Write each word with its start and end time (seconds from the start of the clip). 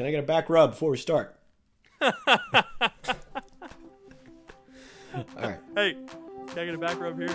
Can 0.00 0.06
I 0.06 0.12
get 0.12 0.20
a 0.20 0.26
back 0.26 0.48
rub 0.48 0.70
before 0.70 0.92
we 0.92 0.96
start? 0.96 1.36
All 2.00 2.14
right. 5.36 5.58
Hey, 5.74 5.94
can 6.46 6.58
I 6.58 6.64
get 6.64 6.74
a 6.74 6.78
back 6.78 6.98
rub 6.98 7.18
here? 7.18 7.28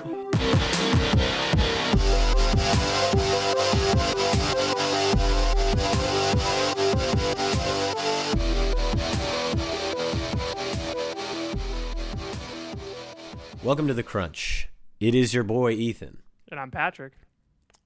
Welcome 13.64 13.86
to 13.86 13.94
the 13.94 14.02
Crunch. 14.02 14.70
It 15.00 15.14
is 15.14 15.36
your 15.36 15.44
boy 15.44 15.74
Ethan. 15.74 16.24
And 16.50 16.60
I'm 16.60 16.72
Patrick. 16.72 17.14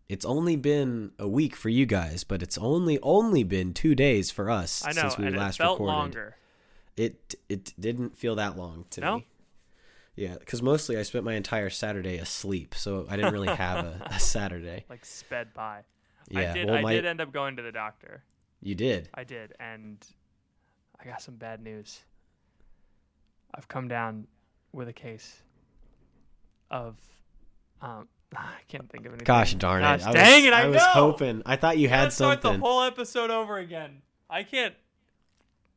It's 0.10 0.26
only 0.26 0.56
been 0.56 1.12
a 1.20 1.28
week 1.28 1.56
for 1.56 1.70
you 1.70 1.86
guys, 1.86 2.24
but 2.24 2.42
it's 2.42 2.58
only 2.58 3.00
only 3.02 3.44
been 3.44 3.74
two 3.74 3.94
days 3.96 4.32
for 4.32 4.50
us 4.50 4.84
know, 4.84 4.92
since 4.92 5.18
we 5.20 5.28
and 5.28 5.38
last 5.38 5.56
it 5.56 5.64
felt 5.64 5.76
recorded. 5.80 5.94
longer. 5.94 6.36
It 6.98 7.36
it 7.48 7.74
didn't 7.80 8.18
feel 8.18 8.36
that 8.36 8.58
long 8.58 8.86
to 8.92 9.02
No? 9.02 9.18
me. 9.18 9.28
Yeah, 10.16 10.36
because 10.38 10.62
mostly 10.62 10.98
I 10.98 11.04
spent 11.04 11.24
my 11.24 11.36
entire 11.36 11.70
Saturday 11.70 12.18
asleep, 12.18 12.76
so 12.76 13.06
I 13.10 13.16
didn't 13.16 13.32
really 13.34 13.48
have 13.56 13.86
a, 13.86 14.08
a 14.08 14.20
Saturday. 14.20 14.84
Like 14.90 15.06
sped 15.06 15.54
by. 15.54 15.84
Yeah, 16.30 16.52
I 16.52 16.54
did. 16.54 16.66
well, 16.68 16.76
I 16.76 16.82
my- 16.82 16.94
did 16.94 17.06
end 17.06 17.22
up 17.22 17.32
going 17.32 17.56
to 17.58 17.62
the 17.62 17.72
doctor. 17.72 18.24
You 18.62 18.76
did. 18.76 19.10
I 19.14 19.24
did, 19.24 19.54
and 19.60 20.06
I 21.00 21.06
got 21.06 21.22
some 21.22 21.36
bad 21.36 21.62
news. 21.62 22.02
I've 23.56 23.68
come 23.70 23.88
down 23.88 24.28
with 24.74 24.88
a 24.90 24.94
case 24.94 25.44
of. 26.72 26.98
Um, 27.82 28.10
I 28.36 28.48
can't 28.68 28.90
think 28.90 29.06
of 29.06 29.14
anything. 29.14 29.26
Gosh 29.26 29.54
darn 29.56 29.82
it! 29.82 29.86
Gosh, 29.86 30.04
I 30.04 30.12
dang 30.14 30.36
was, 30.44 30.46
it! 30.48 30.54
I, 30.54 30.68
was 30.68 30.76
know! 30.78 30.82
hoping. 30.90 31.42
I 31.46 31.56
thought 31.56 31.78
you 31.78 31.90
had 31.90 32.04
Let's 32.04 32.16
start 32.16 32.42
something. 32.42 32.60
the 32.62 32.66
whole 32.66 32.84
episode 32.84 33.32
over 33.32 33.58
again. 33.58 34.02
I 34.30 34.44
can't. 34.44 34.76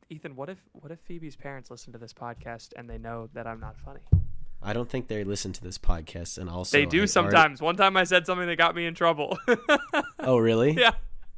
Ethan, 0.09 0.35
what 0.35 0.49
if 0.49 0.59
what 0.73 0.91
if 0.91 0.99
Phoebe's 0.99 1.35
parents 1.35 1.71
listen 1.71 1.91
to 1.93 1.97
this 1.99 2.13
podcast 2.13 2.73
and 2.75 2.87
they 2.89 2.97
know 2.99 3.29
that 3.33 3.47
I'm 3.47 3.59
not 3.59 3.77
funny? 3.79 4.01
I 4.61 4.71
don't 4.73 4.87
think 4.89 5.07
they 5.07 5.23
listen 5.23 5.51
to 5.53 5.63
this 5.63 5.77
podcast, 5.77 6.37
and 6.37 6.49
also 6.49 6.77
they 6.77 6.83
I 6.83 6.85
do 6.85 6.97
already- 6.99 7.07
sometimes. 7.07 7.61
One 7.61 7.75
time 7.75 7.97
I 7.97 8.03
said 8.03 8.25
something 8.25 8.47
that 8.47 8.55
got 8.57 8.75
me 8.75 8.85
in 8.85 8.93
trouble. 8.95 9.37
Oh, 10.19 10.37
really? 10.37 10.71
yeah. 10.71 10.91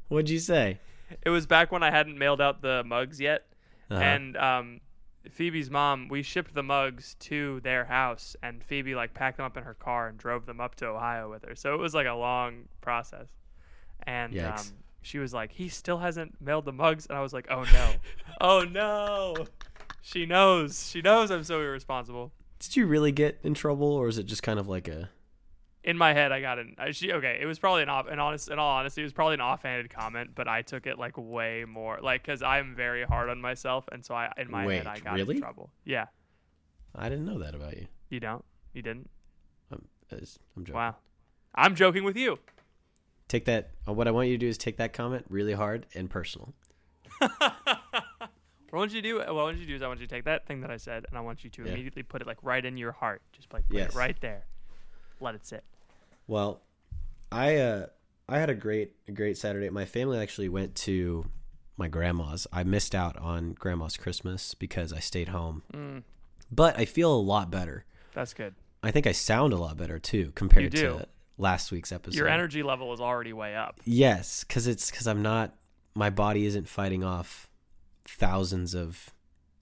What'd 0.10 0.30
you 0.30 0.38
say? 0.38 0.78
It 1.24 1.30
was 1.32 1.48
back 1.48 1.72
when 1.72 1.82
I 1.82 1.90
hadn't 1.90 2.20
mailed 2.20 2.40
out 2.40 2.62
the 2.62 2.84
mugs 2.86 3.20
yet, 3.20 3.48
Uh-huh. 3.90 4.00
and 4.00 4.38
um, 4.38 4.82
Phoebe's 5.32 5.70
mom, 5.70 6.08
we 6.08 6.22
shipped 6.22 6.54
the 6.54 6.64
mugs 6.64 7.16
to 7.22 7.60
their 7.62 7.86
house, 7.86 8.36
and 8.42 8.64
Phoebe 8.64 8.96
like 8.96 9.14
packed 9.14 9.38
them 9.38 9.46
up 9.46 9.58
in 9.58 9.64
her 9.64 9.74
car 9.74 10.08
and 10.08 10.18
drove 10.18 10.46
them 10.46 10.60
up 10.60 10.76
to 10.76 10.88
Ohio 10.88 11.30
with 11.30 11.44
her. 11.46 11.56
So 11.56 11.74
it 11.74 11.80
was 11.80 11.94
like 11.94 12.08
a 12.08 12.14
long 12.14 12.66
process, 12.82 13.28
and 14.04 14.38
um, 14.40 14.66
she 15.02 15.20
was 15.20 15.34
like, 15.34 15.52
"He 15.52 15.70
still 15.70 15.98
hasn't 15.98 16.40
mailed 16.42 16.66
the 16.66 16.74
mugs," 16.74 17.06
and 17.08 17.18
I 17.18 17.22
was 17.22 17.34
like, 17.34 17.48
"Oh 17.50 17.64
no, 17.64 17.92
oh 18.42 18.64
no." 18.64 19.48
She 20.02 20.28
knows. 20.28 20.88
She 20.90 21.02
knows 21.02 21.32
I'm 21.32 21.44
so 21.44 21.60
irresponsible. 21.62 22.32
Did 22.60 22.76
you 22.76 22.86
really 22.86 23.12
get 23.12 23.40
in 23.44 23.56
trouble, 23.56 23.88
or 23.88 24.08
is 24.08 24.20
it 24.20 24.28
just 24.28 24.44
kind 24.44 24.60
of 24.60 24.68
like 24.68 24.88
a? 24.88 25.10
In 25.86 25.98
my 25.98 26.14
head, 26.14 26.32
I 26.34 26.42
got 26.42 26.60
an. 26.60 26.76
I, 26.78 26.92
she 26.92 27.14
okay. 27.14 27.38
It 27.42 27.46
was 27.46 27.60
probably 27.60 27.84
an 27.84 27.90
off. 27.90 28.08
An 28.08 28.20
honest, 28.20 28.50
in 28.50 28.60
all 28.60 28.72
honesty, 28.78 29.02
it 29.02 29.06
was 29.06 29.14
probably 29.14 29.36
an 29.36 29.42
offhanded 29.42 29.90
comment, 29.94 30.32
but 30.36 30.48
I 30.48 30.62
took 30.64 30.86
it 30.88 30.98
like 31.00 31.14
way 31.18 31.64
more, 31.66 32.00
like 32.02 32.24
because 32.24 32.42
I'm 32.44 32.76
very 32.76 33.04
hard 33.04 33.30
on 33.30 33.40
myself, 33.40 33.86
and 33.92 34.04
so 34.04 34.14
I 34.16 34.32
in 34.38 34.50
my 34.52 34.66
Wait, 34.66 34.78
head 34.78 34.88
I 34.88 35.00
got 35.00 35.14
really? 35.14 35.36
in 35.36 35.42
trouble. 35.42 35.70
Yeah, 35.86 36.08
I 36.96 37.08
didn't 37.08 37.26
know 37.26 37.40
that 37.40 37.56
about 37.56 37.78
you. 37.78 37.86
you 38.10 38.20
don't, 38.20 38.44
you 38.74 38.82
didn't. 38.82 39.10
I'm, 39.72 39.86
I'm 40.12 40.66
joking. 40.66 40.74
Wow, 40.76 40.96
I'm 41.54 41.76
joking 41.76 42.04
with 42.04 42.18
you. 42.18 42.40
Take 43.28 43.46
that. 43.46 43.72
uh, 43.88 43.94
What 43.94 44.08
I 44.08 44.12
want 44.12 44.28
you 44.28 44.34
to 44.36 44.40
do 44.40 44.48
is 44.48 44.58
take 44.58 44.78
that 44.78 44.92
comment 44.94 45.26
really 45.30 45.54
hard 45.54 45.86
and 45.96 46.10
personal. 46.10 46.54
What 48.72 48.80
I 48.80 48.82
want 48.82 48.92
you 48.94 49.02
to 49.02 49.08
do, 49.08 49.18
what 49.20 49.30
I 49.30 49.32
want 49.32 49.56
you 49.58 49.64
to 49.64 49.68
do 49.70 49.76
is 49.76 49.82
I 49.82 49.88
want 49.88 50.02
you 50.02 50.08
to 50.08 50.14
take 50.14 50.26
that 50.26 50.46
thing 50.48 50.60
that 50.62 50.70
I 50.72 50.76
said, 50.78 51.06
and 51.08 51.18
I 51.18 51.22
want 51.22 51.44
you 51.46 51.50
to 51.52 51.64
Yeah. 51.64 51.72
immediately 51.72 52.04
put 52.04 52.22
it 52.22 52.28
like 52.28 52.40
right 52.42 52.66
in 52.66 52.76
your 52.76 52.92
heart, 52.92 53.22
just 53.32 53.54
like 53.54 53.66
put 53.70 53.78
Yes. 53.78 53.92
it 53.94 53.98
right 53.98 54.20
there. 54.20 54.48
Let 55.22 55.34
it 55.36 55.46
sit. 55.46 55.64
Well, 56.28 56.62
I 57.32 57.56
uh 57.58 57.86
I 58.28 58.40
had 58.40 58.50
a 58.50 58.56
great 58.56 58.94
a 59.08 59.12
great 59.12 59.38
Saturday. 59.38 59.70
My 59.70 59.86
family 59.86 60.18
actually 60.20 60.50
went 60.50 60.76
to 60.76 61.26
my 61.78 61.88
grandma's. 61.88 62.48
I 62.54 62.64
missed 62.64 62.96
out 62.96 63.18
on 63.18 63.54
grandma's 63.54 63.98
Christmas 63.98 64.54
because 64.54 64.94
I 64.94 65.00
stayed 65.00 65.30
home. 65.30 65.64
Mm, 65.74 66.04
But 66.52 66.80
I 66.80 66.86
feel 66.86 67.14
a 67.14 67.20
lot 67.20 67.52
better. 67.52 67.86
that's 68.14 68.34
good. 68.34 68.56
I 68.82 68.92
think 68.92 69.08
I 69.08 69.12
sound 69.12 69.52
a 69.54 69.58
lot 69.58 69.78
better 69.78 70.00
too 70.00 70.32
compared 70.36 70.72
to 70.76 71.06
last 71.38 71.72
week's 71.72 71.92
episode. 71.92 72.18
Your 72.18 72.28
energy 72.28 72.64
level 72.64 72.94
is 72.94 73.02
already 73.02 73.34
way 73.34 73.56
up. 73.56 73.80
Yes, 73.84 74.44
cuz 74.44 74.68
it's 74.68 74.90
cuz 74.92 75.08
I'm 75.08 75.22
not 75.22 75.56
my 75.96 76.10
body 76.10 76.46
isn't 76.46 76.68
fighting 76.68 77.04
off 77.04 77.50
thousands 78.08 78.74
of 78.76 79.14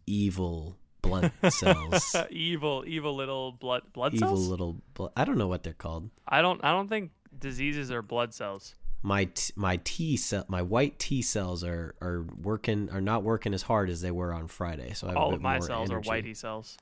evil 0.05 0.77
blood 1.03 1.31
cells. 1.49 2.15
evil, 2.31 2.83
evil 2.87 3.15
little 3.15 3.51
blood 3.51 3.83
blood 3.93 4.15
evil 4.15 4.29
cells. 4.29 4.39
Evil 4.41 4.49
little 4.49 4.81
blood. 4.95 5.11
I 5.15 5.25
don't 5.25 5.37
know 5.37 5.47
what 5.47 5.61
they're 5.61 5.73
called. 5.73 6.09
I 6.27 6.41
don't. 6.41 6.63
I 6.63 6.71
don't 6.71 6.87
think 6.87 7.11
diseases 7.37 7.91
are 7.91 8.01
blood 8.01 8.33
cells. 8.33 8.73
my 9.03 9.25
t- 9.25 9.53
my 9.55 9.79
T 9.83 10.17
cell 10.17 10.45
my 10.47 10.61
white 10.61 10.97
T 10.97 11.21
cells 11.21 11.63
are 11.63 11.93
are 12.01 12.25
working 12.41 12.89
are 12.91 13.01
not 13.01 13.21
working 13.23 13.53
as 13.53 13.61
hard 13.63 13.89
as 13.89 14.01
they 14.01 14.11
were 14.11 14.33
on 14.33 14.47
Friday. 14.47 14.93
So 14.93 15.07
I 15.07 15.09
have 15.11 15.17
a 15.17 15.19
All 15.19 15.29
bit 15.31 15.35
of 15.35 15.41
my 15.41 15.57
more 15.59 15.67
cells 15.67 15.91
energy. 15.91 16.09
are 16.09 16.13
whitey 16.13 16.35
cells. 16.35 16.77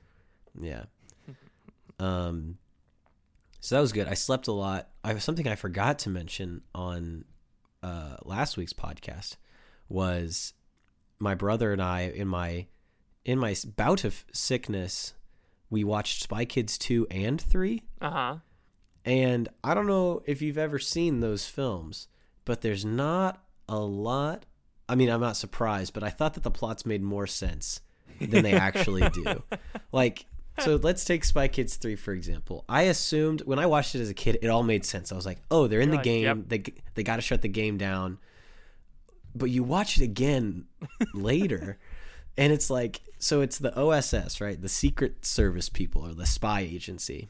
Yeah. 0.58 0.84
Um. 1.98 2.58
So 3.60 3.76
that 3.76 3.80
was 3.80 3.92
good. 3.92 4.08
I 4.08 4.14
slept 4.14 4.46
a 4.48 4.52
lot. 4.52 4.88
I 5.04 5.16
something 5.18 5.46
I 5.46 5.54
forgot 5.54 5.98
to 6.00 6.10
mention 6.10 6.62
on 6.74 7.24
uh, 7.82 8.16
last 8.24 8.56
week's 8.56 8.72
podcast 8.72 9.36
was 9.88 10.52
my 11.18 11.34
brother 11.34 11.72
and 11.72 11.80
I 11.82 12.02
in 12.02 12.26
my 12.28 12.66
in 13.24 13.38
my 13.38 13.54
bout 13.76 14.04
of 14.04 14.24
sickness. 14.32 15.14
We 15.70 15.84
watched 15.84 16.22
Spy 16.22 16.44
Kids 16.44 16.76
two 16.76 17.06
and 17.10 17.40
three. 17.40 17.82
Uh 18.00 18.10
huh. 18.10 18.36
And 19.04 19.48
I 19.64 19.74
don't 19.74 19.86
know 19.86 20.22
if 20.26 20.42
you've 20.42 20.58
ever 20.58 20.78
seen 20.78 21.20
those 21.20 21.46
films, 21.46 22.08
but 22.44 22.60
there's 22.60 22.84
not 22.84 23.42
a 23.68 23.78
lot. 23.78 24.46
I 24.88 24.94
mean, 24.94 25.08
I'm 25.08 25.20
not 25.20 25.36
surprised, 25.36 25.92
but 25.94 26.02
I 26.02 26.10
thought 26.10 26.34
that 26.34 26.42
the 26.42 26.50
plots 26.50 26.84
made 26.86 27.02
more 27.02 27.26
sense 27.26 27.80
than 28.20 28.42
they 28.44 28.52
actually 28.52 29.08
do. 29.10 29.42
Like, 29.90 30.24
so 30.58 30.76
let's 30.76 31.04
take 31.04 31.22
Spy 31.24 31.48
Kids 31.48 31.76
3 31.76 31.96
for 31.96 32.12
example. 32.12 32.64
I 32.68 32.82
assumed 32.82 33.42
when 33.42 33.58
I 33.58 33.66
watched 33.66 33.94
it 33.94 34.00
as 34.00 34.08
a 34.08 34.14
kid, 34.14 34.38
it 34.40 34.48
all 34.48 34.62
made 34.62 34.84
sense. 34.86 35.12
I 35.12 35.14
was 35.16 35.26
like, 35.26 35.38
"Oh, 35.50 35.66
they're 35.66 35.80
in 35.80 35.88
You're 35.88 35.92
the 35.92 35.96
like, 35.98 36.04
game. 36.04 36.22
yep. 36.24 36.38
They 36.46 36.62
they 36.94 37.02
got 37.02 37.16
to 37.16 37.22
shut 37.22 37.42
the 37.42 37.48
game 37.48 37.76
down." 37.78 38.18
but 39.34 39.46
you 39.46 39.62
watch 39.62 39.98
it 39.98 40.04
again 40.04 40.66
later, 41.14 41.78
and 42.36 42.52
it's 42.52 42.70
like 42.70 43.00
so 43.22 43.40
it's 43.40 43.58
the 43.58 43.72
OSS, 43.78 44.40
right? 44.40 44.60
The 44.60 44.68
Secret 44.68 45.24
Service 45.24 45.68
people 45.68 46.04
or 46.04 46.12
the 46.12 46.26
spy 46.26 46.60
agency. 46.60 47.28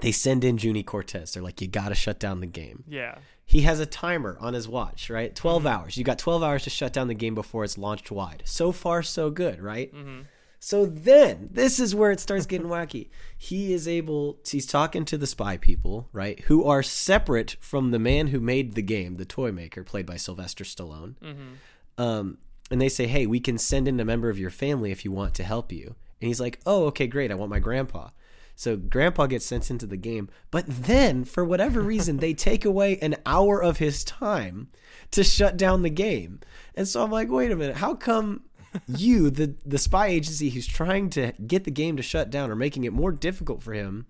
They 0.00 0.12
send 0.12 0.44
in 0.44 0.58
Juni 0.58 0.86
Cortez. 0.86 1.32
They're 1.32 1.42
like, 1.42 1.60
you 1.60 1.66
got 1.66 1.88
to 1.88 1.96
shut 1.96 2.20
down 2.20 2.38
the 2.38 2.46
game. 2.46 2.84
Yeah. 2.86 3.18
He 3.44 3.62
has 3.62 3.80
a 3.80 3.86
timer 3.86 4.38
on 4.40 4.54
his 4.54 4.68
watch, 4.68 5.10
right? 5.10 5.34
12 5.34 5.62
mm-hmm. 5.62 5.66
hours. 5.66 5.96
You 5.96 6.04
got 6.04 6.20
12 6.20 6.44
hours 6.44 6.62
to 6.64 6.70
shut 6.70 6.92
down 6.92 7.08
the 7.08 7.14
game 7.14 7.34
before 7.34 7.64
it's 7.64 7.76
launched 7.76 8.12
wide. 8.12 8.44
So 8.46 8.70
far, 8.70 9.02
so 9.02 9.28
good, 9.30 9.60
right? 9.60 9.92
Mm-hmm. 9.92 10.20
So 10.60 10.86
then, 10.86 11.48
this 11.50 11.80
is 11.80 11.96
where 11.96 12.12
it 12.12 12.20
starts 12.20 12.46
getting 12.46 12.68
wacky. 12.68 13.08
He 13.40 13.72
is 13.72 13.86
able, 13.88 14.34
to, 14.34 14.56
he's 14.56 14.66
talking 14.66 15.04
to 15.06 15.16
the 15.16 15.26
spy 15.26 15.56
people, 15.56 16.08
right? 16.12 16.40
Who 16.40 16.64
are 16.64 16.82
separate 16.82 17.56
from 17.60 17.92
the 17.92 17.98
man 18.00 18.28
who 18.28 18.40
made 18.40 18.74
the 18.74 18.82
game, 18.82 19.14
the 19.14 19.24
toy 19.24 19.52
maker, 19.52 19.84
played 19.84 20.06
by 20.06 20.16
Sylvester 20.16 20.64
Stallone. 20.64 21.14
Mm-hmm. 21.22 22.02
Um, 22.02 22.38
and 22.70 22.80
they 22.80 22.88
say, 22.88 23.06
hey, 23.06 23.26
we 23.26 23.40
can 23.40 23.58
send 23.58 23.88
in 23.88 24.00
a 24.00 24.04
member 24.04 24.28
of 24.28 24.38
your 24.38 24.50
family 24.50 24.90
if 24.90 25.04
you 25.04 25.12
want 25.12 25.34
to 25.34 25.44
help 25.44 25.72
you. 25.72 25.96
And 26.20 26.28
he's 26.28 26.40
like, 26.40 26.60
oh, 26.66 26.86
okay, 26.86 27.06
great. 27.06 27.30
I 27.30 27.34
want 27.34 27.50
my 27.50 27.58
grandpa. 27.58 28.10
So 28.54 28.76
grandpa 28.76 29.26
gets 29.26 29.46
sent 29.46 29.70
into 29.70 29.86
the 29.86 29.96
game. 29.96 30.28
But 30.50 30.64
then, 30.66 31.24
for 31.24 31.44
whatever 31.44 31.80
reason, 31.80 32.18
they 32.18 32.34
take 32.34 32.64
away 32.64 32.98
an 32.98 33.16
hour 33.24 33.62
of 33.62 33.78
his 33.78 34.02
time 34.02 34.68
to 35.12 35.22
shut 35.22 35.56
down 35.56 35.82
the 35.82 35.90
game. 35.90 36.40
And 36.74 36.86
so 36.86 37.02
I'm 37.02 37.10
like, 37.10 37.30
wait 37.30 37.52
a 37.52 37.56
minute. 37.56 37.76
How 37.76 37.94
come 37.94 38.42
you, 38.86 39.30
the, 39.30 39.54
the 39.64 39.78
spy 39.78 40.08
agency 40.08 40.50
who's 40.50 40.66
trying 40.66 41.08
to 41.10 41.32
get 41.46 41.64
the 41.64 41.70
game 41.70 41.96
to 41.96 42.02
shut 42.02 42.30
down, 42.30 42.50
are 42.50 42.56
making 42.56 42.84
it 42.84 42.92
more 42.92 43.12
difficult 43.12 43.62
for 43.62 43.72
him 43.72 44.06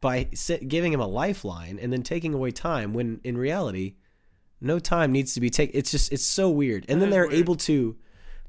by 0.00 0.24
giving 0.66 0.92
him 0.92 1.00
a 1.00 1.06
lifeline 1.06 1.78
and 1.78 1.92
then 1.92 2.02
taking 2.02 2.34
away 2.34 2.50
time 2.50 2.92
when 2.92 3.20
in 3.24 3.36
reality, 3.36 3.94
no 4.60 4.78
time 4.78 5.12
needs 5.12 5.34
to 5.34 5.40
be 5.40 5.50
taken. 5.50 5.78
It's 5.78 5.90
just 5.90 6.12
it's 6.12 6.24
so 6.24 6.50
weird. 6.50 6.84
And 6.88 7.00
then 7.00 7.10
they're 7.10 7.28
weird. 7.28 7.40
able 7.40 7.56
to 7.56 7.96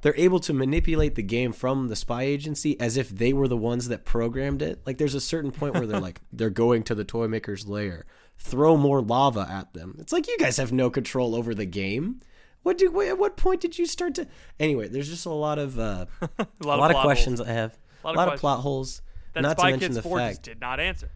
they're 0.02 0.16
able 0.18 0.40
to 0.42 0.54
manipulate 0.54 1.16
the 1.16 1.24
game 1.24 1.52
from 1.52 1.88
the 1.88 1.96
spy 1.96 2.24
agency 2.24 2.80
as 2.80 2.98
if 2.98 3.10
they 3.10 3.34
were 3.34 3.48
the 3.48 3.58
ones 3.58 3.88
that 3.88 4.06
programmed 4.06 4.62
it. 4.62 4.82
Like 4.86 4.98
there's 4.98 5.16
a 5.16 5.22
certain 5.22 5.52
point 5.52 5.74
where 5.74 5.88
they're 5.88 6.00
like 6.02 6.22
they're 6.32 6.50
going 6.50 6.84
to 6.84 6.96
the 6.96 7.04
toy 7.04 7.28
maker's 7.28 7.68
lair, 7.68 8.06
throw 8.38 8.78
more 8.78 9.02
lava 9.02 9.48
at 9.50 9.74
them. 9.74 9.96
It's 10.00 10.14
like 10.14 10.28
you 10.28 10.38
guys 10.38 10.58
have 10.58 10.72
no 10.72 10.90
control 10.90 11.36
over 11.36 11.54
the 11.54 11.66
game. 11.66 12.22
What 12.64 12.78
do 12.78 13.02
at 13.02 13.18
what 13.18 13.38
point 13.38 13.62
did 13.62 13.78
you 13.78 13.86
start 13.86 14.16
to 14.16 14.28
Anyway, 14.60 14.88
there's 14.88 15.10
just 15.10 15.26
a 15.26 15.32
lot 15.32 15.58
of 15.60 15.80
uh, 15.80 16.06
A 16.22 16.26
a 16.40 16.48
lot, 16.66 16.80
lot, 16.80 16.92
of, 16.92 16.98
of 16.98 17.04
questions 17.04 17.40
holes 17.40 17.50
I 17.50 17.54
have. 17.54 17.78
A 18.04 18.08
lot 18.08 18.10
a 18.10 18.14
of 18.14 18.16
lot 18.18 18.34
of 18.34 18.40
plot 18.40 18.60
holes. 18.60 19.02
that 19.34 19.42
Not 19.42 19.58
Spy 19.58 19.72
to 19.72 19.72
mention 19.72 19.90
Kids 19.90 19.96
the 19.96 20.02
4 20.04 20.18
fact 20.20 20.44
did 20.44 20.62
not 20.62 20.80
answer. 20.80 21.10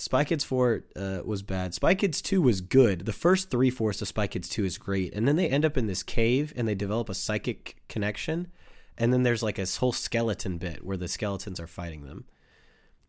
Spy 0.00 0.24
Kids 0.24 0.44
4 0.44 0.84
uh, 0.96 1.20
was 1.26 1.42
bad. 1.42 1.74
Spy 1.74 1.94
Kids 1.94 2.22
2 2.22 2.40
was 2.40 2.62
good. 2.62 3.04
The 3.04 3.12
first 3.12 3.50
three 3.50 3.68
fourths 3.68 4.00
of 4.00 4.08
Spy 4.08 4.26
Kids 4.26 4.48
2 4.48 4.64
is 4.64 4.78
great. 4.78 5.12
And 5.14 5.28
then 5.28 5.36
they 5.36 5.46
end 5.46 5.62
up 5.62 5.76
in 5.76 5.88
this 5.88 6.02
cave 6.02 6.54
and 6.56 6.66
they 6.66 6.74
develop 6.74 7.10
a 7.10 7.14
psychic 7.14 7.76
connection. 7.86 8.48
And 8.96 9.12
then 9.12 9.24
there's 9.24 9.42
like 9.42 9.58
a 9.58 9.66
whole 9.66 9.92
skeleton 9.92 10.56
bit 10.56 10.82
where 10.82 10.96
the 10.96 11.06
skeletons 11.06 11.60
are 11.60 11.66
fighting 11.66 12.06
them. 12.06 12.24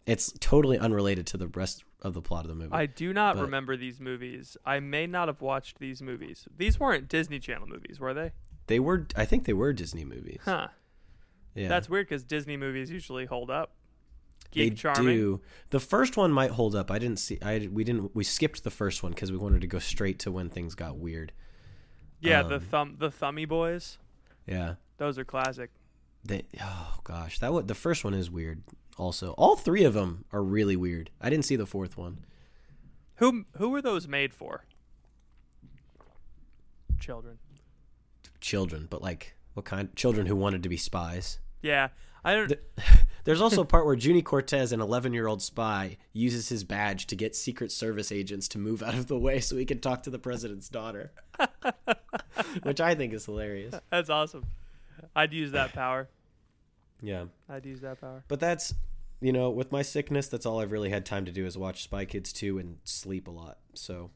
It's 0.06 0.34
totally 0.42 0.78
unrelated 0.78 1.26
to 1.28 1.38
the 1.38 1.48
rest 1.48 1.86
of 2.02 2.14
the 2.14 2.22
plot 2.22 2.44
of 2.44 2.50
the 2.50 2.56
movie. 2.56 2.74
I 2.74 2.88
do 2.88 3.14
not 3.14 3.38
But- 3.38 3.44
remember 3.44 3.78
these 3.78 4.02
movies. 4.02 4.58
I 4.66 4.82
may 4.82 5.08
not 5.08 5.30
have 5.30 5.40
watched 5.40 5.80
these 5.80 6.02
movies. 6.02 6.46
These 6.58 6.78
weren't 6.78 7.08
Disney 7.08 7.40
Channel 7.40 7.70
movies, 7.70 8.02
were 8.02 8.14
they? 8.14 8.34
they 8.68 8.82
were, 8.82 9.08
I 9.16 9.24
think 9.24 9.46
they 9.46 9.54
were 9.54 9.72
Disney 9.72 10.04
movies. 10.04 10.42
Huh. 10.44 10.68
Yeah. 11.56 11.70
That's 11.70 11.90
weird 11.90 12.08
because 12.08 12.26
Disney 12.26 12.58
movies 12.58 12.92
usually 12.92 13.26
hold 13.26 13.50
up. 13.50 13.76
They 14.54 14.70
Charming. 14.72 15.06
do. 15.16 15.42
The 15.70 15.80
first 15.80 16.18
one 16.18 16.32
might 16.32 16.52
hold 16.52 16.76
up. 16.76 16.92
I 16.92 17.00
didn't 17.00 17.20
see. 17.20 17.38
I 17.42 17.68
we 17.72 17.84
didn't. 17.84 18.16
We 18.16 18.24
skipped 18.24 18.64
the 18.64 18.70
first 18.72 19.04
one 19.04 19.12
because 19.14 19.32
we 19.32 19.38
wanted 19.38 19.62
to 19.62 19.68
go 19.68 19.80
straight 19.80 20.20
to 20.20 20.32
when 20.32 20.50
things 20.50 20.76
got 20.76 20.98
weird. 20.98 21.32
Yeah, 22.20 22.44
the 22.44 22.56
Um, 22.56 22.62
thumb 22.62 22.96
the 23.00 23.10
Thummy 23.12 23.46
Boys. 23.46 23.98
Yeah. 24.46 24.76
Those 24.98 25.18
are 25.18 25.26
classic. 25.26 25.72
They, 26.24 26.44
oh 26.62 26.98
gosh, 27.04 27.40
that 27.40 27.52
would 27.52 27.68
the 27.68 27.74
first 27.76 28.04
one 28.04 28.14
is 28.14 28.30
weird. 28.30 28.62
Also, 28.98 29.32
all 29.38 29.56
three 29.56 29.84
of 29.84 29.94
them 29.96 30.26
are 30.32 30.44
really 30.44 30.76
weird. 30.76 31.10
I 31.20 31.30
didn't 31.32 31.46
see 31.46 31.56
the 31.56 31.66
fourth 31.66 31.98
one. 31.98 32.26
Who 33.16 33.46
who 33.58 33.70
were 33.70 33.82
those 33.82 34.08
made 34.08 34.34
for? 34.34 34.66
Children. 37.00 37.40
Children, 38.40 38.88
but 38.90 39.02
like 39.02 39.36
what 39.54 39.66
kind? 39.66 39.96
Children 39.96 40.28
who 40.28 40.36
wanted 40.36 40.64
to 40.64 40.70
be 40.70 40.78
spies. 40.78 41.40
Yeah, 41.62 41.90
I 42.24 42.36
don't. 42.36 42.54
There's 43.24 43.42
also 43.42 43.62
a 43.62 43.66
part 43.74 43.86
where 43.86 43.96
Juni 43.96 44.24
Cortez, 44.24 44.72
an 44.72 44.82
11 44.82 45.14
year 45.14 45.28
old 45.28 45.42
spy, 45.42 45.98
uses 46.14 46.50
his 46.50 46.64
badge 46.64 47.08
to 47.08 47.16
get 47.16 47.36
Secret 47.36 47.72
Service 47.72 48.12
agents 48.12 48.48
to 48.50 48.58
move 48.58 48.82
out 48.82 48.94
of 48.96 49.08
the 49.08 49.18
way 49.18 49.40
so 49.40 49.56
he 49.58 49.66
can 49.66 49.80
talk 49.80 50.04
to 50.04 50.10
the 50.10 50.20
president's 50.20 50.70
daughter, 50.70 51.12
which 52.64 52.82
I 52.82 52.96
think 52.96 53.14
is 53.14 53.26
hilarious. 53.26 53.76
that's 53.90 54.10
awesome. 54.10 54.46
I'd 55.16 55.34
use 55.34 55.52
that 55.52 55.74
power. 55.74 56.10
Yeah, 57.02 57.26
I'd 57.50 57.66
use 57.66 57.82
that 57.82 58.00
power. 58.00 58.24
but 58.28 58.40
that's 58.40 58.74
you 59.20 59.32
know, 59.32 59.50
with 59.52 59.72
my 59.72 59.84
sickness, 59.84 60.28
that's 60.28 60.46
all 60.48 60.60
I've 60.60 60.72
really 60.72 60.90
had 60.90 61.06
time 61.06 61.26
to 61.26 61.32
do 61.32 61.46
is 61.46 61.56
watch 61.56 61.84
Spy 61.84 62.06
Kids 62.06 62.34
2 62.34 62.58
and 62.58 62.78
sleep 62.86 63.28
a 63.28 63.32
lot. 63.32 63.60
So 63.76 64.10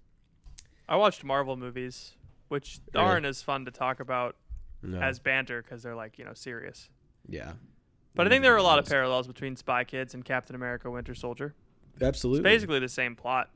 I 0.90 0.96
watched 0.96 1.24
Marvel 1.24 1.56
movies, 1.58 2.14
which 2.48 2.80
Really? 2.94 3.06
aren't 3.06 3.26
as 3.28 3.42
fun 3.44 3.66
to 3.66 3.72
talk 3.72 4.00
about 4.00 4.36
no, 4.82 5.00
as 5.00 5.20
banter 5.20 5.62
because 5.62 5.84
they're 5.84 5.96
like 5.96 6.18
you 6.20 6.26
know 6.26 6.34
serious. 6.34 6.90
yeah, 7.28 7.54
But 8.16 8.26
I 8.28 8.30
think 8.30 8.44
there 8.44 8.54
are 8.54 8.58
a 8.58 8.64
lot 8.64 8.80
of 8.80 8.86
parallels 8.86 9.28
between 9.28 9.56
Spy 9.56 9.84
Kids 9.84 10.14
and 10.14 10.24
Captain 10.24 10.56
America: 10.56 10.90
Winter 10.90 11.14
Soldier. 11.16 11.54
Absolutely, 12.02 12.40
It's 12.40 12.56
basically 12.56 12.80
the 12.80 12.90
same 12.90 13.16
plot. 13.16 13.50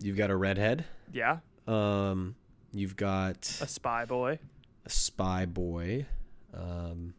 you've 0.00 0.16
got 0.16 0.30
a 0.30 0.36
redhead. 0.36 0.84
Yeah, 1.12 1.38
Um, 1.66 2.36
you've 2.72 2.94
got 2.96 3.38
a 3.60 3.66
spy 3.66 4.04
boy. 4.04 4.38
a 4.84 4.90
spy 4.90 5.46
boy, 5.46 6.06
um, 6.54 7.14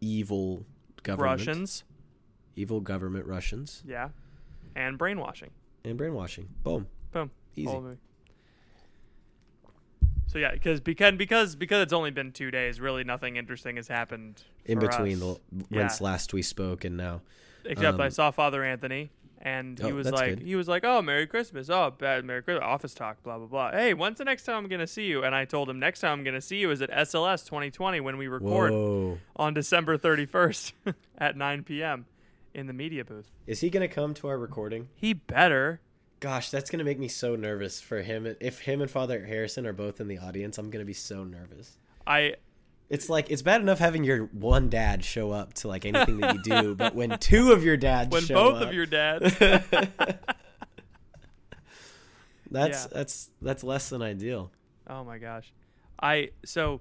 evil 0.00 0.64
government, 1.02 1.38
Russians. 1.46 1.84
evil 2.56 2.80
government 2.80 3.26
Russians, 3.26 3.82
Yeah, 3.86 4.10
and 4.74 4.98
brainwashing. 4.98 5.50
and 5.84 5.96
brainwashing. 5.96 6.48
Boom, 6.62 6.86
Boom. 7.12 7.30
easy. 7.54 7.70
So 10.36 10.40
yeah, 10.40 10.52
because 10.52 10.80
because 10.80 11.14
because 11.14 11.56
because 11.56 11.82
it's 11.82 11.94
only 11.94 12.10
been 12.10 12.30
two 12.30 12.50
days, 12.50 12.78
really 12.78 13.04
nothing 13.04 13.36
interesting 13.36 13.76
has 13.76 13.88
happened 13.88 14.42
In 14.66 14.78
between 14.78 15.14
us. 15.14 15.20
the 15.20 15.40
Yeah. 15.70 15.78
whence 15.78 16.00
last 16.02 16.34
we 16.34 16.42
spoke 16.42 16.84
and 16.84 16.94
now. 16.94 17.22
Except 17.64 17.98
I 17.98 18.04
um, 18.04 18.10
saw 18.10 18.30
Father 18.30 18.62
Anthony, 18.62 19.08
and 19.40 19.78
he 19.78 19.90
Oh, 19.90 19.94
was 19.94 20.10
like, 20.10 20.36
good. 20.36 20.46
he 20.46 20.54
was 20.54 20.68
like, 20.68 20.84
"Oh, 20.84 21.00
Merry 21.00 21.26
Christmas! 21.26 21.70
Oh, 21.70 21.90
bad 21.90 22.26
Merry 22.26 22.42
Christmas! 22.42 22.66
Office 22.66 22.92
talk, 22.92 23.22
blah 23.22 23.38
blah 23.38 23.46
blah. 23.46 23.70
Hey, 23.70 23.94
when's 23.94 24.18
the 24.18 24.26
next 24.26 24.42
time 24.42 24.56
I'm 24.56 24.68
gonna 24.68 24.86
see 24.86 25.06
you?" 25.06 25.24
And 25.24 25.34
I 25.34 25.46
told 25.46 25.70
him, 25.70 25.78
"Next 25.78 26.00
time 26.00 26.18
I'm 26.18 26.22
gonna 26.22 26.42
see 26.42 26.58
you 26.58 26.70
is 26.70 26.82
at 26.82 26.90
SLS 26.90 27.46
2020 27.46 28.00
when 28.00 28.18
we 28.18 28.28
record 28.28 28.72
Whoa, 28.74 29.18
on 29.36 29.54
December 29.54 29.96
31st 29.96 30.74
at 31.16 31.34
9 31.38 31.64
p.m. 31.64 32.04
in 32.52 32.66
the 32.66 32.74
media 32.74 33.06
booth." 33.06 33.30
is 33.46 33.60
he 33.62 33.70
gonna 33.70 33.88
come 33.88 34.12
to 34.12 34.28
our 34.28 34.36
recording? 34.36 34.88
He 34.96 35.14
better. 35.14 35.80
Gosh, 36.20 36.50
that's 36.50 36.70
gonna 36.70 36.84
make 36.84 36.98
me 36.98 37.08
so 37.08 37.36
nervous 37.36 37.80
for 37.80 38.00
him. 38.02 38.34
If 38.40 38.60
him 38.60 38.80
and 38.80 38.90
Father 38.90 39.24
Harrison 39.26 39.66
are 39.66 39.72
both 39.72 40.00
in 40.00 40.08
the 40.08 40.18
audience, 40.18 40.56
I'm 40.58 40.70
gonna 40.70 40.84
be 40.84 40.94
so 40.94 41.24
nervous. 41.24 41.76
I 42.06 42.36
It's 42.88 43.08
like 43.10 43.30
it's 43.30 43.42
bad 43.42 43.60
enough 43.60 43.78
having 43.78 44.02
your 44.04 44.24
one 44.26 44.68
dad 44.70 45.04
show 45.04 45.30
up 45.30 45.52
to 45.54 45.68
like 45.68 45.84
anything 45.84 46.18
that 46.18 46.34
you 46.34 46.42
do, 46.42 46.74
but 46.78 46.94
when 46.94 47.18
two 47.18 47.52
of 47.52 47.64
your 47.64 47.76
dads 47.76 48.10
when 48.10 48.22
show 48.22 48.34
both 48.34 48.62
up, 48.62 48.68
of 48.68 48.74
your 48.74 48.86
dads. 48.86 49.36
that's 52.50 52.84
Yeah. 52.84 52.86
that's 52.92 53.30
that's 53.42 53.64
less 53.64 53.88
than 53.90 54.02
ideal. 54.02 54.50
Oh 54.88 55.04
my 55.04 55.18
gosh, 55.18 55.52
I 56.00 56.30
so 56.44 56.80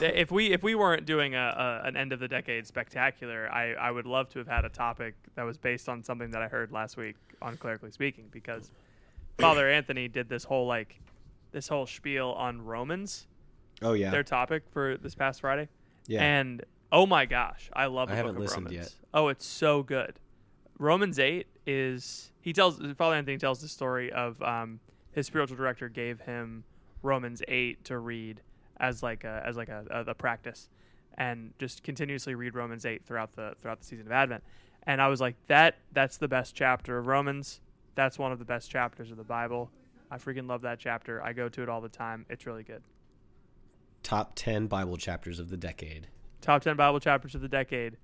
if 0.00 0.30
we 0.30 0.52
if 0.52 0.62
we 0.62 0.74
weren't 0.74 1.06
doing 1.06 1.34
a, 1.34 1.80
a 1.84 1.86
an 1.86 1.96
end 1.96 2.12
of 2.12 2.20
the 2.20 2.28
decade 2.28 2.66
spectacular, 2.66 3.48
I 3.52 3.72
I 3.74 3.90
would 3.90 4.06
love 4.06 4.28
to 4.30 4.38
have 4.38 4.48
had 4.48 4.64
a 4.64 4.68
topic 4.68 5.14
that 5.34 5.44
was 5.44 5.58
based 5.58 5.88
on 5.88 6.02
something 6.02 6.30
that 6.30 6.42
I 6.42 6.48
heard 6.48 6.72
last 6.72 6.96
week 6.96 7.16
on 7.42 7.56
clerically 7.56 7.90
speaking 7.90 8.26
because 8.30 8.70
Father 9.38 9.68
Anthony 9.70 10.08
did 10.08 10.28
this 10.28 10.44
whole 10.44 10.66
like 10.66 11.00
this 11.52 11.68
whole 11.68 11.86
spiel 11.86 12.30
on 12.30 12.62
Romans, 12.62 13.26
Oh 13.82 13.92
yeah, 13.92 14.10
their 14.10 14.22
topic 14.22 14.64
for 14.70 14.96
this 14.96 15.14
past 15.14 15.40
Friday, 15.40 15.68
yeah. 16.06 16.22
and 16.22 16.64
oh 16.92 17.06
my 17.06 17.26
gosh, 17.26 17.70
I 17.72 17.86
love 17.86 18.08
the 18.08 18.14
I 18.14 18.16
haven't 18.16 18.34
book 18.34 18.38
of 18.38 18.42
listened 18.42 18.66
Romans. 18.66 18.86
yet. 18.86 18.94
Oh, 19.14 19.28
it's 19.28 19.46
so 19.46 19.82
good. 19.82 20.14
Romans 20.78 21.18
eight 21.18 21.46
is 21.66 22.32
he 22.40 22.52
tells 22.52 22.80
Father 22.96 23.16
Anthony 23.16 23.38
tells 23.38 23.60
the 23.60 23.68
story 23.68 24.12
of 24.12 24.40
um, 24.42 24.80
his 25.12 25.26
spiritual 25.26 25.56
director 25.56 25.88
gave 25.88 26.20
him 26.20 26.64
Romans 27.02 27.42
eight 27.48 27.84
to 27.84 27.98
read 27.98 28.40
as 28.80 29.02
like 29.02 29.24
a 29.24 29.42
as 29.46 29.56
like 29.56 29.68
a, 29.68 29.84
a, 29.90 30.10
a 30.10 30.14
practice, 30.14 30.68
and 31.16 31.52
just 31.58 31.82
continuously 31.84 32.34
read 32.34 32.54
Romans 32.54 32.84
eight 32.86 33.04
throughout 33.04 33.32
the 33.36 33.54
throughout 33.62 33.78
the 33.80 33.86
season 33.86 34.06
of 34.06 34.12
Advent. 34.12 34.42
And 34.84 35.00
I 35.00 35.08
was 35.08 35.20
like, 35.20 35.36
that 35.46 35.76
that's 35.92 36.16
the 36.16 36.28
best 36.28 36.54
chapter 36.54 36.98
of 36.98 37.06
Romans. 37.06 37.60
That's 37.94 38.18
one 38.18 38.32
of 38.32 38.38
the 38.38 38.44
best 38.44 38.70
chapters 38.70 39.10
of 39.10 39.16
the 39.16 39.24
Bible. 39.24 39.70
I 40.10 40.16
freaking 40.16 40.48
love 40.48 40.62
that 40.62 40.78
chapter. 40.78 41.22
I 41.22 41.32
go 41.32 41.48
to 41.48 41.62
it 41.62 41.68
all 41.68 41.80
the 41.80 41.88
time. 41.88 42.26
It's 42.30 42.46
really 42.46 42.62
good. 42.64 42.82
Top 44.02 44.32
ten 44.34 44.66
Bible 44.66 44.96
chapters 44.96 45.38
of 45.38 45.50
the 45.50 45.56
decade. 45.56 46.08
top 46.40 46.62
10 46.62 46.74
bible 46.76 46.98
chapters 47.00 47.34
of 47.34 47.42
the 47.42 47.48
decade 47.48 47.98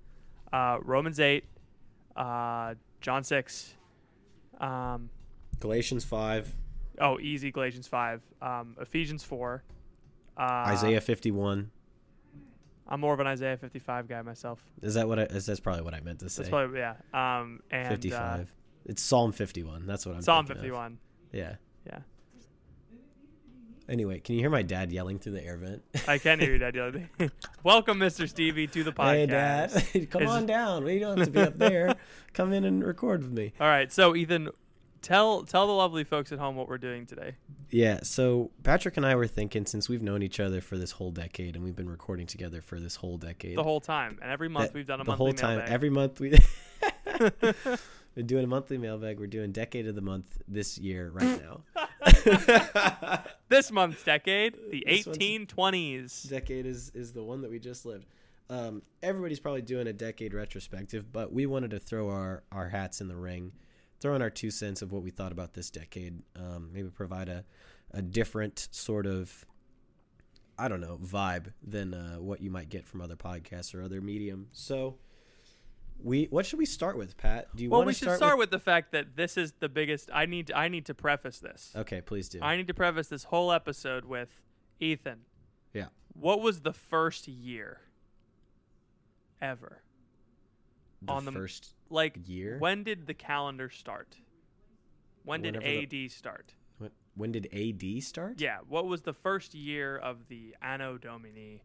uh, 0.53 0.77
romans 0.83 1.19
8 1.19 1.43
uh, 2.15 2.75
john 3.01 3.23
6 3.23 3.73
um, 4.59 5.09
Galatians 5.59 6.05
Oh, 6.99 7.19
easy 7.19 7.51
Galatians 7.51 7.87
five, 7.87 8.21
um, 8.41 8.75
Ephesians 8.81 9.23
four, 9.23 9.63
uh, 10.37 10.41
Isaiah 10.67 11.01
51. 11.01 11.71
I'm 12.89 12.99
more 13.01 13.13
of 13.13 13.19
an 13.19 13.27
Isaiah 13.27 13.57
55 13.57 14.07
guy 14.07 14.21
myself. 14.21 14.63
Is 14.81 14.93
that 14.93 15.07
what 15.07 15.19
I? 15.19 15.23
Is 15.23 15.45
that's 15.45 15.59
probably 15.59 15.81
what 15.83 15.93
I 15.93 15.99
meant 15.99 16.19
to 16.19 16.29
say? 16.29 16.43
That's 16.43 16.49
probably 16.49 16.79
yeah. 16.79 16.95
Um, 17.13 17.61
and 17.69 17.89
55. 17.89 18.39
Uh, 18.39 18.43
it's 18.85 19.01
Psalm 19.01 19.33
51. 19.33 19.85
That's 19.85 20.05
what 20.05 20.15
I'm. 20.15 20.21
Psalm 20.21 20.45
thinking 20.45 20.59
of. 20.59 20.71
51. 20.71 20.97
Yeah. 21.33 21.55
Yeah, 21.85 21.99
Anyway, 23.89 24.19
can 24.19 24.35
you 24.35 24.41
hear 24.41 24.49
my 24.49 24.63
dad 24.63 24.91
yelling 24.91 25.17
through 25.17 25.31
the 25.31 25.43
air 25.45 25.55
vent? 25.57 25.81
I 26.07 26.17
can 26.17 26.39
hear 26.41 26.51
you, 26.51 26.57
Dad. 26.57 26.75
yelling. 26.75 27.09
Welcome, 27.63 27.99
Mr. 27.99 28.27
Stevie, 28.27 28.67
to 28.67 28.83
the 28.83 28.91
podcast. 28.91 29.71
hey, 29.91 29.99
dad, 30.01 30.09
come 30.11 30.23
Is- 30.23 30.29
on 30.29 30.45
down. 30.45 30.83
We 30.83 30.99
don't 30.99 31.17
have 31.17 31.27
to 31.27 31.31
be 31.31 31.41
up 31.41 31.57
there. 31.57 31.95
Come 32.33 32.53
in 32.53 32.65
and 32.65 32.85
record 32.85 33.23
with 33.23 33.31
me. 33.31 33.53
All 33.59 33.67
right, 33.67 33.91
so 33.91 34.15
Ethan, 34.15 34.49
tell 35.01 35.43
tell 35.43 35.67
the 35.67 35.73
lovely 35.73 36.03
folks 36.03 36.31
at 36.31 36.39
home 36.39 36.55
what 36.55 36.67
we're 36.67 36.77
doing 36.77 37.05
today. 37.05 37.35
Yeah. 37.69 37.99
So 38.03 38.51
Patrick 38.63 38.97
and 38.97 39.05
I 39.05 39.15
were 39.15 39.27
thinking 39.27 39.65
since 39.65 39.89
we've 39.89 40.01
known 40.01 40.23
each 40.23 40.39
other 40.39 40.61
for 40.61 40.77
this 40.77 40.91
whole 40.91 41.11
decade 41.11 41.55
and 41.55 41.63
we've 41.63 41.75
been 41.75 41.89
recording 41.89 42.27
together 42.27 42.61
for 42.61 42.79
this 42.79 42.95
whole 42.95 43.17
decade. 43.17 43.57
The 43.57 43.63
whole 43.63 43.81
time, 43.81 44.19
and 44.21 44.31
every 44.31 44.49
month 44.49 44.73
we've 44.73 44.87
done 44.87 45.01
a 45.01 45.03
the 45.03 45.15
whole 45.15 45.33
time. 45.33 45.57
mailbag. 45.57 45.73
Every 45.73 45.89
month 45.89 46.19
we. 46.19 46.37
We're 48.17 48.23
doing 48.23 48.43
a 48.43 48.47
monthly 48.47 48.79
mailbag. 48.79 49.19
We're 49.19 49.27
doing 49.27 49.51
decade 49.51 49.85
of 49.85 49.93
the 49.93 50.01
month 50.01 50.41
this 50.47 50.79
year 50.79 51.11
right 51.13 51.39
now. 51.67 53.23
this 53.49 53.71
month's 53.71 54.03
decade, 54.03 54.57
the 54.71 54.83
1820s. 54.87 56.27
decade 56.27 56.65
is 56.65 56.91
is 56.95 57.13
the 57.13 57.23
one 57.23 57.41
that 57.41 57.51
we 57.51 57.59
just 57.59 57.85
lived. 57.85 58.07
Um, 58.49 58.81
everybody's 59.03 59.39
probably 59.39 59.61
doing 59.61 59.85
a 59.85 59.93
decade 59.93 60.33
retrospective, 60.33 61.13
but 61.13 61.31
we 61.31 61.45
wanted 61.45 61.69
to 61.71 61.79
throw 61.79 62.09
our 62.09 62.41
our 62.51 62.69
hats 62.69 63.01
in 63.01 63.07
the 63.07 63.15
ring, 63.15 63.51
throw 63.99 64.15
in 64.15 64.21
our 64.21 64.29
two 64.29 64.51
cents 64.51 64.81
of 64.81 64.91
what 64.91 65.01
we 65.03 65.09
thought 65.09 65.31
about 65.31 65.53
this 65.53 65.69
decade. 65.69 66.21
Um, 66.35 66.69
maybe 66.73 66.89
provide 66.89 67.29
a 67.29 67.43
a 67.91 68.01
different 68.01 68.67
sort 68.71 69.05
of 69.05 69.45
I 70.59 70.67
don't 70.67 70.81
know 70.81 70.97
vibe 70.97 71.53
than 71.65 71.93
uh, 71.93 72.15
what 72.15 72.41
you 72.41 72.49
might 72.49 72.69
get 72.69 72.85
from 72.85 73.01
other 73.01 73.15
podcasts 73.15 73.73
or 73.75 73.81
other 73.81 74.01
medium. 74.01 74.47
So. 74.51 74.97
We 76.03 76.25
what 76.25 76.45
should 76.45 76.59
we 76.59 76.67
start 76.67 76.95
with, 76.95 77.17
Pat? 77.17 77.47
Do 77.55 77.63
you 77.63 77.71
want? 77.71 77.71
Well, 77.71 77.79
want 77.79 77.87
we 77.87 77.93
should 77.93 78.03
start, 78.03 78.17
start 78.17 78.37
with? 78.37 78.51
with 78.51 78.51
the 78.51 78.63
fact 78.63 78.91
that 78.91 79.15
this 79.15 79.35
is 79.35 79.53
the 79.59 79.67
biggest. 79.67 80.11
I 80.13 80.27
need. 80.27 80.51
I 80.51 80.67
need 80.67 80.85
to 80.85 80.93
preface 80.93 81.39
this. 81.39 81.73
Okay, 81.75 82.01
please 82.01 82.29
do. 82.29 82.39
I 82.39 82.55
need 82.55 82.67
to 82.67 82.75
preface 82.75 83.07
this 83.07 83.23
whole 83.23 83.51
episode 83.51 84.05
with 84.05 84.29
Ethan. 84.79 85.21
yeah. 85.73 85.87
What 86.13 86.39
was 86.39 86.61
the 86.61 86.71
first 86.71 87.27
year 87.27 87.81
ever? 89.41 89.81
The 91.01 91.11
on 91.11 91.25
the- 91.25 91.31
first 91.31 91.75
Like 91.89 92.17
year. 92.27 92.57
When 92.59 92.83
did 92.83 93.05
the 93.07 93.13
calendar 93.13 93.69
start? 93.69 94.17
When 95.23 95.41
did 95.41 95.55
Whenever 95.55 95.85
the- 95.85 96.03
AD 96.05 96.11
start? 96.11 96.53
when, 96.77 96.91
when 97.15 97.31
did 97.31 97.47
AD 97.53 98.01
start? 98.03 98.39
Yeah. 98.41 98.59
What 98.67 98.87
was 98.87 99.01
the 99.03 99.13
first 99.13 99.53
year 99.53 99.97
of 99.97 100.27
the 100.27 100.55
Anno 100.61 100.97
Domini? 100.97 101.63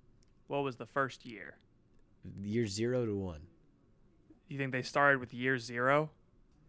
What 0.49 0.63
was 0.63 0.77
the 0.77 0.87
first 0.87 1.25
year? 1.25 1.57
Year 2.43 2.67
zero 2.67 3.07
to 3.07 3.17
one. 3.17 3.47
You 4.49 4.59
think 4.59 4.73
they 4.73 4.83
started 4.83 5.19
with 5.19 5.33
year 5.33 5.59
zero? 5.59 6.11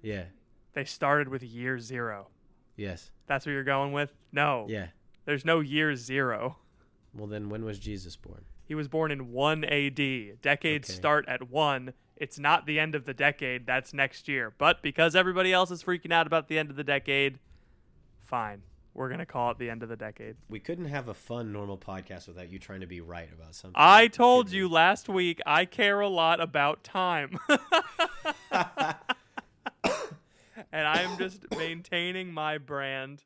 Yeah. 0.02 0.26
They 0.74 0.86
started 0.86 1.28
with 1.28 1.44
year 1.44 1.80
zero. 1.80 2.30
Yes. 2.76 3.12
That's 3.28 3.46
what 3.46 3.52
you're 3.52 3.64
going 3.64 3.92
with? 3.92 4.14
No. 4.32 4.66
Yeah. 4.70 4.88
There's 5.26 5.46
no 5.46 5.60
year 5.60 5.96
zero. 5.96 6.58
Well, 7.14 7.28
then 7.28 7.50
when 7.50 7.64
was 7.66 7.78
Jesus 7.78 8.16
born? 8.16 8.46
He 8.66 8.74
was 8.74 8.88
born 8.88 9.12
in 9.12 9.32
1 9.32 9.64
AD. 9.66 10.42
Decades 10.42 10.90
Okay. 10.90 10.96
start 10.96 11.26
at 11.28 11.50
1. 11.50 11.94
It's 12.16 12.38
not 12.38 12.66
the 12.66 12.80
end 12.80 12.96
of 12.96 13.06
the 13.06 13.14
decade. 13.14 13.66
That's 13.66 13.94
next 13.94 14.28
year. 14.28 14.54
But 14.58 14.82
because 14.82 15.16
everybody 15.16 15.52
else 15.52 15.72
is 15.72 15.84
freaking 15.84 16.12
out 16.12 16.28
about 16.28 16.48
the 16.48 16.60
end 16.60 16.70
of 16.70 16.76
the 16.76 16.84
decade, 16.84 17.40
fine. 18.22 18.62
We're 18.94 19.08
going 19.08 19.20
to 19.20 19.26
call 19.26 19.50
it 19.52 19.58
the 19.58 19.72
end 19.72 19.82
of 19.82 19.90
the 19.90 19.96
decade. 19.96 20.36
We 20.50 20.60
couldn't 20.60 20.86
have 20.86 21.08
a 21.08 21.16
fun, 21.16 21.52
normal 21.52 21.78
podcast 21.78 22.28
without 22.28 22.52
you 22.52 22.60
trying 22.60 22.82
to 22.82 22.88
be 22.88 23.02
right 23.02 23.30
about 23.34 23.56
something. 23.56 23.74
I 23.76 24.08
told 24.08 24.52
you 24.52 24.70
last 24.70 25.10
week 25.10 25.42
I 25.48 25.66
care 25.66 26.00
a 26.00 26.08
lot 26.08 26.40
about 26.40 26.84
time. 26.84 27.40
and 30.72 30.88
I'm 30.88 31.18
just 31.18 31.44
maintaining 31.58 32.32
my 32.32 32.60
brand. 32.60 33.24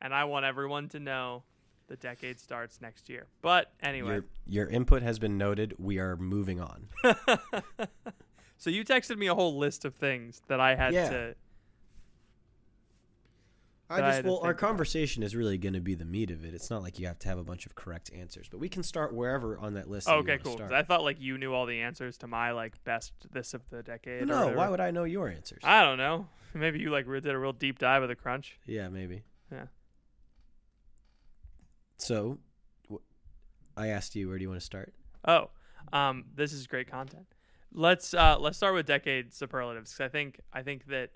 And 0.00 0.12
I 0.12 0.24
want 0.24 0.44
everyone 0.44 0.88
to 0.90 0.98
know 0.98 1.44
the 1.88 1.96
decade 1.96 2.38
starts 2.40 2.80
next 2.80 3.08
year. 3.08 3.26
But 3.42 3.72
anyway. 3.80 4.14
Your, 4.14 4.24
your 4.46 4.66
input 4.68 5.02
has 5.02 5.18
been 5.18 5.36
noted. 5.38 5.74
We 5.78 5.98
are 5.98 6.16
moving 6.16 6.60
on. 6.60 6.88
So 8.58 8.70
you 8.70 8.84
texted 8.84 9.18
me 9.18 9.26
a 9.26 9.34
whole 9.34 9.58
list 9.58 9.84
of 9.84 9.96
things 9.96 10.40
that 10.46 10.60
I 10.60 10.76
had 10.76 10.94
Yeah. 10.94 11.08
to. 11.10 11.34
I 13.90 13.96
That 13.96 14.04
I 14.04 14.10
just 14.12 14.24
well, 14.24 14.36
our 14.36 14.42
think 14.42 14.52
about. 14.60 14.68
conversation 14.68 15.22
is 15.24 15.34
really 15.34 15.58
going 15.58 15.72
to 15.74 15.80
be 15.80 15.96
the 15.96 16.04
meat 16.04 16.30
of 16.30 16.44
it. 16.44 16.54
It's 16.54 16.70
not 16.70 16.80
like 16.80 17.00
you 17.00 17.08
have 17.08 17.18
to 17.18 17.28
have 17.28 17.38
a 17.38 17.42
bunch 17.42 17.66
of 17.66 17.74
correct 17.74 18.12
answers, 18.14 18.48
but 18.48 18.58
we 18.58 18.68
can 18.68 18.84
start 18.84 19.12
wherever 19.12 19.58
on 19.58 19.74
that 19.74 19.90
list. 19.90 20.08
okay, 20.08 20.38
cool. 20.38 20.60
I 20.70 20.82
thought 20.84 21.02
like 21.02 21.20
you 21.20 21.38
knew 21.38 21.52
all 21.52 21.66
the 21.66 21.80
answers 21.80 22.16
to 22.18 22.28
my 22.28 22.52
like 22.52 22.82
best 22.84 23.12
this 23.32 23.52
of 23.52 23.68
the 23.70 23.82
decade. 23.82 24.28
no, 24.28 24.52
why 24.52 24.68
would 24.68 24.80
I 24.80 24.92
know 24.92 25.02
your 25.02 25.28
answers? 25.28 25.60
I 25.64 25.82
don't 25.82 25.98
know. 25.98 26.28
Maybe 26.54 26.78
you 26.78 26.90
like 26.90 27.06
did 27.06 27.26
a 27.26 27.38
real 27.38 27.52
deep 27.52 27.80
dive 27.80 28.02
of 28.04 28.08
the 28.08 28.14
crunch. 28.14 28.58
yeah, 28.64 28.88
maybe. 28.88 29.22
Yeah. 29.50 29.64
So, 32.02 32.38
I 33.76 33.88
asked 33.88 34.16
you, 34.16 34.28
where 34.28 34.36
do 34.36 34.42
you 34.42 34.48
want 34.48 34.60
to 34.60 34.66
start? 34.66 34.92
Oh, 35.24 35.50
um, 35.92 36.24
this 36.34 36.52
is 36.52 36.66
great 36.66 36.90
content. 36.90 37.26
Let's 37.72 38.12
uh, 38.12 38.36
let's 38.40 38.56
start 38.56 38.74
with 38.74 38.86
decade 38.86 39.32
superlatives 39.32 39.94
'cause 39.94 40.04
I 40.04 40.08
think 40.08 40.40
I 40.52 40.64
think 40.64 40.86
that 40.86 41.10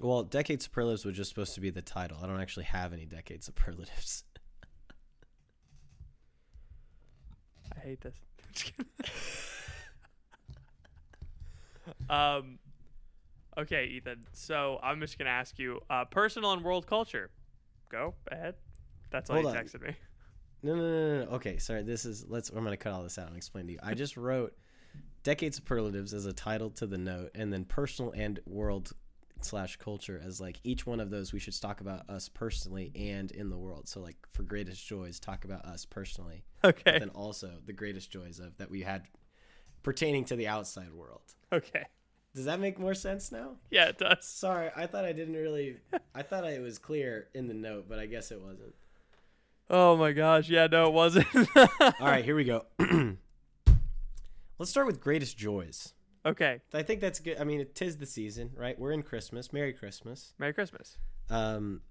Well, 0.00 0.22
decade 0.22 0.62
superlatives 0.62 1.04
was 1.04 1.16
just 1.16 1.28
supposed 1.28 1.54
to 1.54 1.60
be 1.60 1.68
the 1.68 1.82
title. 1.82 2.16
I 2.22 2.26
don't 2.26 2.40
actually 2.40 2.64
have 2.64 2.94
any 2.94 3.04
decade 3.04 3.44
superlatives. 3.44 4.24
I 7.76 7.80
hate 7.80 8.00
this. 8.00 8.14
um, 12.08 12.58
okay, 13.58 13.84
Ethan. 13.84 14.24
So 14.32 14.80
I'm 14.82 14.98
just 15.00 15.18
gonna 15.18 15.30
ask 15.30 15.58
you, 15.58 15.80
uh, 15.90 16.06
personal 16.06 16.54
and 16.54 16.64
world 16.64 16.86
culture. 16.86 17.30
Go 17.90 18.14
ahead. 18.32 18.54
That's 19.10 19.30
all 19.30 19.36
Hold 19.40 19.52
you 19.52 19.58
on. 19.58 19.64
texted 19.64 19.82
me. 19.82 19.94
No, 20.62 20.74
no, 20.74 20.82
no, 20.82 20.90
no, 21.18 21.24
no. 21.24 21.30
Okay, 21.36 21.58
sorry. 21.58 21.82
This 21.82 22.04
is 22.04 22.26
let's. 22.28 22.50
I'm 22.50 22.64
gonna 22.64 22.76
cut 22.76 22.92
all 22.92 23.02
this 23.02 23.18
out 23.18 23.28
and 23.28 23.36
explain 23.36 23.66
to 23.66 23.72
you. 23.74 23.78
I 23.82 23.94
just 23.94 24.16
wrote 24.16 24.56
decade 25.22 25.54
superlatives 25.54 26.12
as 26.14 26.26
a 26.26 26.32
title 26.32 26.70
to 26.70 26.86
the 26.86 26.98
note, 26.98 27.30
and 27.34 27.52
then 27.52 27.64
personal 27.64 28.12
and 28.12 28.40
world 28.46 28.92
slash 29.40 29.76
culture 29.76 30.20
as 30.24 30.40
like 30.40 30.58
each 30.64 30.84
one 30.84 30.98
of 30.98 31.10
those 31.10 31.32
we 31.32 31.38
should 31.38 31.54
talk 31.60 31.80
about 31.80 32.10
us 32.10 32.28
personally 32.28 32.90
and 32.96 33.30
in 33.30 33.50
the 33.50 33.56
world. 33.56 33.88
So 33.88 34.00
like 34.00 34.16
for 34.32 34.42
greatest 34.42 34.84
joys, 34.84 35.20
talk 35.20 35.44
about 35.44 35.64
us 35.64 35.84
personally, 35.84 36.42
Okay. 36.64 36.82
but 36.84 36.98
then 36.98 37.10
also 37.10 37.52
the 37.64 37.72
greatest 37.72 38.10
joys 38.10 38.40
of 38.40 38.56
that 38.58 38.68
we 38.68 38.82
had 38.82 39.02
pertaining 39.84 40.24
to 40.24 40.34
the 40.36 40.48
outside 40.48 40.92
world. 40.92 41.22
Okay. 41.52 41.84
Does 42.34 42.46
that 42.46 42.58
make 42.58 42.80
more 42.80 42.94
sense 42.94 43.30
now? 43.30 43.52
Yeah, 43.70 43.86
it 43.90 43.98
does. 43.98 44.26
Sorry, 44.26 44.70
I 44.76 44.86
thought 44.86 45.04
I 45.04 45.12
didn't 45.12 45.34
really. 45.34 45.76
I 46.16 46.22
thought 46.22 46.44
it 46.44 46.60
was 46.60 46.78
clear 46.78 47.28
in 47.32 47.46
the 47.46 47.54
note, 47.54 47.86
but 47.88 47.98
I 48.00 48.06
guess 48.06 48.32
it 48.32 48.40
wasn't. 48.40 48.74
Oh 49.70 49.96
my 49.96 50.12
gosh. 50.12 50.48
Yeah, 50.48 50.66
no, 50.66 50.86
it 50.86 50.92
wasn't. 50.92 51.26
All 51.56 51.92
right, 52.00 52.24
here 52.24 52.36
we 52.36 52.44
go. 52.44 52.64
Let's 54.58 54.70
start 54.70 54.86
with 54.86 55.00
greatest 55.00 55.36
joys. 55.38 55.94
okay. 56.26 56.60
I 56.74 56.82
think 56.82 57.00
that's 57.00 57.20
good. 57.20 57.38
I 57.38 57.44
mean, 57.44 57.60
it 57.60 57.80
is 57.80 57.96
the 57.98 58.06
season, 58.06 58.50
right? 58.56 58.78
We're 58.78 58.92
in 58.92 59.02
Christmas. 59.02 59.52
Merry 59.52 59.72
Christmas. 59.72 60.32
Merry 60.38 60.52
Christmas. 60.52 60.98
Um, 61.30 61.82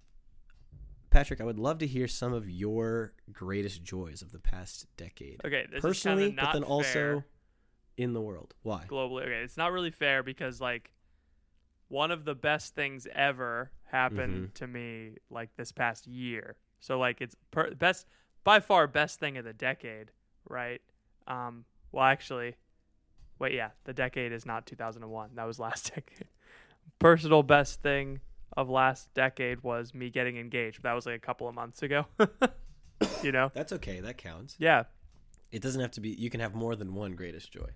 Patrick, 1.09 1.39
I 1.39 1.45
would 1.45 1.59
love 1.59 1.77
to 1.79 1.87
hear 1.87 2.07
some 2.07 2.33
of 2.33 2.49
your 2.49 3.13
greatest 3.31 3.83
joys 3.83 4.21
of 4.21 4.31
the 4.31 4.39
past 4.39 4.87
decade. 4.97 5.39
Okay, 5.45 5.65
this 5.71 5.81
Personally, 5.81 6.35
but 6.37 6.51
then 6.53 6.63
also 6.63 7.23
in 7.95 8.13
the 8.13 8.21
world. 8.21 8.53
Why? 8.63 8.85
globally. 8.89 9.23
Okay, 9.23 9.41
it's 9.43 9.57
not 9.57 9.71
really 9.71 9.91
fair 9.91 10.21
because 10.23 10.59
like 10.59 10.91
one 11.87 12.11
of 12.11 12.25
the 12.25 12.35
best 12.35 12.75
things 12.75 13.07
ever 13.15 13.71
happened 13.85 14.49
Mhm. 14.49 14.53
to 14.55 14.67
me 14.67 15.11
like 15.29 15.55
this 15.55 15.71
past 15.71 16.05
year. 16.05 16.57
So 16.79 16.99
like 16.99 17.21
it's 17.21 17.35
per- 17.51 17.73
best 17.73 18.07
by 18.43 18.59
far 18.59 18.87
best 18.87 19.19
thing 19.19 19.37
of 19.37 19.45
the 19.45 19.53
decade, 19.53 20.11
right? 20.47 20.81
Um 21.27 21.65
well 21.91 22.05
actually 22.05 22.55
wait, 23.39 23.53
yeah, 23.53 23.69
the 23.83 23.93
decade 23.93 24.31
is 24.31 24.45
not 24.45 24.65
2001. 24.65 25.31
That 25.35 25.45
was 25.45 25.59
last 25.59 25.93
decade. 25.95 26.27
Personal 26.99 27.43
best 27.43 27.81
thing 27.81 28.21
of 28.55 28.69
last 28.69 29.13
decade 29.13 29.61
was 29.61 29.93
me 29.93 30.09
getting 30.09 30.37
engaged. 30.37 30.83
That 30.83 30.93
was 30.93 31.05
like 31.05 31.15
a 31.15 31.19
couple 31.19 31.47
of 31.47 31.55
months 31.55 31.83
ago. 31.83 32.07
you 33.23 33.31
know? 33.31 33.51
That's 33.53 33.73
okay. 33.73 33.99
That 33.99 34.17
counts. 34.17 34.55
Yeah. 34.57 34.83
It 35.51 35.61
doesn't 35.61 35.81
have 35.81 35.91
to 35.91 36.01
be. 36.01 36.09
You 36.09 36.29
can 36.29 36.39
have 36.39 36.55
more 36.55 36.75
than 36.75 36.93
one 36.93 37.13
greatest 37.13 37.51
joy. 37.51 37.69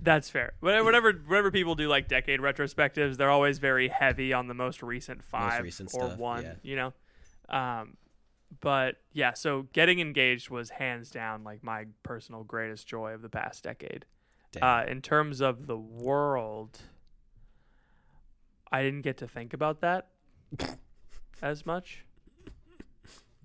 That's 0.00 0.28
fair. 0.28 0.54
Whenever, 0.58 0.84
whenever 0.84 1.12
whenever 1.12 1.50
people 1.52 1.76
do 1.76 1.88
like 1.88 2.08
decade 2.08 2.40
retrospectives, 2.40 3.16
they're 3.16 3.30
always 3.30 3.58
very 3.58 3.86
heavy 3.86 4.32
on 4.32 4.48
the 4.48 4.54
most 4.54 4.82
recent 4.82 5.22
five 5.22 5.62
recent 5.62 5.94
or 5.94 6.06
stuff, 6.08 6.18
one. 6.18 6.42
yeah. 6.42 6.54
You 6.62 6.76
know, 6.76 6.92
um, 7.48 7.96
but 8.60 8.96
yeah. 9.12 9.32
So 9.34 9.66
getting 9.72 10.00
engaged 10.00 10.50
was 10.50 10.70
hands 10.70 11.10
down 11.10 11.44
like 11.44 11.62
my 11.62 11.86
personal 12.02 12.44
greatest 12.44 12.86
joy 12.86 13.12
of 13.12 13.22
the 13.22 13.28
past 13.28 13.64
decade. 13.64 14.04
Uh, 14.60 14.84
in 14.86 15.00
terms 15.00 15.40
of 15.40 15.66
the 15.66 15.78
world, 15.78 16.78
I 18.70 18.82
didn't 18.82 19.00
get 19.00 19.16
to 19.18 19.26
think 19.26 19.54
about 19.54 19.80
that. 19.80 20.08
as 21.42 21.66
much. 21.66 22.04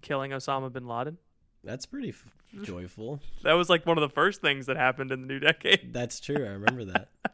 Killing 0.02 0.32
Osama 0.32 0.72
bin 0.72 0.88
Laden. 0.88 1.18
That's 1.64 1.86
pretty 1.86 2.10
f- 2.10 2.26
joyful. 2.62 3.20
That 3.44 3.54
was 3.54 3.70
like 3.70 3.86
one 3.86 3.98
of 3.98 4.02
the 4.02 4.14
first 4.14 4.42
things 4.42 4.68
that 4.68 4.78
happened 4.78 5.12
in 5.12 5.22
the 5.22 5.28
new 5.28 5.40
decade. 5.40 5.90
That's 5.92 6.20
true. 6.20 6.46
I 6.46 6.50
remember 6.50 6.86
that. 6.86 7.10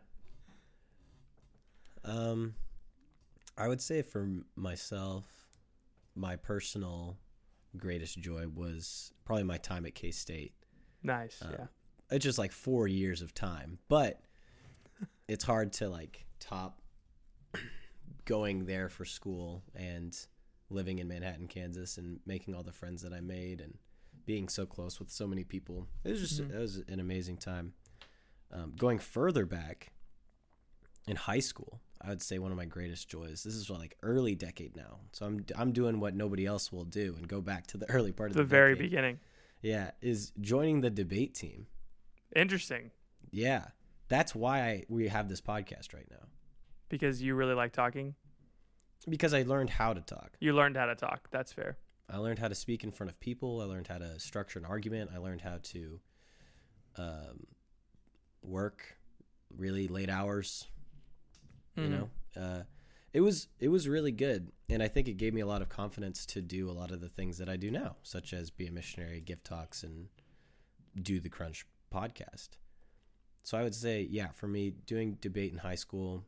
Um, 2.05 2.55
I 3.57 3.69
would 3.69 3.79
say 3.79 4.01
for 4.01 4.27
myself, 4.57 5.23
my 6.17 6.35
personal 6.35 7.15
greatest 7.77 8.19
joy 8.19 8.45
was 8.47 9.11
probably 9.25 9.43
my 9.43 9.57
time 9.57 9.85
at 9.85 9.95
K 9.95 10.11
State. 10.11 10.53
Nice. 11.01 11.41
Uh, 11.41 11.49
yeah. 11.51 11.65
It's 12.11 12.23
just 12.23 12.37
like 12.37 12.51
four 12.51 12.87
years 12.87 13.21
of 13.21 13.33
time, 13.33 13.79
but 13.87 14.21
it's 15.27 15.43
hard 15.43 15.73
to 15.73 15.89
like 15.89 16.25
top 16.39 16.81
going 18.25 18.65
there 18.65 18.89
for 18.89 19.05
school 19.05 19.63
and 19.75 20.15
living 20.69 20.99
in 20.99 21.07
Manhattan, 21.07 21.47
Kansas, 21.47 21.97
and 21.97 22.19
making 22.25 22.55
all 22.55 22.63
the 22.63 22.71
friends 22.71 23.01
that 23.01 23.13
I 23.13 23.19
made 23.19 23.61
and 23.61 23.77
being 24.25 24.47
so 24.47 24.65
close 24.65 24.99
with 24.99 25.09
so 25.09 25.27
many 25.27 25.43
people. 25.43 25.87
It 26.03 26.11
was 26.11 26.21
just 26.21 26.39
it 26.39 26.55
was 26.57 26.81
an 26.87 26.99
amazing 26.99 27.37
time. 27.37 27.73
Um, 28.51 28.73
going 28.77 28.99
further 28.99 29.45
back 29.45 29.91
in 31.07 31.15
high 31.15 31.39
school, 31.39 31.81
I 32.05 32.09
would 32.09 32.21
say 32.21 32.37
one 32.37 32.51
of 32.51 32.57
my 32.57 32.65
greatest 32.65 33.07
joys. 33.09 33.43
This 33.43 33.53
is 33.55 33.69
like 33.69 33.95
early 34.03 34.35
decade 34.35 34.75
now, 34.75 34.99
so 35.13 35.25
I'm 35.25 35.45
I'm 35.55 35.71
doing 35.71 35.99
what 35.99 36.13
nobody 36.15 36.45
else 36.45 36.71
will 36.71 36.83
do 36.85 37.15
and 37.17 37.27
go 37.27 37.39
back 37.41 37.67
to 37.67 37.77
the 37.77 37.89
early 37.89 38.11
part 38.11 38.31
of 38.31 38.35
The 38.35 38.43
the, 38.43 38.47
very 38.49 38.73
decade. 38.75 38.89
beginning. 38.89 39.19
Yeah, 39.61 39.91
is 40.01 40.33
joining 40.41 40.81
the 40.81 40.89
debate 40.89 41.33
team. 41.33 41.67
Interesting. 42.35 42.91
Yeah, 43.31 43.67
that's 44.09 44.35
why 44.35 44.59
I, 44.61 44.83
we 44.89 45.07
have 45.07 45.29
this 45.29 45.39
podcast 45.39 45.93
right 45.93 46.07
now 46.11 46.27
Because 46.89 47.21
you 47.21 47.33
really 47.35 47.53
like 47.53 47.71
talking. 47.71 48.15
because 49.09 49.33
I 49.33 49.43
learned 49.43 49.69
how 49.69 49.93
to 49.93 50.01
talk. 50.01 50.31
You 50.41 50.51
learned 50.53 50.75
how 50.75 50.87
to 50.87 50.95
talk. 50.95 51.29
That's 51.31 51.53
fair. 51.53 51.77
I 52.09 52.17
learned 52.17 52.39
how 52.39 52.49
to 52.49 52.55
speak 52.55 52.83
in 52.83 52.91
front 52.91 53.09
of 53.09 53.19
people. 53.21 53.61
I 53.61 53.65
learned 53.65 53.87
how 53.87 53.97
to 53.99 54.19
structure 54.19 54.59
an 54.59 54.65
argument. 54.65 55.11
I 55.15 55.19
learned 55.19 55.41
how 55.41 55.59
to 55.63 55.99
um, 56.97 57.47
work 58.41 58.97
really 59.55 59.87
late 59.87 60.09
hours. 60.09 60.67
You 61.75 61.83
Mhm. 61.83 61.89
know, 61.89 62.09
uh, 62.35 62.63
it 63.13 63.21
was 63.21 63.47
it 63.59 63.69
was 63.69 63.87
really 63.87 64.11
good, 64.11 64.51
and 64.69 64.81
I 64.83 64.87
think 64.87 65.07
it 65.07 65.13
gave 65.17 65.33
me 65.33 65.41
a 65.41 65.45
lot 65.45 65.61
of 65.61 65.69
confidence 65.69 66.25
to 66.27 66.41
do 66.41 66.69
a 66.69 66.73
lot 66.73 66.91
of 66.91 67.01
the 67.01 67.09
things 67.09 67.37
that 67.39 67.49
I 67.49 67.57
do 67.57 67.71
now, 67.71 67.97
such 68.03 68.33
as 68.33 68.49
be 68.51 68.67
a 68.67 68.71
missionary, 68.71 69.21
give 69.21 69.43
talks, 69.43 69.83
and 69.83 70.09
do 71.01 71.19
the 71.19 71.29
Crunch 71.29 71.65
podcast. 71.91 72.49
So 73.43 73.57
I 73.57 73.63
would 73.63 73.75
say, 73.75 74.01
yeah, 74.01 74.31
for 74.31 74.47
me, 74.47 74.71
doing 74.71 75.15
debate 75.19 75.51
in 75.51 75.59
high 75.59 75.75
school, 75.75 76.25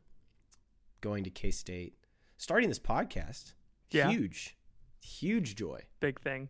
going 1.00 1.24
to 1.24 1.30
K 1.30 1.50
State, 1.50 1.96
starting 2.36 2.68
this 2.68 2.78
podcast, 2.80 3.54
Yeah. 3.90 4.10
huge, 4.10 4.56
huge 5.00 5.54
joy. 5.56 5.86
Big 6.00 6.20
thing. 6.20 6.48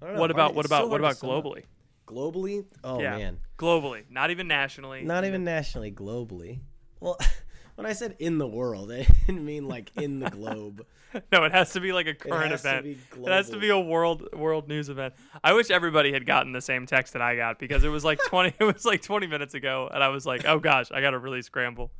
Know, 0.00 0.18
What 0.18 0.30
about 0.32 0.54
what 0.54 0.64
it's 0.64 0.70
so 0.70 0.76
about 0.86 0.90
what 0.90 1.00
about 1.00 1.16
globally? 1.16 1.64
Globally, 2.12 2.64
oh 2.84 3.00
Yeah. 3.00 3.16
man, 3.18 3.38
Globally, 3.58 4.02
not 4.10 4.30
even 4.30 4.46
nationally. 4.48 5.02
not 5.02 5.24
even 5.24 5.44
nationally, 5.44 5.90
globally. 5.92 6.60
Well, 7.00 7.18
when 7.76 7.86
I 7.86 7.92
said 7.94 8.16
in 8.18 8.38
the 8.38 8.46
world, 8.46 8.90
I 8.92 9.06
didn't 9.26 9.44
mean 9.44 9.66
like 9.68 9.90
in 9.96 10.18
the 10.20 10.30
globe. 10.30 10.84
No, 11.30 11.44
it 11.44 11.52
has 11.52 11.74
to 11.74 11.80
be 11.80 11.92
like 11.92 12.06
a 12.06 12.14
current 12.14 12.48
to 12.48 12.54
event. 12.54 12.86
It 12.86 13.28
has 13.28 13.50
to 13.50 13.58
be 13.58 13.68
a 13.68 13.78
world 13.78 14.32
world 14.32 14.66
news 14.66 14.88
event. 14.88 15.12
I 15.44 15.52
wish 15.52 15.70
everybody 15.70 16.10
had 16.10 16.24
gotten 16.24 16.52
the 16.52 16.62
same 16.62 16.86
text 16.86 17.12
that 17.12 17.20
I 17.20 17.36
got 17.36 17.58
because 17.58 17.84
it 17.84 17.90
was 17.90 18.02
like 18.02 18.18
twenty. 18.28 18.54
it 18.58 18.64
was 18.64 18.86
like 18.86 19.02
twenty 19.02 19.26
minutes 19.26 19.52
ago, 19.52 19.90
and 19.92 20.02
I 20.02 20.08
was 20.08 20.24
like, 20.24 20.46
"Oh 20.46 20.58
gosh, 20.58 20.90
I 20.90 21.02
got 21.02 21.10
to 21.10 21.18
really 21.18 21.42
scramble." 21.42 21.92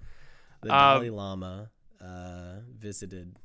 The 0.63 0.75
Um, 0.75 0.95
Dalai 1.03 1.11
Lama 1.11 1.71
uh, 2.01 2.61
visited 2.79 3.37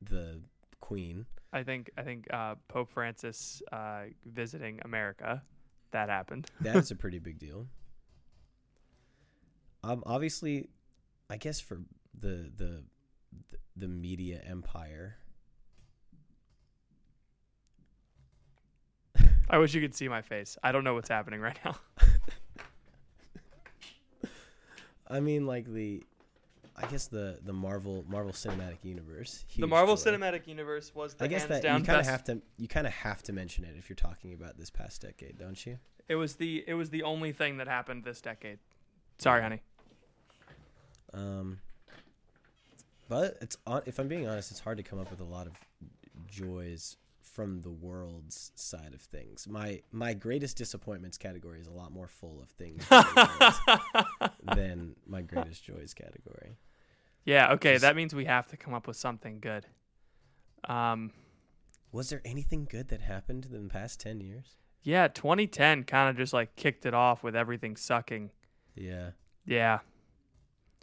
the 0.00 0.40
Queen. 0.80 1.26
I 1.52 1.62
think 1.62 1.90
I 1.96 2.02
think 2.02 2.26
uh, 2.32 2.56
Pope 2.68 2.90
Francis 2.90 3.62
uh, 3.72 4.04
visiting 4.24 4.80
America 4.84 5.42
that 5.92 6.08
happened. 6.08 6.50
That's 6.60 6.90
a 6.90 6.96
pretty 6.96 7.18
big 7.18 7.38
deal. 7.38 7.66
Um, 9.84 10.02
obviously, 10.06 10.68
I 11.30 11.36
guess 11.36 11.60
for 11.60 11.80
the 12.18 12.50
the 12.56 12.82
the 13.76 13.88
media 13.88 14.40
empire, 14.44 15.16
I 19.50 19.58
wish 19.58 19.74
you 19.74 19.80
could 19.80 19.94
see 19.94 20.08
my 20.08 20.22
face. 20.22 20.56
I 20.62 20.72
don't 20.72 20.84
know 20.84 20.94
what's 20.94 21.08
happening 21.08 21.40
right 21.40 21.58
now. 21.64 21.76
I 25.08 25.20
mean, 25.20 25.46
like 25.46 25.72
the, 25.72 26.02
I 26.78 26.86
guess 26.86 27.06
the 27.06 27.38
the 27.42 27.52
Marvel 27.52 28.04
Marvel 28.08 28.32
Cinematic 28.32 28.78
Universe. 28.82 29.44
the 29.56 29.66
Marvel. 29.66 29.96
Cinematic 29.96 30.46
Universe 30.46 30.94
was 30.94 31.14
the 31.14 31.24
I 31.24 31.28
guess 31.28 31.42
hands 31.42 31.50
that 31.50 31.62
down 31.62 31.80
you 31.80 31.86
kind 31.86 32.00
of 32.00 32.06
have 32.06 32.24
to 32.24 32.42
you 32.58 32.68
kind 32.68 32.86
of 32.86 32.92
have 32.92 33.22
to 33.24 33.32
mention 33.32 33.64
it 33.64 33.74
if 33.78 33.88
you're 33.88 33.96
talking 33.96 34.34
about 34.34 34.58
this 34.58 34.68
past 34.68 35.00
decade, 35.00 35.38
don't 35.38 35.64
you? 35.64 35.78
It 36.08 36.16
was 36.16 36.36
the 36.36 36.64
it 36.66 36.74
was 36.74 36.90
the 36.90 37.02
only 37.02 37.32
thing 37.32 37.56
that 37.58 37.66
happened 37.66 38.04
this 38.04 38.20
decade. 38.20 38.58
Sorry, 39.18 39.40
honey. 39.40 39.62
Um, 41.14 41.60
but 43.08 43.38
it's 43.40 43.56
if 43.86 43.98
I'm 43.98 44.08
being 44.08 44.28
honest, 44.28 44.50
it's 44.50 44.60
hard 44.60 44.76
to 44.76 44.82
come 44.82 44.98
up 44.98 45.10
with 45.10 45.20
a 45.20 45.24
lot 45.24 45.46
of 45.46 45.54
joys 46.28 46.96
from 47.22 47.60
the 47.60 47.70
world's 47.70 48.52
side 48.54 48.92
of 48.94 49.00
things. 49.00 49.48
My 49.48 49.80
my 49.92 50.14
greatest 50.14 50.56
disappointments 50.56 51.16
category 51.16 51.60
is 51.60 51.66
a 51.66 51.72
lot 51.72 51.92
more 51.92 52.08
full 52.08 52.40
of 52.40 52.48
things 52.50 52.86
than 54.54 54.96
my 55.06 55.22
greatest 55.22 55.64
joys 55.64 55.94
category. 55.94 56.58
Yeah, 57.26 57.52
okay, 57.52 57.74
Just- 57.74 57.82
that 57.82 57.94
means 57.96 58.14
we 58.14 58.24
have 58.24 58.46
to 58.48 58.56
come 58.56 58.72
up 58.72 58.86
with 58.86 58.96
something 58.96 59.40
good. 59.40 59.66
Um 60.64 61.12
Was 61.92 62.08
there 62.10 62.20
anything 62.24 62.64
good 62.64 62.88
that 62.88 63.00
happened 63.02 63.46
in 63.46 63.64
the 63.64 63.68
past 63.70 64.00
ten 64.00 64.20
years? 64.20 64.56
yeah, 64.82 65.08
2010 65.08 65.82
kind 65.84 66.08
of 66.08 66.16
just 66.16 66.32
like 66.32 66.54
kicked 66.56 66.86
it 66.86 66.94
off 66.94 67.22
with 67.24 67.34
everything 67.36 67.76
sucking. 67.76 68.30
Yeah, 68.74 69.10
Yeah. 69.44 69.80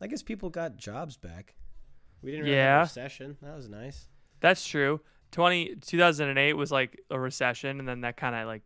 I 0.01 0.07
guess 0.07 0.21
people 0.23 0.49
got 0.49 0.75
jobs 0.75 1.15
back. 1.17 1.55
We 2.21 2.31
didn't 2.31 2.45
really 2.45 2.57
Yeah. 2.57 2.71
have 2.79 2.81
a 2.81 2.83
recession. 2.83 3.37
That 3.41 3.55
was 3.55 3.69
nice. 3.69 4.09
That's 4.41 4.67
true. 4.67 4.99
20 5.31 5.75
2008 5.77 6.53
was 6.53 6.71
like 6.71 6.99
a 7.09 7.19
recession 7.19 7.79
and 7.79 7.87
then 7.87 8.01
that 8.01 8.17
kind 8.17 8.35
of 8.35 8.45
like 8.47 8.63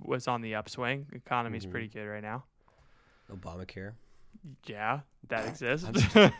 was 0.00 0.26
on 0.28 0.40
the 0.42 0.52
upswing. 0.54 1.06
Economy's 1.12 1.66
Mhm. 1.66 1.70
pretty 1.70 1.88
good 1.88 2.06
right 2.06 2.22
now. 2.22 2.44
Obamacare. 3.30 3.94
Yeah, 4.66 5.00
that 5.28 5.46
exists. 5.46 5.86
I'm 5.86 5.94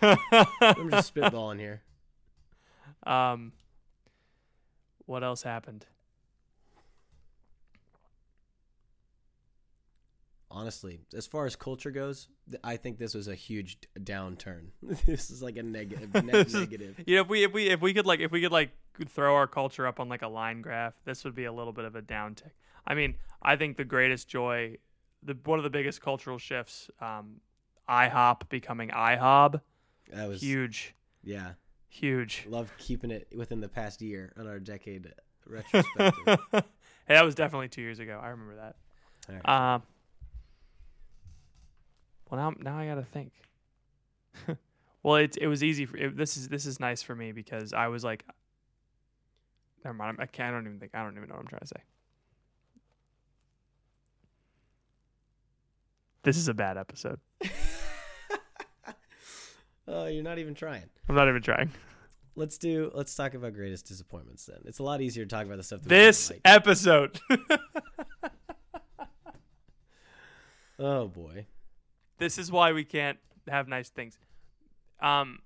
I'm 0.60 0.90
just 0.90 1.14
spitballing 1.14 1.58
here. 1.58 1.82
um 3.04 3.52
what 5.06 5.24
else 5.24 5.42
happened? 5.42 5.86
honestly, 10.52 11.00
as 11.16 11.26
far 11.26 11.46
as 11.46 11.56
culture 11.56 11.90
goes, 11.90 12.28
I 12.62 12.76
think 12.76 12.98
this 12.98 13.14
was 13.14 13.26
a 13.26 13.34
huge 13.34 13.78
downturn. 13.98 14.66
this 15.06 15.30
is 15.30 15.42
like 15.42 15.56
a 15.56 15.62
negative, 15.62 16.12
negative. 16.24 17.00
You 17.06 17.16
know, 17.16 17.22
if 17.22 17.28
we 17.28 17.44
if 17.44 17.52
we 17.52 17.70
if 17.70 17.80
we 17.80 17.94
could 17.94 18.06
like 18.06 18.20
if 18.20 18.30
we 18.30 18.40
could 18.40 18.52
like 18.52 18.70
throw 19.08 19.34
our 19.34 19.46
culture 19.46 19.86
up 19.86 19.98
on 19.98 20.08
like 20.08 20.22
a 20.22 20.28
line 20.28 20.60
graph, 20.60 20.94
this 21.04 21.24
would 21.24 21.34
be 21.34 21.46
a 21.46 21.52
little 21.52 21.72
bit 21.72 21.84
of 21.84 21.96
a 21.96 22.02
downtick. 22.02 22.52
I 22.86 22.94
mean, 22.94 23.14
I 23.42 23.56
think 23.56 23.76
the 23.76 23.84
greatest 23.84 24.28
joy, 24.28 24.76
the 25.22 25.36
one 25.44 25.58
of 25.58 25.64
the 25.64 25.70
biggest 25.70 26.02
cultural 26.02 26.38
shifts, 26.38 26.90
um, 27.00 27.40
IHOP 27.88 28.48
becoming 28.48 28.90
IHOB, 28.90 29.60
That 30.12 30.28
was 30.28 30.40
huge, 30.40 30.94
yeah. 31.22 31.52
huge. 31.88 32.46
Love 32.48 32.72
keeping 32.78 33.10
it 33.10 33.28
within 33.36 33.60
the 33.60 33.68
past 33.68 34.00
year 34.00 34.32
on 34.38 34.46
our 34.46 34.58
decade 34.58 35.12
retrospective. 35.46 36.38
hey, 36.52 36.62
that 37.08 37.24
was 37.24 37.34
definitely 37.34 37.68
two 37.68 37.82
years 37.82 37.98
ago. 37.98 38.20
I 38.22 38.28
remember 38.28 38.56
that. 38.56 38.76
Right. 39.28 39.74
Um, 39.74 39.82
well, 42.30 42.40
now 42.40 42.54
now 42.58 42.78
I 42.78 42.86
gotta 42.86 43.04
think. 43.04 43.32
well, 45.02 45.16
it 45.16 45.36
it 45.40 45.46
was 45.48 45.62
easy 45.62 45.84
for 45.86 45.96
it, 45.96 46.16
this 46.16 46.36
is 46.36 46.48
this 46.48 46.64
is 46.66 46.80
nice 46.80 47.02
for 47.02 47.14
me 47.14 47.32
because 47.32 47.72
I 47.72 47.88
was 47.88 48.02
like, 48.04 48.24
never 49.84 49.94
mind. 49.94 50.16
I 50.20 50.26
can't. 50.26 50.48
I 50.48 50.56
don't 50.56 50.66
even 50.66 50.78
think. 50.80 50.92
I 50.94 51.02
don't 51.02 51.16
even 51.16 51.28
know 51.28 51.34
what 51.34 51.42
I'm 51.42 51.48
trying 51.48 51.60
to 51.60 51.66
say. 51.66 51.82
This 56.22 56.36
is 56.36 56.48
a 56.48 56.54
bad 56.54 56.78
episode. 56.78 57.18
oh, 59.88 60.06
you're 60.06 60.22
not 60.22 60.38
even 60.38 60.54
trying. 60.54 60.84
I'm 61.08 61.14
not 61.14 61.28
even 61.28 61.42
trying. 61.42 61.70
Let's 62.34 62.56
do. 62.56 62.90
Let's 62.94 63.14
talk 63.14 63.34
about 63.34 63.52
greatest 63.54 63.86
disappointments 63.86 64.46
then. 64.46 64.58
It's 64.64 64.78
a 64.78 64.82
lot 64.82 65.02
easier 65.02 65.24
to 65.24 65.28
talk 65.28 65.44
about 65.44 65.58
the 65.58 65.62
stuff 65.62 65.82
that 65.82 65.88
This 65.88 66.28
didn't 66.28 66.40
episode. 66.46 67.20
Oh 70.78 71.06
boy. 71.06 71.46
this 72.18 72.38
is 72.38 72.50
why 72.50 72.72
we 72.72 72.84
can't 72.84 73.18
have 73.48 73.68
nice 73.68 73.90
things. 73.90 74.18
Um 75.00 75.40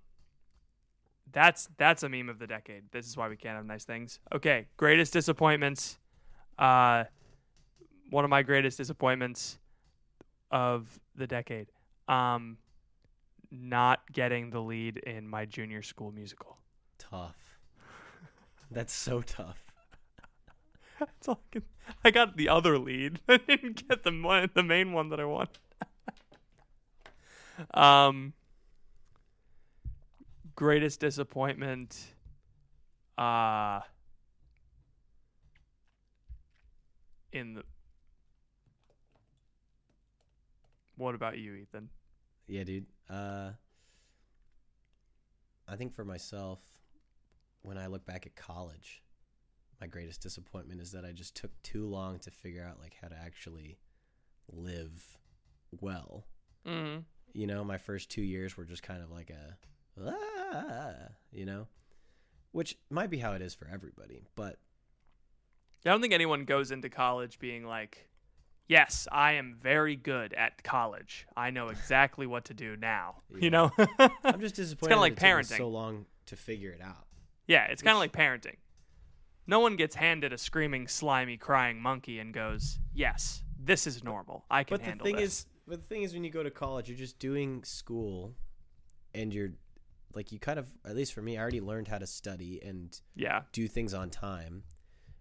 that's 1.32 1.68
that's 1.76 2.02
a 2.02 2.08
meme 2.08 2.28
of 2.28 2.38
the 2.38 2.46
decade. 2.46 2.84
This 2.92 3.06
is 3.06 3.16
why 3.16 3.28
we 3.28 3.36
can't 3.36 3.56
have 3.56 3.66
nice 3.66 3.84
things. 3.84 4.20
Okay, 4.34 4.66
greatest 4.76 5.12
disappointments. 5.12 5.98
Uh 6.58 7.04
one 8.10 8.24
of 8.24 8.30
my 8.30 8.42
greatest 8.42 8.78
disappointments 8.78 9.58
of 10.50 11.00
the 11.16 11.26
decade. 11.26 11.68
Um 12.08 12.56
not 13.50 14.12
getting 14.12 14.50
the 14.50 14.60
lead 14.60 14.98
in 14.98 15.28
my 15.28 15.44
junior 15.44 15.82
school 15.82 16.12
musical. 16.12 16.58
Tough. 16.98 17.58
That's 18.70 18.92
so 18.92 19.22
tough. 19.22 19.62
That's 20.98 21.28
all 21.28 21.40
I 21.46 21.52
can. 21.52 21.62
I 22.04 22.10
got 22.10 22.36
the 22.36 22.48
other 22.48 22.78
lead. 22.78 23.20
I 23.28 23.36
didn't 23.36 23.88
get 23.88 24.02
the 24.02 24.10
one, 24.10 24.50
the 24.54 24.62
main 24.62 24.92
one 24.92 25.10
that 25.10 25.20
I 25.20 25.24
wanted. 25.24 25.58
um, 27.74 28.32
greatest 30.54 31.00
disappointment. 31.00 31.98
Uh 33.18 33.80
in 37.32 37.54
the. 37.54 37.62
What 40.96 41.14
about 41.14 41.38
you, 41.38 41.54
Ethan? 41.54 41.90
Yeah, 42.46 42.64
dude. 42.64 42.86
Uh, 43.10 43.50
I 45.68 45.76
think 45.76 45.94
for 45.94 46.04
myself, 46.04 46.60
when 47.62 47.78
I 47.78 47.86
look 47.86 48.06
back 48.06 48.26
at 48.26 48.36
college, 48.36 49.02
my 49.80 49.86
greatest 49.86 50.22
disappointment 50.22 50.80
is 50.80 50.92
that 50.92 51.04
I 51.04 51.12
just 51.12 51.34
took 51.34 51.50
too 51.62 51.86
long 51.86 52.18
to 52.20 52.30
figure 52.30 52.64
out 52.64 52.80
like 52.80 52.96
how 53.00 53.08
to 53.08 53.16
actually 53.16 53.78
live 54.50 55.18
well. 55.80 56.26
Mm-hmm. 56.66 57.00
You 57.32 57.46
know, 57.46 57.64
my 57.64 57.78
first 57.78 58.10
two 58.10 58.22
years 58.22 58.56
were 58.56 58.64
just 58.64 58.82
kind 58.82 59.02
of 59.02 59.10
like 59.10 59.30
a, 59.30 59.56
ah, 60.02 61.12
you 61.32 61.44
know, 61.44 61.66
which 62.52 62.78
might 62.88 63.10
be 63.10 63.18
how 63.18 63.32
it 63.32 63.42
is 63.42 63.54
for 63.54 63.68
everybody, 63.70 64.22
but 64.36 64.58
I 65.84 65.90
don't 65.90 66.00
think 66.00 66.14
anyone 66.14 66.44
goes 66.44 66.70
into 66.70 66.88
college 66.88 67.38
being 67.38 67.64
like, 67.64 68.08
"Yes, 68.68 69.06
I 69.12 69.32
am 69.32 69.56
very 69.60 69.96
good 69.96 70.34
at 70.34 70.62
college. 70.62 71.26
I 71.36 71.50
know 71.50 71.68
exactly 71.68 72.26
what 72.26 72.44
to 72.46 72.54
do 72.54 72.76
now." 72.76 73.22
Yeah. 73.30 73.38
You 73.40 73.50
know? 73.50 73.70
I'm 74.24 74.40
just 74.40 74.56
disappointed. 74.56 74.96
like 74.96 75.16
that 75.16 75.26
it 75.26 75.30
took 75.30 75.38
me 75.38 75.42
parenting. 75.42 75.58
so 75.58 75.68
long 75.68 76.06
to 76.26 76.36
figure 76.36 76.70
it 76.70 76.80
out. 76.82 77.06
yeah, 77.46 77.64
it's 77.66 77.82
kind 77.82 77.94
of 77.94 78.00
like 78.00 78.12
parenting. 78.12 78.56
No 79.46 79.60
one 79.60 79.76
gets 79.76 79.94
handed 79.94 80.32
a 80.32 80.38
screaming, 80.38 80.88
slimy, 80.88 81.36
crying 81.36 81.80
monkey 81.80 82.18
and 82.18 82.34
goes, 82.34 82.80
"Yes, 82.92 83.44
this 83.58 83.86
is 83.86 84.02
normal. 84.02 84.44
I 84.50 84.64
can 84.64 84.78
But 84.78 84.84
the 84.84 85.04
thing 85.04 85.16
this." 85.16 85.30
is, 85.30 85.46
but 85.68 85.80
the 85.80 85.86
thing 85.86 86.02
is, 86.02 86.12
when 86.14 86.24
you 86.24 86.30
go 86.30 86.42
to 86.42 86.50
college, 86.50 86.88
you're 86.88 86.98
just 86.98 87.18
doing 87.18 87.62
school, 87.64 88.34
and 89.14 89.32
you're 89.32 89.50
like, 90.14 90.32
you 90.32 90.38
kind 90.40 90.58
of, 90.58 90.68
at 90.84 90.96
least 90.96 91.12
for 91.12 91.22
me, 91.22 91.36
I 91.36 91.42
already 91.42 91.60
learned 91.60 91.88
how 91.88 91.98
to 91.98 92.06
study 92.06 92.60
and 92.64 92.98
yeah, 93.14 93.42
do 93.52 93.68
things 93.68 93.94
on 93.94 94.10
time. 94.10 94.64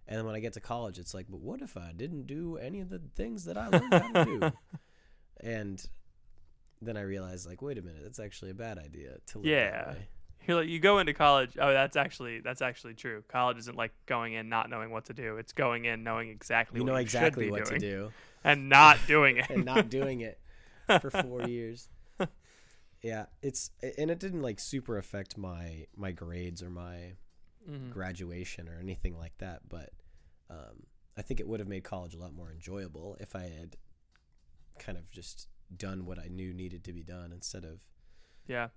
And 0.08 0.18
then 0.18 0.24
when 0.26 0.34
I 0.36 0.40
get 0.40 0.52
to 0.52 0.60
college, 0.60 0.98
it's 0.98 1.14
like, 1.14 1.26
but 1.28 1.40
what 1.40 1.60
if 1.62 1.76
I 1.76 1.92
didn't 1.96 2.26
do 2.26 2.56
any 2.58 2.80
of 2.80 2.90
the 2.90 3.00
things 3.16 3.44
that 3.46 3.56
I 3.58 3.68
learned 3.68 3.92
how 3.92 4.12
to 4.12 4.24
do? 4.24 4.52
And 5.40 5.86
then 6.80 6.96
I 6.96 7.02
realized, 7.02 7.46
like, 7.46 7.60
wait 7.60 7.76
a 7.76 7.82
minute, 7.82 8.00
that's 8.02 8.18
actually 8.18 8.52
a 8.52 8.54
bad 8.54 8.78
idea 8.78 9.18
to 9.26 9.38
live 9.38 9.46
Yeah. 9.46 9.94
you're 10.46 10.56
like, 10.58 10.68
you 10.68 10.78
go 10.78 10.98
into 10.98 11.12
college. 11.12 11.58
Oh, 11.60 11.72
that's 11.72 11.94
actually 11.96 12.40
that's 12.40 12.62
actually 12.62 12.94
true. 12.94 13.22
College 13.28 13.58
isn't 13.58 13.76
like 13.76 13.92
going 14.06 14.32
in 14.32 14.48
not 14.48 14.70
knowing 14.70 14.90
what 14.90 15.04
to 15.06 15.12
do. 15.12 15.36
It's 15.36 15.52
going 15.52 15.84
in 15.84 16.02
knowing 16.04 16.30
exactly 16.30 16.78
You 16.78 16.84
what 16.84 16.92
know 16.92 16.96
you 16.96 17.02
exactly 17.02 17.44
should 17.46 17.54
be 17.54 17.60
what 17.60 17.66
to 17.66 17.78
do. 17.78 18.12
and 18.44 18.68
not 18.70 18.98
doing 19.06 19.36
it. 19.38 19.46
and 19.50 19.64
not 19.66 19.90
doing 19.90 20.20
it 20.22 20.38
for 21.00 21.10
four 21.10 21.42
years. 21.42 21.88
Yeah, 23.02 23.26
it's 23.42 23.70
and 23.98 24.10
it 24.10 24.18
didn't 24.18 24.42
like 24.42 24.58
super 24.58 24.96
affect 24.96 25.36
my 25.36 25.86
my 25.96 26.12
grades 26.12 26.62
or 26.62 26.70
my 26.70 27.12
Mhm. 27.68 27.90
graduation 27.90 28.68
or 28.68 28.78
anything 28.78 29.16
like 29.18 29.36
that. 29.38 29.68
But 29.68 29.90
um, 30.50 30.86
I 31.16 31.22
think 31.22 31.40
it 31.40 31.48
would 31.48 31.60
have 31.60 31.68
made 31.68 31.84
college 31.84 32.14
a 32.14 32.18
lot 32.18 32.32
more 32.32 32.50
enjoyable 32.50 33.16
if 33.20 33.34
I 33.34 33.42
had 33.48 33.76
kind 34.78 34.96
of 34.98 35.10
just 35.10 35.48
done 35.76 36.04
what 36.06 36.18
I 36.18 36.28
knew 36.28 36.52
needed 36.52 36.84
to 36.84 36.92
be 36.92 37.02
done 37.02 37.32
instead 37.32 37.64
of 37.64 37.80
Yeah. 38.46 38.68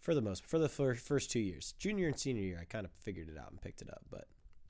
for 0.00 0.14
the 0.14 0.20
most 0.22 0.44
for 0.44 0.58
the 0.58 0.68
fir- 0.68 0.94
first 0.94 1.30
two 1.30 1.40
years, 1.40 1.72
junior 1.78 2.08
and 2.08 2.18
senior 2.18 2.42
year, 2.42 2.58
I 2.60 2.64
kind 2.64 2.84
of 2.84 2.92
figured 2.92 3.28
it 3.28 3.38
out 3.38 3.50
and 3.50 3.60
picked 3.60 3.82
it 3.82 3.88
up. 3.90 4.02
But 4.10 4.26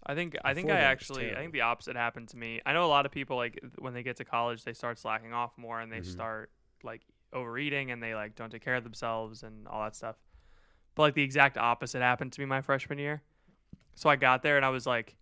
I 0.07 0.15
think 0.15 0.37
I 0.45 0.53
think 0.53 0.67
I 0.69 0.75
that, 0.75 0.77
it 0.77 0.81
was 0.81 0.85
actually 0.93 1.33
I 1.33 1.37
think 1.39 1.53
the 1.53 1.63
opposite 1.63 1.97
happened 1.97 2.29
to 2.31 2.37
me. 2.37 2.61
I 2.67 2.73
know 2.75 2.85
a 2.85 2.89
lot 2.89 3.07
of 3.07 3.13
people 3.13 3.37
like 3.37 3.59
when 3.79 3.95
they 3.95 4.03
get 4.03 4.17
to 4.19 4.25
college 4.25 4.65
they 4.65 4.75
start 4.75 4.99
slacking 4.99 5.33
off 5.33 5.57
more 5.57 5.81
and 5.81 5.91
they 5.91 6.01
Mhm. 6.01 6.07
start 6.07 6.51
like 6.83 7.01
overeating 7.33 7.91
and 7.91 8.03
they 8.03 8.15
like 8.15 8.35
don't 8.35 8.51
take 8.51 8.63
care 8.63 8.77
of 8.77 8.85
themselves 8.85 9.43
and 9.43 9.67
all 9.67 9.83
that 9.85 9.97
stuff. 9.97 10.17
But 10.95 11.03
like 11.03 11.15
the 11.15 11.23
exact 11.23 11.57
opposite 11.57 12.03
happened 12.03 12.33
to 12.35 12.41
me 12.41 12.45
my 12.47 12.61
freshman 12.61 12.99
year. 12.99 13.23
So 13.95 14.09
I 14.11 14.17
got 14.17 14.43
there 14.43 14.57
and 14.57 14.65
I 14.65 14.71
was 14.71 14.87
like 14.87 15.17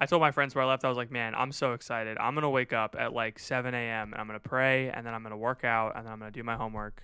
I 0.00 0.06
told 0.06 0.20
my 0.22 0.30
friends 0.30 0.54
where 0.54 0.62
I 0.62 0.68
left, 0.68 0.84
I 0.84 0.88
was 0.88 0.96
like, 0.96 1.10
man, 1.10 1.34
I'm 1.34 1.50
so 1.50 1.72
excited. 1.72 2.16
I'm 2.18 2.34
gonna 2.34 2.50
wake 2.50 2.72
up 2.72 2.94
at 2.98 3.12
like 3.12 3.38
7 3.38 3.74
a.m. 3.74 4.12
and 4.12 4.20
I'm 4.20 4.26
gonna 4.26 4.38
pray 4.38 4.90
and 4.90 5.04
then 5.04 5.12
I'm 5.12 5.22
gonna 5.22 5.36
work 5.36 5.64
out 5.64 5.96
and 5.96 6.06
then 6.06 6.12
I'm 6.12 6.18
gonna 6.20 6.30
do 6.30 6.44
my 6.44 6.56
homework 6.56 7.02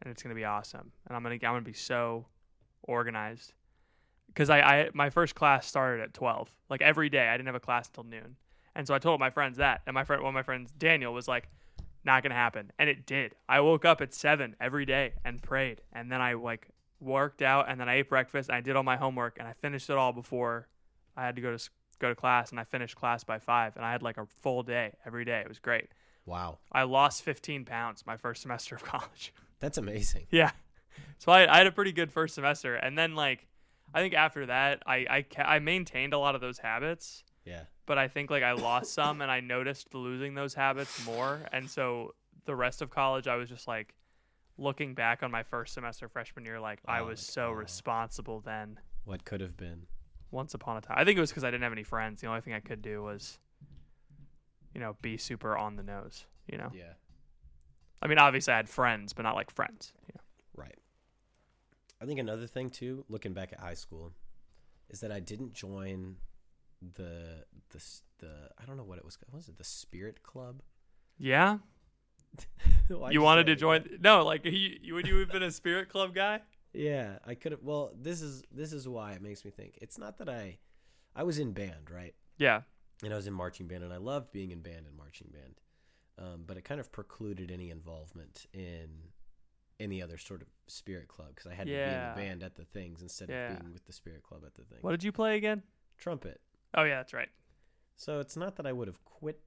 and 0.00 0.10
it's 0.10 0.22
gonna 0.22 0.34
be 0.34 0.44
awesome. 0.44 0.92
And 1.06 1.16
I'm 1.16 1.22
gonna 1.22 1.34
I'm 1.34 1.40
gonna 1.40 1.62
be 1.62 1.72
so 1.72 2.26
organized 2.82 3.52
because 4.28 4.50
I, 4.50 4.60
I 4.60 4.90
my 4.94 5.10
first 5.10 5.34
class 5.34 5.66
started 5.66 6.02
at 6.02 6.14
12 6.14 6.50
like 6.70 6.82
every 6.82 7.08
day 7.08 7.28
i 7.28 7.36
didn't 7.36 7.46
have 7.46 7.54
a 7.54 7.60
class 7.60 7.88
until 7.88 8.04
noon 8.04 8.36
and 8.74 8.86
so 8.86 8.94
i 8.94 8.98
told 8.98 9.20
my 9.20 9.30
friends 9.30 9.58
that 9.58 9.82
and 9.86 9.94
my 9.94 10.04
friend 10.04 10.22
one 10.22 10.30
of 10.30 10.34
my 10.34 10.42
friends 10.42 10.70
daniel 10.78 11.12
was 11.12 11.26
like 11.26 11.48
not 12.04 12.22
gonna 12.22 12.34
happen 12.34 12.70
and 12.78 12.88
it 12.88 13.06
did 13.06 13.34
i 13.48 13.60
woke 13.60 13.84
up 13.84 14.00
at 14.00 14.14
7 14.14 14.54
every 14.60 14.86
day 14.86 15.14
and 15.24 15.42
prayed 15.42 15.80
and 15.92 16.10
then 16.10 16.20
i 16.20 16.34
like 16.34 16.68
worked 17.00 17.42
out 17.42 17.68
and 17.68 17.78
then 17.80 17.88
i 17.88 17.96
ate 17.96 18.08
breakfast 18.08 18.48
and 18.48 18.56
i 18.56 18.60
did 18.60 18.74
all 18.76 18.82
my 18.82 18.96
homework 18.96 19.36
and 19.38 19.46
i 19.46 19.52
finished 19.52 19.90
it 19.90 19.96
all 19.96 20.12
before 20.12 20.66
i 21.16 21.24
had 21.24 21.36
to 21.36 21.42
go 21.42 21.56
to 21.56 21.70
go 21.98 22.08
to 22.08 22.14
class 22.14 22.50
and 22.50 22.58
i 22.60 22.64
finished 22.64 22.96
class 22.96 23.22
by 23.24 23.38
5 23.38 23.76
and 23.76 23.84
i 23.84 23.92
had 23.92 24.02
like 24.02 24.16
a 24.18 24.26
full 24.42 24.62
day 24.62 24.92
every 25.06 25.24
day. 25.24 25.40
It 25.40 25.48
was 25.48 25.58
great. 25.58 25.88
Wow, 26.24 26.58
i 26.72 26.82
lost 26.82 27.22
15 27.22 27.64
pounds 27.64 28.04
my 28.06 28.16
first 28.16 28.42
semester 28.42 28.74
of 28.74 28.84
college. 28.92 29.32
That's 29.60 29.78
amazing. 29.78 30.26
yeah. 30.30 30.50
So 31.18 31.30
I, 31.32 31.52
I 31.52 31.58
had 31.58 31.66
a 31.66 31.72
pretty 31.72 31.92
good 31.92 32.10
first 32.10 32.34
semester, 32.34 32.74
and 32.74 32.96
then 32.98 33.14
like, 33.14 33.46
I 33.94 34.00
think 34.00 34.14
after 34.14 34.46
that, 34.46 34.82
I 34.86 35.06
I, 35.08 35.22
ca- 35.22 35.42
I 35.44 35.58
maintained 35.60 36.12
a 36.14 36.18
lot 36.18 36.34
of 36.34 36.40
those 36.40 36.58
habits, 36.58 37.22
Yeah, 37.44 37.62
but 37.86 37.96
I 37.98 38.08
think 38.08 38.30
like 38.30 38.42
I 38.42 38.52
lost 38.52 38.92
some, 38.92 39.20
and 39.22 39.30
I 39.30 39.40
noticed 39.40 39.94
losing 39.94 40.34
those 40.34 40.54
habits 40.54 41.04
more, 41.06 41.40
and 41.52 41.68
so 41.70 42.14
the 42.44 42.54
rest 42.56 42.82
of 42.82 42.90
college, 42.90 43.26
I 43.28 43.36
was 43.36 43.48
just 43.48 43.66
like, 43.68 43.94
looking 44.58 44.94
back 44.94 45.22
on 45.22 45.30
my 45.30 45.42
first 45.42 45.74
semester 45.74 46.08
freshman 46.08 46.44
year, 46.44 46.58
like 46.60 46.80
I 46.86 47.00
Oh, 47.00 47.06
was 47.06 47.20
so 47.20 47.48
oh. 47.48 47.50
responsible 47.52 48.40
then. 48.40 48.78
what 49.04 49.24
could 49.24 49.40
have 49.40 49.56
been? 49.56 49.86
Once 50.30 50.54
upon 50.54 50.76
a 50.76 50.80
time, 50.80 50.96
I 50.98 51.04
think 51.04 51.16
it 51.16 51.20
was 51.20 51.30
because 51.30 51.44
I 51.44 51.50
didn't 51.50 51.62
have 51.62 51.72
any 51.72 51.84
friends. 51.84 52.20
The 52.20 52.26
only 52.26 52.40
thing 52.40 52.52
I 52.52 52.60
could 52.60 52.82
do 52.82 53.02
was, 53.02 53.38
you 54.74 54.80
know, 54.80 54.96
be 55.00 55.16
super 55.16 55.56
on 55.56 55.76
the 55.76 55.82
nose. 55.82 56.24
You 56.50 56.58
know, 56.58 56.70
Yeah, 56.74 56.92
I 58.02 58.06
mean, 58.06 58.18
obviously 58.18 58.52
I 58.52 58.56
had 58.56 58.68
friends, 58.68 59.12
but 59.12 59.22
not 59.22 59.34
like 59.34 59.50
friends. 59.50 59.92
Know? 60.14 60.20
Right. 60.56 60.78
I 62.00 62.04
think 62.06 62.20
another 62.20 62.46
thing 62.46 62.70
too, 62.70 63.04
looking 63.08 63.32
back 63.32 63.52
at 63.52 63.58
high 63.60 63.74
school, 63.74 64.12
is 64.88 65.00
that 65.00 65.10
I 65.10 65.18
didn't 65.20 65.54
join 65.54 66.16
the 66.94 67.44
the 67.70 67.82
the 68.18 68.48
I 68.60 68.64
don't 68.64 68.76
know 68.76 68.84
what 68.84 68.98
it 68.98 69.04
was. 69.04 69.18
What 69.28 69.38
was 69.38 69.48
it 69.48 69.58
the 69.58 69.64
Spirit 69.64 70.22
Club? 70.22 70.60
Yeah. 71.18 71.58
You 73.10 73.20
wanted 73.20 73.46
to 73.46 73.56
join? 73.56 73.82
that? 73.82 74.00
No, 74.00 74.24
like 74.24 74.44
you, 74.44 74.94
would 74.94 75.06
you 75.08 75.16
have 75.18 75.30
been 75.32 75.42
a 75.42 75.50
Spirit 75.50 75.88
Club 75.88 76.14
guy? 76.14 76.40
Yeah, 76.72 77.18
I 77.26 77.34
could 77.34 77.52
have. 77.52 77.62
Well, 77.62 77.92
this 78.00 78.22
is 78.22 78.42
this 78.52 78.72
is 78.72 78.86
why 78.88 79.12
it 79.12 79.22
makes 79.22 79.44
me 79.44 79.50
think. 79.50 79.78
It's 79.82 79.98
not 79.98 80.18
that 80.18 80.28
I, 80.28 80.58
I 81.14 81.24
was 81.24 81.38
in 81.38 81.52
band, 81.52 81.90
right? 81.92 82.14
Yeah. 82.38 82.60
and 83.02 83.12
I 83.12 83.16
was 83.16 83.26
in 83.26 83.32
marching 83.32 83.66
band, 83.66 83.82
and 83.82 83.92
I 83.92 83.96
loved 83.96 84.30
being 84.30 84.50
in 84.52 84.60
band 84.60 84.86
and 84.86 84.96
marching 84.96 85.28
band. 85.32 85.54
Um, 86.18 86.44
but 86.46 86.56
it 86.56 86.64
kind 86.64 86.78
of 86.80 86.92
precluded 86.92 87.50
any 87.50 87.70
involvement 87.70 88.46
in 88.52 88.88
any 89.80 90.00
other 90.00 90.16
sort 90.16 90.40
of 90.42 90.48
spirit 90.68 91.08
club 91.08 91.28
because 91.34 91.50
I 91.50 91.54
had 91.54 91.66
to 91.66 91.72
be 91.72 91.78
in 91.78 91.90
the 91.90 92.12
band 92.16 92.42
at 92.42 92.54
the 92.54 92.64
things 92.64 93.02
instead 93.02 93.28
Yeah. 93.28 93.52
of 93.52 93.60
being 93.60 93.72
with 93.72 93.84
the 93.84 93.92
spirit 93.92 94.22
club 94.22 94.42
at 94.46 94.54
the 94.54 94.62
thing. 94.62 94.78
What 94.80 94.92
did 94.92 95.02
you 95.04 95.12
play 95.12 95.36
again? 95.36 95.62
Trumpet. 95.98 96.40
Oh 96.74 96.84
yeah, 96.84 96.96
that's 96.96 97.12
right. 97.12 97.28
So 97.96 98.20
it's 98.20 98.36
not 98.36 98.56
that 98.56 98.66
I 98.66 98.72
would 98.72 98.88
have 98.88 99.02
quit, 99.04 99.40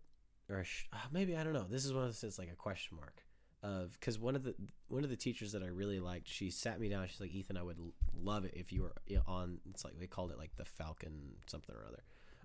or 0.50 0.64
sh- 0.64 0.86
uh, 0.94 0.98
maybe 1.12 1.36
I 1.36 1.44
don't 1.44 1.54
know. 1.54 1.66
This 1.70 1.86
is 1.86 1.94
one 1.94 2.04
of 2.04 2.10
those 2.10 2.24
it's 2.24 2.40
like 2.40 2.52
a 2.52 2.56
question 2.56 2.98
mark 2.98 3.24
of 3.62 3.92
because 4.00 4.18
one 4.18 4.36
of 4.36 4.44
the 4.44 4.56
one 4.88 5.04
of 5.04 5.10
the 5.10 5.16
teachers 5.16 5.52
that 5.52 5.64
I 5.64 5.68
really 5.68 6.00
liked, 6.00 6.28
she 6.28 6.50
sat 6.50 6.80
me 6.80 6.90
down. 6.90 7.08
She's 7.08 7.20
like, 7.22 7.34
Ethan, 7.34 7.58
I 7.58 7.64
would 7.64 7.78
l- 7.78 7.94
love 8.16 8.46
it 8.46 8.54
if 8.56 8.72
you 8.72 8.84
were 8.84 8.94
on. 9.28 9.60
It's 9.70 9.84
like 9.84 10.00
they 10.00 10.08
called 10.08 10.32
it 10.32 10.38
like 10.38 10.56
the 10.56 10.66
Falcon 10.66 11.36
something 11.48 11.76
or 11.76 11.86
other. 11.88 12.04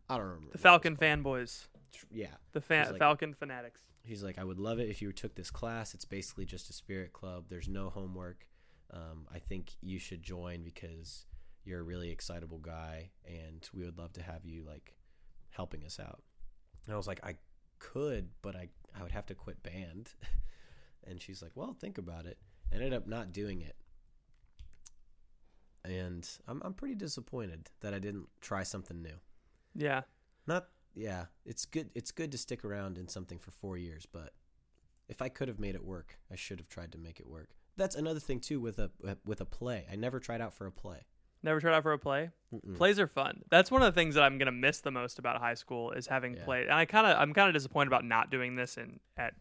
I 0.09 0.17
don't 0.17 0.27
remember. 0.27 0.47
The 0.47 0.47
what 0.49 0.55
it 0.55 0.55
was 0.55 0.63
Falcon 0.63 0.97
fanboys. 0.97 1.67
Yeah, 2.11 2.27
The 2.53 2.61
fa- 2.61 2.89
like- 2.91 2.99
Falcon 2.99 3.33
fanatics. 3.35 3.81
He's 4.03 4.23
like, 4.23 4.39
I 4.39 4.45
would 4.45 4.59
love 4.59 4.79
it 4.81 4.91
if 4.91 5.01
you 5.01 5.13
took 5.13 5.35
this 5.35 5.51
class. 5.51 5.95
It's 5.95 6.05
basically 6.05 6.45
just 6.45 6.69
a 6.69 6.73
spirit 6.75 7.13
club. 7.15 7.45
There's 7.49 7.69
no 7.69 7.89
homework. 7.89 8.47
Um, 8.93 9.27
I 9.35 9.39
think 9.39 9.73
you 9.81 9.99
should 9.99 10.23
join 10.23 10.63
because 10.63 11.25
you're 11.65 11.81
a 11.81 11.83
really 11.85 12.11
excitable 12.11 12.59
guy, 12.59 13.13
and 13.27 13.67
we 13.73 13.85
would 13.85 13.97
love 13.97 14.13
to 14.15 14.23
have 14.23 14.45
you 14.45 14.63
like 14.67 14.95
helping 15.51 15.85
us 15.87 15.99
out. 15.99 16.23
And 16.85 16.93
I 16.93 16.97
was 16.99 17.07
like, 17.07 17.21
I 17.25 17.37
could, 17.93 18.29
but 18.43 18.57
I 18.57 18.69
I 18.99 19.03
would 19.03 19.13
have 19.13 19.27
to 19.27 19.35
quit 19.35 19.63
band. 19.63 20.11
and 21.07 21.21
she's 21.21 21.43
like, 21.43 21.53
Well, 21.55 21.75
think 21.79 21.99
about 21.99 22.27
it. 22.27 22.39
I 22.73 22.77
ended 22.77 22.93
up 22.95 23.07
not 23.07 23.33
doing 23.33 23.61
it, 23.61 23.77
and 25.85 26.29
I'm 26.49 26.63
I'm 26.65 26.75
pretty 26.75 26.95
disappointed 26.95 27.71
that 27.81 27.95
I 27.95 27.99
didn't 27.99 28.29
try 28.41 28.63
something 28.63 29.03
new. 29.03 29.17
Yeah. 29.75 30.03
Not 30.47 30.69
yeah, 30.95 31.27
it's 31.45 31.65
good 31.67 31.91
it's 31.95 32.11
good 32.13 32.33
to 32.33 32.39
stick 32.39 32.65
around 32.65 32.99
in 32.99 33.09
something 33.09 33.39
for 33.39 33.51
4 33.51 33.77
years, 33.77 34.07
but 34.11 34.33
if 35.09 35.21
I 35.21 35.29
could 35.29 35.49
have 35.49 35.59
made 35.59 35.75
it 35.75 35.85
work, 35.85 36.19
I 36.33 36.37
should 36.37 36.59
have 36.61 36.69
tried 36.69 36.93
to 36.93 36.99
make 36.99 37.21
it 37.21 37.29
work. 37.29 37.51
that's 37.77 37.97
another 37.97 38.21
thing 38.21 38.41
too 38.41 38.61
with 38.61 38.79
a 38.79 38.91
with 39.25 39.41
a 39.41 39.45
play. 39.47 39.87
I 39.91 39.97
never 39.97 40.21
tried 40.21 40.41
out 40.41 40.55
for 40.55 40.67
a 40.67 40.73
play. 40.73 41.01
Never 41.45 41.61
tried 41.61 41.75
out 41.75 41.83
for 41.83 41.93
a 41.93 41.99
play. 41.99 42.31
Mm-mm. 42.55 42.75
Plays 42.77 42.99
are 42.99 43.07
fun. 43.07 43.43
That's 43.51 43.71
one 43.71 43.83
of 43.83 43.95
the 43.95 44.01
things 44.01 44.15
that 44.15 44.25
I'm 44.25 44.39
gonna 44.39 44.51
miss 44.51 44.81
the 44.81 44.91
most 44.91 45.19
about 45.19 45.39
high 45.41 45.55
school 45.55 45.93
is 45.93 46.07
having 46.07 46.35
Yeah. 46.37 46.45
play. 46.45 46.63
And 46.63 46.73
I 46.73 46.87
kind 46.87 47.07
of 47.07 47.19
I'm 47.19 47.35
kind 47.35 47.49
of 47.49 47.55
disappointed 47.55 47.89
about 47.89 48.05
not 48.05 48.31
doing 48.31 48.57
this 48.57 48.79
in 48.79 48.99
at 49.19 49.35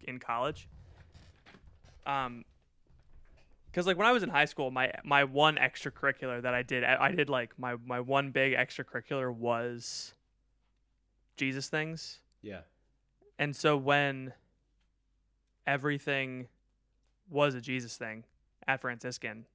in 0.00 0.18
college. 0.18 0.66
Um, 2.06 2.44
because 3.66 3.86
like 3.86 3.96
when 3.98 4.06
I 4.06 4.12
was 4.12 4.22
in 4.22 4.30
high 4.30 4.46
school, 4.46 4.70
my 4.70 4.92
my 5.04 5.24
one 5.24 5.56
extracurricular 5.56 6.40
that 6.40 6.54
I 6.54 6.62
did, 6.62 6.84
I 6.84 6.96
I 7.06 7.12
did 7.12 7.28
like 7.28 7.58
my 7.58 7.76
my 7.84 8.00
one 8.00 8.30
big 8.30 8.54
extracurricular 8.54 9.30
was 9.34 10.14
Jesus 11.36 11.68
things. 11.68 12.20
Yeah. 12.40 12.62
And 13.38 13.54
so 13.54 13.76
when 13.76 14.32
everything 15.66 16.48
was 17.28 17.54
a 17.54 17.60
Jesus 17.60 17.96
thing 17.96 18.24
at 18.66 18.80
Franciscan, 18.80 19.46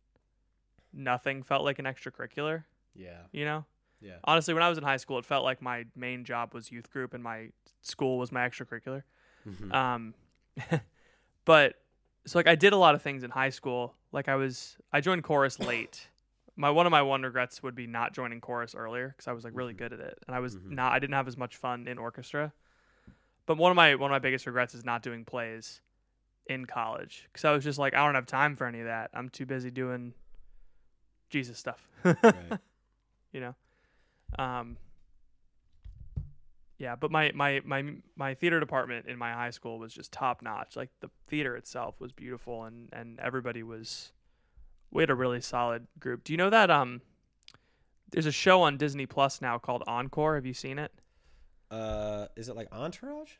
nothing 0.98 1.44
felt 1.44 1.64
like 1.64 1.80
an 1.80 1.86
extracurricular, 1.86 2.64
Yeah. 2.96 3.22
you 3.32 3.46
know? 3.46 3.66
Yeah. 4.02 4.18
Honestly, 4.24 4.54
when 4.54 4.64
I 4.64 4.70
was 4.70 4.78
in 4.78 4.84
high 4.84 4.98
school, 4.98 5.18
it 5.20 5.26
felt 5.26 5.44
like 5.44 5.62
my 5.62 5.86
main 5.96 6.24
job 6.26 6.54
was 6.54 6.72
youth 6.72 6.90
group 6.92 7.14
and 7.14 7.24
my 7.24 7.50
school 7.82 8.18
was 8.18 8.32
my 8.32 8.48
extracurricular. 8.48 9.04
Mhm. 9.48 9.74
Um, 9.74 10.14
but 11.46 11.76
so 12.26 12.38
like 12.40 12.48
I 12.48 12.56
did 12.56 12.74
a 12.74 12.78
lot 12.78 12.96
of 12.96 13.02
things 13.02 13.24
in 13.24 13.32
high 13.32 13.50
school. 13.50 13.96
Like 14.12 14.28
I 14.28 14.36
was, 14.36 14.78
I 14.92 15.02
joined 15.02 15.24
chorus 15.24 15.60
late. 15.72 16.10
My 16.56 16.70
one 16.72 16.86
of 16.86 16.92
my 16.92 17.02
one 17.04 17.22
regrets 17.22 17.62
would 17.62 17.76
be 17.76 17.86
not 17.88 18.14
joining 18.14 18.42
chorus 18.42 18.74
earlier 18.76 19.10
because 19.10 19.28
I 19.28 19.32
was 19.34 19.44
like 19.44 19.54
really 19.56 19.74
Mhm. 19.74 19.78
good 19.78 19.94
at 19.94 20.00
it, 20.00 20.18
and 20.28 20.36
I 20.36 20.40
was 20.40 20.56
Mhm. 20.56 20.72
not. 20.72 20.92
I 20.92 21.00
didn't 21.00 21.14
have 21.14 21.28
as 21.28 21.38
much 21.38 21.56
fun 21.56 21.88
in 21.88 21.98
orchestra. 21.98 22.52
But 23.46 23.58
one 23.58 23.72
of 23.72 23.76
my 23.76 23.96
one 23.96 24.10
of 24.12 24.14
my 24.16 24.20
biggest 24.20 24.46
regrets 24.48 24.74
is 24.74 24.84
not 24.84 25.04
doing 25.04 25.24
plays 25.24 25.82
in 26.48 26.66
college 26.66 27.28
because 27.32 27.46
I 27.46 27.52
was 27.52 27.64
just 27.64 27.78
like 27.78 27.94
I 27.94 28.04
don't 28.06 28.16
have 28.16 28.26
time 28.26 28.56
for 28.56 28.66
any 28.66 28.80
of 28.80 28.86
that. 28.88 29.12
I'm 29.14 29.30
too 29.30 29.46
busy 29.46 29.70
doing 29.70 30.14
Jesus 31.30 31.58
stuff. 31.58 31.88
right. 32.04 32.60
you 33.34 33.40
know 33.42 33.56
um 34.40 34.78
yeah 36.78 36.96
but 36.96 37.10
my 37.12 37.32
my 37.34 37.62
my 37.66 37.84
my 38.16 38.34
theater 38.34 38.60
department 38.60 39.08
in 39.08 39.18
my 39.18 39.32
high 39.34 39.50
school 39.50 39.80
was 39.80 39.94
just 39.94 40.12
top 40.12 40.42
notch 40.42 40.76
like 40.76 40.90
the 41.02 41.10
theater 41.28 41.56
itself 41.56 42.00
was 42.00 42.12
beautiful 42.12 42.64
and 42.66 42.90
and 42.94 43.20
everybody 43.20 43.64
was 43.64 44.12
we 44.92 45.02
had 45.02 45.10
a 45.10 45.16
really 45.16 45.42
solid 45.42 45.88
group 46.00 46.24
do 46.24 46.32
you 46.34 46.38
know 46.38 46.50
that 46.50 46.70
um 46.70 47.02
there's 48.12 48.26
a 48.28 48.32
show 48.32 48.62
on 48.62 48.78
disney 48.78 49.06
plus 49.06 49.42
now 49.42 49.58
called 49.58 49.84
encore 49.88 50.36
have 50.36 50.46
you 50.46 50.54
seen 50.54 50.78
it 50.80 50.92
Uh, 51.72 52.28
is 52.36 52.48
it 52.48 52.56
like 52.56 52.68
Entourage? 52.72 53.32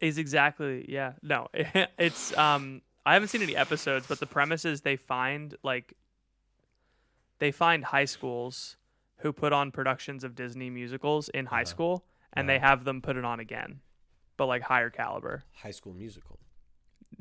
is 0.00 0.18
exactly 0.18 0.84
yeah 0.88 1.12
no 1.22 1.48
it's 1.98 2.36
um 2.38 2.80
i 3.04 3.14
haven't 3.14 3.28
seen 3.28 3.42
any 3.42 3.56
episodes 3.56 4.06
but 4.06 4.20
the 4.20 4.26
premise 4.26 4.64
is 4.64 4.80
they 4.82 4.96
find 4.96 5.56
like 5.62 5.94
they 7.42 7.50
find 7.50 7.84
high 7.86 8.04
schools 8.16 8.76
who 9.22 9.32
put 9.32 9.52
on 9.52 9.70
productions 9.78 10.22
of 10.24 10.34
disney 10.42 10.70
musicals 10.70 11.28
in 11.30 11.46
high 11.46 11.62
Uh-huh. 11.62 11.74
school 11.74 12.04
and 12.32 12.48
they 12.48 12.58
have 12.68 12.84
them 12.84 13.02
put 13.02 13.16
it 13.16 13.24
on 13.24 13.38
again 13.40 13.80
but 14.38 14.46
like 14.46 14.62
higher 14.62 14.90
caliber 14.90 15.42
High 15.64 15.72
School 15.80 15.92
Musical. 15.92 16.38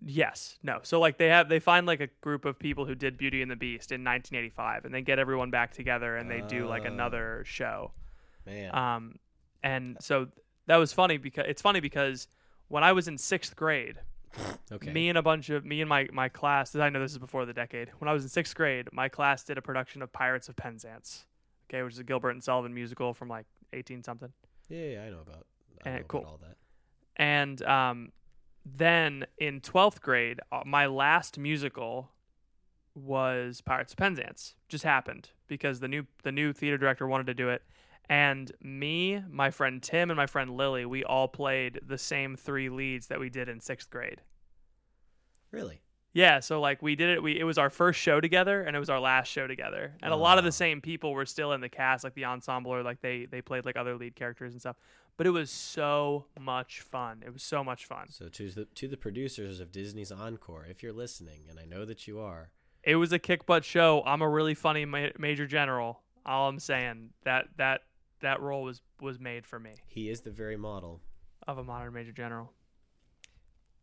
yes 0.03 0.57
no 0.63 0.79
so 0.83 0.99
like 0.99 1.17
they 1.17 1.27
have 1.27 1.49
they 1.49 1.59
find 1.59 1.85
like 1.85 1.99
a 2.01 2.07
group 2.21 2.45
of 2.45 2.57
people 2.57 2.85
who 2.85 2.95
did 2.95 3.17
beauty 3.17 3.41
and 3.41 3.51
the 3.51 3.55
beast 3.55 3.91
in 3.91 4.01
1985 4.03 4.85
and 4.85 4.93
they 4.93 5.01
get 5.01 5.19
everyone 5.19 5.51
back 5.51 5.73
together 5.73 6.15
and 6.17 6.29
they 6.29 6.41
do 6.41 6.67
like 6.67 6.83
Oh. 6.83 6.93
another 6.93 7.43
show 7.45 7.91
Man. 8.45 8.73
um, 8.75 9.19
and 9.63 9.97
so 9.99 10.27
that 10.67 10.77
was 10.77 10.93
funny 10.93 11.17
because 11.17 11.45
it's 11.47 11.61
funny 11.61 11.79
because 11.79 12.27
when 12.69 12.83
I 12.83 12.93
was 12.93 13.07
in 13.07 13.17
sixth 13.17 13.55
grade, 13.55 13.97
okay. 14.71 14.91
me 14.91 15.09
and 15.09 15.17
a 15.17 15.21
bunch 15.21 15.49
of 15.49 15.65
me 15.65 15.81
and 15.81 15.89
my 15.89 16.07
my 16.13 16.29
class. 16.29 16.73
As 16.75 16.81
I 16.81 16.89
know 16.89 16.99
this 16.99 17.11
is 17.11 17.17
before 17.17 17.45
the 17.45 17.53
decade. 17.53 17.89
When 17.99 18.07
I 18.09 18.13
was 18.13 18.23
in 18.23 18.29
sixth 18.29 18.55
grade, 18.55 18.89
my 18.91 19.09
class 19.09 19.43
did 19.43 19.57
a 19.57 19.61
production 19.61 20.01
of 20.01 20.11
Pirates 20.13 20.49
of 20.49 20.55
Penzance, 20.55 21.25
okay, 21.69 21.83
which 21.83 21.93
is 21.93 21.99
a 21.99 22.03
Gilbert 22.03 22.31
and 22.31 22.43
Sullivan 22.43 22.73
musical 22.73 23.13
from 23.13 23.27
like 23.29 23.45
eighteen 23.73 24.03
something. 24.03 24.31
Yeah, 24.69 24.85
yeah, 24.85 25.03
I 25.03 25.09
know 25.09 25.19
about. 25.27 25.45
I 25.85 25.89
Eh, 25.89 25.97
know 25.97 26.03
cool. 26.07 26.19
about 26.21 26.31
all 26.31 26.39
that. 26.41 26.57
And 27.17 27.61
um, 27.63 28.11
then 28.65 29.25
in 29.37 29.59
twelfth 29.61 30.01
grade, 30.01 30.39
uh, 30.51 30.61
my 30.65 30.85
last 30.85 31.37
musical 31.37 32.11
was 32.95 33.61
Pirates 33.61 33.93
of 33.93 33.97
Penzance. 33.97 34.55
Just 34.69 34.83
happened 34.83 35.29
because 35.47 35.79
the 35.79 35.87
new 35.87 36.05
the 36.23 36.31
new 36.31 36.53
theater 36.53 36.77
director 36.77 37.07
wanted 37.07 37.27
to 37.27 37.33
do 37.33 37.49
it, 37.49 37.63
and 38.09 38.51
me, 38.61 39.21
my 39.29 39.51
friend 39.51 39.81
Tim, 39.81 40.09
and 40.09 40.17
my 40.17 40.27
friend 40.27 40.57
Lily, 40.57 40.85
we 40.85 41.03
all 41.03 41.27
played 41.27 41.79
the 41.85 41.97
same 41.97 42.35
three 42.35 42.69
leads 42.69 43.07
that 43.07 43.19
we 43.19 43.29
did 43.29 43.47
in 43.49 43.59
sixth 43.59 43.89
grade. 43.89 44.21
Really? 45.51 45.81
Yeah, 46.13 46.41
so 46.41 46.59
like 46.59 46.81
we 46.81 46.95
did 46.95 47.09
it. 47.09 47.23
We 47.23 47.39
it 47.39 47.45
was 47.45 47.57
our 47.57 47.69
first 47.69 47.99
show 47.99 48.19
together, 48.19 48.61
and 48.63 48.75
it 48.75 48.79
was 48.79 48.89
our 48.89 48.99
last 48.99 49.29
show 49.29 49.47
together. 49.47 49.93
And 50.03 50.11
a 50.11 50.15
lot 50.17 50.37
of 50.37 50.43
Oh. 50.43 50.47
the 50.47 50.49
ah. 50.49 50.51
same 50.51 50.81
people 50.81 51.13
were 51.13 51.25
still 51.25 51.53
in 51.53 51.61
the 51.61 51.69
cast, 51.69 52.03
like 52.03 52.15
the 52.15 52.25
ensemble, 52.25 52.73
or 52.73 52.83
like 52.83 53.01
they 53.01 53.25
they 53.27 53.41
played 53.41 53.63
like 53.65 53.77
other 53.77 53.95
lead 53.95 54.15
characters 54.15 54.51
and 54.53 54.59
stuff. 54.59 54.75
But 55.15 55.25
it 55.27 55.29
was 55.29 55.49
so 55.49 56.25
much 56.39 56.81
fun. 56.81 57.23
It 57.25 57.31
was 57.31 57.43
so 57.43 57.63
much 57.63 57.85
fun. 57.85 58.09
So 58.09 58.27
to 58.27 58.49
the 58.49 58.65
to 58.65 58.87
the 58.89 58.97
producers 58.97 59.61
of 59.61 59.71
Disney's 59.71 60.11
Encore, 60.11 60.65
if 60.69 60.83
you're 60.83 60.93
listening, 60.93 61.43
and 61.49 61.57
I 61.59 61.65
know 61.65 61.85
that 61.85 62.07
you 62.07 62.19
are, 62.19 62.49
It 62.83 62.97
was 62.97 63.13
a 63.13 63.19
kick 63.19 63.45
butt 63.45 63.63
show. 63.63 64.03
I'm 64.05 64.21
a 64.21 64.27
really 64.29 64.55
funny 64.55 64.83
ma- 64.83 65.09
major 65.17 65.47
general. 65.47 66.01
All 66.25 66.49
I'm 66.49 66.59
saying 66.59 67.11
that 67.23 67.47
that 67.55 67.83
that 68.21 68.41
role 68.41 68.63
was 68.63 68.81
was 68.99 69.19
made 69.19 69.45
for 69.45 69.59
me 69.59 69.71
he 69.87 70.09
is 70.09 70.21
the 70.21 70.31
very 70.31 70.57
model. 70.57 71.01
of 71.47 71.57
a 71.57 71.63
modern 71.63 71.93
major 71.93 72.11
general. 72.11 72.53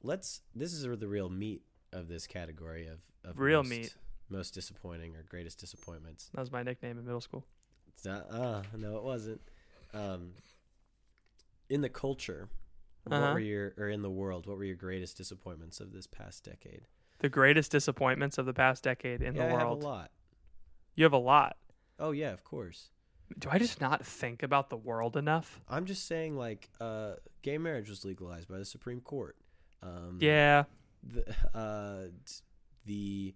Let's. 0.02 0.42
This 0.54 0.72
is 0.72 0.82
the 0.82 1.08
real 1.08 1.28
meat 1.28 1.62
of 1.92 2.08
this 2.08 2.26
category 2.26 2.86
of, 2.86 2.98
of 3.24 3.38
Real 3.38 3.62
most, 3.62 3.70
meat. 3.70 3.94
most 4.28 4.54
disappointing 4.54 5.16
or 5.16 5.22
greatest 5.28 5.58
disappointments. 5.58 6.30
That 6.34 6.40
was 6.40 6.52
my 6.52 6.62
nickname 6.62 6.98
in 6.98 7.04
middle 7.04 7.20
school. 7.20 7.44
It's 7.88 8.04
not. 8.04 8.30
Uh, 8.30 8.62
no, 8.76 8.96
it 8.96 9.02
wasn't. 9.02 9.40
Um, 9.92 10.32
in 11.68 11.80
the 11.80 11.88
culture, 11.88 12.48
what 13.04 13.16
Uh-huh. 13.16 13.32
were 13.32 13.38
your 13.40 13.74
or 13.76 13.88
in 13.88 14.02
the 14.02 14.10
world? 14.10 14.46
What 14.46 14.56
were 14.56 14.64
your 14.64 14.76
greatest 14.76 15.16
disappointments 15.16 15.80
of 15.80 15.92
this 15.92 16.06
past 16.06 16.44
decade? 16.44 16.82
The 17.18 17.28
greatest 17.28 17.72
disappointments 17.72 18.38
of 18.38 18.46
the 18.46 18.54
past 18.54 18.84
decade 18.84 19.20
in 19.22 19.34
yeah, 19.34 19.48
the 19.48 19.54
I 19.54 19.58
have 19.58 19.66
world. 19.68 19.82
a 19.82 19.86
lot. 19.86 20.10
You 20.94 21.04
have 21.04 21.12
a 21.12 21.18
lot. 21.18 21.56
Oh 21.98 22.12
yeah, 22.12 22.32
of 22.32 22.44
course. 22.44 22.90
Do 23.38 23.48
I 23.50 23.58
just 23.58 23.80
not 23.80 24.04
think 24.06 24.42
about 24.42 24.70
the 24.70 24.76
world 24.76 25.16
enough? 25.16 25.60
I'm 25.68 25.84
just 25.86 26.06
saying, 26.06 26.36
like, 26.36 26.70
uh, 26.80 27.14
gay 27.42 27.58
marriage 27.58 27.88
was 27.88 28.04
legalized 28.04 28.48
by 28.48 28.58
the 28.58 28.64
Supreme 28.64 29.00
Court. 29.00 29.36
Um, 29.82 30.18
Yeah. 30.20 30.64
The, 31.02 31.34
uh, 31.54 32.08
the 32.84 33.34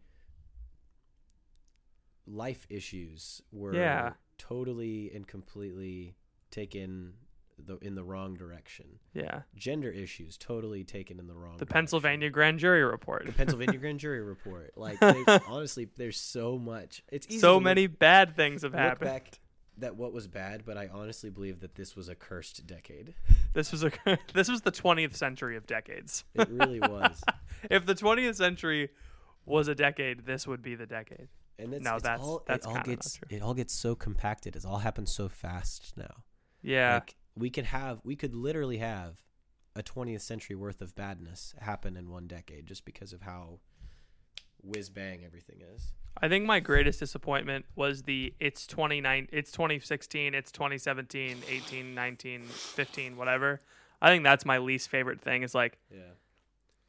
life 2.26 2.66
issues 2.70 3.42
were 3.52 3.74
Yeah. 3.74 4.14
totally 4.38 5.10
and 5.14 5.26
completely 5.26 6.16
taken 6.50 7.14
the 7.58 7.76
in 7.78 7.94
the 7.94 8.02
wrong 8.02 8.34
direction. 8.34 8.98
Yeah. 9.14 9.42
Gender 9.54 9.90
issues 9.90 10.36
totally 10.36 10.82
taken 10.84 11.20
in 11.20 11.26
the 11.28 11.34
wrong. 11.34 11.52
The 11.58 11.64
direction. 11.64 11.72
Pennsylvania 11.74 12.30
grand 12.30 12.58
jury 12.58 12.82
report. 12.82 13.26
the 13.26 13.32
Pennsylvania 13.32 13.78
grand 13.78 14.00
jury 14.00 14.20
report. 14.20 14.72
Like, 14.76 14.98
they, 15.00 15.22
honestly, 15.46 15.88
there's 15.96 16.18
so 16.18 16.58
much. 16.58 17.04
It's 17.12 17.26
easy 17.28 17.36
to 17.36 17.40
so 17.40 17.54
look- 17.54 17.62
many 17.64 17.86
bad 17.86 18.34
things 18.34 18.62
have 18.62 18.72
look 18.72 18.80
happened. 18.80 19.10
back 19.10 19.38
that 19.78 19.96
what 19.96 20.12
was 20.12 20.26
bad, 20.26 20.64
but 20.64 20.76
I 20.76 20.88
honestly 20.92 21.30
believe 21.30 21.60
that 21.60 21.74
this 21.76 21.96
was 21.96 22.08
a 22.08 22.14
cursed 22.14 22.66
decade. 22.66 23.14
This 23.54 23.70
was 23.70 23.84
a 23.84 23.92
this 24.32 24.48
was 24.48 24.62
the 24.62 24.72
20th 24.72 25.14
century 25.14 25.56
of 25.58 25.66
decades. 25.66 26.24
It 26.34 26.48
really 26.50 26.80
was. 26.96 27.22
if 27.70 27.84
the 27.84 27.94
20th 27.94 28.36
century 28.36 28.88
was 29.44 29.68
a 29.68 29.74
decade, 29.74 30.24
this 30.24 30.46
would 30.46 30.62
be 30.62 30.74
the 30.74 30.86
decade. 30.86 31.28
And 31.58 31.74
it's, 31.74 31.84
No, 31.84 31.96
it's 31.96 32.02
that's- 32.04 32.20
all, 32.22 32.42
that's 32.46 32.64
it 32.66 32.70
all 32.70 32.82
gets 32.82 33.20
it 33.28 33.42
all 33.42 33.52
gets 33.54 33.74
so 33.74 33.94
compacted. 33.94 34.56
It 34.56 34.64
all 34.64 34.78
happens 34.78 35.12
so 35.14 35.28
fast 35.28 35.92
now. 35.98 36.22
Yeah. 36.62 36.94
Like 36.94 37.14
we 37.36 37.50
could 37.50 37.66
have 37.66 38.00
we 38.04 38.16
could 38.16 38.34
literally 38.34 38.78
have 38.78 39.18
a 39.76 39.82
20th 39.82 40.22
century 40.22 40.56
worth 40.56 40.80
of 40.80 40.94
badness 40.94 41.54
happen 41.60 41.96
in 41.96 42.08
one 42.10 42.26
decade 42.26 42.64
just 42.66 42.84
because 42.86 43.12
of 43.12 43.20
how 43.22 43.58
whiz 44.62 44.90
bang 44.90 45.24
everything 45.24 45.60
is. 45.74 45.92
I 46.20 46.28
think 46.28 46.44
my 46.44 46.60
greatest 46.60 47.00
disappointment 47.00 47.64
was 47.74 48.02
the 48.02 48.34
it's 48.38 48.66
29 48.66 49.28
it's 49.32 49.50
2016, 49.52 50.34
it's 50.34 50.52
2017, 50.52 51.38
18, 51.48 51.94
19, 51.94 52.42
15, 52.44 53.16
whatever. 53.16 53.60
I 54.00 54.08
think 54.08 54.24
that's 54.24 54.44
my 54.44 54.58
least 54.58 54.88
favorite 54.88 55.20
thing 55.20 55.42
is 55.42 55.54
like 55.54 55.78
Yeah. 55.90 56.12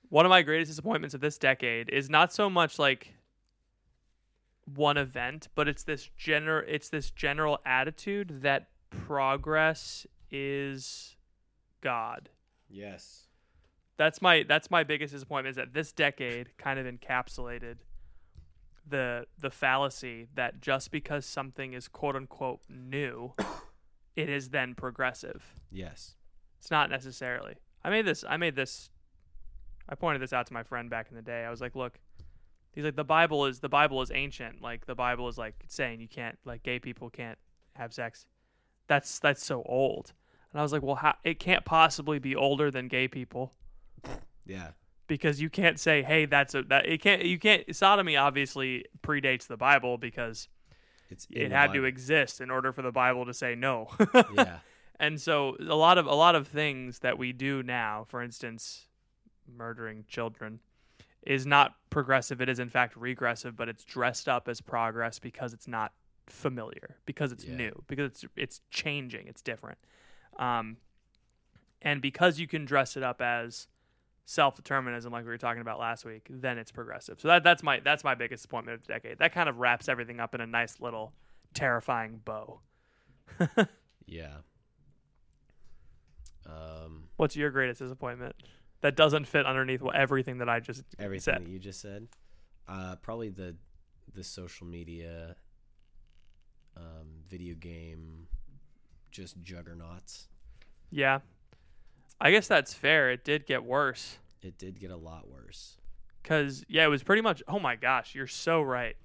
one 0.10 0.26
of 0.26 0.30
my 0.30 0.42
greatest 0.42 0.70
disappointments 0.70 1.14
of 1.16 1.22
this 1.22 1.38
decade 1.38 1.90
is 1.90 2.10
not 2.10 2.34
so 2.34 2.50
much 2.50 2.78
like 2.80 3.14
one 4.76 4.98
event, 4.98 5.48
but 5.56 5.68
it's 5.68 5.84
this 5.84 6.10
gener 6.20 6.64
it's 6.68 6.90
this 6.90 7.12
general 7.12 7.60
attitude 7.66 8.42
that 8.44 8.70
progress 8.90 10.06
is 10.32 11.16
God. 11.82 12.30
Yes. 12.70 13.23
That's 13.98 14.22
my 14.22 14.44
that's 14.48 14.72
my 14.72 14.84
biggest 14.84 15.14
disappointment 15.14 15.52
is 15.52 15.56
that 15.58 15.74
this 15.74 15.92
decade 15.92 16.58
kind 16.58 16.80
of 16.80 16.86
encapsulated 16.86 17.78
the 18.88 19.28
the 19.40 19.50
fallacy 19.50 20.28
that 20.36 20.62
just 20.62 20.92
because 20.92 21.26
something 21.26 21.74
is 21.74 21.88
quote 21.88 22.16
unquote 22.16 22.62
new, 22.70 23.34
it 24.16 24.30
is 24.30 24.50
then 24.50 24.76
progressive. 24.76 25.54
Yes. 25.72 26.16
It's 26.60 26.72
not 26.72 26.90
necessarily. 26.90 27.56
I 27.84 27.90
made 27.90 28.06
this. 28.06 28.24
I 28.28 28.38
made 28.38 28.56
this. 28.56 28.90
I 29.88 29.96
pointed 29.96 30.22
this 30.22 30.34
out 30.34 30.48
to 30.48 30.54
my 30.54 30.64
friend 30.64 30.90
back 30.90 31.08
in 31.10 31.16
the 31.16 31.22
day. 31.22 31.44
I 31.44 31.50
was 31.50 31.60
like, 31.60 31.76
look, 31.76 32.00
he's 32.72 32.86
like 32.86 32.96
the 32.96 33.04
Bible 33.04 33.46
is 33.46 33.60
the 33.60 33.70
Bible 33.70 34.02
is 34.02 34.12
ancient. 34.14 34.62
Like 34.62 34.86
the 34.86 34.96
Bible 34.96 35.28
is 35.28 35.38
like 35.38 35.66
saying 35.68 36.00
you 36.02 36.08
can't 36.08 36.38
like 36.46 36.64
gay 36.64 36.80
people 36.80 37.10
can't 37.10 37.38
have 37.76 37.94
sex. 37.94 38.26
That's 38.88 39.20
that's 39.20 39.46
so 39.46 39.64
old. 39.66 40.14
And 40.52 40.60
I 40.60 40.64
was 40.64 40.72
like, 40.72 40.84
well, 40.84 40.96
how, 40.96 41.16
it 41.24 41.40
can't 41.40 41.66
possibly 41.66 42.20
be 42.20 42.36
older 42.36 42.70
than 42.70 42.88
gay 42.88 43.08
people 43.08 43.54
Yeah. 44.46 44.70
because 45.08 45.42
you 45.42 45.50
can't 45.50 45.80
say, 45.80 46.02
hey, 46.04 46.26
that's 46.26 46.54
a 46.56 46.64
that 46.64 46.86
it 46.86 47.02
can't 47.02 47.24
you 47.26 47.40
can't 47.40 47.64
sodomy 47.76 48.18
obviously 48.18 48.86
predates 49.02 49.48
the 49.48 49.58
Bible 49.58 49.98
because 49.98 50.48
It's 51.10 51.28
it 51.32 51.52
had 51.52 51.74
to 51.74 51.84
exist 51.86 52.42
in 52.42 52.50
order 52.52 52.72
for 52.74 52.82
the 52.82 52.92
Bible 52.92 53.26
to 53.26 53.34
say 53.34 53.56
no. 53.56 53.90
yeah. 54.36 54.60
And 55.00 55.20
so 55.20 55.58
a 55.60 55.76
lot 55.76 55.98
of 55.98 56.06
a 56.06 56.14
lot 56.14 56.36
of 56.36 56.48
things 56.48 57.00
that 57.00 57.18
we 57.18 57.34
do 57.34 57.64
now, 57.64 58.06
for 58.08 58.22
instance, 58.22 58.88
murdering 59.52 60.06
children, 60.08 60.60
is 61.26 61.46
not 61.46 61.76
progressive. 61.90 62.40
It 62.42 62.48
is 62.48 62.60
in 62.60 62.70
fact 62.70 62.96
regressive, 62.96 63.56
but 63.58 63.68
it's 63.68 63.84
dressed 63.84 64.30
up 64.30 64.48
as 64.48 64.62
progress 64.62 65.20
because 65.20 65.52
it's 65.52 65.68
not 65.68 65.94
familiar, 66.28 66.98
because 67.06 67.32
it's 67.32 67.44
Yeah. 67.44 67.56
new, 67.56 67.84
because 67.88 68.12
it's 68.12 68.26
it's 68.38 68.62
changing, 68.70 69.28
it's 69.28 69.42
different. 69.42 69.80
Um, 70.38 70.78
and 71.82 72.02
because 72.02 72.40
you 72.40 72.48
can 72.48 72.64
dress 72.64 72.96
it 72.96 73.04
up 73.04 73.20
as 73.20 73.68
self 74.26 74.56
determinism, 74.56 75.12
like 75.12 75.24
we 75.26 75.30
were 75.32 75.38
talking 75.38 75.62
about 75.62 75.80
last 75.80 76.06
week, 76.06 76.28
then 76.30 76.58
it's 76.58 76.72
progressive. 76.72 77.20
So 77.20 77.28
that 77.28 77.44
that's 77.44 77.64
my 77.64 77.80
that's 77.80 78.04
my 78.04 78.16
biggest 78.16 78.44
disappointment 78.44 78.82
of 78.82 78.88
the 78.88 78.94
decade. 78.94 79.20
That 79.20 79.34
kind 79.34 79.50
of 79.50 79.58
wraps 79.60 79.90
everything 79.90 80.20
up 80.20 80.34
in 80.36 80.42
a 80.42 80.48
nice 80.48 80.80
little 80.80 81.14
terrifying 81.54 82.22
bow. 82.24 82.62
Yeah. 84.06 84.38
Um, 86.46 87.06
What's 87.16 87.36
your 87.36 87.50
greatest 87.52 87.80
disappointment 87.80 88.36
that 88.82 88.96
doesn't 88.96 89.28
fit 89.28 89.46
underneath 89.46 89.82
everything 89.96 90.40
that 90.40 90.50
I 90.50 90.60
just 90.60 90.84
everything 91.00 91.22
said? 91.34 91.46
that 91.46 91.50
you 91.50 91.60
just 91.60 91.80
said. 91.82 92.08
Uh, 92.68 92.96
probably 93.02 93.30
the 93.30 93.56
the 94.14 94.24
social 94.24 94.68
media, 94.68 95.36
um, 96.76 97.24
video 97.30 97.56
game, 97.56 98.28
just 99.12 99.42
juggernauts. 99.42 100.28
Yeah, 100.92 101.20
I 102.24 102.32
guess 102.32 102.48
that's 102.48 102.74
fair. 102.74 103.12
It 103.12 103.24
did 103.26 103.46
get 103.46 103.64
worse 103.66 104.18
It 104.42 104.58
did 104.58 104.80
get 104.80 104.90
a 104.92 104.96
lot 104.98 105.28
worse. 105.30 105.78
because 106.22 106.64
yeah, 106.70 106.86
it 106.86 106.90
was 106.90 107.04
pretty 107.04 107.22
much. 107.22 107.44
Oh 107.48 107.60
my 107.60 107.76
gosh, 107.76 108.16
you're 108.16 108.28
so 108.28 108.62
right. 108.62 108.96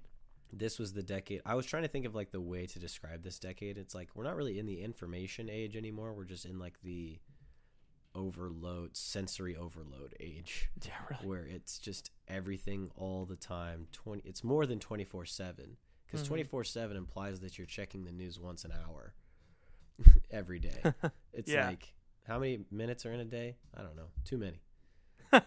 This 0.52 0.78
was 0.78 0.92
the 0.94 1.02
decade. 1.02 1.42
I 1.44 1.54
was 1.56 1.66
trying 1.66 1.82
to 1.82 1.88
think 1.88 2.06
of 2.06 2.14
like 2.14 2.30
the 2.30 2.40
way 2.40 2.64
to 2.66 2.78
describe 2.78 3.22
this 3.24 3.38
decade. 3.38 3.76
It's 3.76 3.94
like 3.94 4.08
we're 4.14 4.24
not 4.24 4.36
really 4.36 4.58
in 4.58 4.66
the 4.66 4.80
information 4.82 5.50
age 5.50 5.76
anymore. 5.76 6.14
We're 6.14 6.24
just 6.24 6.44
in 6.46 6.58
like 6.58 6.78
the 6.82 7.18
overload, 8.14 8.96
sensory 8.96 9.56
overload 9.56 10.14
age. 10.20 10.70
Yeah, 10.86 10.92
really. 11.10 11.26
where 11.28 11.44
it's 11.46 11.78
just 11.78 12.10
everything 12.28 12.90
all 12.96 13.24
the 13.26 13.36
time 13.36 13.88
20 13.92 14.22
it's 14.24 14.42
more 14.44 14.64
than 14.64 14.78
24/7 14.78 15.76
because 16.06 16.22
Mhm. 16.22 16.28
24/7 16.50 16.96
implies 16.96 17.40
that 17.40 17.58
you're 17.58 17.66
checking 17.66 18.04
the 18.04 18.12
news 18.12 18.38
once 18.40 18.64
an 18.64 18.72
hour 18.72 19.14
every 20.30 20.58
day 20.58 20.80
it's 21.32 21.50
Yeah. 21.50 21.66
like 21.68 21.94
how 22.28 22.38
many 22.38 22.60
minutes 22.70 23.04
are 23.06 23.12
in 23.12 23.20
a 23.20 23.24
day 23.24 23.56
i 23.76 23.82
don't 23.82 23.96
know 23.96 24.08
too 24.24 24.38
many 24.38 24.60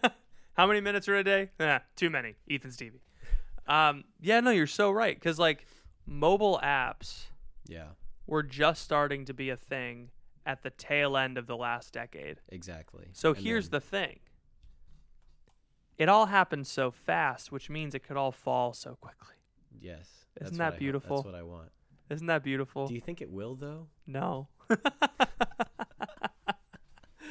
How 0.54 0.66
many 0.66 0.82
minutes 0.82 1.08
are 1.08 1.14
in 1.14 1.20
a 1.20 1.24
day? 1.24 1.50
Eh, 1.58 1.78
too 1.96 2.10
many. 2.10 2.34
Ethan 2.46 2.70
Stevie. 2.72 3.00
Um, 3.66 4.04
yeah, 4.20 4.40
no, 4.40 4.50
you're 4.50 4.66
so 4.66 4.90
right 4.90 5.16
because 5.18 5.38
like 5.38 5.64
mobile 6.06 6.60
apps 6.62 7.24
yeah 7.66 7.86
were 8.26 8.42
just 8.42 8.82
starting 8.82 9.24
to 9.24 9.32
be 9.34 9.48
a 9.48 9.56
thing 9.56 10.10
at 10.44 10.62
the 10.62 10.68
tail 10.68 11.16
end 11.16 11.38
of 11.38 11.46
the 11.46 11.56
last 11.56 11.94
decade. 11.94 12.36
exactly 12.50 13.06
So 13.12 13.30
And 13.30 13.38
here's 13.38 13.70
then- 13.70 13.80
the 13.80 13.86
thing. 13.86 14.18
It 15.96 16.08
all 16.10 16.26
happened 16.26 16.66
so 16.66 16.90
fast, 16.90 17.50
which 17.50 17.70
means 17.70 17.94
it 17.94 18.00
could 18.06 18.18
all 18.18 18.32
fall 18.32 18.74
so 18.74 18.96
quickly. 19.00 19.36
yes 19.80 20.26
Isn't 20.40 20.58
that 20.58 20.64
what 20.64 20.72
I 20.72 20.76
ho- 20.76 20.78
beautiful? 20.78 21.16
that's 21.16 21.26
what 21.26 21.34
i 21.34 21.42
want 21.42 21.70
Isn't 22.10 22.26
that 22.26 22.42
beautiful? 22.44 22.86
do 22.88 22.94
you 22.94 23.00
think 23.00 23.22
it 23.22 23.30
will 23.30 23.54
though 23.54 23.86
No. 24.06 24.48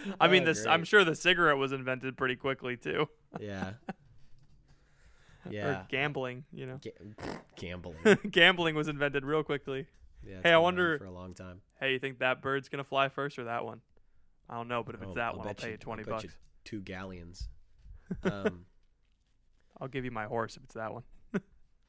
I 0.19 0.27
mean, 0.27 0.43
Oh, 0.43 0.45
this. 0.47 0.65
I'm 0.65 0.83
sure 0.83 1.03
the 1.03 1.15
cigarette 1.15 1.57
was 1.57 1.71
invented 1.71 2.17
pretty 2.17 2.35
quickly 2.35 2.77
too. 2.77 3.07
yeah 3.39 3.73
Or 5.45 5.51
yeah 5.51 5.83
gambling, 5.89 6.43
you 6.51 6.67
know. 6.67 6.79
Ga- 6.81 6.93
gambling 7.57 7.95
gambling 8.29 8.75
was 8.75 8.87
invented 8.87 9.25
real 9.25 9.43
quickly. 9.43 9.87
yeah, 10.23 10.37
Hey, 10.43 10.51
I 10.51 10.57
wonder- 10.59 10.97
for 10.99 11.05
a 11.05 11.11
long 11.11 11.33
time 11.33 11.61
Hey, 11.79 11.93
you 11.93 11.99
think 11.99 12.19
that 12.19 12.41
bird's 12.43 12.69
gonna 12.69 12.83
fly 12.83 13.09
first 13.09 13.39
or 13.39 13.45
that 13.45 13.65
one? 13.65 13.81
I 14.49 14.55
don't 14.55 14.67
know, 14.67 14.83
but 14.83 14.93
if 14.95 15.01
it's 15.01 15.11
Oh, 15.11 15.15
that 15.15 15.31
I'll 15.31 15.37
one, 15.37 15.47
I'll 15.47 15.53
pay 15.55 15.67
you- 15.67 15.71
you 15.73 15.77
twenty 15.77 16.03
bucks. 16.03 16.23
you 16.25 16.29
two 16.63 16.81
galleons 16.81 17.49
um 18.23 18.65
I'll 19.79 19.87
give 19.87 20.05
you 20.05 20.11
my 20.11 20.25
horse 20.25 20.57
if 20.57 20.63
it's 20.63 20.75
that 20.75 20.93
one. 20.93 21.03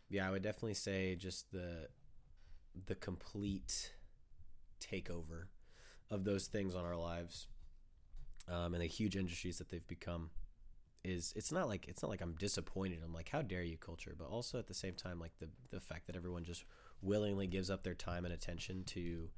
Yeah, 0.09 0.27
I 0.29 0.31
would 0.31 0.43
definitely 0.43 0.75
say 0.75 1.15
just 1.15 1.51
the 1.53 1.89
the 2.87 2.95
complete 2.95 3.93
takeover 4.81 5.47
of 6.11 6.25
those 6.25 6.47
things 6.47 6.75
on 6.75 6.85
our 6.87 6.97
lives, 6.97 7.49
um, 8.49 8.75
and 8.75 8.83
the 8.83 8.87
huge 8.87 9.17
industries 9.17 9.59
that 9.59 9.69
they've 9.71 9.87
become. 9.87 10.31
Is 11.05 11.33
it's 11.35 11.51
not 11.51 11.67
like 11.67 11.89
it's 11.89 12.01
not 12.01 12.11
like 12.11 12.21
I'm 12.21 12.35
disappointed. 12.35 13.01
I'm 13.05 13.13
like, 13.13 13.29
how 13.29 13.43
dare 13.43 13.65
you, 13.65 13.77
culture? 13.77 14.15
But 14.17 14.29
also 14.29 14.61
at 14.61 14.69
the 14.69 14.75
same 14.75 14.95
time, 14.95 15.19
like 15.19 15.33
the 15.41 15.49
the 15.71 15.81
fact 15.81 16.07
that 16.07 16.15
everyone 16.15 16.45
just 16.45 16.65
willingly 17.01 17.49
gives 17.49 17.71
up 17.71 17.83
their 17.83 17.95
time 17.97 18.25
and 18.25 18.33
attention 18.33 18.85
to 18.85 19.29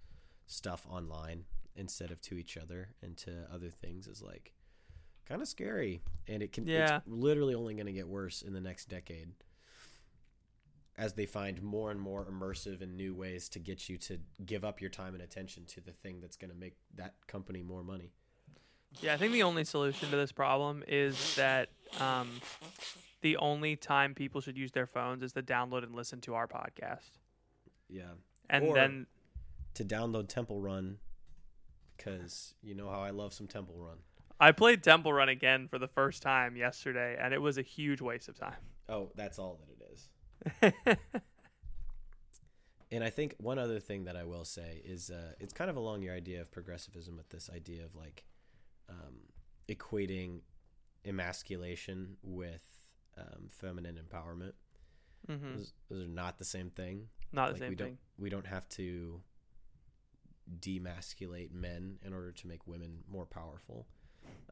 stuff 0.47 0.87
online 0.91 1.45
instead 1.75 2.11
of 2.11 2.21
to 2.21 2.37
each 2.37 2.59
other 2.59 2.91
and 3.03 3.17
to 3.17 3.47
other 3.51 3.71
things 3.71 4.07
is 4.07 4.21
like 4.21 4.53
kind 5.27 5.41
of 5.41 5.49
scary. 5.49 6.03
And 6.29 6.43
it 6.43 6.53
can 6.53 6.67
Yeah. 6.67 6.99
it's 6.99 7.07
literally 7.09 7.55
only 7.55 7.73
going 7.73 7.87
to 7.87 7.93
get 7.93 8.09
worse 8.09 8.43
in 8.43 8.53
the 8.53 8.61
next 8.61 8.91
decade 8.91 9.31
as 10.97 11.15
they 11.15 11.27
find 11.27 11.61
more 11.63 11.91
and 11.91 12.01
more 12.01 12.25
immersive 12.27 12.81
and 12.81 12.95
new 12.97 13.15
ways 13.15 13.49
to 13.49 13.59
get 13.59 13.89
you 13.89 13.97
to 13.97 14.19
give 14.45 14.65
up 14.65 14.81
your 14.81 14.91
time 14.91 15.15
and 15.15 15.23
attention 15.23 15.65
to 15.65 15.81
the 15.81 15.93
thing 15.93 16.21
that's 16.21 16.37
going 16.37 16.51
to 16.51 16.57
make 16.57 16.77
that 16.95 17.15
company 17.27 17.63
more 17.63 17.83
money. 17.83 18.13
Yeah, 19.03 19.15
I 19.15 19.17
think 19.17 19.33
the 19.33 19.43
only 19.43 19.65
solution 19.65 20.11
to 20.11 20.17
this 20.17 20.33
problem 20.33 20.83
is 20.89 21.35
that 21.37 21.69
um, 22.01 22.29
the 23.21 23.37
only 23.37 23.77
time 23.77 24.15
people 24.15 24.41
should 24.41 24.57
use 24.57 24.73
their 24.73 24.87
phones 24.87 25.23
is 25.23 25.33
to 25.35 25.43
download 25.43 25.83
and 25.83 25.95
listen 25.95 26.21
to 26.23 26.35
our 26.35 26.47
podcast, 26.47 27.19
Yeah. 27.89 28.13
and 28.49 28.67
Or- 28.67 28.75
then 28.75 29.07
To 29.75 29.85
download 29.85 30.29
Temple 30.29 30.61
Run 30.61 30.99
cuz 31.99 32.55
you 32.63 32.75
know 32.75 32.89
how 32.91 33.01
I 33.01 33.11
love 33.11 33.33
some 33.33 33.47
Temple 33.47 33.77
Run. 33.79 33.99
I 34.41 34.53
played 34.53 34.83
Temple 34.83 35.13
Run 35.13 35.29
again 35.29 35.69
for 35.69 35.79
the 35.79 35.87
first 35.89 36.23
time 36.23 36.57
yesterday, 36.57 37.17
and 37.21 37.33
it 37.35 37.39
was 37.39 37.57
a 37.59 37.63
huge 37.63 38.01
waste 38.01 38.29
of 38.29 38.37
time. 38.37 38.57
Oh, 38.89 39.11
that's 39.15 39.39
all 39.39 39.57
that 39.61 39.71
it 39.71 39.93
is. 39.93 40.97
And 42.93 43.03
I 43.03 43.11
think 43.11 43.35
one 43.39 43.59
other 43.59 43.81
thing 43.81 44.05
that 44.05 44.15
I 44.17 44.23
will 44.23 44.45
say 44.45 44.81
is 44.85 45.11
uh, 45.11 45.33
it's 45.41 45.53
kind 45.53 45.69
of 45.69 45.75
along 45.77 46.03
your 46.03 46.15
idea 46.15 46.41
of 46.41 46.53
progressivism 46.53 47.17
with 47.17 47.29
this 47.31 47.51
idea 47.53 47.85
of 47.85 47.97
like 47.97 48.25
um, 48.89 49.15
equating 49.69 50.41
emasculation 51.05 52.17
with 52.23 52.63
um, 53.19 53.49
feminine 53.49 53.99
empowerment. 53.99 54.53
hmm 55.29 55.57
Those, 55.57 55.73
those 55.91 56.05
are 56.05 56.09
not 56.09 56.39
the 56.39 56.45
same 56.45 56.71
thing. 56.71 57.09
Not 57.33 57.47
the 57.49 57.53
Like, 57.53 57.61
same 57.61 57.71
we 57.71 57.77
thing. 57.77 57.87
don't 57.87 57.99
we 58.19 58.31
don't 58.31 58.47
have 58.47 58.69
to 58.71 59.21
demasculate 60.61 61.53
men 61.53 61.99
in 62.05 62.13
order 62.13 62.33
to 62.33 62.47
make 62.47 62.67
women 62.67 62.99
more 63.11 63.27
powerful. 63.27 63.87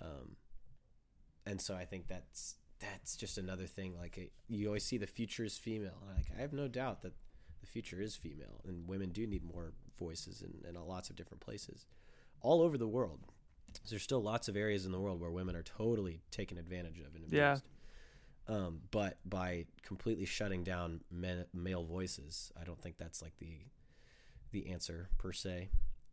Um, 0.00 0.36
and 1.46 1.60
so 1.60 1.74
I 1.74 1.84
think 1.84 2.08
that's 2.08 2.56
that's 2.80 3.16
just 3.16 3.38
another 3.38 3.66
thing. 3.66 3.94
Like 3.98 4.32
you 4.48 4.66
always 4.66 4.84
see 4.84 4.98
the 4.98 5.06
future 5.06 5.44
is 5.44 5.56
female. 5.58 5.98
And 6.08 6.16
like 6.16 6.26
I 6.36 6.40
have 6.40 6.52
no 6.52 6.68
doubt 6.68 7.02
that 7.02 7.12
the 7.60 7.66
future 7.66 8.00
is 8.00 8.16
female, 8.16 8.60
and 8.66 8.88
women 8.88 9.10
do 9.10 9.26
need 9.26 9.44
more 9.44 9.72
voices 9.98 10.42
in, 10.42 10.68
in 10.68 10.74
lots 10.86 11.10
of 11.10 11.16
different 11.16 11.40
places, 11.40 11.86
all 12.40 12.60
over 12.62 12.76
the 12.76 12.88
world. 12.88 13.20
There's 13.88 14.02
still 14.02 14.22
lots 14.22 14.48
of 14.48 14.56
areas 14.56 14.86
in 14.86 14.92
the 14.92 15.00
world 15.00 15.20
where 15.20 15.30
women 15.30 15.56
are 15.56 15.62
totally 15.62 16.22
taken 16.30 16.58
advantage 16.58 16.98
of 17.00 17.14
and 17.14 17.24
abused. 17.24 17.32
Yeah. 17.34 17.56
Um, 18.48 18.80
but 18.90 19.18
by 19.24 19.66
completely 19.82 20.24
shutting 20.24 20.64
down 20.64 21.00
men, 21.10 21.44
male 21.54 21.84
voices, 21.84 22.52
I 22.60 22.64
don't 22.64 22.80
think 22.80 22.98
that's 22.98 23.22
like 23.22 23.36
the 23.38 23.58
the 24.50 24.70
answer 24.70 25.08
per 25.16 25.32
se. 25.32 25.70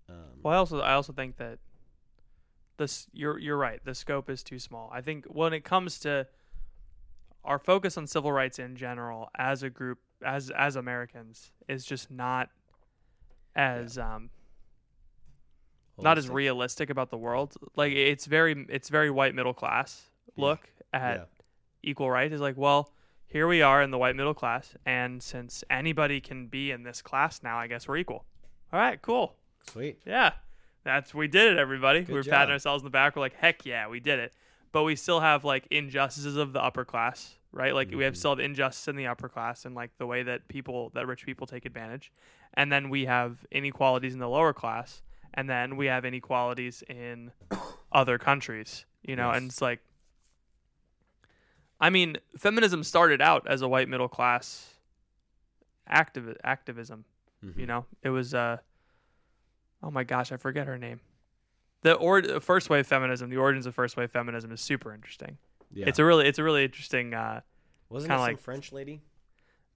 Um, 0.07 0.39
Well, 0.43 0.53
I 0.53 0.57
also 0.57 0.79
I 0.79 0.93
also 0.93 1.11
think 1.13 1.37
that 1.37 1.59
this 2.77 3.07
you're 3.11 3.37
you're 3.37 3.57
right. 3.57 3.83
The 3.83 3.95
scope 3.95 4.29
is 4.29 4.43
too 4.43 4.59
small. 4.59 4.89
I 4.93 5.01
think 5.01 5.25
when 5.25 5.53
it 5.53 5.63
comes 5.63 5.99
to 5.99 6.27
our 7.43 7.59
focus 7.59 7.97
on 7.97 8.07
civil 8.07 8.31
rights 8.31 8.59
in 8.59 8.75
general 8.75 9.29
as 9.37 9.63
a 9.63 9.69
group 9.69 9.99
as 10.23 10.49
as 10.51 10.75
Americans 10.75 11.51
is 11.67 11.85
just 11.85 12.11
not 12.11 12.49
as 13.55 13.97
um 13.97 14.29
not 16.03 16.17
as 16.17 16.29
realistic 16.29 16.89
about 16.89 17.09
the 17.09 17.17
world. 17.17 17.55
Like 17.75 17.93
it's 17.93 18.25
very 18.25 18.65
it's 18.69 18.89
very 18.89 19.09
white 19.09 19.35
middle 19.35 19.53
class 19.53 20.09
Yeah. 20.35 20.45
look 20.45 20.69
at 20.93 21.17
Yeah. 21.17 21.25
equal 21.83 22.09
rights 22.09 22.33
is 22.33 22.41
like, 22.41 22.57
well, 22.57 22.93
here 23.25 23.47
we 23.47 23.61
are 23.61 23.81
in 23.81 23.91
the 23.91 23.97
white 23.97 24.15
middle 24.15 24.33
class, 24.33 24.75
and 24.85 25.21
since 25.21 25.63
anybody 25.69 26.19
can 26.19 26.47
be 26.47 26.71
in 26.71 26.83
this 26.83 27.01
class 27.01 27.43
now, 27.43 27.57
I 27.59 27.67
guess 27.67 27.87
we're 27.87 27.97
equal. 27.97 28.25
All 28.73 28.79
right, 28.79 29.01
cool. 29.01 29.35
Sweet. 29.69 29.99
Yeah, 30.05 30.33
that's 30.83 31.13
we 31.13 31.27
did 31.27 31.53
it, 31.53 31.59
everybody. 31.59 31.99
Good 32.01 32.09
we 32.09 32.13
were 32.15 32.23
patting 32.23 32.51
ourselves 32.53 32.81
in 32.81 32.85
the 32.85 32.89
back. 32.91 33.15
We're 33.15 33.21
like, 33.21 33.35
heck 33.35 33.65
yeah, 33.65 33.87
we 33.87 33.99
did 33.99 34.19
it. 34.19 34.33
But 34.71 34.83
we 34.83 34.95
still 34.95 35.19
have 35.19 35.43
like 35.43 35.67
injustices 35.71 36.35
of 36.37 36.53
the 36.53 36.63
upper 36.63 36.85
class 36.85 37.35
right? 37.51 37.73
Like 37.73 37.89
we 37.89 38.03
have 38.03 38.13
Mhm. 38.13 38.17
still 38.17 38.31
have 38.33 38.39
injustice 38.39 38.87
in 38.87 38.95
the 38.95 39.07
upper 39.07 39.27
class 39.27 39.65
and 39.65 39.73
like 39.73 39.89
the 39.97 40.05
way 40.05 40.21
that 40.21 40.47
people 40.49 40.91
that 40.93 41.07
rich 41.07 41.25
people 41.25 41.47
take 41.47 41.65
advantage, 41.65 42.11
and 42.53 42.71
then 42.71 42.89
we 42.91 43.05
have 43.05 43.43
inequalities 43.49 44.13
in 44.13 44.19
the 44.19 44.29
lower 44.29 44.53
class, 44.53 45.01
and 45.33 45.49
then 45.49 45.77
we 45.77 45.85
have 45.87 46.05
inequalities 46.05 46.83
in 46.89 47.31
other 47.91 48.17
countries. 48.17 48.85
You 49.03 49.15
know, 49.15 49.29
and 49.31 49.49
it's 49.49 49.61
like, 49.61 49.79
I 51.79 51.89
mean, 51.89 52.17
feminism 52.37 52.83
started 52.83 53.21
out 53.21 53.47
as 53.47 53.61
a 53.61 53.67
white 53.67 53.87
middle 53.87 54.09
class 54.09 54.73
activ- 55.89 56.35
activism. 56.43 57.05
Mhm. 57.43 57.57
You 57.57 57.65
know, 57.67 57.85
it 58.03 58.09
was 58.09 58.33
uh, 58.33 58.57
oh 59.81 59.91
my 59.91 60.03
gosh, 60.03 60.31
I 60.31 60.37
forget 60.37 60.67
her 60.67 60.77
name. 60.77 60.99
The 61.81 61.93
or 61.93 62.21
first 62.41 62.69
wave 62.69 62.85
feminism, 62.85 63.29
the 63.29 63.37
origins 63.37 63.65
of 63.65 63.73
first 63.73 63.95
wave 63.95 64.11
feminism 64.11 64.51
is 64.51 64.59
super 64.59 64.93
interesting. 64.93 65.37
yeah. 65.71 65.87
It's 65.87 65.99
a 65.99 66.03
really 66.05 66.27
it's 66.27 66.39
a 66.39 66.43
really 66.43 66.65
interesting. 66.65 67.13
Uh, 67.13 67.41
Wasn't 67.89 68.11
it 68.11 68.15
some 68.15 68.19
like- 68.21 68.39
French 68.39 68.73
lady? 68.73 69.01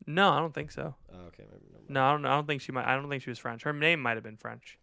no, 0.05 0.29
I 0.31 0.39
don't 0.39 0.53
think 0.53 0.71
so. 0.71 0.95
Oh, 1.13 1.27
okay. 1.27 1.45
Maybe. 1.49 1.85
No, 1.87 2.03
I 2.03 2.11
don't. 2.11 2.25
I 2.25 2.35
don't 2.35 2.45
think 2.47 2.61
she 2.61 2.73
might. 2.73 2.85
I 2.85 2.95
don't 2.95 3.07
think 3.09 3.23
she 3.23 3.29
was 3.29 3.39
French. 3.39 3.63
Her 3.63 3.71
name 3.71 4.01
might 4.01 4.15
have 4.17 4.23
been 4.23 4.35
French, 4.35 4.77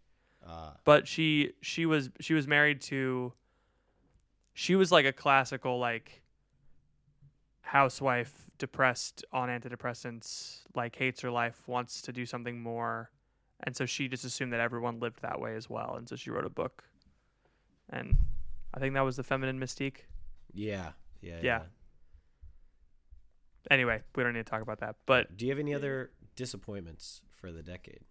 Ah, 0.45 0.75
but 0.83 1.07
she 1.07 1.53
she 1.61 1.85
was 1.85 2.09
she 2.19 2.33
was 2.33 2.47
married 2.47 2.81
to. 2.81 3.33
She 4.53 4.75
was 4.75 4.91
like 4.91 5.05
a 5.05 5.13
classical 5.13 5.79
like. 5.79 6.21
Housewife, 7.63 8.47
depressed 8.57 9.23
on 9.31 9.47
antidepressants, 9.47 10.63
like 10.75 10.93
hates 10.97 11.21
her 11.21 11.31
life, 11.31 11.61
wants 11.67 12.01
to 12.01 12.11
do 12.11 12.25
something 12.25 12.59
more, 12.61 13.11
and 13.63 13.73
so 13.77 13.85
she 13.85 14.09
just 14.09 14.25
assumed 14.25 14.51
that 14.51 14.59
everyone 14.59 14.99
lived 14.99 15.21
that 15.21 15.39
way 15.39 15.55
as 15.55 15.69
well, 15.69 15.95
and 15.95 16.09
so 16.09 16.17
she 16.17 16.31
wrote 16.31 16.45
a 16.45 16.49
book. 16.49 16.83
And 17.89 18.17
I 18.73 18.79
think 18.81 18.93
that 18.95 19.01
was 19.05 19.15
the 19.15 19.23
feminine 19.23 19.57
mystique. 19.57 19.99
yeah, 20.53 20.91
yeah, 21.21 21.39
Yeah. 21.41 21.61
Anyway, 23.69 24.01
we 24.15 24.23
don't 24.23 24.33
need 24.33 24.45
to 24.45 24.49
talk 24.51 24.61
about 24.61 24.79
that. 24.79 24.95
But 25.05 25.37
Do 25.37 25.45
you 25.45 25.51
have 25.51 25.59
any 25.59 25.73
other 25.73 26.11
disappointments 26.35 27.21
for 27.39 27.53
the 27.53 27.61
decade? 27.63 28.01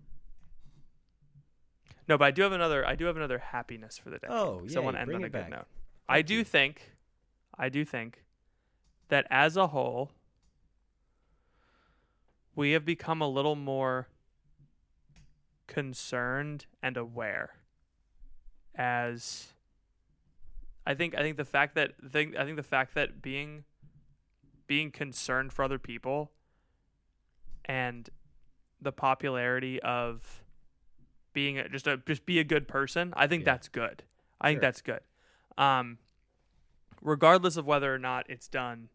No, 2.11 2.19
but 2.19 2.25
I 2.25 2.31
do 2.33 2.43
have 2.43 2.51
another. 2.51 2.85
I 2.85 2.97
do 2.97 3.05
have 3.05 3.17
another 3.17 3.39
happiness 3.39 3.97
for 3.97 4.11
the 4.11 4.19
decade. 4.19 4.37
Oh, 4.37 4.63
want 4.83 4.97
to 4.97 5.01
end 5.01 5.15
on 5.15 5.23
a 5.23 5.29
good 5.29 5.33
back. 5.33 5.51
note. 5.51 5.67
I 6.09 6.23
do 6.23 6.35
you. 6.35 6.45
think, 6.45 6.91
I 7.57 7.69
do 7.69 7.85
think, 7.85 8.25
that 9.11 9.29
as 9.31 9.57
a 9.57 9.69
whole, 9.69 10.11
we 12.57 12.73
have 12.73 12.85
become 12.85 13.23
a 13.23 13.29
little 13.29 13.55
more 13.55 14.09
concerned 15.69 16.67
and 16.83 16.97
aware. 16.97 17.51
As 18.75 19.53
I 20.85 20.95
think, 20.95 21.15
I 21.17 21.23
think 21.23 21.37
the 21.37 21.45
fact 21.45 21.77
that 21.77 21.93
think 22.11 22.37
I 22.37 22.45
think 22.45 22.57
the 22.57 22.65
fact 22.65 22.97
that 22.97 23.23
being 23.23 23.63
being 24.67 24.91
concerned 24.91 25.53
for 25.53 25.63
other 25.63 25.79
people 25.79 26.33
and 27.67 28.11
the 28.81 28.91
popularity 28.91 29.81
of 29.83 30.43
being 31.33 31.59
a, 31.59 31.69
just 31.69 31.87
a 31.87 31.97
just 32.07 32.27
be 32.27 32.39
a 32.39 32.45
good 32.45 32.67
person. 32.69 33.13
I 33.17 33.27
think 33.27 33.43
Yeah. 33.43 33.53
that's 33.53 33.69
good. 33.69 34.03
I 34.41 34.51
think 34.51 34.61
that's 34.61 34.81
good. 34.83 35.01
Um, 35.59 35.99
regardless 37.03 37.57
of 37.57 37.67
whether 37.67 37.95
or 37.95 37.99
not 37.99 38.29
it's 38.31 38.49
done 38.49 38.89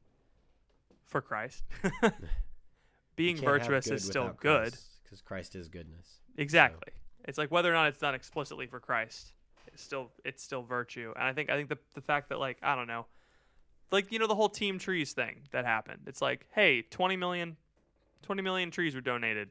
for 1.05 1.21
Christ, 1.21 1.63
being 3.15 3.37
virtuous 3.37 3.87
is 3.87 4.03
still 4.05 4.35
good. 4.39 4.75
because 5.03 5.21
Christ 5.21 5.55
is 5.55 5.67
goodness. 5.69 6.19
Exactly. 6.37 6.91
It's 7.25 7.37
like 7.37 7.51
whether 7.51 7.69
or 7.69 7.73
not 7.73 7.87
it's 7.87 7.99
done 7.99 8.13
explicitly 8.15 8.67
for 8.67 8.79
Christ, 8.79 9.33
it's 9.67 9.81
still 9.81 10.11
it's 10.23 10.43
still 10.43 10.63
virtue. 10.63 11.13
And 11.15 11.23
I 11.25 11.33
think 11.33 11.49
I 11.49 11.55
think 11.55 11.69
the 11.69 11.77
the 11.93 12.01
fact 12.01 12.29
that 12.29 12.39
like 12.39 12.57
I 12.61 12.75
don't 12.75 12.87
know, 12.87 13.05
like 13.91 14.11
you 14.11 14.19
know 14.19 14.27
the 14.27 14.35
whole 14.35 14.49
team 14.49 14.77
trees 14.79 15.13
thing 15.13 15.41
that 15.51 15.65
happened. 15.65 16.01
It's 16.07 16.21
like 16.21 16.45
hey, 16.53 16.81
20 16.83 17.15
million, 17.17 17.57
20 18.23 18.41
million 18.41 18.69
trees 18.71 18.93
were 18.95 19.01
donated. 19.01 19.49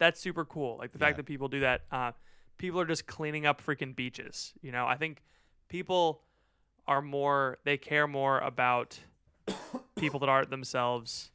That's 0.00 0.18
super 0.18 0.44
cool. 0.44 0.76
Like 0.78 0.90
the 0.90 0.98
fact 0.98 1.16
that 1.18 1.26
people 1.26 1.46
do 1.46 1.60
that. 1.60 1.82
Uh, 1.92 2.10
people 2.58 2.80
are 2.80 2.86
just 2.86 3.06
cleaning 3.06 3.46
up 3.46 3.62
freaking 3.64 3.94
beaches. 3.94 4.52
You 4.62 4.72
know, 4.72 4.84
I 4.86 4.96
think 4.96 5.22
people 5.68 6.22
are 6.88 7.00
more 7.02 7.58
they 7.64 7.76
care 7.76 8.08
more 8.08 8.40
about 8.40 8.98
people 9.96 10.18
that 10.20 10.28
aren't 10.28 10.50
themselves, 10.50 11.30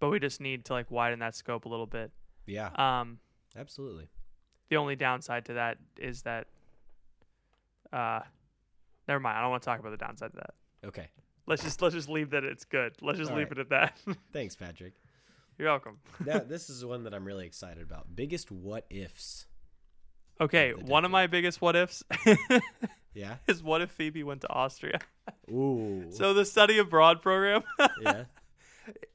but 0.00 0.08
we 0.08 0.18
just 0.18 0.40
need 0.40 0.64
to 0.66 0.72
like 0.72 0.90
widen 0.90 1.18
that 1.18 1.34
scope 1.34 1.66
a 1.66 1.68
little 1.68 1.86
bit. 1.86 2.10
Yeah, 2.46 2.70
Um, 2.76 3.18
absolutely. 3.56 4.08
the 4.70 4.76
only 4.76 4.96
downside 4.96 5.44
to 5.46 5.54
that 5.54 5.78
is 5.98 6.22
that 6.22 6.46
uh 7.92 8.20
never 9.08 9.20
mind 9.20 9.36
i 9.38 9.40
don't 9.40 9.50
want 9.50 9.62
to 9.62 9.66
talk 9.66 9.78
about 9.80 9.90
the 9.90 9.96
downside 9.96 10.30
to 10.32 10.36
that 10.36 10.54
Okay, 10.84 11.08
let's 11.46 11.62
just 11.64 11.80
let's 11.82 11.94
just 11.94 12.08
leave 12.08 12.30
that 12.30 12.44
it's 12.44 12.64
good 12.64 12.94
let's 13.00 13.18
just 13.18 13.30
All 13.32 13.36
leave 13.36 13.48
right. 13.48 13.58
it 13.58 13.60
at 13.60 13.68
that 13.70 13.98
thanks, 14.32 14.54
Patrick. 14.56 14.94
You're 15.58 15.68
welcome 15.68 15.98
now, 16.24 16.38
this 16.38 16.68
is 16.70 16.84
one 16.84 17.04
that 17.04 17.14
I'm 17.14 17.24
really 17.24 17.46
excited 17.46 17.82
about. 17.82 18.14
Biggest 18.14 18.50
what 18.50 18.86
ifs. 18.90 19.46
okay 20.40 20.70
Of 20.72 20.82
one 20.88 21.04
of 21.04 21.10
my 21.10 21.26
biggest 21.26 21.60
what 21.60 21.76
ifs 21.76 22.02
Yeah. 23.14 23.36
is 23.46 23.62
what 23.62 23.80
if 23.80 23.90
phoebe 23.90 24.22
went 24.22 24.42
to 24.42 24.50
austria 24.52 24.98
Ooh. 25.50 26.06
so 26.10 26.34
the 26.34 26.44
study 26.44 26.78
abroad 26.78 27.22
program 27.22 27.62
yeah. 28.02 28.24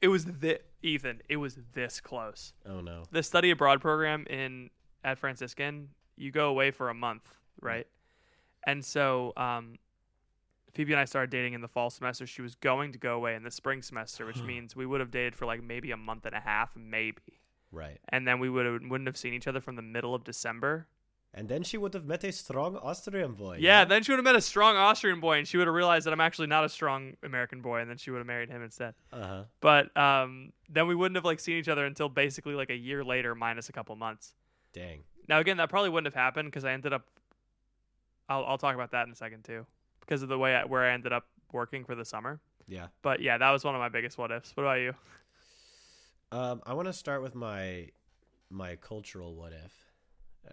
it 0.01 0.07
was 0.07 0.25
this 0.25 0.57
ethan 0.81 1.21
it 1.29 1.37
was 1.37 1.57
this 1.73 2.01
close 2.01 2.53
Oh 2.65 2.81
no. 2.81 3.03
the 3.11 3.21
study 3.21 3.51
abroad 3.51 3.79
program 3.81 4.25
in 4.29 4.71
at 5.03 5.19
franciscan 5.19 5.89
you 6.17 6.31
go 6.31 6.49
away 6.49 6.71
for 6.71 6.89
a 6.89 6.93
month 6.95 7.31
right 7.61 7.85
and 8.65 8.83
so 8.83 9.33
um 9.37 9.75
phoebe 10.73 10.91
and 10.93 10.99
i 10.99 11.05
started 11.05 11.29
dating 11.29 11.53
in 11.53 11.61
the 11.61 11.67
fall 11.67 11.89
semester 11.89 12.25
she 12.27 12.41
was 12.41 12.55
going 12.55 12.91
to 12.91 12.97
go 12.99 13.15
away 13.15 13.35
in 13.35 13.43
the 13.43 13.51
spring 13.51 13.81
semester 13.81 14.25
which 14.25 14.41
means 14.43 14.75
we 14.75 14.85
would 14.85 14.99
have 14.99 15.11
dated 15.11 15.35
for 15.35 15.45
like 15.45 15.61
maybe 15.63 15.91
a 15.91 15.97
month 15.97 16.25
and 16.25 16.35
a 16.35 16.39
half 16.39 16.75
maybe 16.75 17.21
Right. 17.73 17.99
and 18.09 18.27
then 18.27 18.39
we 18.39 18.49
would 18.49 18.65
have, 18.65 18.81
wouldn't 18.89 19.07
have 19.07 19.15
seen 19.17 19.33
each 19.33 19.47
other 19.47 19.61
from 19.61 19.75
the 19.75 19.81
middle 19.81 20.13
of 20.13 20.23
december 20.23 20.87
And 21.33 21.47
then 21.47 21.63
she 21.63 21.77
would 21.77 21.93
have 21.93 22.03
met 22.05 22.23
a 22.25 22.31
strong 22.33 22.75
Austrian 22.75 23.33
boy. 23.33 23.57
yeah 23.61 23.85
then 23.85 24.03
she 24.03 24.11
would 24.11 24.17
have 24.17 24.25
met 24.25 24.35
a 24.35 24.41
strong 24.41 24.75
austrian 24.75 25.19
boy 25.21 25.37
and 25.37 25.47
she 25.47 25.57
would 25.57 25.67
have 25.67 25.73
realized 25.75 26.05
that 26.05 26.11
i'm 26.13 26.19
actually 26.21 26.47
not 26.47 26.63
a 26.65 26.69
strong 26.69 27.15
american 27.23 27.61
boy 27.61 27.79
and 27.79 27.89
then 27.89 27.97
she 27.97 28.11
would 28.11 28.17
have 28.17 28.27
married 28.27 28.49
him 28.49 28.61
instead 28.61 28.93
Uh 29.13 29.27
huh. 29.27 29.43
but 29.61 29.95
um 29.95 30.51
then 30.69 30.87
we 30.87 30.95
wouldn't 30.95 31.15
have 31.15 31.25
like 31.25 31.39
seen 31.39 31.57
each 31.57 31.69
other 31.69 31.85
until 31.85 32.09
basically 32.09 32.55
like 32.55 32.69
a 32.69 32.75
year 32.75 33.03
later 33.03 33.35
minus 33.35 33.69
a 33.69 33.71
couple 33.73 33.95
months 33.95 34.33
Dang. 34.73 35.03
Now 35.27 35.39
again, 35.39 35.57
that 35.57 35.69
probably 35.69 35.89
wouldn't 35.89 36.07
have 36.13 36.19
happened 36.25 36.47
because 36.49 36.65
I 36.65 36.71
ended 36.71 36.91
up. 36.93 37.05
I'll 38.29 38.43
I'll 38.45 38.57
talk 38.57 38.75
about 38.75 38.91
that 38.91 39.05
in 39.05 39.11
a 39.11 39.15
second 39.15 39.43
too, 39.43 39.65
because 40.01 40.21
of 40.23 40.29
the 40.29 40.37
way 40.37 40.55
I, 40.55 40.65
where 40.65 40.83
I 40.83 40.91
ended 40.93 41.13
up 41.13 41.27
working 41.53 41.85
for 41.85 41.95
the 41.95 42.05
summer. 42.05 42.39
Yeah. 42.67 42.87
But 43.01 43.21
yeah, 43.21 43.37
that 43.37 43.49
was 43.51 43.63
one 43.63 43.75
of 43.75 43.79
my 43.79 43.89
biggest 43.89 44.17
what 44.17 44.31
ifs. 44.31 44.51
What 44.55 44.63
about 44.63 44.79
you? 44.79 44.93
Um, 46.31 46.61
I 46.65 46.73
want 46.73 46.87
to 46.87 46.93
start 46.93 47.21
with 47.21 47.35
my 47.35 47.89
my 48.49 48.75
cultural 48.77 49.35
what 49.35 49.51
if. 49.53 49.73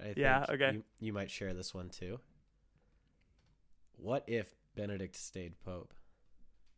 I 0.03 0.15
Yeah, 0.17 0.45
think 0.47 0.61
okay. 0.61 0.73
You, 0.75 0.85
you 1.01 1.13
might 1.13 1.31
share 1.31 1.55
this 1.55 1.75
one 1.75 1.89
too. 1.89 2.21
What 3.97 4.25
if 4.27 4.55
Benedict 4.77 5.17
stayed 5.17 5.59
pope? 5.65 5.93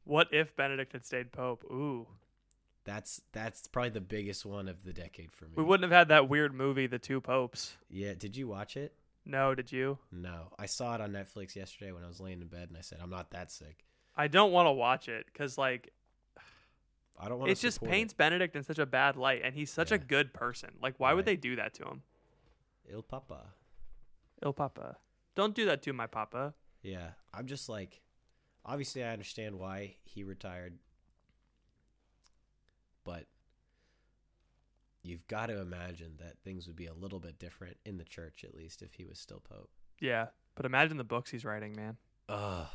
What 0.05 0.29
if 0.33 0.55
Benedict 0.57 0.93
had 0.93 1.05
stayed 1.05 1.33
pope? 1.33 1.65
Ooh, 1.71 2.07
That's 2.85 3.21
that's 3.33 3.67
probably 3.69 3.91
the 3.91 4.01
biggest 4.01 4.45
one 4.47 4.69
of 4.69 4.85
the 4.85 4.93
decade 4.93 5.33
for 5.33 5.45
me. 5.45 5.53
we 5.57 5.63
wouldn't 5.65 5.91
have 5.91 5.99
had 5.99 6.09
that 6.09 6.29
weird 6.29 6.55
movie, 6.55 6.87
The 6.87 6.99
Two 6.99 7.21
Popes. 7.21 7.77
Yeah. 7.91 8.15
Did 8.15 8.37
you 8.37 8.49
watch 8.49 8.77
it? 8.77 8.95
No, 9.25 9.55
did 9.55 9.71
you? 9.71 9.99
No. 10.11 10.53
I 10.59 10.67
saw 10.67 10.95
it 10.95 11.01
on 11.01 11.13
Netflix 11.13 11.55
yesterday 11.55 11.93
when 11.93 12.03
I 12.03 12.09
was 12.09 12.21
laying 12.21 12.41
in 12.41 12.49
bed, 12.49 12.69
and 12.69 12.77
I 12.77 12.81
said, 12.81 12.99
"I'm 13.03 13.11
not 13.11 13.31
that 13.31 13.51
sick. 13.51 13.85
I 14.17 14.29
don't 14.29 14.53
want 14.53 14.67
to 14.67 14.73
watch 14.73 15.09
it 15.09 15.27
because 15.27 15.57
like 15.59 15.93
I 17.19 17.29
don't 17.29 17.39
want." 17.39 17.51
it 17.51 17.59
just 17.59 17.83
paints 17.83 18.13
Benedict 18.13 18.57
in 18.57 18.65
such 18.65 18.79
a 18.79 18.87
bad 18.87 19.17
light, 19.17 19.43
and 19.45 19.55
he's 19.55 19.71
such 19.71 19.93
a 19.93 19.99
good 19.99 20.33
person. 20.33 20.71
Like, 20.83 20.95
why 20.99 21.13
would 21.13 21.27
they 21.27 21.37
do 21.37 21.57
that 21.57 21.75
to 21.75 21.85
him? 21.85 22.03
Il 22.91 23.03
Papa. 23.03 23.55
Il 24.43 24.53
Papa, 24.53 24.97
don't 25.35 25.55
do 25.55 25.67
that 25.67 25.83
to 25.83 25.93
my 25.93 26.07
Papa. 26.07 26.55
Yeah, 26.83 27.11
I'm 27.33 27.47
just 27.47 27.69
like, 27.69 28.01
obviously, 28.65 29.05
I 29.05 29.13
understand 29.13 29.59
why 29.59 29.97
he 30.03 30.25
retired, 30.25 30.79
but 33.05 33.27
you've 35.03 35.27
got 35.29 35.47
to 35.47 35.61
imagine 35.61 36.13
that 36.19 36.35
things 36.45 36.67
would 36.67 36.77
be 36.77 36.87
a 36.87 36.95
little 36.95 37.21
bit 37.21 37.39
different 37.39 37.77
in 37.85 37.97
the 37.99 38.05
church, 38.05 38.45
at 38.45 38.55
least, 38.55 38.83
if 38.83 38.95
he 38.95 39.05
was 39.05 39.19
still 39.19 39.41
pope. 39.41 39.71
Yeah, 40.01 40.27
but 40.55 40.67
imagine 40.67 40.97
the 40.97 41.05
books 41.05 41.31
he's 41.31 41.45
writing, 41.45 41.75
man. 41.77 41.97
Ugh. 42.29 42.67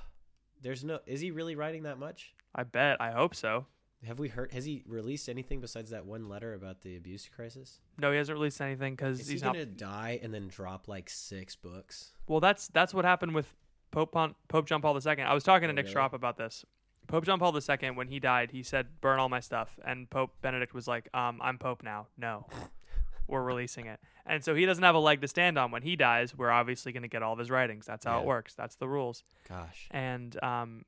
There's 0.61 0.83
no. 0.83 0.99
Is 1.05 1.21
he 1.21 1.31
really 1.31 1.55
writing 1.55 1.83
that 1.83 1.97
much? 1.99 2.33
I 2.53 2.63
bet. 2.63 2.97
I 3.01 3.11
hope 3.11 3.35
so. 3.35 3.65
Have 4.05 4.19
we 4.19 4.27
heard? 4.29 4.51
Has 4.53 4.65
he 4.65 4.83
released 4.87 5.27
anything 5.29 5.61
besides 5.61 5.89
that 5.91 6.05
one 6.05 6.29
letter 6.29 6.53
about 6.53 6.81
the 6.81 6.95
abuse 6.95 7.27
crisis? 7.33 7.79
No, 7.99 8.11
he 8.11 8.17
hasn't 8.17 8.37
released 8.37 8.61
anything 8.61 8.93
because 8.95 9.19
Is 9.19 9.27
he 9.27 9.33
he's 9.33 9.41
gonna 9.41 9.65
die 9.65 10.19
and 10.21 10.33
then 10.33 10.47
drop 10.47 10.87
like 10.87 11.09
six 11.09 11.55
books? 11.55 12.13
Well, 12.27 12.39
that's 12.39 12.67
that's 12.69 12.93
what 12.93 13.05
happened 13.05 13.33
with 13.35 13.53
Pope 13.91 14.11
Pon- 14.11 14.35
Pope 14.47 14.67
John 14.67 14.81
Paul 14.81 14.95
II. 14.95 15.21
I 15.23 15.33
was 15.33 15.43
talking 15.43 15.67
to 15.67 15.71
Oh, 15.71 15.75
Nick 15.75 15.85
really? 15.85 15.95
Schropp 15.95 16.13
about 16.13 16.37
this. 16.37 16.65
Pope 17.07 17.25
John 17.25 17.39
Paul 17.39 17.55
II, 17.57 17.91
when 17.91 18.07
he 18.07 18.19
died, 18.19 18.51
he 18.51 18.63
said, 18.63 19.01
"Burn 19.01 19.19
all 19.19 19.29
my 19.29 19.39
stuff," 19.39 19.79
and 19.85 20.09
Pope 20.09 20.31
Benedict 20.41 20.73
was 20.73 20.87
like, 20.87 21.09
"Um, 21.13 21.39
I'm 21.41 21.57
Pope 21.57 21.83
now. 21.83 22.07
No, 22.17 22.47
we're 23.27 23.43
releasing 23.43 23.85
it." 23.85 23.99
And 24.25 24.43
so 24.43 24.55
he 24.55 24.65
doesn't 24.65 24.83
have 24.83 24.95
a 24.95 24.99
leg 24.99 25.21
to 25.21 25.27
stand 25.27 25.57
on 25.57 25.71
when 25.71 25.83
he 25.83 25.95
dies. 25.95 26.35
We're 26.35 26.51
obviously 26.51 26.91
going 26.91 27.03
to 27.03 27.09
get 27.09 27.21
all 27.21 27.33
of 27.33 27.39
his 27.39 27.51
writings. 27.51 27.85
That's 27.85 28.05
how 28.05 28.19
it 28.21 28.25
works. 28.25 28.55
That's 28.55 28.75
the 28.75 28.87
rules. 28.87 29.23
Gosh. 29.47 29.87
And 29.91 30.41
um, 30.43 30.85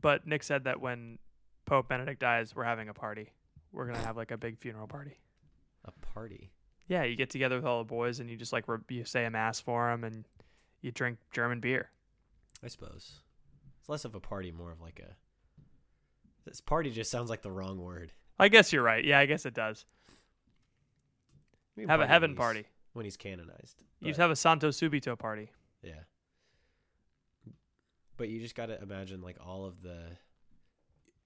but 0.00 0.26
Nick 0.26 0.42
said 0.42 0.64
that 0.64 0.80
when 0.80 1.18
Pope 1.66 1.88
Benedict 1.88 2.20
dies, 2.20 2.54
we're 2.54 2.64
having 2.64 2.88
a 2.88 2.94
party. 2.94 3.32
We're 3.72 3.86
gonna 3.86 4.04
have 4.04 4.16
like 4.16 4.30
a 4.30 4.36
big 4.36 4.58
funeral 4.58 4.86
party. 4.86 5.18
A 5.84 5.92
party. 6.14 6.50
Yeah, 6.88 7.04
you 7.04 7.16
get 7.16 7.30
together 7.30 7.56
with 7.56 7.64
all 7.64 7.78
the 7.78 7.84
boys 7.84 8.20
and 8.20 8.28
you 8.28 8.36
just 8.36 8.52
like 8.52 8.68
re- 8.68 8.78
you 8.88 9.04
say 9.04 9.24
a 9.24 9.30
mass 9.30 9.60
for 9.60 9.90
him 9.90 10.04
and 10.04 10.24
you 10.80 10.92
drink 10.92 11.18
German 11.32 11.60
beer. 11.60 11.90
I 12.62 12.68
suppose. 12.68 13.20
It's 13.80 13.88
less 13.88 14.04
of 14.04 14.14
a 14.14 14.20
party, 14.20 14.52
more 14.52 14.70
of 14.72 14.80
like 14.80 15.00
a. 15.00 15.14
This 16.44 16.60
party 16.60 16.90
just 16.90 17.10
sounds 17.10 17.30
like 17.30 17.42
the 17.42 17.50
wrong 17.50 17.78
word. 17.78 18.12
I 18.38 18.48
guess 18.48 18.72
you're 18.72 18.82
right. 18.82 19.04
Yeah, 19.04 19.18
I 19.18 19.26
guess 19.26 19.46
it 19.46 19.54
does. 19.54 19.84
Have 21.88 22.00
a 22.00 22.06
heaven 22.06 22.30
when 22.32 22.36
party. 22.36 22.64
when 22.92 23.04
he's 23.04 23.16
canonized. 23.16 23.82
You 24.00 24.08
just 24.08 24.20
have 24.20 24.30
a 24.30 24.36
Santo 24.36 24.68
Subito 24.70 25.18
party. 25.18 25.50
Yeah. 25.82 26.02
But 28.16 28.28
you 28.28 28.40
just 28.40 28.54
got 28.54 28.66
to 28.66 28.80
imagine 28.80 29.22
like 29.22 29.38
all 29.44 29.64
of 29.64 29.82
the 29.82 29.98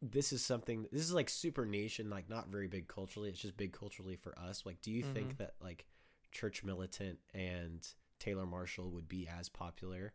this 0.00 0.32
is 0.32 0.44
something 0.44 0.86
this 0.92 1.02
is 1.02 1.12
like 1.12 1.28
super 1.28 1.66
niche 1.66 1.98
and 1.98 2.08
like 2.08 2.30
not 2.30 2.48
very 2.48 2.68
big 2.68 2.88
culturally. 2.88 3.28
It's 3.28 3.40
just 3.40 3.56
big 3.56 3.72
culturally 3.72 4.16
for 4.16 4.38
us. 4.38 4.64
Like 4.64 4.80
do 4.80 4.90
you 4.92 5.02
think 5.02 5.34
Mhm. 5.34 5.38
that 5.38 5.54
like 5.60 5.86
Church 6.30 6.62
Militant 6.64 7.18
and 7.34 7.86
Taylor 8.18 8.46
Marshall 8.46 8.90
would 8.92 9.08
be 9.08 9.28
as 9.28 9.48
popular 9.48 10.12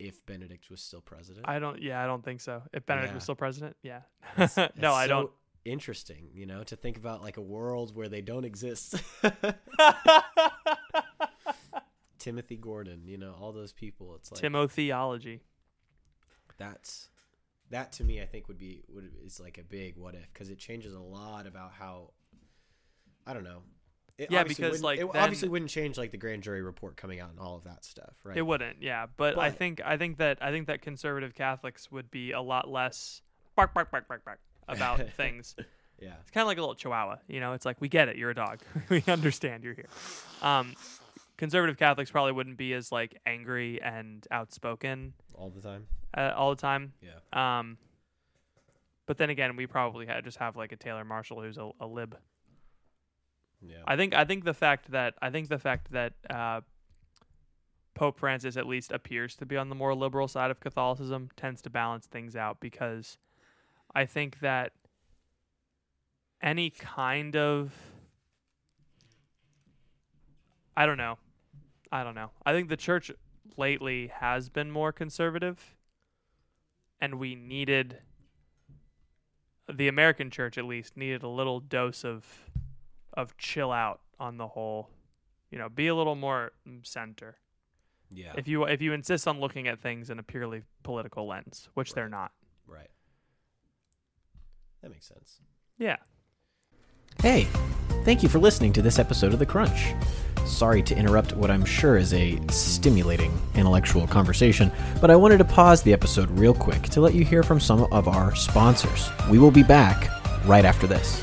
if 0.00 0.26
Benedict 0.26 0.68
was 0.70 0.80
still 0.82 1.00
president? 1.00 1.46
I 1.48 1.60
don't. 1.60 1.80
Yeah, 1.80 2.02
I 2.02 2.06
don't 2.06 2.24
think 2.24 2.40
so. 2.40 2.62
If 2.72 2.84
Benedict 2.86 3.12
Yeah. 3.12 3.16
was 3.16 3.22
still 3.22 3.36
president, 3.36 3.76
yeah. 3.82 4.00
It's- 4.36 4.56
no, 4.56 4.64
it's 4.66 4.84
I 4.84 5.04
so 5.04 5.08
don't. 5.08 5.30
Interesting, 5.66 6.30
you 6.32 6.46
know, 6.46 6.64
to 6.64 6.74
think 6.74 6.96
about 6.96 7.20
like 7.22 7.36
a 7.36 7.42
world 7.42 7.94
where 7.94 8.08
they 8.08 8.22
don't 8.22 8.46
exist. 8.46 8.94
Timothy 12.18 12.56
Gordon, 12.56 13.02
you 13.06 13.16
know, 13.18 13.34
all 13.40 13.52
those 13.52 13.72
people. 13.72 14.14
It's 14.16 14.30
like 14.32 14.40
Timotheology. 14.42 15.40
that's 16.58 17.08
that 17.70 17.92
to 17.92 18.04
me 18.04 18.20
i 18.20 18.26
think 18.26 18.48
would 18.48 18.58
be 18.58 18.82
would 18.88 19.08
is 19.24 19.38
like 19.38 19.56
a 19.56 19.62
big 19.62 19.96
what 19.96 20.14
if 20.16 20.28
because 20.32 20.50
it 20.50 20.58
changes 20.58 20.92
a 20.92 20.98
lot 20.98 21.46
about 21.46 21.70
how 21.72 22.10
i 23.26 23.32
don't 23.32 23.44
know 23.44 23.62
it 24.20 24.30
Yeah, 24.30 24.44
because, 24.44 24.82
like, 24.82 25.00
it 25.00 25.12
then- 25.12 25.22
obviously 25.22 25.48
wouldn't 25.48 25.70
change 25.70 25.96
like 25.98 26.10
the 26.10 26.16
grand 26.18 26.42
jury 26.42 26.62
report 26.62 26.96
coming 26.96 27.20
out 27.20 27.30
and 27.30 27.38
all 27.40 27.56
of 27.56 27.64
that 27.64 27.84
stuff 27.84 28.14
right 28.24 28.36
It 28.36 28.42
wouldn't, 28.42 28.82
yeah. 28.82 29.06
But, 29.16 29.38
I 29.38 29.50
think 29.50 29.80
I 29.84 29.96
think 29.96 30.18
that 30.18 30.38
I 30.40 30.50
think 30.50 30.66
that 30.68 30.82
conservative 30.82 31.34
Catholics 31.34 31.90
would 31.90 32.10
be 32.10 32.32
a 32.32 32.40
lot 32.40 32.68
less 32.68 33.22
bark 33.56 33.74
bark 33.74 33.90
bark 33.90 34.06
bark 34.08 34.24
bark 34.24 34.38
about 34.68 35.00
things. 35.16 35.54
yeah 36.00 36.14
It's 36.20 36.30
kind 36.30 36.42
of 36.42 36.48
like 36.48 36.58
a 36.58 36.60
little 36.60 36.74
chihuahua, 36.74 37.16
you 37.28 37.40
know. 37.40 37.52
It's 37.54 37.64
like 37.66 37.80
we 37.80 37.88
get 37.88 38.08
it, 38.08 38.16
you're 38.16 38.30
a 38.30 38.34
dog. 38.34 38.60
we 38.88 39.02
understand 39.08 39.64
you're 39.64 39.74
here. 39.74 39.88
Um, 40.42 40.74
conservative 41.36 41.78
Catholics 41.78 42.10
probably 42.10 42.32
wouldn't 42.32 42.56
be 42.58 42.72
as 42.74 42.92
like 42.92 43.18
angry 43.26 43.80
and 43.82 44.26
outspoken 44.30 45.14
all 45.34 45.48
the 45.50 45.62
time 45.62 45.86
uh, 46.16 46.32
all 46.36 46.50
the 46.54 46.60
time. 46.60 46.92
yeah 47.00 47.58
Um, 47.58 47.78
but 49.06 49.16
then 49.18 49.30
again, 49.30 49.56
we 49.56 49.66
probably 49.66 50.06
had 50.06 50.22
just 50.24 50.36
have 50.38 50.56
like 50.56 50.72
a 50.72 50.76
Taylor 50.76 51.04
Marshall 51.04 51.40
who's 51.42 51.58
a, 51.58 51.70
a 51.80 51.86
lib. 51.86 52.16
Yeah 53.60 53.82
I 53.86 53.96
think 53.96 54.14
I 54.14 54.24
think 54.24 54.44
the 54.44 54.54
fact 54.54 54.90
that 54.90 55.14
I 55.20 55.30
think 55.30 55.48
the 55.48 55.58
fact 55.58 55.92
that 55.92 56.14
uh, 56.28 56.60
Pope 57.94 58.18
Francis 58.18 58.56
at 58.56 58.66
least 58.66 58.92
appears 58.92 59.36
to 59.36 59.46
be 59.46 59.56
on 59.56 59.68
the 59.68 59.74
more 59.74 59.94
liberal 59.94 60.28
side 60.28 60.50
of 60.50 60.60
Catholicism 60.60 61.28
tends 61.36 61.60
to 61.62 61.70
balance 61.70 62.06
things 62.06 62.36
out 62.36 62.58
because 62.60 63.18
I 63.94 64.06
think 64.06 64.40
that 64.40 64.72
any 66.42 66.70
kind 66.70 67.36
of 67.36 67.72
I 70.76 70.86
don't 70.86 70.96
know. 70.96 71.18
I 71.92 72.04
don't 72.04 72.14
know. 72.14 72.30
I 72.46 72.52
think 72.52 72.68
the 72.68 72.76
church 72.76 73.10
lately 73.56 74.12
has 74.14 74.48
been 74.48 74.70
more 74.70 74.92
conservative 74.92 75.76
and 77.00 77.18
we 77.18 77.34
needed 77.34 77.98
the 79.70 79.88
American 79.88 80.30
church 80.30 80.56
at 80.56 80.64
least 80.64 80.96
needed 80.96 81.22
a 81.22 81.28
little 81.28 81.60
dose 81.60 82.04
of 82.04 82.24
of 83.14 83.36
chill 83.36 83.72
out 83.72 84.00
on 84.18 84.36
the 84.36 84.46
whole. 84.48 84.90
You 85.50 85.58
know, 85.58 85.68
be 85.68 85.88
a 85.88 85.94
little 85.94 86.14
more 86.14 86.52
center. 86.82 87.36
yeah 88.10 88.32
If 88.36 88.46
you 88.46 88.64
if 88.64 88.80
you 88.80 88.92
insist 88.92 89.26
on 89.26 89.40
looking 89.40 89.66
at 89.68 89.80
things 89.80 90.10
in 90.10 90.18
a 90.18 90.22
purely 90.22 90.62
political 90.82 91.26
lens, 91.26 91.68
which 91.74 91.92
they're 91.94 92.08
not. 92.08 92.32
right 92.66 92.90
that 94.82 94.90
makes 94.90 95.06
sense 95.06 95.40
Yeah. 95.78 95.96
Hey, 97.22 97.46
thank 98.04 98.22
you 98.22 98.28
for 98.28 98.38
listening 98.38 98.72
to 98.74 98.82
this 98.82 98.98
episode 98.98 99.32
of 99.34 99.38
The 99.38 99.46
Crunch. 99.46 99.94
Sorry 100.46 100.82
to 100.82 100.96
interrupt 100.96 101.34
what 101.34 101.50
I'm 101.50 101.64
sure 101.66 101.96
is 101.98 102.14
a 102.14 102.38
stimulating 102.48 103.32
intellectual 103.54 104.06
conversation, 104.06 104.72
but 105.00 105.10
I 105.10 105.16
wanted 105.16 105.38
to 105.38 105.44
pause 105.44 105.82
the 105.82 105.92
episode 105.92 106.30
real 106.30 106.54
quick 106.54 106.82
to 106.90 107.00
let 107.00 107.12
you 107.14 107.24
hear 107.24 107.42
from 107.42 107.60
some 107.60 107.86
of 107.92 108.08
our 108.08 108.34
sponsors. 108.34 109.10
We 109.30 109.38
will 109.38 109.50
be 109.50 109.62
back 109.62 110.08
right 110.46 110.64
after 110.64 110.86
this. 110.86 111.22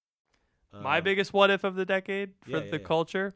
My 0.73 0.97
Um, 0.99 1.03
biggest 1.03 1.33
what 1.33 1.49
if 1.51 1.63
of 1.63 1.75
the 1.75 1.85
decade 1.85 2.33
for 2.43 2.51
yeah, 2.51 2.59
the 2.59 2.65
yeah, 2.65 2.71
yeah. 2.73 2.77
culture. 2.79 3.33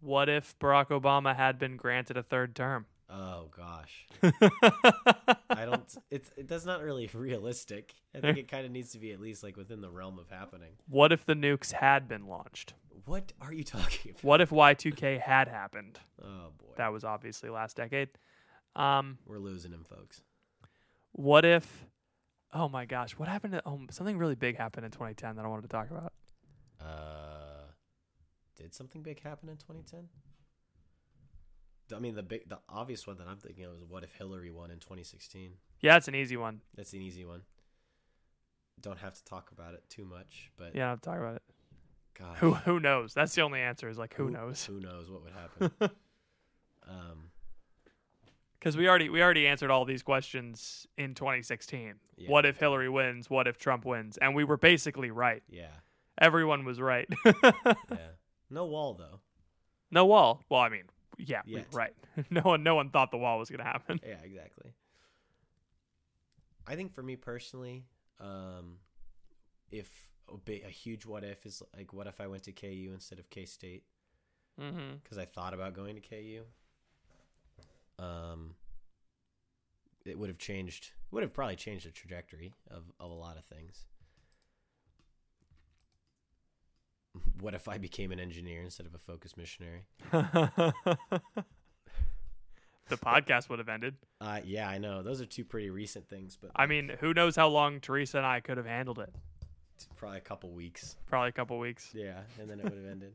What 0.00 0.28
if 0.28 0.58
Barack 0.58 0.88
Obama 0.88 1.34
had 1.36 1.58
been 1.58 1.76
granted 1.76 2.16
a 2.16 2.22
third 2.22 2.54
term? 2.56 2.86
oh 3.12 3.48
gosh 3.56 4.06
i 5.50 5.64
don't 5.64 5.96
it's 6.12 6.30
it, 6.36 6.46
that's 6.46 6.64
not 6.64 6.80
really 6.80 7.10
realistic 7.14 7.92
i 8.14 8.20
think 8.20 8.38
it 8.38 8.46
kind 8.46 8.64
of 8.64 8.70
needs 8.70 8.92
to 8.92 9.00
be 9.00 9.10
at 9.10 9.18
least 9.20 9.42
like 9.42 9.56
within 9.56 9.80
the 9.80 9.90
realm 9.90 10.16
of 10.16 10.30
happening 10.30 10.70
What 10.88 11.10
if 11.10 11.26
the 11.26 11.34
nukes 11.34 11.72
had 11.72 12.06
been 12.06 12.28
launched? 12.28 12.74
what 13.06 13.32
are 13.40 13.52
you 13.52 13.64
talking 13.76 14.12
about 14.12 14.22
What 14.22 14.40
if 14.40 14.50
Y2K 14.50 15.20
had 15.20 15.48
happened? 15.48 15.98
oh 16.22 16.52
boy 16.56 16.74
That 16.76 16.92
was 16.92 17.02
obviously 17.02 17.50
last 17.50 17.76
decade. 17.76 18.10
Um, 18.76 19.18
we're 19.26 19.38
losing 19.38 19.72
him 19.72 19.82
folks 19.82 20.22
what 21.10 21.44
if? 21.44 21.86
Oh 22.54 22.68
my 22.68 22.84
gosh, 22.86 23.12
what 23.18 23.28
happened 23.28 23.54
to? 23.54 23.62
Oh, 23.66 23.80
something 23.90 24.16
really 24.18 24.36
big 24.36 24.56
happened 24.56 24.84
in 24.86 24.92
2010 24.92 25.34
that 25.34 25.44
I 25.44 25.48
wanted 25.48 25.62
to 25.62 25.68
talk 25.68 25.90
about. 25.90 26.12
Uh, 26.80 27.66
did 28.56 28.74
something 28.74 29.02
big 29.02 29.22
happen 29.22 29.48
in 29.48 29.56
2010? 29.56 30.08
I 31.94 31.98
mean, 31.98 32.14
the 32.14 32.22
big, 32.22 32.48
the 32.48 32.58
obvious 32.68 33.06
one 33.06 33.18
that 33.18 33.26
I'm 33.26 33.38
thinking 33.38 33.64
of 33.64 33.74
is 33.74 33.84
what 33.84 34.04
if 34.04 34.12
Hillary 34.14 34.50
won 34.50 34.70
in 34.70 34.78
2016? 34.78 35.52
Yeah, 35.80 35.96
it's 35.96 36.08
an 36.08 36.14
easy 36.14 36.36
one. 36.36 36.60
That's 36.76 36.92
an 36.92 37.02
easy 37.02 37.24
one. 37.24 37.42
Don't 38.80 38.98
have 38.98 39.14
to 39.14 39.24
talk 39.24 39.50
about 39.52 39.74
it 39.74 39.82
too 39.88 40.04
much, 40.04 40.50
but 40.56 40.74
Yeah, 40.74 40.90
I'll 40.90 40.96
talk 40.96 41.18
about 41.18 41.36
it. 41.36 41.42
God, 42.18 42.36
Who 42.38 42.54
who 42.54 42.80
knows? 42.80 43.14
That's 43.14 43.34
the 43.34 43.42
only 43.42 43.60
answer. 43.60 43.88
Is 43.88 43.98
like 43.98 44.14
who, 44.14 44.30
knows? 44.30 44.64
Who 44.64 44.78
knows 44.80 45.10
what 45.10 45.22
would 45.22 45.32
happen? 45.32 45.70
um, 46.88 47.30
Because 48.58 48.76
we 48.76 48.88
already 48.88 49.08
we 49.08 49.22
already 49.22 49.46
answered 49.46 49.70
all 49.70 49.84
these 49.84 50.02
questions 50.02 50.86
in 50.98 51.14
2016. 51.14 51.94
Yeah. 52.16 52.28
What 52.28 52.44
if 52.46 52.58
Hillary 52.58 52.88
wins? 52.88 53.30
What 53.30 53.46
if 53.48 53.58
Trump 53.58 53.84
wins? 53.84 54.18
And 54.18 54.34
we 54.34 54.44
were 54.44 54.58
basically 54.58 55.10
right. 55.10 55.42
yeah, 55.48 55.68
Everyone 56.20 56.64
was 56.64 56.80
right. 56.80 57.08
yeah. 57.24 57.62
No 58.50 58.66
wall 58.66 58.94
though. 58.94 59.20
no 59.90 60.04
wall. 60.06 60.42
Well, 60.48 60.60
I 60.60 60.68
mean, 60.68 60.84
yeah, 61.18 61.42
we 61.46 61.64
right. 61.72 61.94
no 62.30 62.42
one 62.42 62.62
no 62.62 62.74
one 62.74 62.90
thought 62.90 63.10
the 63.10 63.16
wall 63.18 63.38
was 63.38 63.50
gonna 63.50 63.64
happen. 63.64 64.00
Yeah, 64.06 64.16
exactly. 64.22 64.72
I 66.66 66.76
think 66.76 66.92
for 66.92 67.02
me 67.02 67.16
personally, 67.16 67.84
um, 68.20 68.76
if 69.70 69.90
a, 70.32 70.36
big, 70.36 70.62
a 70.64 70.68
huge 70.68 71.06
what 71.06 71.24
if 71.24 71.44
is 71.46 71.62
like, 71.76 71.92
what 71.92 72.06
if 72.06 72.20
I 72.20 72.26
went 72.26 72.44
to 72.44 72.52
KU 72.52 72.90
instead 72.92 73.18
of 73.18 73.30
K 73.30 73.44
State? 73.44 73.84
Mm-hmm. 74.60 74.96
because 75.02 75.16
I 75.16 75.24
thought 75.24 75.54
about 75.54 75.72
going 75.72 75.94
to 75.94 76.02
KU. 76.02 76.42
Um, 77.98 78.54
it 80.04 80.18
would 80.18 80.28
have 80.28 80.38
changed. 80.38 80.90
Would 81.12 81.22
have 81.22 81.32
probably 81.32 81.56
changed 81.56 81.86
the 81.86 81.90
trajectory 81.90 82.52
of 82.70 82.84
of 82.98 83.10
a 83.10 83.14
lot 83.14 83.38
of 83.38 83.44
things. 83.44 83.86
What 87.40 87.54
if 87.54 87.68
I 87.68 87.78
became 87.78 88.12
an 88.12 88.20
engineer 88.20 88.62
instead 88.62 88.86
of 88.86 88.94
a 88.94 88.98
focus 88.98 89.36
missionary? 89.36 89.84
the 90.12 90.72
podcast 92.96 93.48
would 93.48 93.58
have 93.58 93.68
ended. 93.68 93.96
Uh, 94.20 94.40
yeah, 94.44 94.68
I 94.68 94.78
know 94.78 95.02
those 95.02 95.20
are 95.20 95.26
two 95.26 95.44
pretty 95.44 95.70
recent 95.70 96.08
things, 96.08 96.36
but 96.40 96.50
I 96.54 96.66
mean, 96.66 96.92
who 97.00 97.14
knows 97.14 97.36
how 97.36 97.48
long 97.48 97.80
Teresa 97.80 98.18
and 98.18 98.26
I 98.26 98.40
could 98.40 98.56
have 98.56 98.66
handled 98.66 98.98
it? 98.98 99.12
probably 99.96 100.18
a 100.18 100.22
couple 100.22 100.50
weeks. 100.50 100.96
Probably 101.06 101.30
a 101.30 101.32
couple 101.32 101.58
weeks. 101.58 101.90
Yeah, 101.94 102.20
and 102.38 102.48
then 102.50 102.58
it 102.60 102.64
would 102.64 102.74
have 102.74 102.86
ended. 102.86 103.14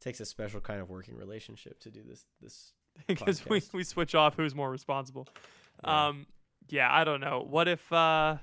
takes 0.00 0.18
a 0.20 0.26
special 0.26 0.60
kind 0.60 0.80
of 0.80 0.90
working 0.90 1.16
relationship 1.16 1.78
to 1.80 1.90
do 1.90 2.02
this. 2.06 2.26
This 2.42 2.72
because 3.06 3.44
we, 3.46 3.62
we 3.72 3.84
switch 3.84 4.14
off 4.14 4.34
who's 4.34 4.54
more 4.54 4.70
responsible. 4.70 5.28
Yeah. 5.84 6.08
Um, 6.08 6.26
Yeah, 6.68 6.88
I 6.92 7.04
don't 7.04 7.20
know. 7.20 7.46
What 7.48 7.68
if 7.68 7.92
uh 7.92 8.38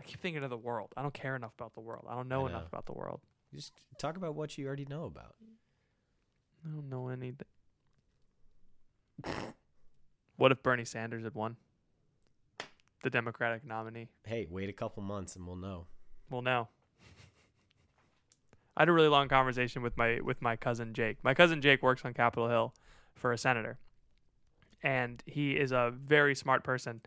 I 0.00 0.02
keep 0.04 0.20
thinking 0.20 0.42
of 0.42 0.50
the 0.50 0.56
world. 0.56 0.92
I 0.96 1.02
don't 1.02 1.12
care 1.12 1.36
enough 1.36 1.52
about 1.58 1.74
the 1.74 1.80
world. 1.80 2.06
I 2.08 2.14
don't 2.14 2.28
know, 2.28 2.46
I 2.46 2.50
enough 2.50 2.66
about 2.66 2.86
the 2.86 2.92
world. 2.92 3.20
Just 3.54 3.72
talk 3.98 4.16
about 4.16 4.34
what 4.34 4.56
you 4.56 4.66
already 4.66 4.86
know 4.86 5.04
about. 5.04 5.34
I 6.64 6.68
don't 6.70 6.88
know 6.88 7.08
anything. 7.08 7.46
what 10.36 10.52
if 10.52 10.62
Bernie 10.62 10.84
Sanders 10.84 11.24
had 11.24 11.34
won? 11.34 11.56
The 13.02 13.10
Democratic 13.10 13.64
nominee. 13.64 14.08
Hey, 14.24 14.46
wait 14.48 14.68
a 14.68 14.72
couple 14.72 15.02
months 15.02 15.36
and 15.36 15.46
we'll 15.46 15.56
know. 15.56 15.86
We'll 16.30 16.42
know. 16.42 16.68
I 18.76 18.82
had 18.82 18.88
a 18.88 18.92
really 18.92 19.08
long 19.08 19.28
conversation 19.28 19.82
with 19.82 19.96
my 19.96 20.20
with 20.20 20.40
my 20.40 20.56
cousin 20.56 20.94
Jake. 20.94 21.18
My 21.22 21.34
cousin 21.34 21.60
Jake 21.60 21.82
works 21.82 22.04
on 22.04 22.14
Capitol 22.14 22.48
Hill 22.48 22.74
for 23.14 23.32
a 23.32 23.38
senator, 23.38 23.78
and 24.82 25.22
he 25.26 25.52
is 25.52 25.72
a 25.72 25.92
very 25.94 26.34
smart 26.34 26.62
person. 26.62 27.00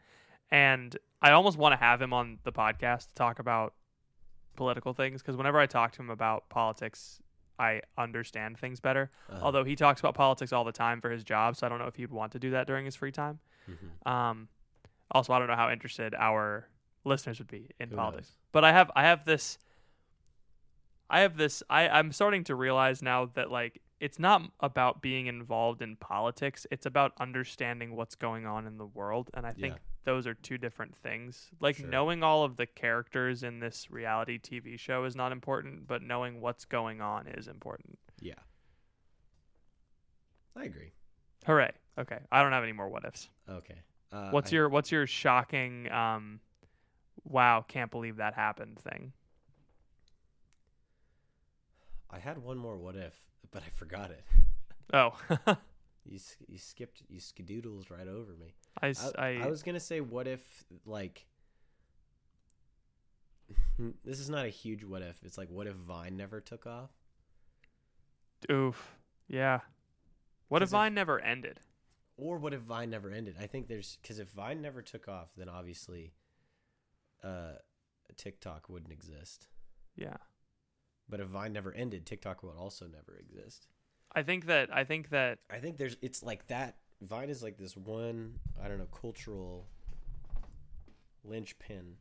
And 0.51 0.97
I 1.23 1.31
almost 1.31 1.57
want 1.57 1.71
to 1.73 1.77
have 1.77 2.01
him 2.01 2.13
on 2.13 2.37
the 2.43 2.51
podcast 2.51 3.07
to 3.07 3.13
talk 3.15 3.39
about 3.39 3.73
political 4.55 4.93
things 4.93 5.21
because 5.21 5.35
whenever 5.37 5.57
I 5.57 5.65
talk 5.65 5.93
to 5.93 6.01
him 6.01 6.09
about 6.09 6.49
politics, 6.49 7.21
I 7.57 7.81
understand 7.97 8.59
things 8.59 8.79
better. 8.79 9.09
Uh-huh. 9.29 9.39
Although 9.41 9.63
he 9.63 9.75
talks 9.75 9.99
about 10.01 10.15
politics 10.15 10.51
all 10.51 10.63
the 10.65 10.71
time 10.73 10.99
for 11.01 11.09
his 11.09 11.23
job, 11.23 11.55
so 11.55 11.65
I 11.65 11.69
don't 11.69 11.79
know 11.79 11.87
if 11.87 11.95
he'd 11.95 12.11
want 12.11 12.33
to 12.33 12.39
do 12.39 12.51
that 12.51 12.67
during 12.67 12.85
his 12.85 12.95
free 12.95 13.11
time. 13.11 13.39
Mhm. 13.69 14.11
Um, 14.11 14.47
also, 15.11 15.31
I 15.33 15.39
don't 15.39 15.47
know 15.47 15.55
how 15.55 15.71
interested 15.71 16.13
our 16.13 16.67
listeners 17.05 17.39
would 17.39 17.47
be 17.47 17.69
in 17.79 17.89
Who 17.89 17.95
politics. 17.95 18.27
knows? 18.29 18.37
But 18.51 18.65
I 18.65 18.71
have 18.73 18.91
I 18.95 19.03
have 19.03 19.23
this 19.25 19.57
I 21.09 21.21
have 21.21 21.37
this 21.37 21.63
I, 21.69 21.87
I'm 21.87 22.11
starting 22.11 22.43
to 22.45 22.55
realize 22.55 23.01
now 23.01 23.25
that 23.35 23.49
like 23.51 23.81
it's 24.03 24.19
not 24.19 24.41
about 24.59 25.01
being 25.01 25.27
involved 25.27 25.81
in 25.81 25.95
politics. 25.95 26.67
It's 26.71 26.85
about 26.85 27.13
understanding 27.19 27.95
what's 27.95 28.15
going 28.15 28.45
on 28.45 28.67
in 28.67 28.77
the 28.77 28.85
world. 28.85 29.29
And 29.33 29.45
I 29.47 29.51
think 29.51 29.75
Yeah. 29.75 29.79
those 30.03 30.27
are 30.27 30.33
two 30.33 30.57
different 30.57 30.95
things. 30.97 31.49
Like 31.61 31.77
Sure. 31.77 31.87
knowing 31.87 32.21
all 32.21 32.43
of 32.43 32.57
the 32.57 32.65
characters 32.65 33.43
in 33.43 33.59
this 33.59 33.89
reality 33.89 34.37
TV 34.37 34.75
show 34.77 35.05
is 35.05 35.15
not 35.15 35.31
important, 35.31 35.87
but 35.87 36.01
knowing 36.01 36.41
what's 36.41 36.65
going 36.65 36.99
on 36.99 37.27
is 37.27 37.47
important. 37.47 37.97
Yeah. 38.19 38.39
I 40.55 40.65
agree. 40.65 40.91
Hooray. 41.45 41.71
Okay. 41.97 42.19
I 42.31 42.43
don't 42.43 42.51
have 42.51 42.63
any 42.63 42.73
more 42.73 42.89
what 42.89 43.05
ifs. 43.05 43.29
Okay. 43.47 43.81
Uh, 44.11 44.29
What's 44.31 44.51
I- 44.51 44.55
your 44.55 44.69
what's 44.69 44.91
your 44.91 45.07
shocking 45.07 45.89
um 45.91 46.41
wow, 47.23 47.61
can't 47.61 47.89
believe 47.89 48.17
that 48.17 48.33
happened 48.33 48.77
thing? 48.79 49.13
I 52.09 52.19
had 52.19 52.37
one 52.37 52.57
more 52.57 52.77
what 52.77 52.95
if, 52.95 53.13
but 53.53 53.63
I 53.63 53.69
forgot 53.69 54.11
it. 54.11 54.23
Oh. 54.93 55.55
You 56.05 56.19
you 56.49 56.57
skipped 56.57 57.01
you 57.07 57.21
skadoodles 57.21 57.89
right 57.89 58.09
over 58.09 58.33
me. 58.33 58.55
I 58.81 58.93
I 59.17 59.47
was 59.47 59.63
gonna 59.63 59.79
say 59.79 60.01
what 60.01 60.27
if 60.27 60.65
like 60.85 61.25
this 64.03 64.19
is 64.19 64.29
not 64.29 64.45
a 64.45 64.49
huge 64.49 64.83
what 64.83 65.01
if. 65.01 65.23
It's 65.23 65.37
like 65.37 65.49
what 65.49 65.65
if 65.67 65.75
Vine 65.75 66.17
never 66.17 66.41
took 66.41 66.67
off? 66.67 66.89
oof. 68.51 68.97
Yeah. 69.29 69.61
What 70.49 70.61
if- 70.61 70.69
Vine 70.69 70.93
never 70.93 71.19
ended? 71.19 71.61
Or 72.17 72.37
what 72.37 72.53
if 72.53 72.59
Vine 72.61 72.89
never 72.89 73.09
ended? 73.09 73.37
I 73.41 73.47
think 73.47 73.67
there's 73.67 73.97
because 74.01 74.19
if 74.19 74.27
Vine 74.29 74.61
never 74.61 74.81
took 74.81 75.07
off, 75.07 75.29
then 75.35 75.49
obviously, 75.49 76.13
uh, 77.23 77.53
TikTok 78.17 78.69
wouldn't 78.69 78.91
exist. 78.91 79.47
Yeah. 79.95 80.17
But 81.09 81.19
if 81.19 81.27
Vine 81.27 81.53
never 81.53 81.71
ended, 81.73 82.05
TikTok 82.05 82.43
would 82.43 82.55
also 82.57 82.85
never 82.87 83.17
exist. 83.19 83.67
I 84.15 84.23
think 84.23 84.45
that 84.45 84.69
I 84.75 84.83
think 84.83 85.09
that 85.09 85.39
I 85.49 85.57
think 85.59 85.77
there's 85.77 85.97
it's 86.01 86.23
like 86.23 86.47
that. 86.47 86.77
Vine 87.01 87.29
is 87.29 87.43
like 87.43 87.57
this 87.57 87.75
one 87.75 88.39
I 88.63 88.67
don't 88.67 88.77
know 88.77 88.85
cultural 88.85 89.67
linchpin 91.23 91.95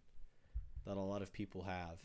that 0.86 0.96
a 0.96 1.00
lot 1.00 1.22
of 1.22 1.32
people 1.32 1.62
have. 1.62 1.98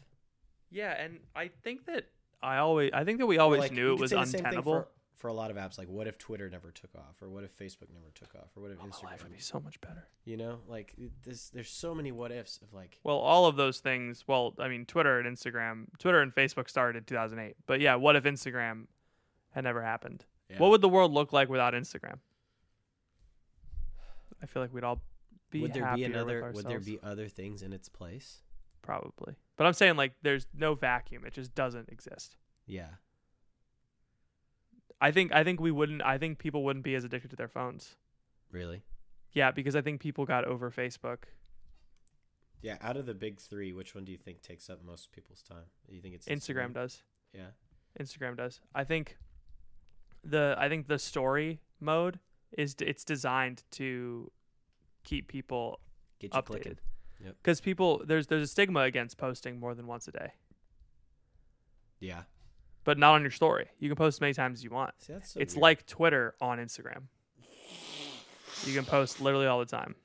yeah, 0.69 0.91
and 1.01 1.19
I 1.35 1.49
think 1.63 1.85
that 1.85 2.05
I 2.41 2.57
always 2.57 2.91
I 2.93 3.03
think 3.03 3.19
that 3.19 3.25
we 3.25 3.37
always 3.37 3.61
Like, 3.61 3.71
knew 3.71 3.93
it 3.93 3.99
was 3.99 4.11
untenable. 4.11 4.87
For, 5.18 5.28
a 5.28 5.34
lot 5.34 5.51
of 5.51 5.57
apps. 5.57 5.78
Like, 5.78 5.88
what 5.89 6.07
if 6.07 6.18
Twitter 6.18 6.49
never 6.49 6.72
took 6.72 6.95
off, 6.95 7.22
or 7.22 7.30
what 7.30 7.43
if 7.43 7.57
Facebook 7.57 7.89
never 7.93 8.11
took 8.13 8.34
off, 8.36 8.49
or 8.55 8.61
what 8.61 8.72
if 8.72 8.78
Oh, 8.80 8.84
my 8.84 8.89
Instagram? 8.89 9.03
life 9.03 9.24
would 9.24 9.34
be 9.34 9.39
so 9.39 9.59
much 9.59 9.80
better. 9.82 10.07
You 10.26 10.38
know, 10.38 10.59
like 10.68 10.93
this. 11.24 11.49
There's 11.49 11.70
so 11.70 11.93
many 11.95 12.11
what 12.11 12.32
ifs 12.32 12.59
of 12.61 12.74
like. 12.74 12.99
Well, 13.03 13.18
all 13.18 13.45
of 13.45 13.55
those 13.55 13.80
things. 13.80 14.24
Well, 14.28 14.53
I 14.59 14.68
mean, 14.68 14.86
Twitter 14.86 15.20
and 15.20 15.38
Instagram, 15.38 15.86
Twitter 15.99 16.22
and 16.22 16.34
Facebook 16.34 16.70
started 16.70 16.97
in 16.99 17.03
2008. 17.05 17.55
But 17.65 17.82
yeah, 17.82 17.95
what 17.95 18.15
if 18.15 18.24
Instagram 18.24 18.86
had 19.51 19.63
never 19.63 19.82
happened? 19.82 20.26
Yeah. 20.49 20.59
What 20.59 20.72
would 20.72 20.82
the 20.82 20.89
world 20.89 21.11
look 21.11 21.34
like 21.34 21.49
without 21.49 21.74
Instagram? 21.74 22.20
I 24.41 24.45
feel 24.45 24.61
like 24.61 24.74
we'd 24.74 24.84
all 24.84 25.01
be. 25.49 25.61
would 25.61 25.74
there 25.74 25.91
be 25.95 26.03
another? 26.03 26.51
Would 26.53 26.68
there 26.68 26.80
be 26.80 26.99
other 27.03 27.28
things 27.28 27.63
in 27.63 27.74
its 27.74 27.89
place? 27.89 28.41
Probably. 28.82 29.36
But 29.57 29.68
I'm 29.68 29.74
saying 29.74 29.95
like 29.97 30.13
there's 30.22 30.47
no 30.53 30.76
vacuum. 30.76 31.26
It 31.26 31.34
just 31.34 31.53
doesn't 31.55 31.89
exist. 31.89 32.38
Yeah. 32.65 32.88
I 34.99 35.11
think 35.11 35.31
I 35.33 35.43
think 35.43 35.59
we 35.59 35.71
wouldn't 35.71 36.01
I 36.01 36.17
think 36.17 36.39
people 36.39 36.63
wouldn't 36.63 36.83
be 36.85 36.95
as 36.95 37.03
addicted 37.03 37.29
to 37.29 37.35
their 37.35 37.47
phones. 37.47 37.95
Really. 38.51 38.81
Yeah, 39.33 39.51
because 39.51 39.75
I 39.75 39.81
think 39.81 40.01
people 40.01 40.25
got 40.25 40.45
over 40.45 40.71
Facebook. 40.71 41.19
Yeah. 42.61 42.77
Out 42.81 42.97
of 42.97 43.05
the 43.05 43.13
big 43.13 43.39
three, 43.39 43.71
which 43.73 43.93
one 43.93 44.05
do 44.05 44.11
you 44.11 44.17
think 44.17 44.41
takes 44.41 44.69
up 44.69 44.83
most 44.83 45.11
people's 45.11 45.41
time? 45.43 45.65
Do 45.87 45.95
you 45.95 46.01
think 46.01 46.15
it's 46.15 46.27
Instagram 46.27 46.73
does. 46.73 47.03
Yeah. 47.33 47.49
Instagram 47.99 48.35
does. 48.37 48.59
I 48.73 48.83
think 48.83 49.17
the 50.23 50.55
I 50.57 50.67
think 50.69 50.87
the 50.87 50.97
story 50.99 51.61
mode 51.79 52.19
is 52.57 52.73
d- 52.73 52.85
it's 52.85 53.03
designed 53.03 53.63
to 53.71 54.31
keep 55.03 55.27
people 55.27 55.79
Get 56.19 56.33
you 56.33 56.39
updated. 56.41 56.45
clicking. 56.45 56.77
Cuz 57.43 57.61
people 57.61 58.01
there's 58.05 58.27
there's 58.27 58.43
a 58.43 58.47
stigma 58.47 58.81
against 58.81 59.17
posting 59.17 59.59
more 59.59 59.75
than 59.75 59.85
once 59.87 60.07
a 60.07 60.11
day. 60.11 60.31
Yeah. 61.99 62.23
But 62.88 62.97
not 62.97 63.15
on 63.15 63.21
your 63.21 63.31
story. 63.31 63.65
You 63.79 63.89
can 63.89 63.97
post 63.97 64.15
as 64.15 64.21
many 64.21 64.33
times 64.33 64.59
as 64.59 64.63
you 64.63 64.69
want. 64.69 64.93
See, 64.99 65.13
so 65.21 65.39
it's 65.41 65.55
weird. 65.55 65.61
like 65.61 65.85
Twitter 65.88 66.35
on 66.39 66.57
Instagram. 66.57 67.03
You 68.65 68.73
can 68.73 68.85
post 68.85 69.19
literally 69.19 69.45
all 69.45 69.59
the 69.59 69.65
time. 69.65 69.95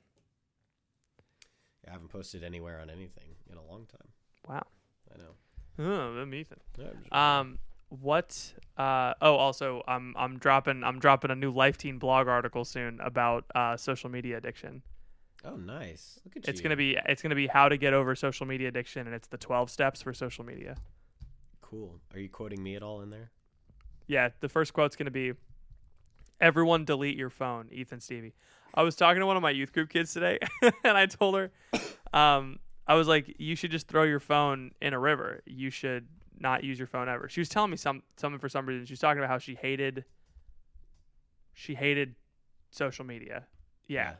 I 1.87 1.91
haven't 1.91 2.09
posted 2.09 2.43
anywhere 2.43 2.79
on 2.81 2.89
anything 2.89 3.35
in 3.49 3.57
a 3.57 3.63
long 3.63 3.85
time. 3.85 4.09
Wow. 4.47 4.63
I 5.13 5.17
know. 5.17 5.89
Oh, 5.89 6.21
I'm 6.21 6.33
Ethan. 6.33 6.59
Yeah, 6.77 7.39
Um, 7.39 7.59
what? 7.87 8.53
Uh, 8.77 9.13
oh, 9.21 9.35
also, 9.35 9.81
I'm 9.87 10.13
I'm 10.17 10.37
dropping 10.37 10.83
I'm 10.83 10.99
dropping 10.99 11.31
a 11.31 11.35
new 11.35 11.51
Life 11.51 11.77
Teen 11.77 11.99
blog 11.99 12.27
article 12.27 12.65
soon 12.65 12.99
about 13.01 13.45
uh, 13.55 13.77
social 13.77 14.09
media 14.09 14.37
addiction. 14.37 14.81
oh, 15.45 15.55
nice. 15.55 16.19
Look 16.25 16.35
at 16.37 16.47
It's 16.49 16.59
you. 16.59 16.63
gonna 16.63 16.75
be 16.75 16.97
it's 17.07 17.21
gonna 17.21 17.35
be 17.35 17.47
how 17.47 17.69
to 17.69 17.77
get 17.77 17.93
over 17.93 18.13
social 18.15 18.45
media 18.45 18.67
addiction, 18.67 19.05
and 19.07 19.15
it's 19.15 19.27
the 19.29 19.37
12 19.37 19.69
steps 19.71 20.01
for 20.01 20.13
social 20.13 20.43
media. 20.43 20.75
Cool. 21.73 21.99
Are 22.13 22.19
you 22.19 22.29
quoting 22.29 22.61
me 22.61 22.75
at 22.75 22.83
all 22.83 23.01
in 23.01 23.09
there? 23.09 23.31
Yeah, 24.07 24.29
the 24.39 24.49
first 24.49 24.73
quote's 24.73 24.95
gonna 24.95 25.11
be, 25.11 25.33
"Everyone 26.39 26.85
delete 26.85 27.17
your 27.17 27.29
phone." 27.29 27.69
Ethan 27.71 27.99
Stevie. 27.99 28.33
I 28.73 28.83
was 28.83 28.95
talking 28.95 29.19
to 29.19 29.25
one 29.25 29.37
of 29.37 29.43
my 29.43 29.51
youth 29.51 29.73
group 29.73 29.89
kids 29.89 30.13
today, 30.13 30.39
and 30.83 30.97
I 30.97 31.05
told 31.05 31.35
her, 31.35 31.51
um, 32.13 32.59
I 32.87 32.95
was 32.95 33.07
like, 33.07 33.35
"You 33.39 33.55
should 33.55 33.71
just 33.71 33.87
throw 33.87 34.03
your 34.03 34.19
phone 34.19 34.71
in 34.81 34.93
a 34.93 34.99
river. 34.99 35.41
You 35.45 35.69
should 35.69 36.07
not 36.37 36.63
use 36.63 36.77
your 36.77 36.87
phone 36.87 37.09
ever." 37.09 37.29
She 37.29 37.41
was 37.41 37.49
telling 37.49 37.71
me 37.71 37.77
some 37.77 38.03
something 38.17 38.39
for 38.39 38.49
some 38.49 38.65
reason. 38.65 38.85
She 38.85 38.93
was 38.93 38.99
talking 38.99 39.19
about 39.19 39.29
how 39.29 39.39
she 39.39 39.55
hated, 39.55 40.05
she 41.53 41.75
hated 41.75 42.15
social 42.71 43.05
media. 43.05 43.45
Yeah, 43.87 44.15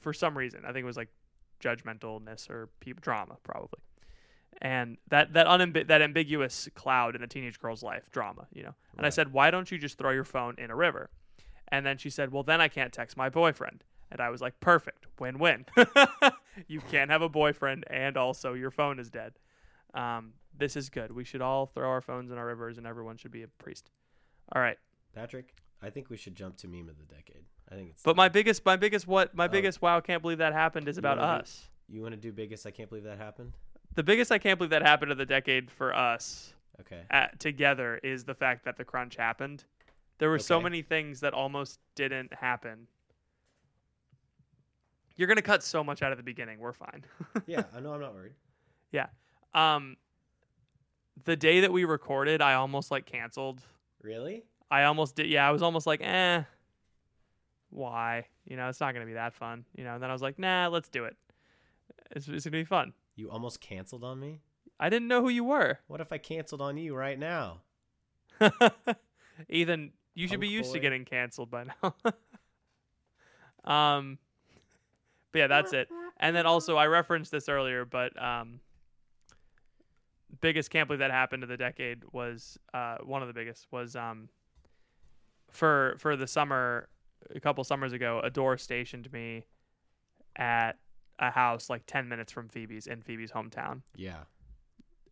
for 0.00 0.12
some 0.12 0.36
reason. 0.36 0.64
I 0.64 0.72
think 0.72 0.82
it 0.82 0.86
was 0.86 0.96
like 0.96 1.12
judgmentalness 1.60 2.50
or 2.50 2.68
drama, 3.00 3.36
probably. 3.42 3.80
And 4.62 4.98
that 5.08 5.32
that 5.32 5.46
unambi- 5.46 5.86
that 5.86 6.02
ambiguous 6.02 6.68
cloud 6.74 7.16
in 7.16 7.22
a 7.22 7.26
teenage 7.26 7.58
girl's 7.58 7.82
life, 7.82 8.10
drama, 8.10 8.46
you 8.52 8.62
know. 8.62 8.74
And 8.98 9.06
I 9.06 9.08
said, 9.10 9.32
"Why 9.32 9.50
don't 9.50 9.70
you 9.70 9.78
just 9.78 9.96
throw 9.96 10.10
your 10.10 10.24
phone 10.24 10.54
in 10.58 10.70
a 10.70 10.76
river?" 10.76 11.08
And 11.68 11.86
then 11.86 11.96
she 11.96 12.10
said, 12.10 12.30
"Well, 12.32 12.42
then 12.42 12.60
I 12.60 12.68
can't 12.68 12.92
text 12.92 13.16
my 13.16 13.28
boyfriend." 13.30 13.84
And 14.12 14.20
I 14.20 14.28
was 14.28 14.40
like, 14.42 14.58
"Perfect, 14.60 15.06
win-win. 15.18 15.64
you 16.68 16.80
can't 16.90 17.10
have 17.10 17.22
a 17.22 17.28
boyfriend, 17.28 17.84
and 17.88 18.16
also 18.16 18.52
your 18.54 18.70
phone 18.70 18.98
is 18.98 19.08
dead. 19.08 19.34
Um, 19.94 20.34
this 20.58 20.76
is 20.76 20.90
good. 20.90 21.10
We 21.12 21.24
should 21.24 21.40
all 21.40 21.66
throw 21.66 21.88
our 21.88 22.00
phones 22.00 22.30
in 22.30 22.36
our 22.36 22.46
rivers, 22.46 22.76
and 22.76 22.86
everyone 22.86 23.16
should 23.16 23.30
be 23.32 23.42
a 23.44 23.48
priest." 23.48 23.90
All 24.52 24.60
right. 24.60 24.76
Patrick, 25.14 25.54
I 25.80 25.88
think 25.90 26.10
we 26.10 26.16
should 26.16 26.34
jump 26.34 26.56
to 26.58 26.68
meme 26.68 26.88
of 26.88 26.98
the 26.98 27.04
decade. 27.04 27.44
I 27.70 27.76
think 27.76 27.90
it's. 27.90 28.02
But 28.02 28.16
my 28.16 28.28
biggest, 28.28 28.66
my 28.66 28.76
biggest, 28.76 29.06
what, 29.06 29.34
my 29.34 29.44
Oh. 29.46 29.48
biggest, 29.48 29.80
wow, 29.80 30.00
can't 30.00 30.20
believe 30.22 30.38
that 30.38 30.52
happened 30.52 30.86
is 30.88 30.96
You 30.96 31.00
about 31.00 31.14
do- 31.16 31.22
us. 31.22 31.68
you 31.88 32.02
want 32.02 32.12
to 32.14 32.20
do 32.20 32.32
biggest? 32.32 32.66
I 32.66 32.72
can't 32.72 32.88
believe 32.90 33.04
that 33.04 33.16
happened. 33.18 33.52
The 33.94 34.02
biggest, 34.02 34.30
I 34.30 34.38
can't 34.38 34.58
believe 34.58 34.70
that 34.70 34.82
happened 34.82 35.12
of 35.12 35.18
the 35.18 35.26
decade 35.26 35.70
for 35.70 35.94
us 35.94 36.54
Okay. 36.80 37.02
at, 37.10 37.38
together 37.40 38.00
is 38.02 38.24
the 38.24 38.34
fact 38.34 38.64
that 38.64 38.76
the 38.76 38.84
crunch 38.84 39.16
happened. 39.16 39.64
There 40.18 40.30
were 40.30 40.38
so 40.38 40.60
many 40.60 40.82
things 40.82 41.20
that 41.20 41.32
almost 41.34 41.80
didn't 41.94 42.32
happen. 42.34 42.86
You're 45.16 45.28
gonna 45.28 45.42
cut 45.42 45.62
so 45.62 45.82
much 45.84 46.02
out 46.02 46.12
of 46.12 46.18
the 46.18 46.24
beginning. 46.24 46.58
We're 46.58 46.72
fine. 46.72 47.04
yeah, 47.46 47.64
I 47.74 47.80
know. 47.80 47.92
I'm 47.92 48.00
not 48.00 48.14
worried. 48.14 48.32
yeah. 48.92 49.06
Um, 49.54 49.96
the 51.24 51.36
day 51.36 51.60
that 51.60 51.72
we 51.72 51.84
recorded, 51.84 52.40
I 52.40 52.54
almost 52.54 52.90
like 52.90 53.04
canceled. 53.06 53.60
Really? 54.02 54.44
I 54.70 54.84
almost 54.84 55.16
did. 55.16 55.26
Yeah, 55.26 55.46
I 55.46 55.50
was 55.50 55.60
almost 55.62 55.86
like, 55.86 56.00
eh. 56.02 56.42
why? 57.70 58.24
You 58.46 58.56
know, 58.56 58.68
it's 58.68 58.80
not 58.80 58.94
going 58.94 59.04
to 59.04 59.10
be 59.10 59.14
that 59.14 59.34
fun. 59.34 59.64
You 59.76 59.84
know, 59.84 59.94
and 59.94 60.02
then 60.02 60.08
I 60.08 60.12
was 60.12 60.22
like, 60.22 60.38
nah, 60.38 60.68
let's 60.68 60.88
do 60.88 61.04
it. 61.04 61.16
It's, 62.12 62.26
it's 62.28 62.44
going 62.44 62.52
to 62.52 62.58
be 62.58 62.64
fun. 62.64 62.92
You 63.20 63.30
almost 63.30 63.60
canceled 63.60 64.02
on 64.02 64.18
me. 64.18 64.40
I 64.78 64.88
didn't 64.88 65.06
know 65.06 65.20
who 65.20 65.28
you 65.28 65.44
were. 65.44 65.80
What 65.88 66.00
if 66.00 66.10
I 66.10 66.16
canceled 66.16 66.62
on 66.62 66.78
you 66.78 66.96
right 66.96 67.18
now? 67.18 67.60
Ethan, 69.50 69.92
you 70.14 70.26
should 70.26 70.40
be 70.40 70.48
used 70.48 70.72
to 70.72 70.78
getting 70.78 71.04
canceled 71.04 71.50
by 71.50 71.64
now. 71.64 71.94
um, 73.70 74.16
but 75.32 75.38
yeah, 75.38 75.46
that's 75.48 75.74
it. 75.74 75.88
And 76.18 76.34
then 76.34 76.46
also, 76.46 76.78
I 76.78 76.86
referenced 76.86 77.30
this 77.30 77.50
earlier, 77.50 77.84
but 77.84 78.20
um, 78.22 78.60
biggest 80.40 80.70
can't 80.70 80.88
believe 80.88 81.00
that 81.00 81.10
happened 81.10 81.42
to 81.42 81.46
the 81.46 81.58
decade 81.58 82.02
was 82.12 82.58
uh 82.72 82.96
one 83.02 83.20
of 83.20 83.28
the 83.28 83.34
biggest 83.34 83.66
was 83.70 83.96
um 83.96 84.30
for 85.50 85.96
for 85.98 86.16
the 86.16 86.26
summer 86.26 86.88
a 87.34 87.40
couple 87.40 87.62
summers 87.64 87.92
ago. 87.92 88.20
A 88.24 88.30
door 88.30 88.56
stationed 88.56 89.12
me 89.12 89.44
at 90.36 90.78
a 91.20 91.30
house 91.30 91.70
like 91.70 91.82
ten 91.86 92.08
minutes 92.08 92.32
from 92.32 92.48
Phoebe's 92.48 92.86
in 92.88 93.02
Phoebe's 93.02 93.30
hometown 93.30 93.82
Yeah. 93.94 94.24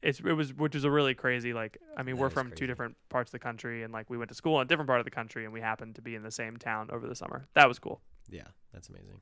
it's 0.02 0.18
it 0.20 0.32
was 0.32 0.52
which 0.54 0.74
is 0.74 0.84
a 0.84 0.90
really 0.90 1.14
crazy 1.14 1.52
like 1.52 1.78
I 1.96 2.02
mean 2.02 2.16
That 2.16 2.22
we're 2.22 2.30
from 2.30 2.48
crazy. 2.48 2.56
two 2.61 2.66
different 2.66 2.96
parts 3.11 3.28
of 3.28 3.32
the 3.32 3.38
country 3.38 3.82
and 3.84 3.92
like 3.92 4.09
we 4.11 4.16
went 4.18 4.30
to 4.30 4.34
school 4.34 4.59
in 4.61 4.64
a 4.64 4.68
different 4.68 4.88
part 4.88 5.00
of 5.00 5.04
the 5.04 5.11
country 5.11 5.44
and 5.44 5.52
we 5.52 5.61
happened 5.61 5.94
to 5.96 6.02
be 6.02 6.14
in 6.14 6.22
the 6.22 6.30
same 6.30 6.56
town 6.56 6.88
over 6.92 7.06
the 7.06 7.14
summer. 7.14 7.46
That 7.54 7.68
was 7.68 7.78
cool. 7.78 8.00
Yeah. 8.28 8.48
That's 8.72 8.88
amazing. 8.88 9.20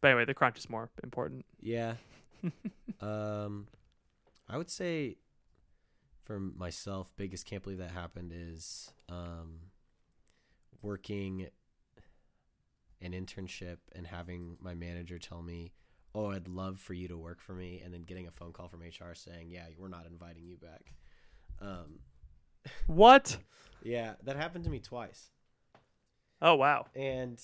But 0.00 0.08
anyway, 0.12 0.24
the 0.24 0.34
crunch 0.34 0.58
is 0.58 0.68
more 0.68 0.90
important. 1.04 1.44
Yeah. 1.60 1.94
um, 3.00 3.68
I 4.48 4.56
would 4.56 4.70
say 4.70 5.16
for 6.24 6.40
myself, 6.40 7.12
biggest 7.16 7.46
can't 7.46 7.62
believe 7.62 7.78
that 7.78 7.90
happened 7.92 8.32
is 8.34 8.92
um, 9.08 9.58
working 10.80 11.46
an 13.00 13.12
internship 13.12 13.78
and 13.94 14.06
having 14.06 14.56
my 14.60 14.74
manager 14.74 15.18
tell 15.18 15.42
me, 15.42 15.72
"Oh, 16.14 16.26
I'd 16.30 16.48
love 16.48 16.78
for 16.80 16.94
you 16.94 17.08
to 17.08 17.16
work 17.16 17.40
for 17.40 17.54
me," 17.54 17.80
and 17.84 17.92
then 17.92 18.02
getting 18.02 18.26
a 18.26 18.30
phone 18.30 18.52
call 18.52 18.68
from 18.68 18.82
HR 18.82 19.14
saying, 19.14 19.50
"Yeah, 19.50 19.66
we're 19.78 19.88
not 19.88 20.06
inviting 20.06 20.44
you 20.46 20.56
back." 20.56 20.92
Um, 21.60 22.00
What? 22.86 23.38
yeah, 23.82 24.14
that 24.24 24.36
happened 24.36 24.64
to 24.64 24.70
me 24.70 24.80
twice. 24.80 25.30
Oh 26.40 26.54
wow. 26.56 26.86
And 26.94 27.40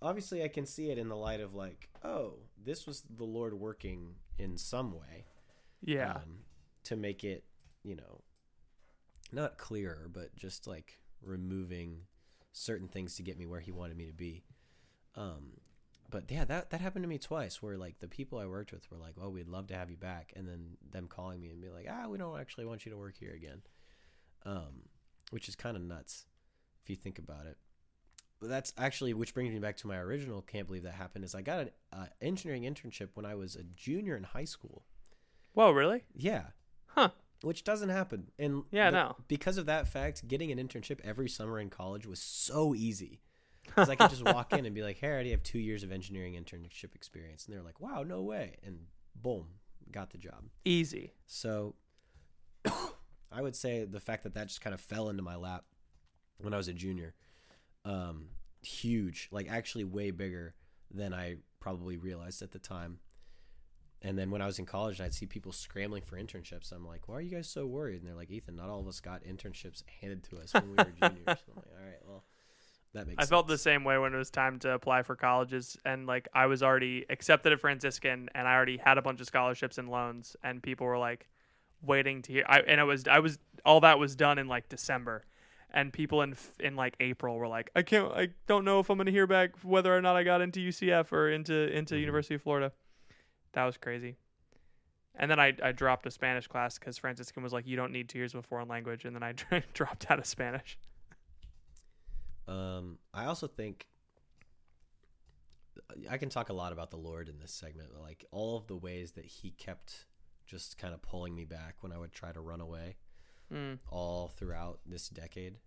obviously, 0.00 0.42
I 0.44 0.48
can 0.48 0.66
see 0.66 0.90
it 0.90 0.98
in 0.98 1.08
the 1.08 1.16
light 1.16 1.40
of 1.40 1.54
like, 1.54 1.88
oh, 2.04 2.34
this 2.62 2.86
was 2.86 3.02
the 3.16 3.24
Lord 3.24 3.54
working 3.54 4.14
in 4.38 4.56
some 4.58 4.92
way. 4.92 5.24
Yeah. 5.82 6.12
Um, 6.16 6.44
to 6.84 6.96
make 6.96 7.24
it, 7.24 7.44
you 7.82 7.96
know, 7.96 8.20
not 9.32 9.56
clearer, 9.58 10.08
but 10.12 10.34
just 10.36 10.66
like 10.66 10.98
removing 11.22 12.02
certain 12.52 12.88
things 12.88 13.16
to 13.16 13.22
get 13.22 13.38
me 13.38 13.46
where 13.46 13.60
He 13.60 13.70
wanted 13.72 13.96
me 13.96 14.06
to 14.06 14.12
be. 14.12 14.44
Um, 15.14 15.52
but 16.12 16.30
yeah, 16.30 16.44
that 16.44 16.70
that 16.70 16.80
happened 16.80 17.02
to 17.02 17.08
me 17.08 17.18
twice, 17.18 17.60
where 17.60 17.76
like 17.76 17.98
the 17.98 18.06
people 18.06 18.38
I 18.38 18.46
worked 18.46 18.70
with 18.70 18.88
were 18.90 18.96
like, 18.98 19.14
"Oh, 19.20 19.28
we'd 19.30 19.48
love 19.48 19.66
to 19.68 19.74
have 19.74 19.90
you 19.90 19.96
back," 19.96 20.32
and 20.36 20.46
then 20.46 20.76
them 20.88 21.08
calling 21.08 21.40
me 21.40 21.50
and 21.50 21.60
be 21.60 21.68
like, 21.70 21.86
"Ah, 21.90 22.06
we 22.08 22.18
don't 22.18 22.38
actually 22.38 22.66
want 22.66 22.86
you 22.86 22.92
to 22.92 22.98
work 22.98 23.16
here 23.18 23.32
again," 23.32 23.62
um, 24.44 24.88
which 25.30 25.48
is 25.48 25.56
kind 25.56 25.76
of 25.76 25.82
nuts 25.82 26.26
if 26.82 26.90
you 26.90 26.96
think 26.96 27.18
about 27.18 27.46
it. 27.46 27.58
But 28.40 28.48
that's 28.48 28.72
actually 28.76 29.14
which 29.14 29.34
brings 29.34 29.52
me 29.52 29.58
back 29.60 29.76
to 29.78 29.86
my 29.86 29.96
original. 29.96 30.42
Can't 30.42 30.66
believe 30.66 30.82
that 30.84 30.94
happened. 30.94 31.24
Is 31.24 31.34
I 31.34 31.42
got 31.42 31.60
an 31.60 31.70
uh, 31.92 32.06
engineering 32.20 32.62
internship 32.64 33.08
when 33.14 33.24
I 33.26 33.34
was 33.34 33.56
a 33.56 33.62
junior 33.64 34.16
in 34.16 34.24
high 34.24 34.44
school. 34.44 34.84
Whoa, 35.54 35.70
really? 35.70 36.04
Yeah, 36.14 36.46
Huh. 36.86 37.10
which 37.42 37.62
doesn't 37.62 37.90
happen. 37.90 38.30
And 38.38 38.64
Yeah, 38.70 38.90
the- 38.90 38.96
no. 38.96 39.16
Because 39.28 39.58
of 39.58 39.66
that 39.66 39.86
fact, 39.86 40.26
getting 40.26 40.50
an 40.50 40.58
internship 40.58 41.00
every 41.02 41.28
summer 41.28 41.58
in 41.60 41.70
college 41.70 42.06
was 42.06 42.20
so 42.20 42.74
easy. 42.74 43.20
Because 43.64 43.88
I 43.88 43.94
could 43.94 44.10
just 44.10 44.24
walk 44.24 44.52
in 44.52 44.66
and 44.66 44.74
be 44.74 44.82
like, 44.82 44.98
"Hey, 44.98 45.08
I 45.08 45.10
already 45.10 45.30
have 45.30 45.42
two 45.42 45.58
years 45.58 45.82
of 45.82 45.92
engineering 45.92 46.34
internship 46.34 46.94
experience," 46.94 47.46
and 47.46 47.54
they're 47.54 47.62
like, 47.62 47.80
"Wow, 47.80 48.02
no 48.02 48.22
way!" 48.22 48.56
And 48.64 48.86
boom, 49.14 49.46
got 49.90 50.10
the 50.10 50.18
job. 50.18 50.44
Easy. 50.64 51.12
So 51.26 51.74
I 53.32 53.40
would 53.40 53.56
say 53.56 53.84
the 53.84 54.00
fact 54.00 54.24
that 54.24 54.34
that 54.34 54.48
just 54.48 54.60
kind 54.60 54.74
of 54.74 54.80
fell 54.80 55.08
into 55.08 55.22
my 55.22 55.36
lap 55.36 55.64
when 56.38 56.52
I 56.52 56.56
was 56.56 56.68
a 56.68 56.72
junior, 56.72 57.14
um, 57.84 58.28
huge, 58.62 59.28
like 59.30 59.48
actually 59.50 59.84
way 59.84 60.10
bigger 60.10 60.54
than 60.90 61.14
I 61.14 61.36
probably 61.60 61.96
realized 61.96 62.42
at 62.42 62.50
the 62.50 62.58
time. 62.58 62.98
And 64.04 64.18
then 64.18 64.30
when 64.30 64.42
I 64.42 64.46
was 64.46 64.58
in 64.58 64.66
college, 64.66 65.00
I'd 65.00 65.14
see 65.14 65.26
people 65.26 65.52
scrambling 65.52 66.02
for 66.02 66.16
internships. 66.16 66.72
I'm 66.72 66.84
like, 66.84 67.08
why 67.08 67.16
are 67.16 67.20
you 67.20 67.30
guys 67.30 67.48
so 67.48 67.66
worried? 67.66 68.00
And 68.00 68.08
they're 68.08 68.16
like, 68.16 68.32
Ethan, 68.32 68.56
not 68.56 68.68
all 68.68 68.80
of 68.80 68.88
us 68.88 68.98
got 68.98 69.22
internships 69.22 69.84
handed 70.00 70.24
to 70.24 70.38
us 70.38 70.52
when 70.52 70.70
we 70.70 70.76
were 70.76 70.84
juniors. 70.84 71.22
I'm 71.28 71.56
like, 71.56 71.70
all 71.78 71.84
right, 71.84 72.00
well, 72.04 72.24
that 72.94 73.06
makes 73.06 73.22
I 73.22 73.26
felt 73.26 73.48
the 73.48 73.58
same 73.58 73.84
way 73.84 73.96
when 73.98 74.14
it 74.14 74.16
was 74.18 74.30
time 74.30 74.58
to 74.60 74.70
apply 74.72 75.02
for 75.02 75.16
colleges 75.16 75.76
and 75.84 76.06
like 76.06 76.28
I 76.34 76.46
was 76.46 76.62
already 76.62 77.04
accepted 77.10 77.52
at 77.52 77.60
Franciscan 77.60 78.28
and 78.34 78.46
I 78.46 78.54
already 78.54 78.76
had 78.76 78.98
a 78.98 79.02
bunch 79.02 79.20
of 79.20 79.26
scholarships 79.26 79.78
and 79.78 79.88
loans 79.90 80.36
and 80.42 80.62
people 80.62 80.86
were 80.86 80.98
like 80.98 81.28
waiting 81.82 82.22
to 82.22 82.32
hear 82.32 82.44
I 82.48 82.60
and 82.60 82.80
it 82.80 82.84
was 82.84 83.06
I 83.08 83.18
was 83.20 83.38
all 83.64 83.80
that 83.80 83.98
was 83.98 84.14
done 84.14 84.38
in 84.38 84.46
like 84.48 84.68
December 84.68 85.24
and 85.74 85.92
people 85.92 86.20
in 86.22 86.36
in 86.60 86.76
like 86.76 86.94
April 87.00 87.36
were 87.38 87.48
like 87.48 87.70
I 87.74 87.82
can't 87.82 88.12
I 88.12 88.28
don't 88.46 88.64
know 88.64 88.78
if 88.80 88.90
I'm 88.90 88.98
going 88.98 89.06
to 89.06 89.12
hear 89.12 89.26
back 89.26 89.52
whether 89.64 89.96
or 89.96 90.02
not 90.02 90.16
I 90.16 90.22
got 90.22 90.40
into 90.42 90.60
UCF 90.60 91.12
or 91.12 91.30
into 91.30 91.74
into 91.76 91.94
Mhm. 91.94 92.00
University 92.00 92.34
of 92.34 92.42
Florida. 92.42 92.72
That 93.52 93.64
was 93.64 93.76
crazy. 93.78 94.16
And 95.14 95.30
then 95.30 95.38
I, 95.38 95.52
I 95.62 95.72
dropped 95.72 96.06
a 96.06 96.10
Spanish 96.10 96.46
class 96.46 96.78
because 96.78 96.96
Franciscan 96.96 97.42
was 97.42 97.52
like, 97.52 97.66
you 97.66 97.76
don't 97.76 97.92
need 97.92 98.08
two 98.08 98.16
years 98.18 98.32
of 98.32 98.38
a 98.40 98.42
foreign 98.42 98.66
language. 98.68 99.04
And 99.04 99.14
then 99.14 99.22
I 99.22 99.34
dropped 99.74 100.10
out 100.10 100.18
of 100.18 100.24
Spanish. 100.24 100.78
Um, 102.48 102.98
I 103.14 103.26
also 103.26 103.46
think 103.46 103.86
I 106.10 106.18
can 106.18 106.28
talk 106.28 106.48
a 106.48 106.52
lot 106.52 106.72
about 106.72 106.90
the 106.90 106.96
Lord 106.96 107.28
in 107.28 107.38
this 107.38 107.52
segment, 107.52 107.88
but 107.92 108.02
like 108.02 108.24
all 108.30 108.56
of 108.56 108.66
the 108.66 108.76
ways 108.76 109.12
that 109.12 109.24
He 109.24 109.50
kept 109.52 110.06
just 110.46 110.76
kind 110.78 110.92
of 110.92 111.00
pulling 111.02 111.34
me 111.34 111.44
back 111.44 111.76
when 111.80 111.92
I 111.92 111.98
would 111.98 112.12
try 112.12 112.32
to 112.32 112.40
run 112.40 112.60
away, 112.60 112.96
Mm. 113.52 113.78
all 113.90 114.28
throughout 114.28 114.80
this 114.86 115.08
decade 115.10 115.58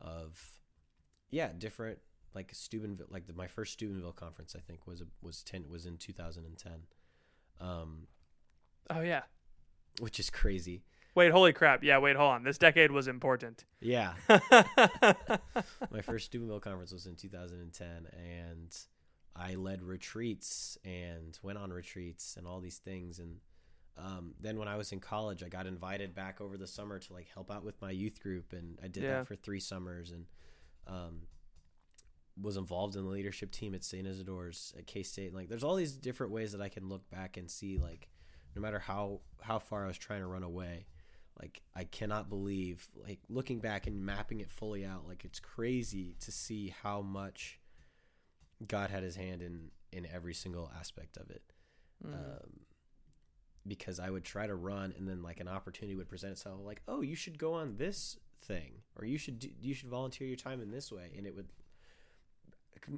of 0.00 0.58
yeah, 1.30 1.52
different 1.56 1.98
like 2.34 2.50
Steubenville, 2.52 3.06
like 3.10 3.26
the, 3.26 3.32
my 3.32 3.46
first 3.46 3.74
Steubenville 3.74 4.12
conference, 4.12 4.54
I 4.56 4.60
think 4.60 4.86
was 4.86 5.00
a, 5.00 5.06
was 5.22 5.42
ten 5.42 5.68
was 5.68 5.86
in 5.86 5.98
2010, 5.98 6.72
um, 7.60 8.06
Oh, 8.90 9.00
yeah. 9.02 9.22
which 10.00 10.18
is 10.18 10.30
crazy. 10.30 10.82
Wait, 11.14 11.30
holy 11.30 11.52
crap. 11.52 11.82
Yeah, 11.84 11.98
wait, 11.98 12.16
hold 12.16 12.30
on. 12.32 12.42
This 12.42 12.56
decade 12.58 12.90
was 12.90 13.06
important. 13.08 13.64
Yeah, 13.80 14.14
my 15.90 16.00
first 16.02 16.26
Steubenville 16.26 16.60
conference 16.60 16.92
was 16.92 17.06
in 17.06 17.16
2010, 17.16 18.08
and 18.16 18.76
I 19.36 19.54
led 19.56 19.82
retreats 19.82 20.78
and 20.84 21.38
went 21.42 21.58
on 21.58 21.72
retreats 21.72 22.36
and 22.38 22.46
all 22.46 22.60
these 22.60 22.78
things. 22.78 23.18
And 23.18 23.36
um, 23.98 24.34
then 24.40 24.58
when 24.58 24.68
I 24.68 24.76
was 24.76 24.92
in 24.92 25.00
college, 25.00 25.42
I 25.42 25.48
got 25.48 25.66
invited 25.66 26.14
back 26.14 26.40
over 26.40 26.56
the 26.56 26.66
summer 26.66 26.98
to 26.98 27.12
like 27.12 27.28
help 27.32 27.50
out 27.50 27.64
with 27.64 27.80
my 27.82 27.90
youth 27.90 28.20
group, 28.22 28.52
and 28.52 28.78
I 28.82 28.88
did 28.88 29.02
Yeah. 29.02 29.18
that 29.18 29.26
for 29.26 29.36
three 29.36 29.60
summers 29.60 30.12
and 30.12 30.24
um, 30.86 31.22
was 32.40 32.56
involved 32.56 32.96
in 32.96 33.04
the 33.04 33.10
leadership 33.10 33.50
team 33.50 33.74
at 33.74 33.84
St. 33.84 34.06
Isidore's 34.06 34.72
at 34.78 34.86
K 34.86 35.02
State. 35.02 35.34
Like, 35.34 35.48
there's 35.48 35.64
all 35.64 35.74
these 35.76 35.92
different 35.92 36.32
ways 36.32 36.52
that 36.52 36.62
I 36.62 36.68
can 36.70 36.88
look 36.88 37.08
back 37.10 37.36
and 37.36 37.50
see 37.50 37.76
like, 37.78 38.08
no 38.56 38.62
matter 38.62 38.78
how 38.78 39.20
how 39.42 39.58
far 39.58 39.84
I 39.84 39.88
was 39.88 39.98
trying 39.98 40.20
to 40.20 40.26
run 40.26 40.42
away 40.42 40.86
like 41.40 41.62
i 41.74 41.84
cannot 41.84 42.28
believe 42.28 42.88
like 43.06 43.20
looking 43.28 43.58
back 43.58 43.86
and 43.86 44.04
mapping 44.04 44.40
it 44.40 44.50
fully 44.50 44.84
out 44.84 45.06
like 45.06 45.24
it's 45.24 45.40
crazy 45.40 46.14
to 46.20 46.30
see 46.30 46.74
how 46.82 47.00
much 47.00 47.58
god 48.66 48.90
had 48.90 49.02
his 49.02 49.16
hand 49.16 49.42
in 49.42 49.70
in 49.92 50.06
every 50.12 50.32
single 50.32 50.70
aspect 50.78 51.18
of 51.18 51.30
it. 51.30 51.42
Um, 52.04 52.60
because 53.64 54.00
i 54.00 54.10
would 54.10 54.24
try 54.24 54.44
to 54.44 54.56
run 54.56 54.92
and 54.98 55.06
then 55.06 55.22
like 55.22 55.38
an 55.38 55.46
opportunity 55.46 55.94
would 55.94 56.08
present 56.08 56.32
itself 56.32 56.58
like 56.64 56.82
oh 56.88 57.00
you 57.00 57.14
should 57.14 57.38
go 57.38 57.54
on 57.54 57.76
this 57.76 58.18
thing 58.44 58.72
or 58.98 59.04
you 59.04 59.16
should 59.16 59.38
do, 59.38 59.48
you 59.60 59.72
should 59.72 59.88
volunteer 59.88 60.26
your 60.26 60.36
time 60.36 60.60
in 60.60 60.72
this 60.72 60.90
way 60.90 61.12
and 61.16 61.28
it 61.28 61.36
would 61.36 61.46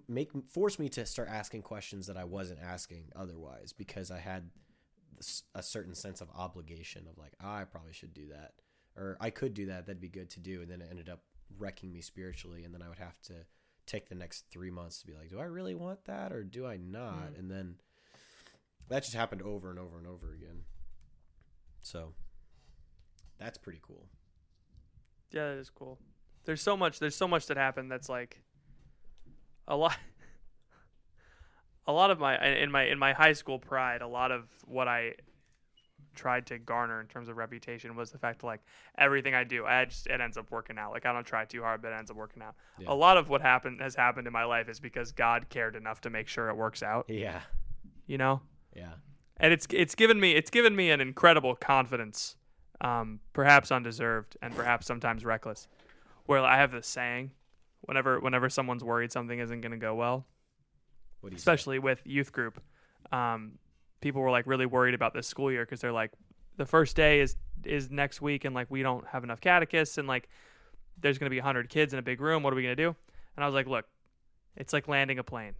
make 0.08 0.30
force 0.48 0.78
me 0.78 0.88
to 0.88 1.04
start 1.04 1.28
asking 1.28 1.60
questions 1.60 2.06
that 2.06 2.16
i 2.16 2.24
wasn't 2.24 2.58
asking 2.62 3.04
otherwise 3.14 3.74
because 3.74 4.10
i 4.10 4.18
had 4.18 4.48
a 5.54 5.62
certain 5.62 5.94
sense 5.94 6.20
of 6.20 6.28
obligation 6.36 7.06
of 7.08 7.16
like 7.18 7.32
oh, 7.42 7.48
I 7.48 7.64
probably 7.64 7.92
should 7.92 8.14
do 8.14 8.28
that 8.28 8.52
or 8.96 9.16
I 9.20 9.30
could 9.30 9.54
do 9.54 9.66
that 9.66 9.86
that'd 9.86 10.00
be 10.00 10.08
good 10.08 10.30
to 10.30 10.40
do 10.40 10.62
and 10.62 10.70
then 10.70 10.80
it 10.80 10.88
ended 10.90 11.08
up 11.08 11.22
wrecking 11.58 11.92
me 11.92 12.00
spiritually 12.00 12.64
and 12.64 12.72
then 12.74 12.82
I 12.82 12.88
would 12.88 12.98
have 12.98 13.20
to 13.22 13.34
take 13.86 14.08
the 14.08 14.14
next 14.14 14.46
3 14.50 14.70
months 14.70 15.00
to 15.00 15.06
be 15.06 15.14
like 15.14 15.28
do 15.30 15.38
I 15.38 15.44
really 15.44 15.74
want 15.74 16.04
that 16.06 16.32
or 16.32 16.42
do 16.42 16.66
I 16.66 16.76
not 16.76 17.34
Mm. 17.34 17.38
and 17.38 17.50
then 17.50 17.74
that 18.88 19.02
just 19.02 19.14
happened 19.14 19.42
over 19.42 19.70
and 19.70 19.78
over 19.78 19.98
and 19.98 20.06
over 20.06 20.32
again 20.32 20.64
so 21.80 22.12
that's 23.38 23.58
pretty 23.58 23.80
cool 23.82 24.06
Yeah, 25.32 25.50
that 25.50 25.58
is 25.58 25.70
cool. 25.70 25.98
There's 26.44 26.62
so 26.62 26.76
much. 26.76 26.98
There's 27.00 27.16
so 27.16 27.26
much 27.26 27.46
that 27.46 27.56
happened. 27.56 27.90
That's 27.90 28.08
like 28.08 28.42
a 29.66 29.76
lot. 29.76 29.96
A 31.86 31.92
lot 31.92 32.10
of 32.10 32.18
my 32.18 32.38
in 32.46 32.70
my 32.70 32.84
in 32.84 32.98
my 32.98 33.12
high 33.12 33.32
school 33.34 33.58
pride. 33.58 34.00
A 34.02 34.08
lot 34.08 34.30
of 34.32 34.44
what 34.66 34.88
I 34.88 35.14
tried 36.14 36.46
to 36.46 36.58
garner 36.58 37.00
in 37.00 37.08
terms 37.08 37.28
of 37.28 37.36
reputation 37.36 37.96
was 37.96 38.10
the 38.12 38.18
fact 38.18 38.40
that 38.40 38.46
like 38.46 38.60
everything 38.96 39.34
I 39.34 39.42
do, 39.44 39.66
I 39.66 39.84
just 39.84 40.06
it 40.06 40.20
ends 40.20 40.36
up 40.38 40.50
working 40.50 40.78
out. 40.78 40.92
Like 40.92 41.04
I 41.06 41.12
don't 41.12 41.26
try 41.26 41.44
too 41.44 41.62
hard, 41.62 41.82
but 41.82 41.92
it 41.92 41.96
ends 41.96 42.10
up 42.10 42.16
working 42.16 42.42
out. 42.42 42.54
Yeah. 42.78 42.92
A 42.92 42.94
lot 42.94 43.16
of 43.16 43.28
what 43.28 43.40
happened 43.42 43.80
has 43.80 43.94
happened 43.94 44.26
in 44.26 44.32
my 44.32 44.44
life 44.44 44.68
is 44.68 44.80
because 44.80 45.12
God 45.12 45.48
cared 45.50 45.76
enough 45.76 46.00
to 46.02 46.10
make 46.10 46.28
sure 46.28 46.48
it 46.48 46.56
works 46.56 46.82
out. 46.82 47.06
Yeah. 47.08 47.40
You 48.06 48.18
know, 48.18 48.40
Yeah. 48.74 48.92
and 49.38 49.52
it's 49.52 49.66
it's 49.70 49.94
given 49.94 50.20
me 50.20 50.32
it's 50.32 50.50
given 50.50 50.76
me 50.76 50.90
an 50.90 51.00
incredible 51.00 51.54
confidence, 51.56 52.36
um, 52.80 53.20
perhaps 53.32 53.72
undeserved 53.72 54.36
and 54.40 54.54
perhaps 54.54 54.86
sometimes 54.86 55.24
reckless. 55.24 55.68
Where 56.26 56.40
I 56.40 56.56
have 56.58 56.70
this 56.72 56.86
saying, 56.86 57.32
whenever 57.82 58.20
whenever 58.20 58.48
someone's 58.48 58.84
worried 58.84 59.10
something 59.12 59.38
isn't 59.38 59.60
going 59.62 59.72
to 59.72 59.78
go 59.78 59.94
well, 59.94 60.16
What 60.16 60.24
do 60.24 60.24
you 60.24 60.26
say? 60.26 61.13
Especially 61.32 61.78
with 61.78 62.00
youth 62.04 62.32
group, 62.32 62.60
um, 63.12 63.52
people 64.00 64.20
were 64.20 64.30
like 64.30 64.46
really 64.46 64.66
worried 64.66 64.94
about 64.94 65.14
this 65.14 65.26
school 65.26 65.50
year 65.50 65.64
because 65.64 65.80
they're 65.80 65.92
like, 65.92 66.12
the 66.56 66.66
first 66.66 66.96
day 66.96 67.20
is 67.20 67.36
is 67.64 67.90
next 67.90 68.20
week 68.20 68.44
and 68.44 68.54
like 68.54 68.70
we 68.70 68.82
don't 68.82 69.06
have 69.06 69.24
enough 69.24 69.40
catechists 69.40 69.96
and 69.98 70.06
like 70.06 70.28
there's 71.00 71.18
going 71.18 71.26
to 71.26 71.30
be 71.30 71.38
100 71.38 71.68
kids 71.68 71.92
in 71.92 71.98
a 71.98 72.02
big 72.02 72.20
room. 72.20 72.42
What 72.42 72.52
are 72.52 72.56
we 72.56 72.62
going 72.62 72.76
to 72.76 72.82
do? 72.82 72.94
And 73.36 73.42
I 73.42 73.46
was 73.46 73.54
like, 73.54 73.66
look, 73.66 73.86
it's 74.56 74.72
like 74.72 74.86
landing 74.86 75.18
a 75.18 75.24
plane. 75.24 75.54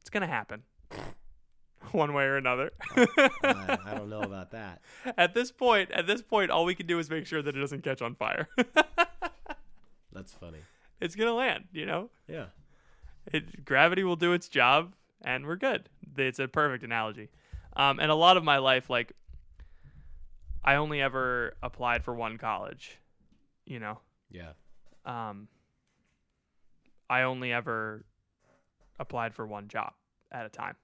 It's 0.00 0.10
going 0.10 0.22
to 0.22 0.26
happen. 0.26 0.62
One 1.92 2.12
way 2.14 2.24
or 2.24 2.36
another. 2.36 2.72
I, 2.96 3.78
I 3.86 3.94
don't 3.94 4.10
know 4.10 4.22
about 4.22 4.50
that. 4.52 4.82
at 5.16 5.34
this 5.34 5.50
point, 5.52 5.90
at 5.92 6.06
this 6.06 6.20
point, 6.20 6.50
all 6.50 6.64
we 6.64 6.74
can 6.74 6.86
do 6.86 6.98
is 6.98 7.08
make 7.08 7.26
sure 7.26 7.42
that 7.42 7.56
it 7.56 7.60
doesn't 7.60 7.82
catch 7.84 8.02
on 8.02 8.14
fire. 8.16 8.48
That's 10.12 10.32
funny. 10.32 10.58
it's 11.00 11.14
gonna 11.14 11.34
land, 11.34 11.64
you 11.72 11.86
know. 11.86 12.10
Yeah. 12.28 12.46
It, 13.32 13.64
gravity 13.64 14.04
will 14.04 14.16
do 14.16 14.32
its 14.32 14.48
job, 14.48 14.94
and 15.24 15.46
we're 15.46 15.56
good. 15.56 15.88
It's 16.16 16.38
a 16.38 16.48
perfect 16.48 16.84
analogy. 16.84 17.28
Um, 17.74 17.98
and 18.00 18.10
a 18.10 18.14
lot 18.14 18.36
of 18.36 18.44
my 18.44 18.58
life, 18.58 18.88
like, 18.88 19.12
I 20.64 20.76
only 20.76 21.00
ever 21.00 21.54
applied 21.62 22.04
for 22.04 22.14
one 22.14 22.38
college. 22.38 22.98
You 23.66 23.80
know, 23.80 23.98
Yeah. 24.30 24.52
um, 25.04 25.48
I 27.10 27.22
only 27.22 27.52
ever 27.52 28.04
applied 28.98 29.34
for 29.34 29.46
one 29.46 29.68
job 29.68 29.92
at 30.32 30.46
a 30.46 30.48
time. 30.48 30.76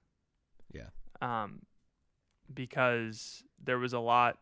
Yeah. 0.71 0.89
um, 1.21 1.61
because 2.53 3.43
there 3.63 3.79
was 3.79 3.93
a 3.93 3.99
lot. 3.99 4.37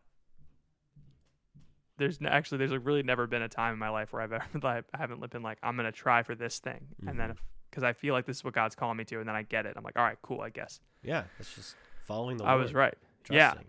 There's 1.98 2.18
n- 2.20 2.26
actually 2.26 2.58
there's 2.58 2.72
like 2.72 2.84
really 2.84 3.02
never 3.02 3.26
been 3.26 3.42
a 3.42 3.48
time 3.48 3.74
in 3.74 3.78
my 3.78 3.90
life 3.90 4.12
where 4.12 4.22
I've 4.22 4.32
ever 4.32 4.44
like, 4.62 4.84
I 4.92 4.98
haven't 4.98 5.20
been 5.30 5.42
like 5.42 5.58
I'm 5.62 5.76
gonna 5.76 5.92
try 5.92 6.22
for 6.22 6.34
this 6.34 6.58
thing, 6.58 6.88
and 7.06 7.18
then 7.18 7.36
because 7.72 7.82
I 7.82 7.94
feel 7.94 8.12
like 8.12 8.26
this 8.26 8.36
is 8.36 8.44
what 8.44 8.52
God's 8.52 8.74
calling 8.74 8.98
me 8.98 9.04
to, 9.06 9.18
and 9.18 9.26
then 9.28 9.34
I 9.34 9.42
get 9.42 9.64
it, 9.66 9.72
I'm 9.78 9.82
like, 9.82 9.96
all 9.98 10.04
right, 10.04 10.18
cool, 10.22 10.42
I 10.42 10.50
guess 10.50 10.78
Yeah. 11.02 11.24
It's 11.40 11.54
just 11.54 11.74
following 12.04 12.36
the 12.36 12.44
I 12.44 12.50
Lord, 12.52 12.62
was 12.64 12.74
right. 12.74 12.94
Yeah, 13.30 13.52
trusting. 13.52 13.68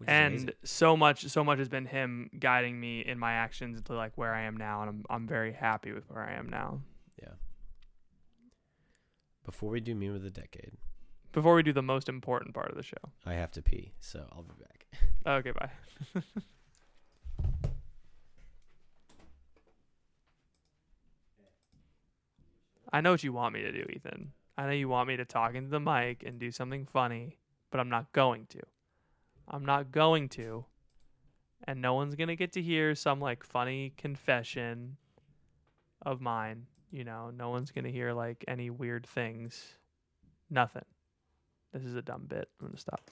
Is 0.00 0.06
and 0.08 0.34
amazing. 0.34 0.50
so 0.64 0.96
much 0.96 1.26
so 1.26 1.44
much 1.44 1.58
has 1.58 1.68
been 1.68 1.84
Him 1.84 2.30
guiding 2.38 2.80
me 2.80 3.00
in 3.00 3.18
my 3.18 3.32
actions 3.34 3.76
into 3.76 3.92
like 3.94 4.16
where 4.16 4.32
I 4.34 4.42
am 4.44 4.56
now, 4.56 4.80
and 4.80 4.88
I'm 4.88 5.04
I'm 5.10 5.26
very 5.26 5.52
happy 5.52 5.92
with 5.92 6.08
where 6.08 6.22
I 6.26 6.32
am 6.32 6.48
now. 6.48 6.80
Yeah. 7.22 7.34
Before 9.44 9.68
we 9.70 9.80
do 9.80 9.94
meme 9.94 10.14
of 10.14 10.22
the 10.22 10.30
decade, 10.30 10.72
Before 11.32 11.54
we 11.54 11.62
do 11.62 11.74
the 11.74 11.82
most 11.82 12.08
important 12.08 12.54
part 12.54 12.70
of 12.70 12.76
the 12.78 12.82
show, 12.82 12.96
I 13.26 13.34
have 13.34 13.50
to 13.52 13.62
pee, 13.62 13.92
so 14.00 14.24
I'll 14.32 14.42
be 14.42 14.54
back. 14.58 14.86
okay, 15.26 15.50
bye. 15.52 15.70
I 22.92 23.00
know 23.00 23.12
what 23.12 23.22
you 23.22 23.32
want 23.32 23.54
me 23.54 23.62
to 23.62 23.72
do, 23.72 23.84
Ethan. 23.90 24.32
I 24.58 24.66
know 24.66 24.72
you 24.72 24.88
want 24.88 25.08
me 25.08 25.16
to 25.16 25.24
talk 25.24 25.54
into 25.54 25.70
the 25.70 25.80
mic 25.80 26.22
and 26.26 26.38
do 26.38 26.50
something 26.50 26.86
funny, 26.86 27.38
but 27.70 27.80
I'm 27.80 27.88
not 27.88 28.12
going 28.12 28.46
to. 28.46 28.60
I'm 29.48 29.64
not 29.64 29.90
going 29.92 30.28
to. 30.30 30.64
And 31.64 31.80
no 31.80 31.94
one's 31.94 32.14
going 32.14 32.28
to 32.28 32.36
get 32.36 32.52
to 32.52 32.62
hear 32.62 32.94
some 32.94 33.20
like 33.20 33.44
funny 33.44 33.92
confession 33.96 34.96
of 36.02 36.20
mine. 36.20 36.66
You 36.90 37.04
know, 37.04 37.30
no 37.34 37.50
one's 37.50 37.70
going 37.70 37.84
to 37.84 37.92
hear 37.92 38.12
like 38.12 38.44
any 38.48 38.70
weird 38.70 39.06
things. 39.06 39.74
Nothing. 40.50 40.84
This 41.72 41.84
is 41.84 41.94
a 41.94 42.02
dumb 42.02 42.24
bit. 42.26 42.48
I'm 42.60 42.66
going 42.66 42.74
to 42.74 42.80
stop. 42.80 43.10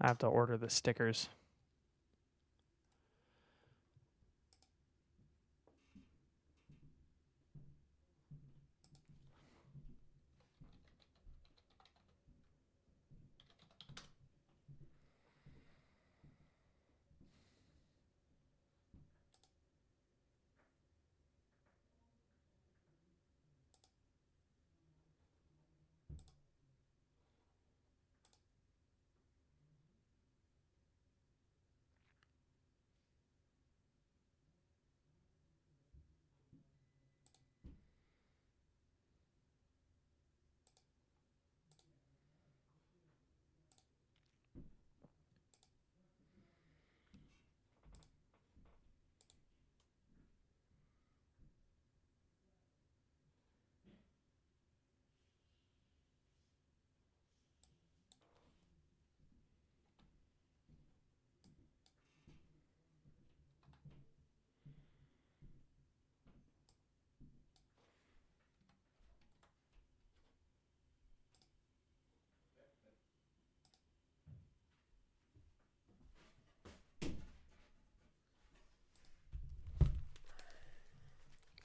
I 0.00 0.06
have 0.06 0.18
to 0.18 0.26
order 0.26 0.56
the 0.56 0.70
stickers. 0.70 1.28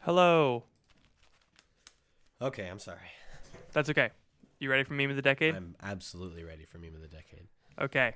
Hello. 0.07 0.63
Okay, 2.41 2.65
I'm 2.65 2.79
sorry. 2.79 3.11
That's 3.73 3.89
okay. 3.89 4.11
You 4.57 4.71
ready 4.71 4.85
for 4.85 4.93
meme 4.93 5.09
of 5.09 5.17
the 5.17 5.21
decade? 5.21 5.53
I'm 5.53 5.75
absolutely 5.83 6.45
ready 6.45 6.63
for 6.63 6.77
meme 6.77 6.95
of 6.95 7.01
the 7.01 7.09
decade. 7.09 7.47
okay. 7.77 8.15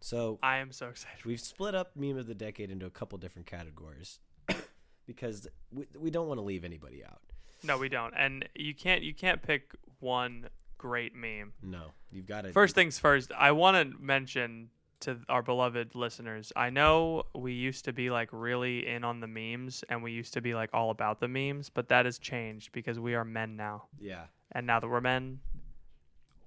So 0.00 0.38
I 0.42 0.56
am 0.56 0.72
so 0.72 0.88
excited. 0.88 1.26
we've 1.26 1.40
split 1.40 1.74
up 1.74 1.94
meme 1.94 2.16
of 2.16 2.26
the 2.26 2.34
decade 2.34 2.70
into 2.70 2.86
a 2.86 2.90
couple 2.90 3.18
different 3.18 3.46
categories 3.46 4.18
because 5.06 5.46
we, 5.70 5.84
we 6.00 6.10
don't 6.10 6.26
want 6.26 6.38
to 6.38 6.42
leave 6.42 6.64
anybody 6.64 7.04
out. 7.04 7.20
No, 7.62 7.76
we 7.76 7.90
don't. 7.90 8.14
And 8.16 8.48
you 8.54 8.74
can't 8.74 9.02
you 9.02 9.12
can't 9.12 9.42
pick 9.42 9.72
one 10.00 10.48
great 10.78 11.14
meme. 11.14 11.52
No, 11.62 11.92
you've 12.10 12.26
got 12.26 12.44
to 12.44 12.52
First 12.52 12.74
things 12.74 12.98
first, 12.98 13.30
I 13.38 13.52
want 13.52 13.76
to 13.76 13.98
mention 14.02 14.70
to 15.02 15.18
our 15.28 15.42
beloved 15.42 15.94
listeners. 15.94 16.52
I 16.56 16.70
know 16.70 17.24
we 17.34 17.52
used 17.52 17.84
to 17.84 17.92
be 17.92 18.10
like 18.10 18.28
really 18.32 18.86
in 18.86 19.04
on 19.04 19.20
the 19.20 19.26
memes 19.26 19.84
and 19.88 20.02
we 20.02 20.12
used 20.12 20.34
to 20.34 20.40
be 20.40 20.54
like 20.54 20.70
all 20.72 20.90
about 20.90 21.20
the 21.20 21.28
memes, 21.28 21.68
but 21.70 21.88
that 21.88 22.04
has 22.06 22.18
changed 22.18 22.72
because 22.72 22.98
we 22.98 23.14
are 23.14 23.24
men 23.24 23.56
now. 23.56 23.84
Yeah. 24.00 24.24
And 24.52 24.66
now 24.66 24.80
that 24.80 24.88
we're 24.88 25.00
men, 25.00 25.40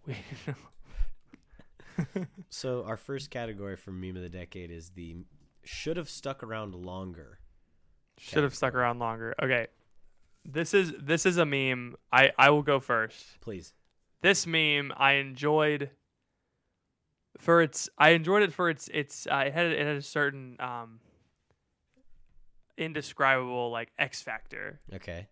we 0.06 0.16
So 2.50 2.84
our 2.84 2.98
first 2.98 3.30
category 3.30 3.76
for 3.76 3.92
meme 3.92 4.16
of 4.16 4.22
the 4.22 4.30
decade 4.30 4.72
is 4.72 4.90
the 4.90 5.18
should 5.64 5.98
have 5.98 6.10
stuck 6.10 6.44
around 6.44 6.76
longer. 6.76 7.40
should 8.18 8.44
have 8.44 8.56
stuck 8.56 8.74
around 8.74 9.00
longer. 9.00 9.36
Okay. 9.42 9.68
This 10.44 10.74
is 10.74 10.94
this 11.00 11.26
is 11.26 11.38
a 11.38 11.46
meme. 11.46 11.96
I 12.12 12.32
I 12.38 12.50
will 12.52 12.64
go 12.64 12.80
first. 12.80 13.40
Please. 13.42 13.74
this 14.22 14.46
meme 14.46 14.94
I 14.96 15.14
enjoyed 15.14 15.90
for 17.40 17.62
its 17.62 17.90
I 17.98 18.10
enjoyed 18.10 18.44
it 18.44 18.54
for 18.54 18.70
its 18.70 18.88
its 18.94 19.28
uh, 19.28 19.44
it 19.48 19.54
had 19.54 19.68
it 19.68 19.86
had 19.86 19.96
a 19.98 20.02
certain 20.02 20.56
um 20.60 21.00
indescribable 22.78 23.72
like 23.72 23.92
X 23.98 24.22
factor. 24.22 24.80
Okay. 24.94 25.28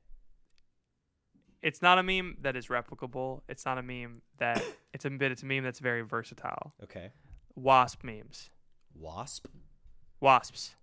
It's 1.62 1.82
not 1.82 1.98
a 1.98 2.04
meme 2.04 2.38
that 2.42 2.56
is 2.58 2.68
replicable. 2.68 3.42
It's 3.48 3.66
not 3.66 3.78
a 3.78 3.84
meme 3.84 4.22
that 4.38 4.64
it's 4.94 5.06
a 5.06 5.10
bit 5.10 5.32
it's 5.32 5.44
a 5.44 5.46
meme 5.46 5.64
that's 5.64 5.80
very 5.80 6.02
versatile. 6.02 6.74
Okay. 6.84 7.12
Wasp 7.56 8.04
memes. 8.04 8.50
Wasp. 8.96 9.48
Wasps. 10.20 10.76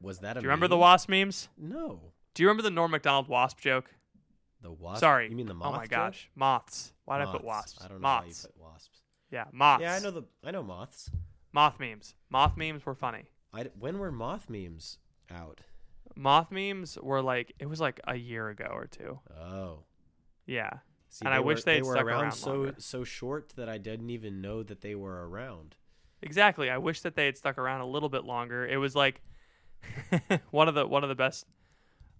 Was 0.00 0.18
that 0.20 0.36
a 0.36 0.40
Do 0.40 0.44
you 0.44 0.48
remember 0.48 0.68
the 0.68 0.76
wasp 0.76 1.08
memes? 1.08 1.48
No. 1.56 2.12
Do 2.34 2.42
you 2.42 2.48
remember 2.48 2.62
the 2.62 2.70
Norm 2.70 2.90
Macdonald 2.90 3.28
wasp 3.28 3.60
joke? 3.60 3.90
The 4.60 4.72
wasp. 4.72 5.00
Sorry. 5.00 5.28
You 5.30 5.36
mean 5.36 5.46
the 5.46 5.54
moth? 5.54 5.68
Oh 5.68 5.76
my 5.76 5.84
joke? 5.84 5.90
gosh. 5.90 6.30
Moths. 6.34 6.92
Why 7.04 7.18
did 7.18 7.28
I 7.28 7.32
put 7.32 7.44
Moths. 7.44 7.74
wasps? 7.74 7.84
I 7.84 7.88
don't 7.88 8.00
know 8.00 8.08
how 8.08 8.20
you 8.20 8.26
Moths. 8.26 8.46
put 8.46 8.60
wasps. 8.60 9.00
Yeah, 9.34 9.44
moths. 9.52 9.82
Yeah, 9.82 9.94
I 9.94 9.98
know 9.98 10.10
the 10.12 10.22
I 10.44 10.50
know 10.52 10.62
moths. 10.62 11.10
moth 11.52 11.78
memes. 11.80 12.14
Moth 12.30 12.56
memes 12.56 12.86
were 12.86 12.94
funny. 12.94 13.24
I 13.52 13.64
when 13.78 13.98
were 13.98 14.10
moth 14.12 14.48
memes 14.48 14.98
out? 15.30 15.60
Moth 16.16 16.50
memes 16.52 16.96
were 17.02 17.20
like 17.20 17.52
it 17.58 17.66
was 17.66 17.80
like 17.80 18.00
a 18.06 18.14
year 18.16 18.48
ago 18.48 18.68
or 18.70 18.86
two. 18.86 19.18
Oh, 19.38 19.80
Yeah. 20.46 20.70
See, 21.10 21.24
And 21.26 21.34
I 21.34 21.40
wish 21.40 21.62
they 21.64 21.72
they 21.72 21.76
had 21.78 21.84
were 21.86 21.94
stuck 21.94 22.06
around 22.06 22.22
around 22.22 22.32
so 22.32 22.50
longer. 22.54 22.74
so 22.78 23.04
short 23.04 23.52
that 23.56 23.68
I 23.68 23.78
didn't 23.78 24.10
even 24.10 24.40
know 24.40 24.62
that 24.62 24.80
they 24.80 24.94
were 24.94 25.28
around. 25.28 25.76
Exactly. 26.22 26.70
I 26.70 26.78
wish 26.78 27.00
that 27.02 27.14
they 27.16 27.26
had 27.26 27.36
stuck 27.36 27.58
around 27.58 27.80
a 27.82 27.86
little 27.86 28.08
bit 28.08 28.24
longer. 28.24 28.66
It 28.66 28.76
was 28.78 28.94
like 28.96 29.20
one 30.50 30.68
of 30.68 30.74
the 30.74 30.86
one 30.86 31.02
of 31.02 31.08
the 31.08 31.14
best 31.14 31.44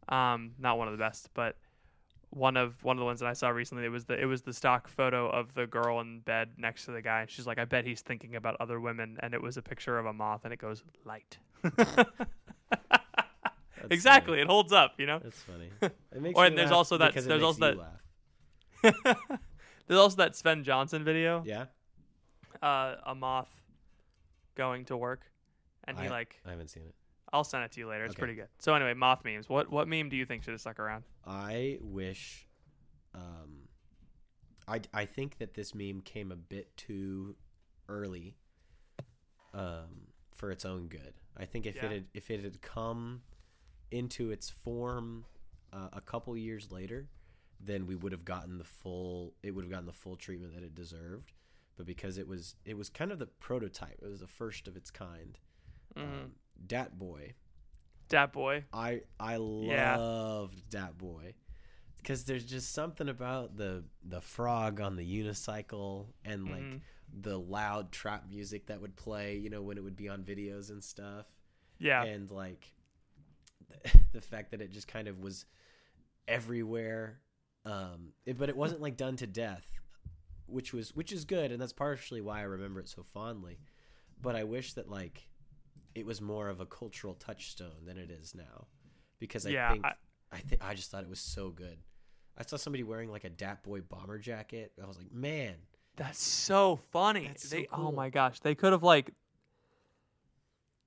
um 0.08 0.52
not 0.58 0.78
one 0.78 0.88
of 0.88 0.92
the 0.92 0.98
best, 0.98 1.30
but 1.34 1.56
one 2.34 2.56
of 2.56 2.82
one 2.82 2.96
of 2.96 3.00
the 3.00 3.04
ones 3.04 3.20
that 3.20 3.28
I 3.28 3.32
saw 3.32 3.48
recently 3.50 3.84
it 3.84 3.88
was 3.90 4.04
the 4.06 4.20
it 4.20 4.24
was 4.26 4.42
the 4.42 4.52
stock 4.52 4.88
photo 4.88 5.28
of 5.30 5.54
the 5.54 5.66
girl 5.66 6.00
in 6.00 6.18
bed 6.20 6.50
next 6.58 6.84
to 6.86 6.90
the 6.90 7.00
guy 7.00 7.20
and 7.22 7.30
she's 7.30 7.46
like 7.46 7.58
I 7.58 7.64
bet 7.64 7.84
he's 7.84 8.00
thinking 8.00 8.34
about 8.34 8.56
other 8.60 8.80
women 8.80 9.16
and 9.20 9.34
it 9.34 9.40
was 9.40 9.56
a 9.56 9.62
picture 9.62 9.98
of 9.98 10.06
a 10.06 10.12
moth 10.12 10.40
and 10.44 10.52
it 10.52 10.58
goes 10.58 10.82
light. 11.04 11.38
Exactly. 13.90 14.32
funny. 14.32 14.42
It 14.42 14.46
holds 14.48 14.72
up, 14.72 14.94
you 14.98 15.04
know. 15.06 15.18
That's 15.22 15.40
funny. 15.42 15.68
It 16.14 16.22
makes 16.22 16.38
Or 16.38 16.42
me 16.44 16.48
and 16.48 16.58
there's 16.58 16.70
laugh 16.70 16.76
also 16.78 16.98
that- 16.98 17.14
there's 17.14 17.42
also 17.42 17.74
that- 18.82 18.90
There's 19.86 20.00
also 20.00 20.16
that 20.16 20.34
Sven 20.34 20.64
Johnson 20.64 21.04
video. 21.04 21.42
Yeah, 21.46 21.66
Uh, 22.62 22.94
a 23.04 23.14
moth 23.14 23.50
going 24.54 24.86
to 24.86 24.96
work 24.96 25.20
and 25.86 25.98
he 25.98 26.08
like 26.08 26.40
I 26.46 26.50
haven't 26.50 26.68
seen 26.68 26.84
it. 26.84 26.94
I'll 27.34 27.44
send 27.44 27.64
it 27.64 27.72
to 27.72 27.80
you 27.80 27.88
later. 27.88 28.04
It's 28.04 28.12
Okay. 28.14 28.20
pretty 28.20 28.34
good. 28.36 28.48
So 28.60 28.74
anyway, 28.74 28.94
moth 28.94 29.24
memes. 29.24 29.48
What 29.48 29.70
what 29.70 29.88
meme 29.88 30.08
do 30.08 30.16
you 30.16 30.24
think 30.24 30.44
should 30.44 30.52
have 30.52 30.60
stuck 30.60 30.78
around? 30.78 31.04
I 31.26 31.78
wish. 31.82 32.46
Um, 33.12 33.68
I 34.68 34.80
I 34.94 35.04
think 35.04 35.38
that 35.38 35.54
this 35.54 35.74
meme 35.74 36.00
came 36.00 36.30
a 36.32 36.36
bit 36.36 36.76
too 36.76 37.36
early. 37.88 38.36
Um, 39.52 40.08
for 40.32 40.50
its 40.50 40.64
own 40.64 40.88
good. 40.88 41.14
I 41.36 41.44
think 41.44 41.64
if 41.66 41.76
Yeah. 41.76 41.86
it 41.86 41.92
had 41.92 42.06
if 42.14 42.30
it 42.30 42.42
had 42.42 42.60
come 42.60 43.22
into 43.90 44.30
its 44.30 44.50
form 44.50 45.26
uh, 45.72 45.90
a 45.92 46.00
couple 46.00 46.36
years 46.36 46.70
later, 46.72 47.08
then 47.60 47.86
we 47.86 47.94
would 47.94 48.12
have 48.12 48.24
gotten 48.24 48.58
the 48.58 48.64
full. 48.64 49.34
It 49.42 49.52
would 49.52 49.64
have 49.64 49.70
gotten 49.70 49.86
the 49.86 49.92
full 49.92 50.16
treatment 50.16 50.54
that 50.54 50.62
it 50.62 50.74
deserved. 50.74 51.32
But 51.76 51.86
because 51.86 52.18
it 52.18 52.26
was 52.28 52.56
it 52.64 52.76
was 52.76 52.88
kind 52.88 53.10
of 53.12 53.18
the 53.18 53.26
prototype. 53.26 54.00
It 54.02 54.08
was 54.08 54.20
the 54.20 54.26
first 54.28 54.66
of 54.68 54.76
its 54.76 54.90
kind. 54.90 55.38
Mm-hmm. 55.96 56.12
Um, 56.12 56.32
Dat 56.66 56.96
Boy. 56.98 57.34
Dat 58.08 58.32
boy. 58.32 58.64
I 58.72 59.02
I 59.18 59.36
Yeah. 59.38 59.96
loved 59.98 60.68
Dat 60.70 60.96
Boy 60.98 61.34
because 61.96 62.24
there's 62.24 62.44
just 62.44 62.72
something 62.72 63.08
about 63.08 63.56
the 63.56 63.84
the 64.02 64.20
frog 64.20 64.80
on 64.80 64.96
the 64.96 65.04
unicycle 65.04 66.12
and 66.24 66.44
like 66.48 66.62
Mhm. 66.62 66.80
the 67.22 67.38
loud 67.38 67.92
trap 67.92 68.28
music 68.28 68.66
that 68.66 68.80
would 68.80 68.94
play, 68.96 69.38
you 69.38 69.48
know, 69.48 69.62
when 69.62 69.78
it 69.78 69.82
would 69.84 69.96
be 69.96 70.08
on 70.08 70.22
videos 70.24 70.70
and 70.70 70.84
stuff, 70.84 71.26
Yeah. 71.78 72.04
and 72.04 72.30
like 72.30 72.74
the 74.12 74.20
fact 74.20 74.50
that 74.50 74.60
it 74.60 74.70
just 74.70 74.86
kind 74.86 75.08
of 75.08 75.18
was 75.20 75.46
everywhere, 76.28 77.20
um, 77.64 78.12
it, 78.26 78.36
but 78.38 78.48
it 78.48 78.56
wasn't 78.56 78.80
like 78.80 78.96
done 78.96 79.16
to 79.16 79.26
death, 79.26 79.80
which 80.46 80.72
was 80.72 80.94
which 80.94 81.12
is 81.12 81.24
good, 81.24 81.50
and 81.52 81.60
that's 81.60 81.72
partially 81.72 82.20
why 82.20 82.40
I 82.40 82.42
remember 82.44 82.80
it 82.80 82.88
so 82.88 83.02
fondly. 83.02 83.58
But 84.20 84.36
I 84.36 84.44
wish 84.44 84.74
that 84.74 84.88
like 84.88 85.28
it 85.94 86.04
was 86.06 86.20
more 86.20 86.48
of 86.48 86.60
a 86.60 86.66
cultural 86.66 87.14
touchstone 87.14 87.84
than 87.86 87.96
it 87.98 88.10
is 88.10 88.34
now, 88.34 88.66
because 89.18 89.46
I 89.46 89.50
Yeah, 89.50 89.72
think 89.72 89.84
I- 89.84 89.94
I 90.32 90.38
think 90.38 90.64
I 90.64 90.74
just 90.74 90.90
thought 90.90 91.04
it 91.04 91.08
was 91.08 91.20
so 91.20 91.50
good. 91.50 91.78
I 92.36 92.42
saw 92.44 92.56
somebody 92.56 92.82
wearing 92.82 93.10
like 93.10 93.22
a 93.24 93.30
Dat 93.30 93.62
Boy 93.62 93.80
bomber 93.82 94.18
jacket. 94.18 94.72
I 94.82 94.86
was 94.86 94.98
like, 94.98 95.12
man, 95.12 95.54
That's 95.96 96.20
so 96.20 96.74
funny. 96.90 97.28
That's 97.28 97.48
so 97.48 97.54
they 97.56 97.68
oh 97.72 97.92
my 97.92 98.10
gosh, 98.10 98.40
they 98.40 98.56
could 98.56 98.72
have 98.72 98.82
like 98.82 99.12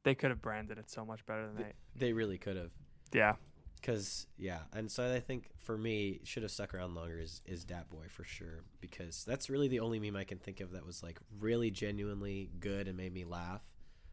they 0.03 0.15
could 0.15 0.29
have 0.29 0.41
branded 0.41 0.77
it 0.77 0.89
so 0.89 1.05
much 1.05 1.25
better 1.25 1.47
than 1.47 1.55
they. 1.55 1.73
they 1.95 2.13
really 2.13 2.37
could 2.37 2.55
have. 2.57 2.71
Yeah. 3.13 3.35
Cause 3.83 4.27
yeah, 4.37 4.61
and 4.73 4.91
so 4.91 5.13
I 5.13 5.19
think 5.19 5.49
for 5.59 5.77
me, 5.77 6.19
should 6.23 6.43
have 6.43 6.51
stuck 6.51 6.73
around 6.73 6.95
longer 6.95 7.19
is 7.19 7.41
is 7.45 7.63
Dat 7.63 7.89
Boy 7.89 8.07
for 8.09 8.23
sure 8.23 8.63
because 8.81 9.23
that's 9.23 9.49
really 9.49 9.67
the 9.67 9.79
only 9.79 9.99
meme 9.99 10.15
I 10.15 10.23
can 10.23 10.39
think 10.39 10.59
of 10.61 10.71
that 10.71 10.85
was 10.85 11.03
like 11.03 11.19
really 11.39 11.69
genuinely 11.71 12.49
good 12.59 12.87
and 12.87 12.97
made 12.97 13.13
me 13.13 13.23
laugh, 13.23 13.61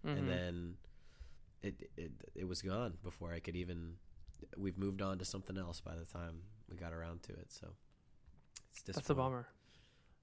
Mhm. 0.05 0.18
and 0.18 0.28
then 0.28 0.76
it 1.65 1.91
it 1.97 2.12
it 2.35 2.49
was 2.49 2.62
gone 2.62 2.95
before 3.03 3.33
I 3.33 3.41
could 3.41 3.57
even. 3.57 3.95
We've 4.59 4.77
moved 4.77 5.01
on 5.01 5.19
to 5.19 5.25
something 5.25 5.57
else 5.57 5.81
by 5.81 5.95
the 5.97 6.05
time 6.05 6.43
we 6.71 6.77
got 6.77 6.93
around 6.93 7.23
to 7.25 7.33
it, 7.33 7.51
so 7.51 7.69
it's 8.71 8.83
That's 8.83 9.11
a 9.11 9.15
bummer. 9.15 9.47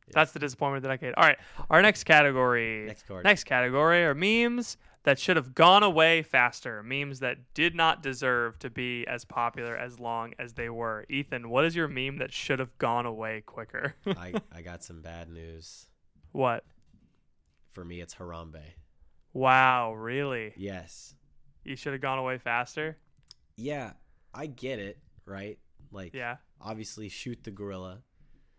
Yeah. 0.08 0.12
That's 0.16 0.32
the 0.32 0.40
disappointment 0.40 0.78
of 0.78 0.84
the 0.84 0.90
decade. 0.90 1.14
All 1.16 1.24
right, 1.24 1.38
our 1.70 1.82
next 1.82 2.04
category. 2.04 2.86
Next. 2.86 3.06
Next 3.24 3.44
category 3.46 4.04
are 4.04 4.14
memes 4.14 4.78
that 5.04 5.18
should 5.18 5.38
have 5.38 5.56
gone 5.56 5.82
away 5.82 6.22
faster. 6.22 6.84
Memes 6.84 7.20
that 7.22 7.38
did 7.54 7.74
not 7.76 8.04
deserve 8.04 8.60
to 8.60 8.70
be 8.70 9.06
as 9.08 9.26
popular 9.26 9.76
as 9.76 10.00
long 10.00 10.34
as 10.38 10.54
they 10.54 10.70
were. 10.70 11.06
Ethan, 11.10 11.50
what 11.50 11.66
is 11.66 11.76
your 11.76 11.88
meme 11.88 12.18
that 12.18 12.32
should 12.32 12.60
have 12.60 12.78
gone 12.78 13.06
away 13.06 13.42
quicker? 13.46 13.96
I 14.06 14.34
I 14.52 14.62
got 14.62 14.84
some 14.84 15.02
bad 15.02 15.30
news. 15.30 15.88
what? 16.32 16.64
For 17.70 17.86
me, 17.86 18.02
it's 18.02 18.16
Harambe. 18.16 18.62
Wow, 19.34 19.94
really? 19.94 20.54
Yes. 20.58 21.16
You 21.64 21.76
should 21.76 21.94
have 21.94 22.02
gone 22.02 22.18
away 22.20 22.38
faster? 22.38 22.98
Yeah, 23.56 23.94
I 24.34 24.48
get 24.48 24.80
it, 24.80 24.98
right? 25.26 25.60
Like, 25.92 26.14
Yeah. 26.14 26.38
obviously, 26.60 27.10
shoot 27.10 27.44
the 27.44 27.52
gorilla 27.52 28.02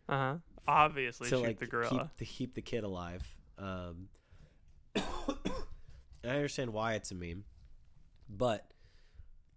Uh 0.08 0.12
huh. 0.18 0.36
Obviously, 0.68 1.28
to 1.30 1.36
shoot 1.36 1.42
like 1.42 1.58
the 1.58 1.66
gorilla. 1.66 1.90
keep 1.90 2.16
the 2.18 2.24
keep 2.26 2.54
the 2.54 2.62
kid 2.62 2.84
alive. 2.84 3.26
Um, 3.58 4.08
I 4.96 5.02
understand 6.28 6.72
why 6.72 6.94
it's 6.94 7.10
a 7.10 7.14
meme, 7.14 7.44
but 8.28 8.72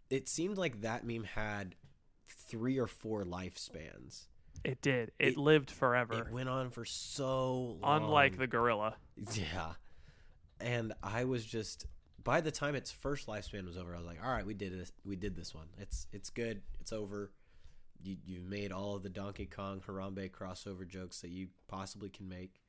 it 0.10 0.28
seemed 0.28 0.58
like 0.58 0.82
that 0.82 1.06
meme 1.06 1.24
had 1.26 1.76
three 2.28 2.80
or 2.80 2.88
four 2.88 3.24
lifespans. 3.24 4.26
It 4.64 4.82
did. 4.82 5.12
It, 5.20 5.30
It- 5.34 5.38
lived 5.38 5.70
forever. 5.70 6.22
It 6.28 6.32
went 6.32 6.50
on 6.50 6.72
for 6.72 6.86
so 6.86 7.78
long. 7.82 8.04
Unlike 8.04 8.38
the 8.38 8.48
gorilla. 8.48 8.96
Yeah. 9.34 9.74
And 10.60 10.94
I 11.04 11.26
was 11.26 11.46
just 11.46 11.86
by 12.26 12.42
the 12.42 12.52
time 12.52 12.76
its 12.76 12.92
first 12.92 13.28
lifespan 13.28 13.66
was 13.66 13.78
over, 13.78 13.94
I 13.96 13.98
was 13.98 14.06
like, 14.06 14.20
"All 14.22 14.32
right, 14.32 14.46
we 14.46 14.54
did 14.54 14.78
this. 14.78 14.92
We 15.06 15.16
did 15.16 15.36
this 15.38 15.56
one. 15.56 15.68
It's 15.78 16.08
it's 16.12 16.30
good. 16.30 16.62
It's 16.82 16.92
over. 16.92 17.32
You 18.04 18.18
you 18.26 18.42
made 18.42 18.74
all 18.74 18.96
of 18.96 19.04
the 19.04 19.10
Donkey 19.10 19.46
Kong 19.46 19.82
Harambe 19.88 20.30
crossover 20.32 20.86
jokes 20.86 21.22
that 21.22 21.30
you 21.30 21.48
possibly 21.70 22.10
can 22.10 22.28
make. 22.28 22.60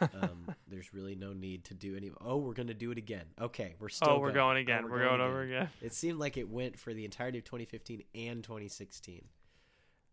Um, 0.00 0.48
there's 0.68 0.92
really 0.92 1.14
no 1.14 1.32
need 1.32 1.64
to 1.66 1.74
do 1.74 1.94
any. 1.96 2.10
Oh, 2.20 2.38
we're 2.38 2.54
gonna 2.54 2.74
do 2.74 2.90
it 2.90 2.98
again. 2.98 3.26
Okay, 3.40 3.74
we're 3.78 3.88
still. 3.90 4.08
oh, 4.14 4.18
we're 4.18 4.32
going 4.32 4.56
Oh, 4.56 4.60
again. 4.60 4.90
we're, 4.90 5.04
going, 5.04 5.20
over 5.20 5.42
again. 5.42 5.68
It 5.80 5.92
seemed 5.94 6.18
like 6.18 6.36
it 6.36 6.48
went 6.50 6.78
for 6.78 6.92
the 6.94 7.04
entirety 7.04 7.38
of 7.38 7.44
2015 7.44 8.02
and 8.14 8.42
2016, 8.42 9.24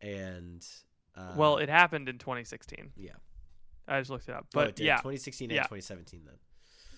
and 0.02 0.66
uh, 1.16 1.34
well, 1.36 1.58
it 1.58 1.70
happened 1.70 2.10
in 2.10 2.18
2016. 2.18 2.92
yeah, 2.98 3.12
I 3.88 4.00
just 4.00 4.10
looked 4.10 4.28
it 4.30 4.36
up. 4.36 4.44
Oh, 4.48 4.50
But 4.54 4.68
it 4.70 4.76
did. 4.78 4.86
yeah, 4.86 4.98
2016 4.98 5.50
and 5.50 5.56
Yeah. 5.56 5.62
2017 5.64 6.22
then. 6.26 6.36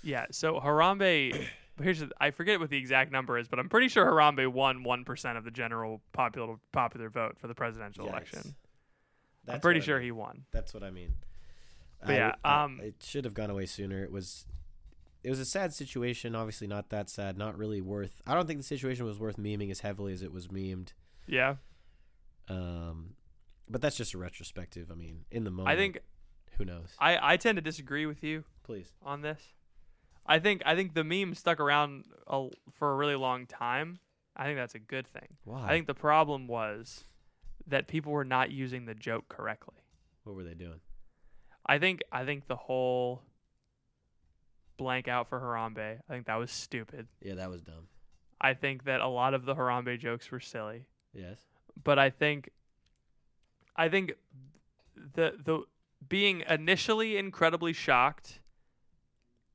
yeah. 0.03 0.25
So 0.31 0.59
Harambe, 0.59 1.47
here's 1.81 1.99
the, 1.99 2.09
I 2.19 2.31
forget 2.31 2.59
what 2.59 2.69
the 2.69 2.77
exact 2.77 3.11
number 3.11 3.37
is, 3.37 3.47
but 3.47 3.59
I'm 3.59 3.69
pretty 3.69 3.87
sure 3.87 4.05
Harambe 4.05 4.47
won 4.47 4.83
one 4.83 5.03
percent 5.05 5.37
of 5.37 5.43
the 5.43 5.51
general 5.51 6.01
popular 6.11 6.55
popular 6.71 7.09
vote 7.09 7.37
for 7.39 7.47
the 7.47 7.55
presidential 7.55 8.05
Yikes. 8.05 8.09
election. 8.09 8.55
I'm 9.47 9.59
pretty 9.59 9.79
what 9.79 9.83
I 9.83 9.85
sure 9.87 9.99
he 10.01 10.11
won. 10.11 10.45
That's 10.51 10.73
what 10.73 10.83
I 10.83 10.91
mean. 10.91 11.13
But 12.01 12.09
I 12.11 12.15
yeah, 12.15 12.35
I- 12.43 12.63
um, 12.63 12.79
it 12.81 12.95
should 13.03 13.25
have 13.25 13.33
gone 13.33 13.49
away 13.49 13.65
sooner. 13.65 14.03
It 14.03 14.11
was, 14.11 14.45
it 15.23 15.29
was 15.29 15.39
a 15.39 15.45
sad 15.45 15.73
situation. 15.73 16.35
Obviously, 16.35 16.67
not 16.67 16.89
that 16.89 17.09
sad. 17.09 17.37
Not 17.37 17.57
really 17.57 17.81
worth. 17.81 18.21
I 18.27 18.35
don't 18.35 18.45
think 18.47 18.59
the 18.59 18.65
situation 18.65 19.05
was 19.05 19.19
worth 19.19 19.37
memeing 19.37 19.71
as 19.71 19.79
heavily 19.81 20.13
as 20.13 20.21
it 20.21 20.31
was 20.31 20.47
memed. 20.49 20.93
Yeah, 21.27 21.55
Um, 22.49 23.15
but 23.69 23.81
that's 23.81 23.95
just 23.95 24.13
a 24.13 24.17
retrospective. 24.17 24.91
I 24.91 24.95
mean, 24.95 25.25
in 25.31 25.43
the 25.45 25.51
moment, 25.51 25.69
I 25.69 25.77
think 25.77 25.99
who 26.57 26.65
knows? 26.65 26.89
I 26.99 27.33
I 27.33 27.37
tend 27.37 27.55
to 27.55 27.61
disagree 27.61 28.05
with 28.05 28.23
you 28.23 28.43
Please. 28.63 28.91
on 29.01 29.21
this. 29.21 29.41
I 30.25 30.39
think 30.39 30.61
I 30.65 30.75
think 30.75 30.93
the 30.93 31.03
meme 31.03 31.35
stuck 31.35 31.59
around 31.59 32.05
a, 32.27 32.47
for 32.71 32.91
a 32.91 32.95
really 32.95 33.15
long 33.15 33.45
time. 33.45 33.99
I 34.35 34.45
think 34.45 34.57
that's 34.57 34.75
a 34.75 34.79
good 34.79 35.07
thing. 35.07 35.27
Why? 35.43 35.65
I 35.65 35.69
think 35.69 35.87
the 35.87 35.93
problem 35.93 36.47
was 36.47 37.03
that 37.67 37.87
people 37.87 38.11
were 38.11 38.25
not 38.25 38.51
using 38.51 38.85
the 38.85 38.95
joke 38.95 39.27
correctly. 39.29 39.75
what 40.23 40.35
were 40.35 40.43
they 40.43 40.53
doing? 40.53 40.79
I 41.65 41.77
think 41.79 42.01
I 42.11 42.25
think 42.25 42.47
the 42.47 42.55
whole 42.55 43.21
blank 44.77 45.07
out 45.07 45.27
for 45.29 45.39
Harambe, 45.39 45.99
I 46.09 46.13
think 46.13 46.25
that 46.27 46.35
was 46.35 46.51
stupid. 46.51 47.07
Yeah, 47.21 47.35
that 47.35 47.49
was 47.49 47.61
dumb. 47.61 47.87
I 48.41 48.53
think 48.53 48.85
that 48.85 48.99
a 48.99 49.07
lot 49.07 49.33
of 49.33 49.45
the 49.45 49.55
Harambe 49.55 49.97
jokes 49.99 50.29
were 50.31 50.39
silly. 50.39 50.85
Yes. 51.13 51.37
But 51.81 51.99
I 51.99 52.09
think 52.09 52.49
I 53.75 53.89
think 53.89 54.13
the 54.95 55.33
the 55.43 55.63
being 56.07 56.43
initially 56.49 57.17
incredibly 57.17 57.71
shocked 57.71 58.39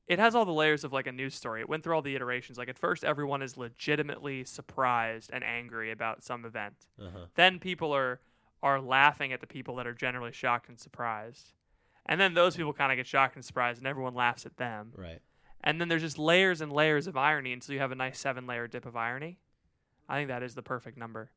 it 0.08 0.18
has 0.18 0.34
all 0.34 0.44
the 0.44 0.52
layers 0.52 0.82
of 0.84 0.92
like 0.92 1.06
a 1.06 1.12
news 1.12 1.34
story. 1.34 1.60
It 1.60 1.68
went 1.68 1.84
through 1.84 1.94
all 1.94 2.02
the 2.02 2.16
iterations. 2.16 2.58
Like 2.58 2.68
at 2.68 2.78
first 2.78 3.04
everyone 3.04 3.42
is 3.42 3.56
legitimately 3.56 4.44
surprised 4.44 5.30
and 5.32 5.44
angry 5.44 5.90
about 5.92 6.22
some 6.22 6.44
event. 6.44 6.74
Uh 7.00 7.10
huh. 7.12 7.18
then 7.34 7.58
people 7.58 7.92
are 7.94 8.20
are 8.62 8.80
laughing 8.80 9.32
at 9.32 9.40
the 9.40 9.46
people 9.46 9.76
that 9.76 9.86
are 9.86 9.94
generally 9.94 10.32
shocked 10.32 10.68
and 10.68 10.78
surprised 10.80 11.52
And 12.06 12.20
then 12.20 12.34
those 12.34 12.56
people 12.56 12.72
kind 12.72 12.90
of 12.90 12.96
get 12.96 13.06
shocked 13.06 13.36
and 13.36 13.44
surprised, 13.44 13.78
and 13.78 13.86
everyone 13.86 14.14
laughs 14.14 14.46
at 14.46 14.56
them. 14.56 14.92
Right. 14.96 15.20
And 15.62 15.80
then 15.80 15.88
there's 15.88 16.02
just 16.02 16.18
layers 16.18 16.60
and 16.60 16.72
layers 16.72 17.06
of 17.06 17.16
irony 17.16 17.52
until 17.52 17.74
you 17.74 17.80
have 17.80 17.92
a 17.92 17.94
nice 17.94 18.18
seven 18.18 18.46
layer 18.46 18.66
dip 18.66 18.86
of 18.86 18.96
irony. 18.96 19.38
I 20.08 20.16
think 20.16 20.28
that 20.28 20.42
is 20.42 20.54
the 20.54 20.62
perfect 20.62 20.96
number. 20.96 21.30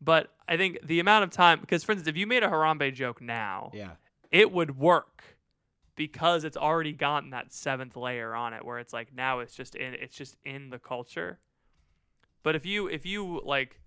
But 0.00 0.32
I 0.48 0.56
think 0.56 0.78
the 0.86 0.98
amount 1.00 1.24
of 1.24 1.30
time, 1.30 1.60
because 1.60 1.84
for 1.84 1.92
instance, 1.92 2.08
if 2.08 2.16
you 2.16 2.26
made 2.26 2.42
a 2.42 2.48
Harambe 2.48 2.92
joke 2.94 3.20
now, 3.20 3.70
Yeah. 3.74 3.90
it 4.30 4.50
would 4.52 4.78
work 4.78 5.22
because 5.98 6.44
it's 6.44 6.56
already 6.56 6.92
gotten 6.92 7.30
that 7.30 7.52
seventh 7.52 7.96
layer 7.96 8.32
on 8.32 8.54
it 8.54 8.64
where 8.64 8.78
it's 8.78 8.92
like 8.92 9.12
now 9.12 9.40
it's 9.40 9.54
just 9.54 9.74
in 9.74 9.94
it's 9.94 10.16
just 10.16 10.36
in 10.44 10.70
the 10.70 10.78
culture. 10.78 11.40
But 12.44 12.54
if 12.54 12.64
you 12.64 12.86
if 12.86 13.04
you 13.04 13.42
like 13.44 13.80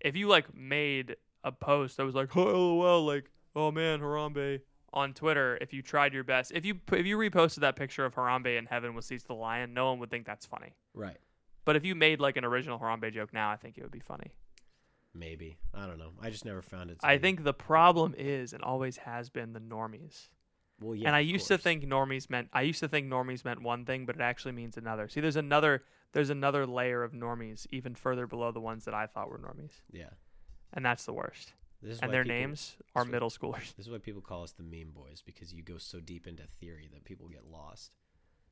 if 0.00 0.16
you 0.16 0.26
like 0.26 0.54
made 0.54 1.16
a 1.44 1.52
post 1.52 1.96
that 1.96 2.04
was 2.04 2.16
like 2.16 2.36
oh 2.36 2.76
lol 2.76 3.06
like 3.06 3.30
oh 3.54 3.70
man 3.70 4.00
Harambe 4.00 4.60
on 4.92 5.14
Twitter 5.14 5.56
if 5.60 5.72
you 5.72 5.80
tried 5.80 6.12
your 6.12 6.24
best 6.24 6.50
if 6.52 6.66
you 6.66 6.80
if 6.92 7.06
you 7.06 7.16
reposted 7.16 7.60
that 7.60 7.76
picture 7.76 8.04
of 8.04 8.16
Harambe 8.16 8.58
in 8.58 8.66
heaven 8.66 8.94
with 8.94 9.04
Cecil 9.04 9.28
the 9.28 9.34
lion 9.34 9.72
no 9.72 9.90
one 9.90 10.00
would 10.00 10.10
think 10.10 10.26
that's 10.26 10.44
funny. 10.44 10.74
Right. 10.92 11.18
But 11.64 11.76
if 11.76 11.84
you 11.84 11.94
made 11.94 12.20
like 12.20 12.36
an 12.36 12.44
original 12.44 12.80
Harambe 12.80 13.14
joke 13.14 13.32
now 13.32 13.50
I 13.50 13.56
think 13.56 13.78
it 13.78 13.82
would 13.82 13.92
be 13.92 14.00
funny. 14.00 14.32
Maybe. 15.14 15.56
I 15.72 15.86
don't 15.86 15.98
know. 15.98 16.10
I 16.20 16.30
just 16.30 16.44
never 16.44 16.62
found 16.62 16.90
it. 16.90 16.98
I 17.02 17.18
think 17.18 17.44
the 17.44 17.54
problem 17.54 18.14
is 18.18 18.52
and 18.52 18.62
always 18.62 18.98
has 18.98 19.30
been 19.30 19.52
the 19.52 19.60
normies. 19.60 20.28
Well, 20.80 20.94
yeah. 20.94 21.08
and 21.08 21.16
I 21.16 21.20
used 21.20 21.48
to 21.48 21.58
think 21.58 21.84
normies 21.84 22.30
meant 22.30 22.48
I 22.52 22.62
used 22.62 22.80
to 22.80 22.88
think 22.88 23.08
normies 23.08 23.44
meant 23.44 23.62
one 23.62 23.84
thing, 23.84 24.06
but 24.06 24.14
it 24.16 24.20
actually 24.22 24.52
means 24.52 24.76
another. 24.76 25.08
See, 25.08 25.20
there's 25.20 25.36
another 25.36 25.82
there's 26.12 26.30
another 26.30 26.66
layer 26.66 27.02
of 27.02 27.12
normies 27.12 27.66
even 27.70 27.94
further 27.94 28.26
below 28.26 28.52
the 28.52 28.60
ones 28.60 28.84
that 28.84 28.94
I 28.94 29.06
thought 29.06 29.28
were 29.30 29.38
normies, 29.38 29.82
Yeah. 29.90 30.10
and 30.72 30.84
that's 30.84 31.04
the 31.04 31.12
worst. 31.12 31.52
This 31.82 31.96
is 31.96 32.00
And 32.00 32.12
their 32.12 32.24
people- 32.24 32.36
names 32.36 32.76
are 32.96 33.04
why- 33.04 33.10
middle 33.10 33.30
schoolers. 33.30 33.74
This 33.76 33.86
is 33.86 33.90
why 33.90 33.98
people 33.98 34.22
call 34.22 34.42
us 34.42 34.52
the 34.52 34.62
meme 34.62 34.90
boys 34.92 35.22
because 35.24 35.52
you 35.52 35.62
go 35.62 35.78
so 35.78 36.00
deep 36.00 36.26
into 36.26 36.44
theory 36.44 36.88
that 36.92 37.04
people 37.04 37.28
get 37.28 37.44
lost. 37.44 37.92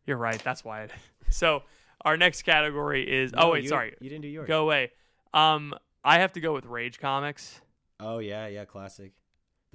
You're 0.04 0.16
right. 0.16 0.40
That's 0.44 0.64
why. 0.64 0.82
It, 0.82 0.92
so 1.30 1.62
our 2.04 2.16
next 2.16 2.42
category 2.42 3.02
is. 3.10 3.32
No, 3.32 3.42
oh 3.42 3.52
wait, 3.52 3.62
you- 3.64 3.68
sorry. 3.68 3.94
You 4.00 4.08
didn't 4.10 4.22
do 4.22 4.28
yours. 4.28 4.46
Go 4.46 4.62
away. 4.62 4.92
Um, 5.34 5.74
I 6.04 6.18
have 6.20 6.32
to 6.34 6.40
go 6.40 6.52
with 6.52 6.66
Rage 6.66 6.98
Comics. 7.00 7.60
Oh 7.98 8.18
yeah, 8.18 8.46
yeah, 8.46 8.64
classic. 8.64 9.12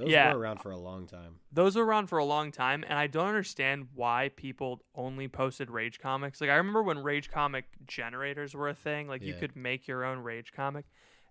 Those 0.02 0.10
Yeah. 0.12 0.34
were 0.34 0.40
around 0.40 0.58
for 0.62 0.72
a 0.72 0.78
long 0.78 1.08
time. 1.08 1.36
Those 1.52 1.76
were 1.76 1.86
around 1.86 2.08
for 2.08 2.18
a 2.18 2.26
long 2.26 2.52
time, 2.52 2.84
and 2.88 2.98
I 2.98 3.08
don't 3.08 3.28
understand 3.28 3.88
why 3.94 4.30
people 4.36 4.84
only 4.96 5.28
posted 5.28 5.70
Rage 5.72 6.00
Comics. 6.00 6.42
Like 6.42 6.50
I 6.50 6.56
remember 6.56 6.84
when 6.84 7.00
Rage 7.04 7.30
Comic 7.32 7.66
generators 7.88 8.54
were 8.54 8.68
a 8.70 8.74
thing. 8.74 9.08
Like 9.08 9.22
you 9.22 9.34
could 9.34 9.56
make 9.56 9.88
your 9.88 10.04
own 10.04 10.20
Rage 10.20 10.52
Comic, 10.52 10.86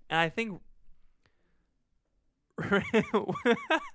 and 0.08 0.18
I 0.20 0.28
think. 0.28 0.60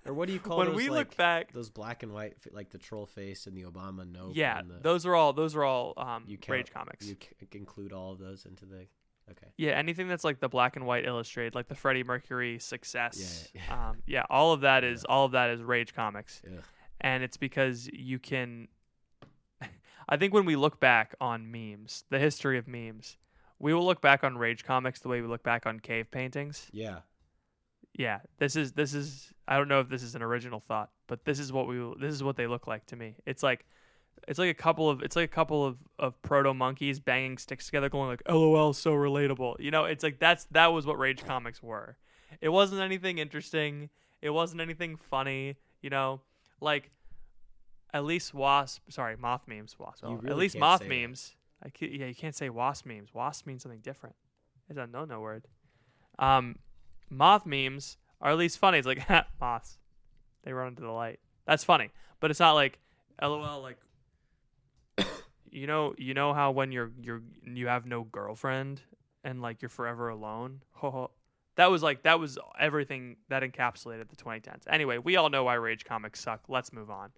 Or 0.07 0.13
what 0.13 0.27
do 0.27 0.33
you 0.33 0.39
call 0.39 0.57
when 0.57 0.67
those, 0.67 0.75
we 0.75 0.89
like, 0.89 1.09
look 1.09 1.17
back, 1.17 1.51
those 1.53 1.69
black 1.69 2.03
and 2.03 2.11
white, 2.13 2.35
like 2.51 2.69
the 2.71 2.77
troll 2.77 3.05
face 3.05 3.47
and 3.47 3.55
the 3.57 3.63
Obama 3.63 4.09
note? 4.11 4.35
yeah, 4.35 4.59
and 4.59 4.69
the, 4.69 4.75
those 4.81 5.05
are 5.05 5.15
all 5.15 5.33
those 5.33 5.55
are 5.55 5.63
all 5.63 5.93
um, 5.97 6.23
you 6.27 6.37
count- 6.37 6.53
Rage 6.57 6.71
Comics. 6.73 7.07
You 7.07 7.15
c- 7.21 7.47
include 7.57 7.93
all 7.93 8.11
of 8.11 8.19
those 8.19 8.45
into 8.45 8.65
the. 8.65 8.87
Okay. 9.31 9.47
Yeah, 9.57 9.71
anything 9.71 10.07
that's 10.07 10.23
like 10.23 10.39
the 10.39 10.49
black 10.49 10.75
and 10.75 10.85
white 10.85 11.05
illustrated, 11.05 11.55
like 11.55 11.67
the 11.67 11.75
Freddie 11.75 12.03
Mercury 12.03 12.59
success. 12.59 13.49
Yeah, 13.53 13.61
Yeah, 13.67 13.89
Um, 13.89 13.97
yeah 14.05 14.23
all 14.29 14.53
of 14.53 14.61
that 14.61 14.83
is 14.83 15.03
all 15.05 15.25
of 15.25 15.31
that 15.31 15.49
is 15.49 15.61
Rage 15.61 15.93
Comics, 15.93 16.41
and 17.01 17.23
it's 17.23 17.37
because 17.37 17.87
you 17.87 18.19
can. 18.19 18.67
I 20.09 20.17
think 20.17 20.33
when 20.33 20.45
we 20.45 20.55
look 20.55 20.79
back 20.79 21.15
on 21.19 21.51
memes, 21.51 22.03
the 22.09 22.19
history 22.19 22.57
of 22.57 22.67
memes, 22.67 23.17
we 23.57 23.73
will 23.73 23.85
look 23.85 24.01
back 24.01 24.23
on 24.23 24.37
Rage 24.37 24.63
Comics 24.63 24.99
the 24.99 25.07
way 25.07 25.21
we 25.21 25.27
look 25.27 25.43
back 25.43 25.65
on 25.65 25.79
cave 25.79 26.11
paintings. 26.11 26.67
Yeah. 26.71 26.99
Yeah, 27.97 28.19
this 28.39 28.55
is 28.55 28.73
this 28.73 28.93
is 28.93 29.33
I 29.47 29.57
don't 29.57 29.69
know 29.69 29.79
if 29.79 29.89
this 29.89 30.03
is 30.03 30.15
an 30.15 30.21
original 30.21 30.61
thought, 30.67 30.91
but 31.07 31.23
this 31.25 31.39
is 31.39 31.53
what 31.53 31.67
we 31.67 31.77
this 31.99 32.13
is 32.13 32.23
what 32.23 32.35
they 32.35 32.45
look 32.45 32.67
like 32.67 32.85
to 32.87 32.95
me. 32.95 33.15
It's 33.25 33.41
like 33.41 33.65
it's 34.27 34.39
like 34.39 34.49
a 34.49 34.55
couple 34.55 34.89
of 34.89 35.01
it's 35.01 35.15
like 35.15 35.25
a 35.25 35.33
couple 35.33 35.65
of, 35.65 35.77
of 35.99 36.19
proto 36.21 36.53
monkeys 36.53 36.99
banging 36.99 37.37
sticks 37.37 37.65
together 37.65 37.89
going 37.89 38.09
like 38.09 38.21
LOL 38.27 38.73
so 38.73 38.91
relatable. 38.91 39.59
You 39.59 39.71
know, 39.71 39.85
it's 39.85 40.03
like 40.03 40.19
that's 40.19 40.45
that 40.51 40.67
was 40.67 40.85
what 40.85 40.97
Rage 40.97 41.23
Comics 41.25 41.61
were. 41.61 41.97
It 42.41 42.49
wasn't 42.49 42.81
anything 42.81 43.17
interesting. 43.17 43.89
It 44.21 44.31
wasn't 44.31 44.61
anything 44.61 44.97
funny, 44.97 45.57
you 45.81 45.89
know? 45.89 46.21
Like 46.59 46.91
at 47.93 48.03
least 48.03 48.33
wasp 48.33 48.81
sorry, 48.89 49.15
moth 49.15 49.43
memes, 49.47 49.77
wasp. 49.77 50.03
Well, 50.03 50.21
at 50.27 50.37
least 50.37 50.57
moth 50.57 50.81
say 50.81 50.87
that. 50.87 51.07
memes. 51.07 51.35
I 51.63 51.69
ca- 51.69 51.89
yeah, 51.91 52.07
you 52.07 52.15
can't 52.15 52.35
say 52.35 52.49
wasp 52.49 52.85
memes. 52.85 53.13
Wasp 53.13 53.45
means 53.45 53.63
something 53.63 53.81
different. 53.81 54.15
It's 54.69 54.77
a 54.79 54.87
no 54.87 55.05
no 55.05 55.19
word. 55.19 55.47
Um 56.17 56.57
moth 57.09 57.45
memes 57.45 57.97
are 58.21 58.31
at 58.31 58.37
least 58.37 58.57
funny. 58.57 58.79
It's 58.79 58.87
like 58.87 59.07
moths. 59.39 59.77
They 60.43 60.53
run 60.53 60.69
into 60.69 60.81
the 60.81 60.91
light. 60.91 61.19
That's 61.45 61.63
funny. 61.63 61.91
But 62.19 62.31
it's 62.31 62.39
not 62.39 62.53
like 62.53 62.79
LOL 63.21 63.61
like 63.61 63.77
you 65.55 65.67
know 65.67 65.95
you 65.97 66.13
know 66.13 66.33
how 66.33 66.51
when 66.51 66.71
you're 66.71 66.91
you're 67.01 67.21
you 67.43 67.67
have 67.67 67.85
no 67.85 68.03
girlfriend 68.03 68.81
and 69.23 69.41
like 69.41 69.61
you're 69.61 69.69
forever 69.69 70.09
alone? 70.09 70.61
That 71.57 71.71
was 71.71 71.81
like 71.81 72.03
that 72.03 72.19
was 72.19 72.37
everything 72.59 73.15
that 73.29 73.41
encapsulated 73.41 74.09
the 74.09 74.17
2010s. 74.17 74.63
Anyway, 74.67 74.97
we 74.97 75.15
all 75.15 75.29
know 75.29 75.45
why 75.45 75.53
Rage 75.53 75.85
comics 75.85 76.19
suck. 76.19 76.41
Let's 76.49 76.73
move 76.73 76.89
on. 76.91 77.11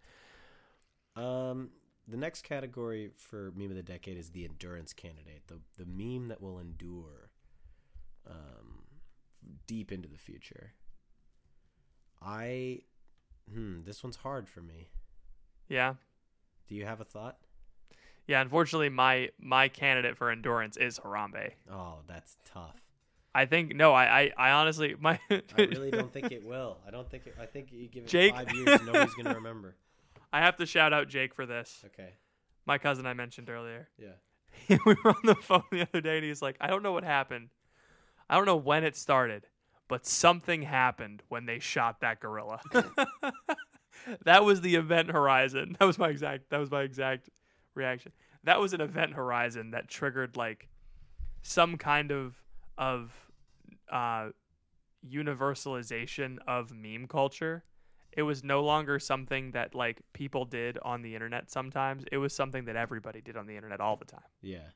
Um, 1.15 1.71
the 2.07 2.17
next 2.17 2.43
category 2.43 3.09
for 3.17 3.51
meme 3.55 3.71
of 3.71 3.77
the 3.77 3.81
decade 3.81 4.15
is 4.15 4.29
the 4.29 4.45
endurance 4.45 4.93
candidate, 4.93 5.41
the 5.47 5.59
the 5.83 5.88
meme 5.88 6.27
that 6.27 6.39
will 6.39 6.59
endure, 6.59 7.31
um, 8.29 8.83
deep 9.65 9.91
into 9.91 10.07
the 10.07 10.19
future. 10.19 10.73
I, 12.21 12.81
hmm, 13.51 13.79
this 13.85 14.03
one's 14.03 14.17
hard 14.17 14.47
for 14.47 14.61
me. 14.61 14.89
Yeah. 15.67 15.95
Do 16.67 16.75
you 16.75 16.85
have 16.85 17.01
a 17.01 17.05
thought? 17.05 17.38
Yeah, 18.28 18.41
unfortunately 18.41 18.89
my 18.89 19.30
my 19.39 19.69
candidate 19.69 20.17
for 20.17 20.30
endurance 20.30 20.78
is 20.78 20.99
Harambe. 20.99 21.51
Oh, 21.71 21.99
that's 22.07 22.38
tough. 22.45 22.75
I 23.34 23.45
think 23.45 23.75
no, 23.75 23.93
I 23.93 24.21
I, 24.21 24.32
I 24.38 24.51
honestly 24.51 24.95
my 24.99 25.19
I 25.30 25.41
really 25.57 25.91
don't 25.91 26.11
think 26.11 26.32
it 26.32 26.45
will. 26.45 26.78
I 26.86 26.91
don't 26.91 27.09
think 27.09 27.28
it. 27.28 27.36
I 27.39 27.45
think 27.45 27.71
you 27.71 27.88
give 27.88 28.03
it 28.03 28.09
Jake- 28.09 28.34
five 28.36 28.53
years, 28.53 28.82
nobody's 28.84 29.13
gonna 29.13 29.36
remember. 29.41 29.75
I 30.34 30.41
have 30.41 30.57
to 30.57 30.65
shout 30.65 30.91
out 30.91 31.07
Jake 31.07 31.34
for 31.34 31.45
this. 31.45 31.84
Okay. 31.86 32.09
My 32.65 32.78
cousin 32.78 33.05
I 33.05 33.13
mentioned 33.13 33.49
earlier. 33.49 33.88
Yeah. 33.97 34.78
we 34.86 34.95
were 35.03 35.11
on 35.11 35.21
the 35.23 35.36
phone 35.36 35.63
the 35.71 35.84
other 35.84 36.01
day 36.01 36.17
and 36.17 36.25
he's 36.25 36.41
like, 36.41 36.57
I 36.59 36.67
don't 36.67 36.84
know 36.84 36.91
what 36.91 37.05
happened. 37.05 37.49
I 38.30 38.36
don't 38.36 38.45
know 38.45 38.57
when 38.57 38.84
it 38.84 38.97
started, 38.97 39.47
but 39.88 40.05
something 40.05 40.63
happened 40.63 41.23
when 41.30 41.45
they 41.45 41.59
shot 41.59 42.01
that 42.01 42.19
gorilla. 42.19 42.59
that 44.25 44.43
was 44.43 44.59
the 44.61 44.75
event 44.75 45.11
horizon. 45.11 45.78
That 45.80 45.86
was 45.86 45.97
my 45.97 46.09
exact 46.09 46.49
that 46.49 46.57
was 46.59 46.69
my 46.71 46.82
exact 46.82 47.30
reaction. 47.78 48.11
That 48.43 48.59
was 48.59 48.73
an 48.73 48.82
event 48.82 49.13
horizon 49.13 49.71
that 49.71 49.88
triggered 49.88 50.36
like 50.36 50.67
some 51.41 51.78
kind 51.78 52.11
of 52.11 52.36
of 52.78 53.13
uh 53.91 54.30
universalization 55.07 56.38
of 56.47 56.73
meme 56.73 57.07
culture. 57.07 57.64
It 58.11 58.23
was 58.23 58.43
no 58.43 58.64
longer 58.64 58.99
something 58.99 59.52
that 59.52 59.76
like 59.76 60.02
people 60.14 60.45
did 60.45 60.77
on 60.81 61.02
the 61.02 61.14
internet 61.14 61.52
sometimes. 61.52 62.03
It 62.11 62.18
was 62.18 62.34
something 62.34 62.65
that 62.65 62.76
everybody 62.76 63.22
did 63.22 63.38
on 63.38 63.45
the 63.45 63.56
internet 63.56 63.80
all 63.80 63.95
the 63.95 64.06
time. 64.06 64.30
Yeah. 64.41 64.69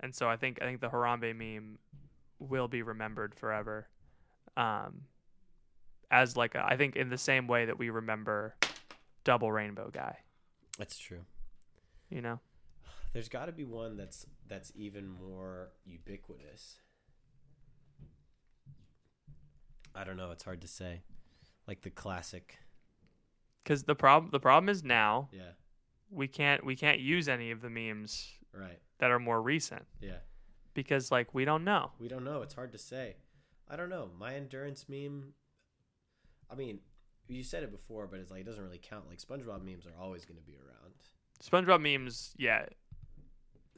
And 0.00 0.14
so 0.14 0.28
I 0.28 0.36
think 0.36 0.58
I 0.60 0.64
think 0.64 0.80
the 0.80 0.88
Harambe 0.88 1.36
meme 1.36 1.78
will 2.38 2.68
be 2.68 2.82
remembered 2.82 3.34
forever. 3.34 3.88
Um 4.56 5.02
as 6.10 6.36
like 6.36 6.54
a, 6.54 6.64
I 6.64 6.76
think 6.76 6.96
in 6.96 7.08
the 7.08 7.18
same 7.18 7.46
way 7.48 7.66
that 7.66 7.78
we 7.78 7.90
remember 7.90 8.54
Double 9.24 9.50
Rainbow 9.50 9.90
Guy, 9.92 10.18
That's 10.78 10.98
true. 10.98 11.24
You 12.14 12.22
know. 12.22 12.38
There's 13.12 13.28
got 13.28 13.46
to 13.46 13.52
be 13.52 13.64
one 13.64 13.96
that's 13.96 14.26
that's 14.48 14.72
even 14.74 15.08
more 15.08 15.70
ubiquitous. 15.84 16.78
I 19.94 20.04
don't 20.04 20.16
know. 20.16 20.30
It's 20.30 20.44
hard 20.44 20.60
to 20.62 20.68
say. 20.68 21.02
Like 21.66 21.82
the 21.82 21.90
classic. 21.90 22.58
Cuz 23.64 23.84
the 23.84 23.94
problem 23.94 24.30
the 24.30 24.40
problem 24.40 24.68
is 24.68 24.82
now 24.84 25.28
Yeah. 25.32 25.52
we 26.10 26.28
can't 26.28 26.64
we 26.64 26.76
can't 26.76 27.00
use 27.00 27.28
any 27.28 27.50
of 27.50 27.60
the 27.62 27.70
memes 27.70 28.32
Right. 28.52 28.80
that 28.98 29.10
are 29.10 29.18
more 29.18 29.40
recent 29.40 29.86
Yeah. 30.00 30.18
because 30.74 31.10
like 31.10 31.32
we 31.34 31.44
don't 31.44 31.64
know. 31.64 31.92
We 31.98 32.08
don't 32.08 32.24
know. 32.24 32.42
It's 32.42 32.54
hard 32.54 32.72
to 32.72 32.78
say. 32.78 33.16
I 33.68 33.76
don't 33.76 33.88
know. 33.88 34.10
My 34.18 34.34
endurance 34.34 34.88
meme. 34.88 35.32
I 36.50 36.54
mean, 36.54 36.80
you 37.28 37.42
said 37.42 37.62
it 37.62 37.70
before, 37.70 38.06
but 38.06 38.20
it's 38.20 38.30
like 38.30 38.42
it 38.42 38.44
doesn't 38.44 38.62
really 38.62 38.78
count. 38.82 39.08
Like 39.08 39.18
SpongeBob 39.18 39.64
memes 39.64 39.86
are 39.86 39.96
always 39.98 40.24
going 40.26 40.36
to 40.36 40.42
be 40.42 40.56
around. 40.58 40.94
SpongeBob 41.42 41.80
memes, 41.80 42.34
yeah. 42.38 42.66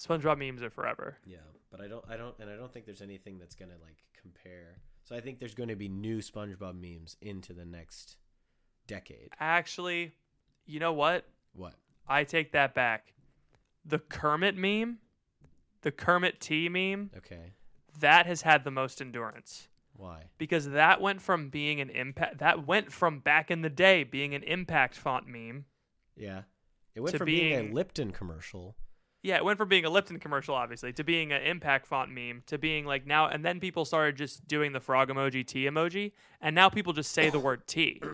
SpongeBob 0.00 0.38
memes 0.38 0.62
are 0.62 0.70
forever. 0.70 1.16
Yeah, 1.26 1.38
but 1.70 1.80
I 1.80 1.88
don't. 1.88 2.04
I 2.08 2.16
don't, 2.16 2.34
and 2.38 2.50
I 2.50 2.56
don't 2.56 2.72
think 2.72 2.86
there's 2.86 3.02
anything 3.02 3.38
that's 3.38 3.54
going 3.54 3.70
to 3.70 3.76
like 3.82 3.96
compare. 4.20 4.78
So 5.04 5.14
I 5.16 5.20
think 5.20 5.38
there's 5.38 5.54
going 5.54 5.68
to 5.68 5.76
be 5.76 5.88
new 5.88 6.18
SpongeBob 6.18 6.74
memes 6.80 7.16
into 7.20 7.52
the 7.52 7.64
next 7.64 8.16
decade. 8.86 9.30
Actually, 9.40 10.12
you 10.66 10.80
know 10.80 10.92
what? 10.92 11.24
What? 11.54 11.74
I 12.08 12.24
take 12.24 12.52
that 12.52 12.74
back. 12.74 13.12
The 13.84 13.98
Kermit 14.00 14.56
meme, 14.56 14.98
the 15.82 15.92
Kermit 15.92 16.40
tea 16.40 16.68
meme, 16.68 17.10
Okay. 17.16 17.52
that 18.00 18.26
has 18.26 18.42
had 18.42 18.64
the 18.64 18.70
most 18.70 19.00
endurance. 19.00 19.68
Why? 19.98 20.24
because 20.36 20.68
that 20.70 21.00
went 21.00 21.22
from 21.22 21.48
being 21.48 21.80
an 21.80 21.88
impact 21.88 22.36
that 22.38 22.66
went 22.66 22.92
from 22.92 23.20
back 23.20 23.50
in 23.50 23.62
the 23.62 23.70
day 23.70 24.04
being 24.04 24.34
an 24.34 24.42
impact 24.42 24.94
font 24.94 25.26
meme. 25.26 25.64
Yeah. 26.14 26.42
It 26.96 27.00
went 27.00 27.16
from 27.16 27.26
being, 27.26 27.58
being- 27.58 27.70
a 27.70 27.74
Lipton 27.74 28.10
commercial. 28.10 28.74
Yeah, 29.22 29.36
it 29.36 29.44
went 29.44 29.58
from 29.58 29.68
being 29.68 29.84
a 29.84 29.90
Lipton 29.90 30.20
commercial, 30.20 30.54
obviously, 30.54 30.92
to 30.92 31.02
being 31.02 31.32
an 31.32 31.42
impact 31.42 31.86
font 31.86 32.12
meme, 32.12 32.44
to 32.46 32.58
being 32.58 32.86
like 32.86 33.06
now, 33.06 33.26
and 33.26 33.44
then 33.44 33.58
people 33.58 33.84
started 33.84 34.16
just 34.16 34.46
doing 34.46 34.72
the 34.72 34.80
frog 34.80 35.08
emoji, 35.08 35.44
tea 35.44 35.64
emoji, 35.64 36.12
and 36.40 36.54
now 36.54 36.68
people 36.68 36.92
just 36.92 37.12
say 37.12 37.28
the 37.28 37.40
word 37.40 37.66
tea. 37.66 38.00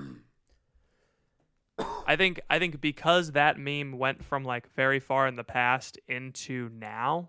I 2.07 2.17
think 2.17 2.41
I 2.49 2.59
think 2.59 2.81
because 2.81 3.33
that 3.33 3.59
meme 3.59 3.99
went 3.99 4.25
from 4.25 4.45
like 4.45 4.73
very 4.75 5.01
far 5.01 5.27
in 5.27 5.37
the 5.37 5.45
past 5.45 5.99
into 6.09 6.71
now, 6.73 7.29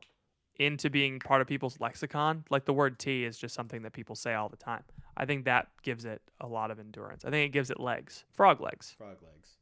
into 0.55 0.89
being 0.89 1.19
part 1.19 1.41
of 1.41 1.47
people's 1.47 1.80
lexicon, 1.80 2.45
like 2.49 2.65
the 2.65 2.73
word 2.73 2.99
tea 2.99 3.25
is 3.25 3.38
just 3.38 3.55
something 3.55 3.81
that 3.84 3.93
people 3.93 4.15
say 4.15 4.34
all 4.34 4.49
the 4.49 4.57
time. 4.57 4.84
I 5.17 5.25
think 5.25 5.45
that 5.45 5.67
gives 5.81 6.05
it 6.05 6.21
a 6.39 6.47
lot 6.47 6.71
of 6.71 6.80
endurance. 6.80 7.25
I 7.25 7.30
think 7.30 7.49
it 7.49 7.53
gives 7.53 7.69
it 7.69 7.80
legs, 7.80 8.23
frog 8.34 8.61
legs. 8.61 8.95
Frog 8.97 9.17
legs. 9.21 9.57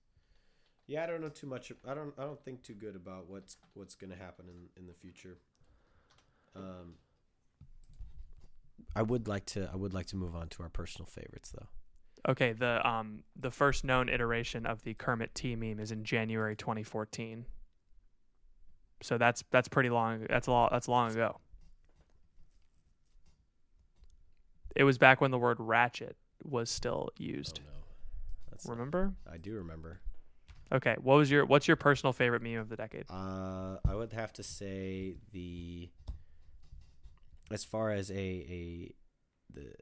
Yeah, 0.92 1.06
I 1.06 1.08
don't 1.08 1.22
know 1.22 1.30
too 1.30 1.48
much. 1.48 1.72
I 1.88 1.94
don't. 1.94 2.14
I 2.18 2.24
don't 2.24 2.44
think 2.44 2.64
too 2.64 2.74
good 2.74 2.98
about 2.98 3.30
what's 3.30 3.56
what's 3.76 3.96
going 3.96 4.10
to 4.10 4.18
happen 4.18 4.48
in 4.50 4.82
in 4.82 4.88
the 4.88 4.94
future. 4.94 5.38
Um, 6.54 6.96
I 8.94 9.02
would 9.02 9.26
like 9.26 9.46
to. 9.48 9.70
I 9.72 9.78
would 9.78 9.94
like 9.94 10.08
to 10.08 10.18
move 10.18 10.36
on 10.36 10.50
to 10.50 10.64
our 10.64 10.68
personal 10.68 11.06
favorites, 11.06 11.54
though. 11.58 11.68
Okay, 12.30 12.52
the 12.52 12.86
um 12.86 13.24
the 13.40 13.52
first 13.52 13.86
known 13.86 14.10
iteration 14.10 14.66
of 14.66 14.84
the 14.84 14.94
Kermit 14.94 15.34
tea 15.34 15.56
meme 15.56 15.80
is 15.80 15.94
in 15.94 16.04
January 16.04 16.58
2014. 16.58 17.46
So 19.02 19.18
that's 19.18 19.46
that's 19.50 19.70
pretty 19.70 19.90
long. 19.90 20.26
That's 20.30 20.48
a 20.48 20.52
lot. 20.52 20.74
That's 20.74 20.90
long 20.90 21.12
ago. 21.12 21.40
It 24.76 24.84
was 24.84 24.98
back 24.98 25.22
when 25.22 25.32
the 25.32 25.40
word 25.40 25.56
ratchet 25.58 26.18
was 26.44 26.70
still 26.70 27.12
used. 27.18 27.62
Oh 27.64 28.68
no, 28.68 28.72
Remember? 28.74 29.14
I 29.32 29.38
do 29.38 29.54
remember. 29.54 30.02
Okay, 30.74 30.96
what 31.02 31.16
was 31.16 31.30
your 31.30 31.46
what's 31.46 31.68
your 31.68 31.76
personal 31.76 32.14
favorite 32.14 32.42
meme 32.42 32.58
of 32.58 32.70
the 32.70 32.78
decade? 32.78 33.06
Uh, 33.10 33.78
I 33.86 33.94
would 33.94 34.14
have 34.14 34.32
to 34.34 34.44
say 34.44 35.16
the. 35.34 35.90
As 37.52 37.66
far 37.66 37.92
as 37.92 38.10
a 38.12 38.16
a 38.16 38.94
the. 39.54 39.74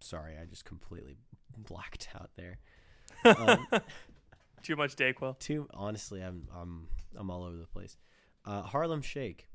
Sorry, 0.00 0.34
I 0.40 0.44
just 0.44 0.64
completely 0.64 1.16
blacked 1.56 2.08
out 2.14 2.30
there. 2.36 2.58
Um, 3.24 3.66
Too 4.62 4.76
much 4.76 4.96
Dayquil. 4.96 5.38
too 5.38 5.68
honestly, 5.74 6.20
I'm 6.22 6.48
I'm 6.54 6.88
I'm 7.16 7.30
all 7.30 7.44
over 7.44 7.56
the 7.56 7.66
place. 7.66 7.96
Uh, 8.46 8.62
Harlem 8.62 9.02
Shake. 9.02 9.48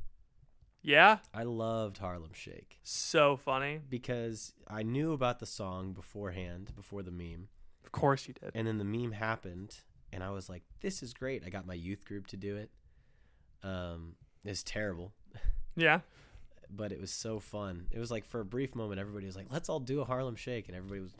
Yeah, 0.81 1.17
I 1.33 1.43
loved 1.43 1.97
Harlem 1.97 2.31
Shake 2.33 2.79
so 2.83 3.35
funny. 3.35 3.81
because 3.89 4.53
I 4.67 4.83
knew 4.83 5.11
about 5.13 5.39
the 5.39 5.45
song 5.45 5.91
beforehand, 5.93 6.71
before 6.75 7.03
the 7.03 7.11
meme, 7.11 7.49
Of 7.85 7.91
course 7.91 8.27
you 8.27 8.33
did. 8.33 8.51
and 8.55 8.65
then 8.67 8.77
the 8.77 8.85
meme 8.85 9.11
happened, 9.11 9.75
and 10.13 10.23
I 10.23 10.29
was 10.29 10.47
like, 10.49 10.63
"This 10.81 11.03
is 11.03 11.13
great." 11.13 11.43
I 11.45 11.49
got 11.49 11.65
my 11.65 11.73
youth 11.73 12.05
group 12.05 12.27
to 12.27 12.37
do 12.37 12.55
it. 12.55 12.71
Um, 13.61 14.15
it's 14.45 14.63
terrible, 14.63 15.11
Yeah. 15.75 15.99
but 16.69 16.93
it 16.93 16.99
was 17.01 17.11
so 17.11 17.39
fun. 17.41 17.87
It 17.91 17.99
was 17.99 18.09
like 18.09 18.23
for 18.25 18.39
a 18.39 18.45
brief 18.45 18.73
moment, 18.73 19.01
everybody 19.01 19.25
was 19.25 19.35
like, 19.35 19.51
"Let's 19.51 19.67
all 19.67 19.81
do 19.81 19.99
a 19.99 20.05
Harlem 20.05 20.37
Shake," 20.37 20.69
and 20.69 20.77
everybody 20.77 21.01
was 21.01 21.11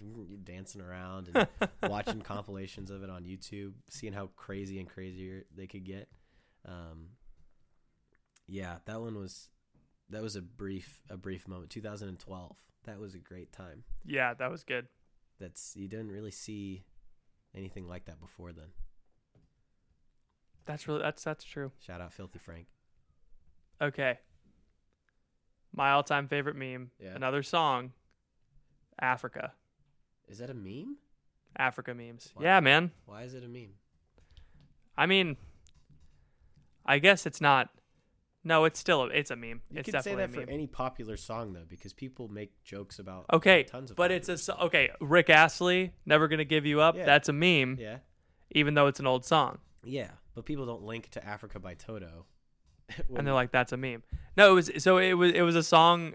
dancing 0.45 0.80
around 0.81 1.31
and 1.34 1.48
watching 1.91 2.22
compilations 2.22 2.91
of 2.91 3.03
it 3.03 3.10
on 3.10 3.26
YouTube, 3.26 3.73
seeing 3.90 4.14
how 4.14 4.27
crazy 4.38 4.80
and 4.80 4.88
crazier 4.88 5.44
they 5.53 5.68
could 5.68 5.84
get. 5.84 6.07
Um, 6.65 7.10
yeah, 8.49 8.77
that 8.85 8.99
one 8.99 9.17
was 9.17 9.49
that 10.09 10.21
was 10.21 10.35
a 10.35 10.41
brief 10.41 11.01
a 11.09 11.17
brief 11.17 11.47
moment. 11.47 11.69
2012. 11.69 12.55
That 12.85 12.99
was 12.99 13.13
a 13.13 13.19
great 13.19 13.51
time. 13.51 13.84
Yeah, 14.05 14.34
that 14.34 14.49
was 14.49 14.63
good. 14.63 14.88
That's 15.39 15.76
you 15.76 15.88
didn't 15.88 16.11
really 16.11 16.31
see 16.31 16.84
anything 17.55 17.88
like 17.88 18.05
that 18.05 18.19
before 18.19 18.51
then. 18.51 18.69
That's 20.65 20.88
really 20.88 21.01
that's 21.01 21.23
that's 21.23 21.43
true. 21.43 21.71
Shout 21.80 22.01
out 22.01 22.13
Filthy 22.13 22.39
Frank. 22.39 22.67
Okay. 23.81 24.19
My 25.73 25.91
all-time 25.91 26.27
favorite 26.27 26.55
meme. 26.55 26.91
Yeah. 26.99 27.15
Another 27.15 27.43
song. 27.43 27.91
Africa. 28.99 29.53
Is 30.27 30.39
that 30.39 30.49
a 30.49 30.53
meme? 30.53 30.97
Africa 31.57 31.93
memes. 31.93 32.34
Wow. 32.35 32.43
Yeah, 32.43 32.59
man. 32.59 32.91
Why 33.05 33.23
is 33.23 33.34
it 33.34 33.43
a 33.43 33.47
meme? 33.47 33.73
I 34.97 35.05
mean, 35.05 35.38
I 36.85 36.99
guess 36.99 37.26
it's 37.26 37.39
not. 37.39 37.69
No, 38.44 38.64
it's 38.66 38.80
still 38.80 39.03
a, 39.03 39.07
it's 39.07 39.32
a 39.32 39.36
meme. 39.36 39.61
You 39.70 39.80
it's 39.80 39.91
could 39.91 40.02
say 40.03 40.16
that 40.16 40.32
for 40.32 40.41
any 40.41 40.66
popular 40.66 41.18
song 41.18 41.53
though, 41.53 41.66
because 41.68 41.91
people 41.94 42.30
make 42.30 42.64
jokes 42.64 42.99
about 42.99 43.26
okay, 43.34 43.64
tons 43.64 43.91
of 43.91 43.98
but 43.98 44.11
it's 44.11 44.30
a 44.30 44.38
songs. 44.38 44.60
okay. 44.61 44.90
Rick 45.02 45.30
Astley, 45.30 45.94
never 46.06 46.28
gonna 46.28 46.45
give 46.45 46.66
you 46.66 46.80
up. 46.80 46.95
Yeah. 46.95 47.06
That's 47.06 47.28
a 47.28 47.34
meme, 47.34 47.78
Yeah, 47.80 47.98
even 48.52 48.74
though 48.76 48.88
it's 48.88 48.99
an 48.99 49.07
old 49.07 49.26
song. 49.26 49.60
yeah, 49.84 50.11
but 50.36 50.45
people 50.45 50.66
don't 50.66 50.84
link 50.84 51.10
to 51.11 51.26
Africa 51.26 51.60
by 51.60 51.74
Toto. 51.74 52.26
and 53.16 53.28
they're 53.28 53.34
like, 53.34 53.52
"That's 53.52 53.72
a 53.74 53.78
meme." 53.78 54.03
No, 54.38 54.52
it 54.52 54.56
was 54.56 54.72
so 54.78 54.98
it 54.98 55.14
was 55.14 55.34
it 55.34 55.41
was 55.41 55.56
a 55.56 55.64
song 55.64 56.14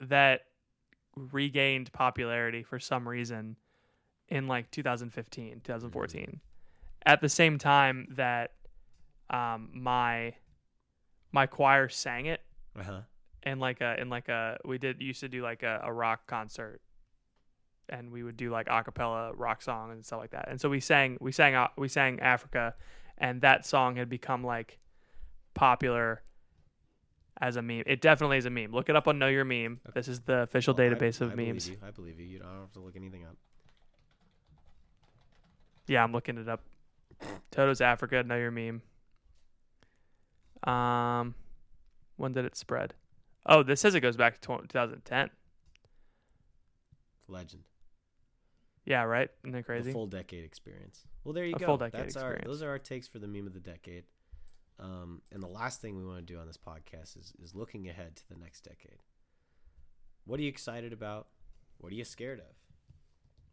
that 0.00 0.42
regained 1.16 1.92
popularity 1.92 2.62
for 2.62 2.78
some 2.78 3.08
reason 3.08 3.56
in 4.28 4.46
like 4.48 4.70
2015, 4.70 5.60
2014. 5.64 6.40
At 7.06 7.20
the 7.20 7.28
same 7.28 7.58
time 7.58 8.08
that 8.16 8.52
um, 9.30 9.70
my 9.72 10.34
my 11.32 11.46
choir 11.46 11.88
sang 11.88 12.26
it. 12.26 12.40
Uh 12.78 12.82
huh. 12.84 13.00
in 13.42 13.58
like 13.58 13.80
a 13.80 14.00
in 14.00 14.08
like 14.10 14.28
a 14.28 14.58
we 14.64 14.78
did 14.78 15.00
used 15.02 15.20
to 15.20 15.28
do 15.28 15.42
like 15.42 15.62
a, 15.62 15.80
a 15.84 15.92
rock 15.92 16.26
concert. 16.26 16.80
And 17.88 18.12
we 18.12 18.22
would 18.22 18.36
do 18.36 18.50
like 18.50 18.68
a 18.70 18.84
cappella 18.84 19.32
rock 19.34 19.62
song 19.62 19.90
and 19.90 20.04
stuff 20.04 20.20
like 20.20 20.30
that. 20.30 20.46
And 20.48 20.60
so 20.60 20.68
we 20.68 20.78
sang 20.80 21.18
we 21.20 21.32
sang 21.32 21.66
we 21.76 21.88
sang 21.88 22.20
africa. 22.20 22.74
And 23.18 23.40
that 23.42 23.66
song 23.66 23.96
had 23.96 24.08
become 24.08 24.44
like 24.44 24.78
popular 25.54 26.22
as 27.40 27.56
a 27.56 27.62
meme. 27.62 27.82
It 27.86 28.00
definitely 28.00 28.38
is 28.38 28.46
a 28.46 28.50
meme. 28.50 28.70
Look 28.72 28.88
it 28.88 28.94
up 28.96 29.08
on 29.08 29.18
know 29.18 29.26
your 29.26 29.44
meme. 29.44 29.80
This 29.94 30.06
is 30.08 30.20
the 30.20 30.42
official 30.42 30.72
Well, 30.74 30.86
I- 30.86 30.90
database 30.94 31.20
of 31.20 31.32
I 31.32 31.34
believe 31.34 31.48
memes. 31.54 31.68
you. 31.68 31.76
I 31.84 31.90
believe 31.90 32.20
you. 32.20 32.26
You 32.26 32.38
don't 32.38 32.60
have 32.60 32.72
to 32.74 32.80
look 32.80 32.94
anything 32.96 33.24
up. 33.24 33.34
yeah 35.88 36.04
i'm 36.04 36.12
looking 36.12 36.38
it 36.38 36.48
up. 36.48 36.62
Toto's 37.50 37.80
africa 37.80 38.22
know 38.22 38.36
your 38.36 38.50
meme 38.52 38.82
um 40.64 41.34
when 42.16 42.32
did 42.32 42.44
it 42.44 42.54
spread 42.56 42.94
oh 43.46 43.62
this 43.62 43.80
says 43.80 43.94
it 43.94 44.00
goes 44.00 44.16
back 44.16 44.34
to 44.34 44.40
2010 44.40 45.30
Legend. 47.28 47.62
yeah 48.84 49.02
right 49.02 49.30
isn't 49.44 49.52
that 49.52 49.58
A 49.60 49.62
crazy 49.62 49.92
full 49.92 50.06
decade 50.06 50.44
experience. 50.44 51.02
Well, 51.24 51.32
there 51.34 51.44
you 51.44 51.54
A 51.54 51.58
go. 51.58 51.66
full 51.66 51.76
decade 51.76 52.00
That's 52.00 52.16
our. 52.16 52.32
experience. 52.32 52.46
Those 52.46 52.62
are 52.62 52.70
our 52.70 52.78
takes 52.78 53.06
for 53.06 53.18
the 53.18 53.28
meme 53.28 53.46
of 53.46 53.52
the 53.52 53.60
decade. 53.60 54.04
Um, 54.78 55.20
and 55.30 55.42
the 55.42 55.46
last 55.48 55.80
thing 55.82 55.96
we 55.96 56.04
want 56.04 56.18
to 56.26 56.32
do 56.32 56.38
on 56.40 56.46
this 56.46 56.56
podcast 56.56 57.16
is 57.18 57.32
is 57.42 57.54
looking 57.54 57.88
ahead 57.88 58.16
to 58.16 58.28
the 58.28 58.36
next 58.36 58.62
decade. 58.64 58.98
What 60.24 60.40
are 60.40 60.42
you 60.42 60.48
excited 60.48 60.92
about? 60.92 61.28
What 61.78 61.92
are 61.92 61.96
you 61.96 62.04
scared 62.04 62.40
of? 62.40 62.54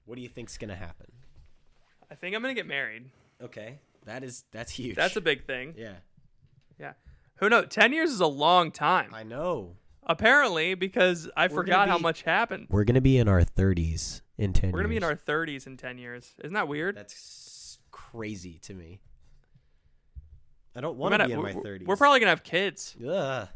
What 0.06 0.16
do 0.16 0.22
you 0.22 0.30
think's 0.30 0.58
gonna 0.58 0.76
happen? 0.76 1.08
I 2.10 2.16
think 2.16 2.36
I'm 2.36 2.42
gonna 2.42 2.54
get 2.54 2.66
married. 2.68 3.10
Okay, 3.42 3.80
that 4.06 4.24
is 4.24 4.46
that's 4.52 4.72
huge. 4.72 4.96
That's 4.96 5.18
a 5.18 5.22
big 5.22 5.46
thing. 5.46 5.74
yeah. 5.78 5.98
Yeah. 6.80 6.94
Who 7.38 7.50
knows? 7.50 7.68
Ten 7.70 7.94
years 7.94 8.12
is 8.12 8.20
a 8.20 8.28
long 8.28 8.72
time. 8.72 9.14
I 9.14 9.24
know. 9.24 9.76
Apparently, 10.04 10.74
because 10.74 11.30
I 11.36 11.48
We're 11.48 11.56
forgot 11.56 11.80
gonna 11.80 11.92
how 11.92 11.98
be- 11.98 12.04
much 12.04 12.22
happened. 12.24 12.68
We're 12.70 12.84
gonna 12.86 13.02
be 13.02 13.18
in 13.18 13.28
our 13.28 13.44
thirties 13.44 14.22
in 14.38 14.54
ten. 14.54 14.72
We're 14.72 14.80
gonna 14.80 14.90
be 14.90 14.98
in 14.98 15.04
years. 15.04 15.20
our 15.28 15.36
30s 15.36 15.68
in 15.68 15.78
ten 15.78 15.98
years. 15.98 16.34
Isn't 16.44 16.54
that 16.54 16.68
weird? 16.68 16.96
That's 16.96 17.78
crazy 17.92 18.58
to 18.60 18.74
me. 18.74 19.02
I 20.76 20.82
don't 20.82 20.98
want 20.98 21.16
to 21.16 21.26
be 21.26 21.34
in 21.34 21.38
my 21.42 21.52
we're- 21.54 21.62
thirties. 21.64 21.88
We're 21.88 21.96
probably 21.98 22.20
gonna 22.20 22.30
have 22.32 22.44
kids. 22.44 22.96
Ugh. 23.08 23.48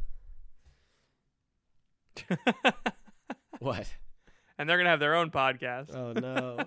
What? 3.59 3.87
and 4.57 4.67
they're 4.69 4.77
gonna 4.77 4.89
have 4.89 4.99
their 4.99 5.15
own 5.15 5.29
podcast. 5.31 5.95
Oh 5.95 6.13
no. 6.13 6.65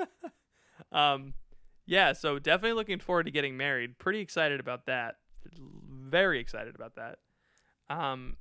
Um, 0.92 1.34
yeah. 1.86 2.14
So 2.14 2.40
definitely 2.40 2.72
looking 2.72 2.98
forward 2.98 3.26
to 3.26 3.30
getting 3.30 3.56
married. 3.56 3.96
Pretty 3.98 4.18
excited 4.18 4.58
about 4.58 4.86
that. 4.86 5.18
Very 5.60 6.40
excited 6.40 6.74
about 6.74 6.96
that. 6.96 7.18
Um, 7.88 8.36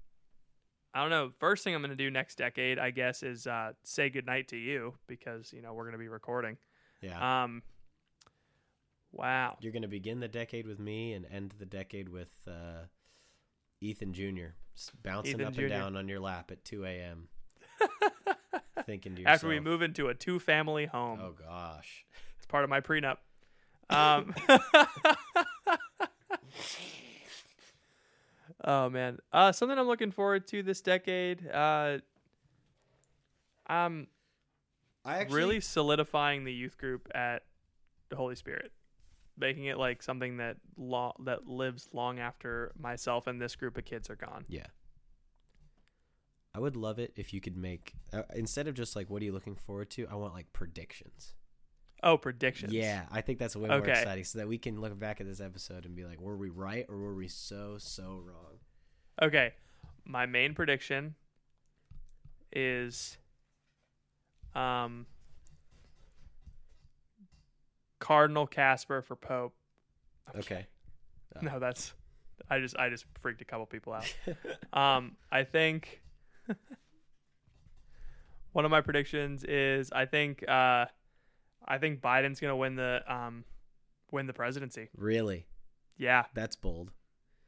I 0.94 1.02
don't 1.02 1.10
know. 1.12 1.32
First 1.40 1.64
thing 1.64 1.76
I'm 1.76 1.82
gonna 1.82 1.96
do 1.96 2.10
next 2.10 2.38
decade, 2.38 2.80
I 2.80 2.92
guess, 2.92 3.22
is 3.24 3.46
uh, 3.48 3.74
say 3.84 4.10
goodnight 4.10 4.48
to 4.50 4.58
you 4.58 4.94
because 5.08 5.54
you 5.54 5.62
know 5.62 5.74
we're 5.74 5.86
gonna 5.86 5.98
be 5.98 6.08
recording. 6.08 6.58
yeah. 7.02 7.44
Um, 7.44 7.62
wow. 9.12 9.58
You're 9.62 9.74
gonna 9.74 9.88
begin 9.88 10.20
the 10.20 10.28
decade 10.28 10.66
with 10.68 10.80
me 10.80 11.14
and 11.14 11.26
end 11.32 11.54
the 11.60 11.66
decade 11.66 12.10
with 12.10 12.30
uh, 12.48 12.86
Ethan 13.82 14.14
Jr. 14.14 14.54
bouncing 15.04 15.36
Ethan 15.36 15.46
up 15.46 15.54
Jr.. 15.54 15.62
and 15.62 15.70
down 15.70 15.96
on 15.96 16.08
your 16.08 16.20
lap 16.20 16.52
at 16.52 16.64
2 16.66 16.86
a.m. 16.86 17.28
thinking 18.86 19.16
to 19.16 19.22
yourself. 19.22 19.36
After 19.36 19.48
we 19.48 19.60
move 19.60 19.82
into 19.82 20.08
a 20.10 20.14
two-family 20.16 20.86
home, 20.88 21.20
Oh 21.22 21.32
gosh. 21.32 22.06
it's 22.38 22.46
part 22.48 22.64
of 22.64 22.70
my 22.70 22.82
prenup. 22.82 23.18
Um, 23.92 24.36
Oh 28.64 28.90
man, 28.90 29.20
uh, 29.32 29.52
something 29.52 29.78
I'm 29.78 29.88
looking 29.88 30.12
forward 30.12 30.48
to 30.48 30.64
this 30.64 30.82
decade. 30.82 31.48
Uh, 31.50 32.00
I'm 33.68 34.08
I 35.06 35.24
really 35.24 35.62
solidifying 35.62 36.44
the 36.44 36.54
youth 36.54 36.78
group 36.78 37.08
at 37.16 37.44
the 38.10 38.16
Holy 38.16 38.36
Spirit, 38.36 38.72
making 39.38 39.66
it 39.66 39.78
like 39.78 40.04
something 40.04 40.38
that 40.38 40.58
lo- 40.78 41.16
that 41.24 41.48
lives 41.48 41.88
long 41.94 42.20
after 42.20 42.74
myself 42.78 43.28
and 43.28 43.42
this 43.42 43.56
group 43.56 43.78
of 43.78 43.86
kids 43.86 44.10
are 44.10 44.16
gone. 44.16 44.44
Yeah. 44.50 44.68
I 46.54 46.60
would 46.60 46.76
love 46.76 47.00
it 47.00 47.14
if 47.16 47.34
you 47.34 47.40
could 47.40 47.56
make 47.56 47.94
uh, 48.12 48.24
instead 48.36 48.68
of 48.68 48.74
just 48.74 48.96
like 48.96 49.10
what 49.10 49.22
are 49.22 49.26
you 49.26 49.32
looking 49.32 49.56
forward 49.56 49.90
to? 49.92 50.08
I 50.12 50.16
want 50.16 50.34
like 50.34 50.52
predictions. 50.52 51.36
Oh, 52.02 52.18
predictions. 52.18 52.74
Yeah, 52.74 53.04
I 53.12 53.22
think 53.22 53.40
that's 53.40 53.56
way 53.56 53.68
more 53.70 53.80
Okay. 53.80 53.92
exciting 53.92 54.24
so 54.24 54.40
that 54.40 54.48
we 54.48 54.58
can 54.58 54.80
look 54.80 54.98
back 54.98 55.20
at 55.20 55.28
this 55.28 55.42
episode 55.42 55.86
and 55.86 55.96
be 55.96 56.06
like, 56.06 56.20
were 56.22 56.38
we 56.38 56.50
right 56.50 56.86
or 56.90 56.98
were 56.98 57.16
we 57.16 57.28
so 57.28 57.78
so 57.78 58.22
wrong? 58.26 58.60
Okay, 59.22 59.54
my 60.06 60.26
main 60.26 60.54
prediction 60.54 61.16
is, 62.54 63.18
um, 64.56 65.06
Cardinal 68.00 68.48
Kasper 68.48 69.02
for 69.02 69.16
Pope. 69.16 69.54
Okay. 70.38 70.66
No, 71.42 71.58
that's 71.60 71.94
I 72.50 72.60
just 72.60 72.76
I 72.78 72.90
just 72.90 73.06
freaked 73.22 73.42
a 73.42 73.46
couple 73.46 73.66
people 73.66 73.94
out. 73.94 74.14
um, 74.74 75.16
I 75.32 75.44
think 75.44 76.02
one 78.52 78.66
of 78.66 78.72
my 78.72 78.82
predictions 78.82 79.44
is 79.44 79.92
I 79.92 80.06
think 80.06 80.44
uh, 80.50 80.86
I 81.70 81.78
think 81.78 82.02
Biden's 82.02 82.40
gonna 82.40 82.56
win 82.58 82.76
the 82.76 83.02
um, 83.08 83.44
win 84.12 84.26
the 84.28 84.34
presidency. 84.34 84.90
Really? 84.98 85.46
Yeah, 85.98 86.26
That's 86.34 86.56
bold. 86.56 86.92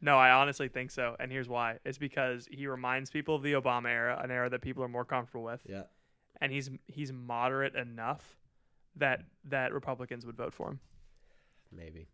no, 0.02 0.18
I 0.18 0.32
honestly 0.32 0.68
think 0.68 0.92
so, 0.92 1.16
and 1.20 1.32
here's 1.32 1.48
why: 1.50 1.78
it's 1.86 1.98
because 1.98 2.48
he 2.52 2.68
reminds 2.68 3.10
people 3.10 3.36
of 3.36 3.44
the 3.44 3.54
Obama 3.54 3.90
era, 3.90 4.20
an 4.24 4.30
era 4.32 4.50
that 4.50 4.62
people 4.62 4.84
are 4.84 4.88
more 4.90 5.06
comfortable 5.06 5.44
with, 5.44 5.62
Yeah. 5.68 5.84
and 6.42 6.52
he's 6.52 6.70
he's 6.88 7.12
moderate 7.14 7.76
enough 7.76 8.38
that 8.98 9.24
that 9.46 9.74
Republicans 9.74 10.26
would 10.26 10.36
vote 10.36 10.54
for 10.54 10.70
him. 10.70 10.80
Maybe. 11.72 12.08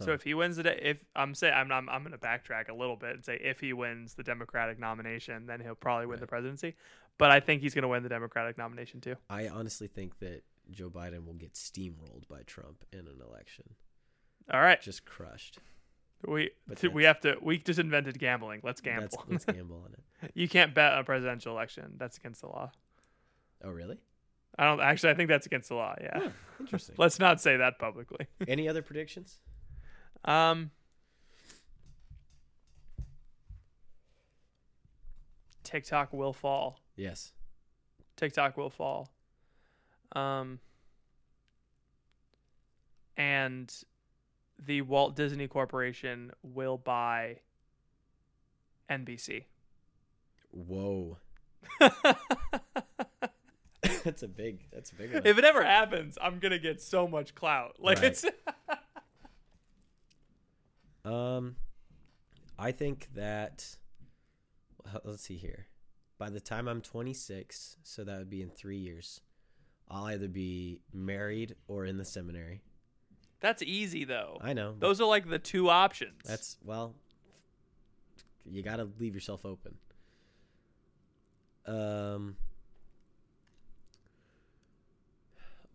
So 0.00 0.12
if 0.12 0.22
he 0.24 0.34
wins 0.34 0.56
the 0.56 0.62
day, 0.64 0.78
if 0.82 0.98
I'm 1.14 1.34
saying 1.34 1.54
I'm 1.54 1.72
I'm, 1.72 1.88
I'm 1.88 2.02
going 2.02 2.12
to 2.12 2.18
backtrack 2.18 2.68
a 2.68 2.74
little 2.74 2.96
bit 2.96 3.14
and 3.14 3.24
say 3.24 3.36
if 3.42 3.60
he 3.60 3.72
wins 3.72 4.12
the 4.12 4.22
Democratic 4.22 4.78
nomination, 4.78 5.46
then 5.46 5.58
he'll 5.60 5.74
probably 5.74 6.04
win 6.06 6.20
the 6.20 6.26
presidency. 6.26 6.74
But 7.18 7.30
I 7.30 7.40
think 7.40 7.62
he's 7.62 7.74
going 7.74 7.82
to 7.82 7.88
win 7.88 8.02
the 8.02 8.08
Democratic 8.08 8.58
nomination 8.58 9.00
too. 9.00 9.16
I 9.30 9.48
honestly 9.48 9.86
think 9.88 10.18
that 10.18 10.42
Joe 10.70 10.90
Biden 10.90 11.24
will 11.26 11.34
get 11.34 11.54
steamrolled 11.54 12.28
by 12.28 12.42
Trump 12.46 12.84
in 12.92 13.00
an 13.00 13.20
election. 13.26 13.64
All 14.52 14.60
right, 14.60 14.80
Just 14.80 15.04
crushed. 15.06 15.58
we 16.26 16.50
we 16.92 17.04
have 17.04 17.20
to. 17.20 17.36
We 17.42 17.58
just 17.58 17.78
invented 17.78 18.18
gambling. 18.18 18.60
Let's 18.62 18.80
gamble. 18.80 19.24
Let's 19.28 19.44
gamble 19.46 19.82
on 19.84 19.92
it. 19.94 20.30
you 20.34 20.48
can't 20.48 20.74
bet 20.74 20.92
on 20.92 20.98
a 21.00 21.04
presidential 21.04 21.52
election. 21.52 21.94
That's 21.96 22.16
against 22.18 22.42
the 22.42 22.48
law. 22.48 22.70
Oh, 23.64 23.70
really? 23.70 23.98
I 24.58 24.64
don't 24.64 24.80
actually. 24.80 25.10
I 25.10 25.14
think 25.14 25.28
that's 25.28 25.46
against 25.46 25.68
the 25.68 25.74
law. 25.74 25.94
Yeah. 26.00 26.28
Interesting. 26.60 26.94
Let's 26.98 27.18
not 27.18 27.40
say 27.40 27.56
that 27.56 27.78
publicly. 27.78 28.26
Any 28.48 28.68
other 28.68 28.82
predictions? 28.82 29.40
Um. 30.24 30.70
TikTok 35.64 36.12
will 36.12 36.32
fall. 36.32 36.78
Yes. 36.96 37.32
TikTok 38.16 38.56
will 38.56 38.70
fall. 38.70 39.10
Um, 40.12 40.60
and 43.16 43.72
the 44.64 44.80
Walt 44.82 45.14
Disney 45.16 45.48
Corporation 45.48 46.30
will 46.42 46.78
buy 46.78 47.40
NBC. 48.90 49.44
Whoa. 50.52 51.18
that's 54.04 54.22
a 54.22 54.28
big. 54.28 54.64
That's 54.72 54.90
a 54.92 54.94
big 54.94 55.12
one. 55.12 55.26
if 55.26 55.36
it 55.36 55.44
ever 55.44 55.62
happens, 55.64 56.16
I'm 56.22 56.38
gonna 56.38 56.58
get 56.58 56.80
so 56.80 57.06
much 57.06 57.34
clout. 57.34 57.76
Like 57.80 57.98
Right. 57.98 58.06
it's 58.06 58.24
Um, 61.04 61.56
I 62.58 62.72
think 62.72 63.08
that. 63.14 63.76
Let's 65.04 65.22
see 65.22 65.36
here. 65.36 65.66
By 66.18 66.30
the 66.30 66.40
time 66.40 66.66
I'm 66.68 66.80
26, 66.80 67.76
so 67.82 68.04
that 68.04 68.18
would 68.18 68.30
be 68.30 68.40
in 68.42 68.48
three 68.50 68.78
years, 68.78 69.20
I'll 69.90 70.06
either 70.06 70.28
be 70.28 70.80
married 70.92 71.56
or 71.68 71.84
in 71.84 71.98
the 71.98 72.04
seminary. 72.04 72.62
that's 73.40 73.62
easy 73.62 74.04
though. 74.04 74.38
I 74.40 74.52
know. 74.54 74.74
Those 74.78 75.00
are 75.00 75.06
like 75.06 75.28
the 75.28 75.38
two 75.38 75.68
options. 75.68 76.22
That's 76.24 76.56
well. 76.64 76.94
You 78.44 78.62
got 78.62 78.76
to 78.76 78.88
leave 78.98 79.14
yourself 79.14 79.44
open. 79.44 79.74
Um. 81.66 82.36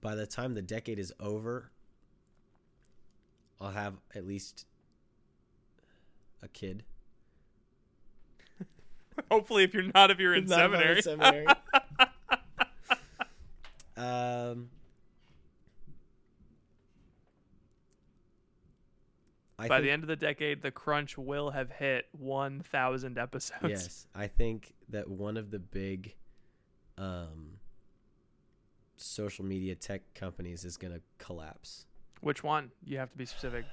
By 0.02 0.16
the 0.16 0.26
time 0.26 0.56
the 0.56 0.64
decade 0.64 0.98
is 0.98 1.14
over, 1.20 1.70
I'll 3.60 3.70
have 3.70 3.94
at 4.16 4.26
least 4.26 4.66
a 6.42 6.48
kid. 6.48 6.84
hopefully 9.32 9.64
if 9.64 9.74
you're 9.74 9.90
not 9.94 10.12
if 10.12 10.20
you're 10.20 10.36
in 10.36 10.46
Not 10.46 10.74
if 10.74 10.80
I'm 10.80 10.82
in 10.96 11.02
seminary. 11.02 11.02
seminary. 11.02 11.46
um, 13.98 14.70
I 19.60 19.68
By 19.68 19.78
think, 19.78 19.84
the 19.86 19.92
end 19.92 20.04
of 20.04 20.08
the 20.08 20.16
decade, 20.16 20.62
the 20.64 20.72
crunch 20.72 21.18
will 21.18 21.52
have 21.52 21.70
hit 21.70 22.08
1,000 22.14 23.18
episodes. 23.20 23.62
yes, 23.68 24.08
I 24.16 24.26
think 24.28 24.74
that 24.90 25.08
one 25.08 25.38
of 25.38 25.52
the 25.52 25.60
big, 25.60 26.16
um, 26.98 27.60
social 28.98 29.46
media 29.46 29.76
tech 29.76 30.02
companies 30.16 30.66
is 30.66 30.78
going 30.78 30.94
to 30.94 31.02
collapse. 31.20 31.86
Which 32.22 32.44
one? 32.44 32.72
You 32.84 32.98
have 32.98 33.12
to 33.12 33.18
be 33.18 33.26
specific. 33.26 33.66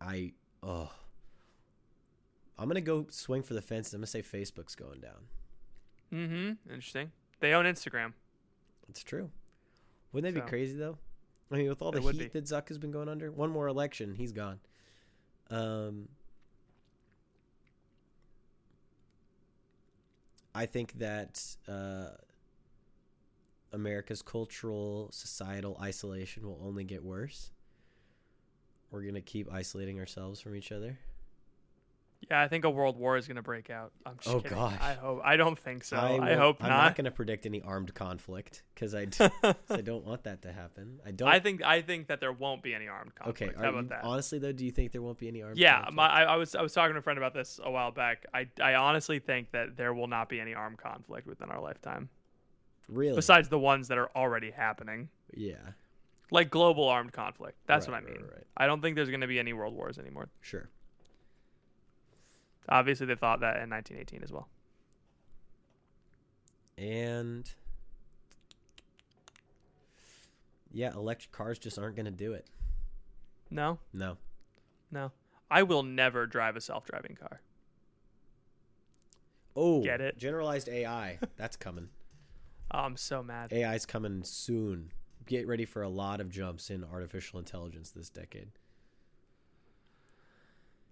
I 0.00 0.32
oh, 0.62 0.90
I'm 2.58 2.68
gonna 2.68 2.80
go 2.80 3.06
swing 3.10 3.42
for 3.42 3.54
the 3.54 3.62
fence. 3.62 3.92
I'm 3.92 4.00
gonna 4.00 4.06
say 4.08 4.22
Facebook's 4.22 4.74
going 4.74 5.00
down. 5.00 5.26
Mm-hmm. 6.12 6.72
Interesting. 6.72 7.12
They 7.40 7.52
own 7.52 7.64
Instagram. 7.66 8.14
It's 8.88 9.02
true. 9.04 9.30
Wouldn't 10.12 10.34
that 10.34 10.38
So- 10.40 10.44
be 10.44 10.48
crazy 10.50 10.76
though? 10.76 10.98
I 11.50 11.56
mean, 11.56 11.68
with 11.68 11.80
all 11.80 11.92
the 11.92 12.00
heat 12.02 12.18
be. 12.18 12.26
that 12.26 12.44
Zuck 12.44 12.68
has 12.68 12.76
been 12.76 12.90
going 12.90 13.08
under, 13.08 13.30
one 13.30 13.48
more 13.50 13.68
election, 13.68 14.14
he's 14.14 14.32
gone. 14.32 14.60
Um, 15.48 16.08
I 20.54 20.66
think 20.66 20.98
that 20.98 21.42
uh, 21.68 22.08
America's 23.72 24.20
cultural, 24.22 25.08
societal 25.12 25.78
isolation 25.80 26.46
will 26.46 26.60
only 26.62 26.84
get 26.84 27.02
worse. 27.02 27.50
We're 28.90 29.02
gonna 29.02 29.20
keep 29.20 29.50
isolating 29.52 29.98
ourselves 29.98 30.40
from 30.40 30.54
each 30.56 30.72
other. 30.72 30.98
Yeah, 32.28 32.42
I 32.42 32.48
think 32.48 32.64
a 32.64 32.70
world 32.70 32.96
war 32.98 33.16
is 33.16 33.26
going 33.28 33.36
to 33.36 33.42
break 33.42 33.70
out. 33.70 33.92
I'm 34.04 34.16
just 34.16 34.28
Oh, 34.28 34.40
kidding. 34.40 34.58
gosh. 34.58 34.76
I 34.80 34.94
hope. 34.94 35.20
I 35.24 35.36
don't 35.36 35.58
think 35.58 35.84
so. 35.84 35.96
I, 35.96 36.18
will- 36.18 36.36
hope 36.38 36.56
I'm 36.62 36.68
not. 36.68 36.82
not 36.82 36.96
going 36.96 37.04
to 37.04 37.10
predict 37.12 37.46
any 37.46 37.62
armed 37.62 37.94
conflict 37.94 38.64
because 38.74 38.94
I, 38.94 39.04
don't 39.04 40.04
want 40.04 40.24
that 40.24 40.42
to 40.42 40.52
happen. 40.52 41.00
I 41.06 41.12
don't. 41.12 41.28
I 41.34 41.38
think. 41.38 41.62
I 41.62 41.80
think 41.80 42.08
that 42.08 42.20
there 42.20 42.32
won't 42.32 42.62
be 42.62 42.74
any 42.74 42.88
armed 42.88 43.14
conflict. 43.14 43.42
okay. 43.54 43.62
How 43.62 43.70
about 43.70 43.84
you, 43.84 43.88
that? 43.90 44.04
honestly 44.04 44.38
though, 44.40 44.52
do 44.52 44.64
you 44.64 44.72
think 44.72 44.90
there 44.92 45.00
won't 45.00 45.18
be 45.18 45.28
any 45.28 45.42
armed? 45.42 45.56
yeah, 45.58 45.74
conflict? 45.76 45.94
my, 45.96 46.06
I, 46.08 46.22
I 46.24 46.36
was 46.36 46.54
I 46.56 46.60
was 46.60 46.72
talking 46.72 46.94
to 46.94 46.98
a 46.98 47.02
friend 47.02 47.18
about 47.18 47.34
this 47.34 47.60
a 47.62 47.70
while 47.70 47.92
back. 47.92 48.26
I, 48.34 48.48
I 48.60 48.74
honestly 48.74 49.20
think 49.20 49.52
that 49.52 49.76
there 49.76 49.94
will 49.94 50.08
not 50.08 50.28
be 50.28 50.40
any 50.40 50.54
armed 50.54 50.78
conflict 50.78 51.26
within 51.26 51.50
our 51.50 51.60
lifetime, 51.60 52.08
really. 52.88 53.14
besides 53.14 53.48
the 53.48 53.60
ones 53.60 53.88
that 53.88 53.96
are 53.96 54.10
already 54.16 54.50
happening, 54.50 55.08
yeah, 55.32 55.54
like 56.32 56.50
global 56.50 56.88
armed 56.88 57.12
conflict. 57.12 57.58
That's 57.66 57.86
Right, 57.86 58.02
what 58.02 58.02
I 58.02 58.06
right, 58.12 58.20
mean. 58.20 58.28
right. 58.30 58.44
I 58.56 58.66
don't 58.66 58.82
think 58.82 58.96
there's 58.96 59.08
going 59.08 59.20
to 59.20 59.26
be 59.28 59.38
any 59.38 59.52
world 59.52 59.72
wars 59.74 59.98
anymore. 60.00 60.28
sure. 60.40 60.68
Obviously, 62.68 63.06
they 63.06 63.14
thought 63.14 63.40
that 63.40 63.62
in 63.62 63.70
1918 63.70 64.22
as 64.22 64.30
well. 64.32 64.48
And 66.76 67.50
yeah, 70.72 70.92
electric 70.92 71.32
cars 71.32 71.58
just 71.58 71.78
aren't 71.78 71.96
going 71.96 72.06
to 72.06 72.10
do 72.12 72.32
it. 72.34 72.46
No, 73.50 73.78
No. 73.92 74.18
no. 74.90 75.12
I 75.50 75.62
will 75.62 75.82
never 75.82 76.26
drive 76.26 76.56
a 76.56 76.60
self-driving 76.60 77.16
car. 77.18 77.40
Oh, 79.56 79.82
Get 79.82 80.02
it? 80.02 80.18
Generalized 80.18 80.68
AI. 80.68 81.18
That's 81.36 81.56
coming. 81.56 81.88
Oh, 82.70 82.80
I'm 82.80 82.96
so 82.98 83.22
mad. 83.22 83.50
AI's 83.52 83.86
coming 83.86 84.22
soon. 84.24 84.92
Get 85.26 85.46
ready 85.48 85.64
for 85.64 85.82
a 85.82 85.88
lot 85.88 86.20
of 86.20 86.28
jumps 86.30 86.68
in 86.68 86.84
artificial 86.84 87.38
intelligence 87.38 87.90
this 87.90 88.10
decade. 88.10 88.50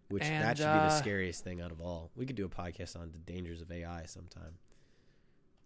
Which 0.09 0.23
that 0.23 0.31
And, 0.31 0.59
should 0.59 0.65
be 0.65 0.71
the 0.71 0.85
uh, 0.85 0.91
scariest 0.91 1.43
thing 1.43 1.61
out 1.61 1.73
of 1.73 1.81
all. 1.81 2.11
We 2.15 2.27
could 2.27 2.37
do 2.37 2.45
a 2.45 2.49
podcast 2.49 2.95
on 2.97 3.11
the 3.13 3.19
dangers 3.19 3.61
of 3.61 3.71
AI 3.73 4.05
sometime. 4.07 4.59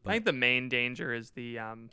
I 0.07 0.13
think 0.13 0.25
the 0.25 0.33
main 0.33 0.69
danger 0.69 1.13
is 1.13 1.31
the 1.33 1.59
um. 1.59 1.91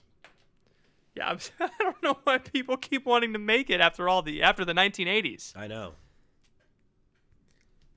Yeah, 1.16 1.30
I'm, 1.30 1.40
I 1.60 1.70
don't 1.80 2.02
know 2.02 2.18
why 2.24 2.38
people 2.38 2.78
keep 2.78 3.06
wanting 3.06 3.34
to 3.34 3.40
make 3.40 3.70
it 3.70 3.82
after 3.82 4.08
all 4.08 4.22
the 4.22 4.44
after 4.44 4.64
the 4.64 4.74
1980s. 4.74 5.58
I 5.58 5.68
know. 5.68 5.94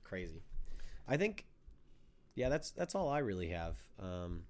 crazy. 0.03 0.41
I 1.07 1.17
think, 1.17 1.45
yeah, 2.35 2.49
that's 2.49 2.71
that's 2.71 2.95
all 2.95 3.09
I 3.09 3.19
really 3.19 3.49
have. 3.49 3.75
Um, 4.01 4.43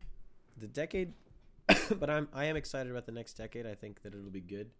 the 0.57 0.67
decade, 0.67 1.13
but 1.99 2.09
I'm 2.09 2.27
I 2.33 2.45
am 2.45 2.55
excited 2.55 2.91
about 2.91 3.05
the 3.05 3.11
next 3.11 3.33
decade. 3.33 3.67
I 3.67 3.75
think 3.75 4.01
that 4.01 4.15
it'll 4.15 4.29
be 4.31 4.41
good. 4.41 4.71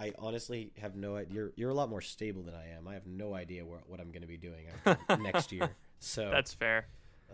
I 0.00 0.12
honestly 0.18 0.72
have 0.80 0.96
no 0.96 1.16
idea. 1.16 1.34
You're 1.34 1.52
you're 1.56 1.70
a 1.70 1.74
lot 1.74 1.90
more 1.90 2.00
stable 2.00 2.42
than 2.42 2.54
I 2.54 2.68
am. 2.76 2.88
I 2.88 2.94
have 2.94 3.06
no 3.06 3.34
idea 3.34 3.64
where, 3.66 3.80
what 3.86 4.00
I'm 4.00 4.10
going 4.10 4.22
to 4.22 4.28
be 4.28 4.38
doing 4.38 4.64
next 5.22 5.52
year. 5.52 5.70
So 5.98 6.30
That's 6.30 6.54
fair. 6.54 6.86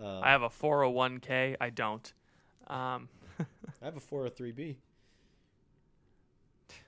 um, 0.03 0.21
I 0.25 0.31
have 0.33 0.43
a 0.43 0.49
401k. 0.49 1.57
I 1.61 1.71
don't. 1.71 2.13
Um, 2.67 3.09
I 3.41 3.85
have 3.85 3.97
a 3.97 4.01
403b. 4.01 4.75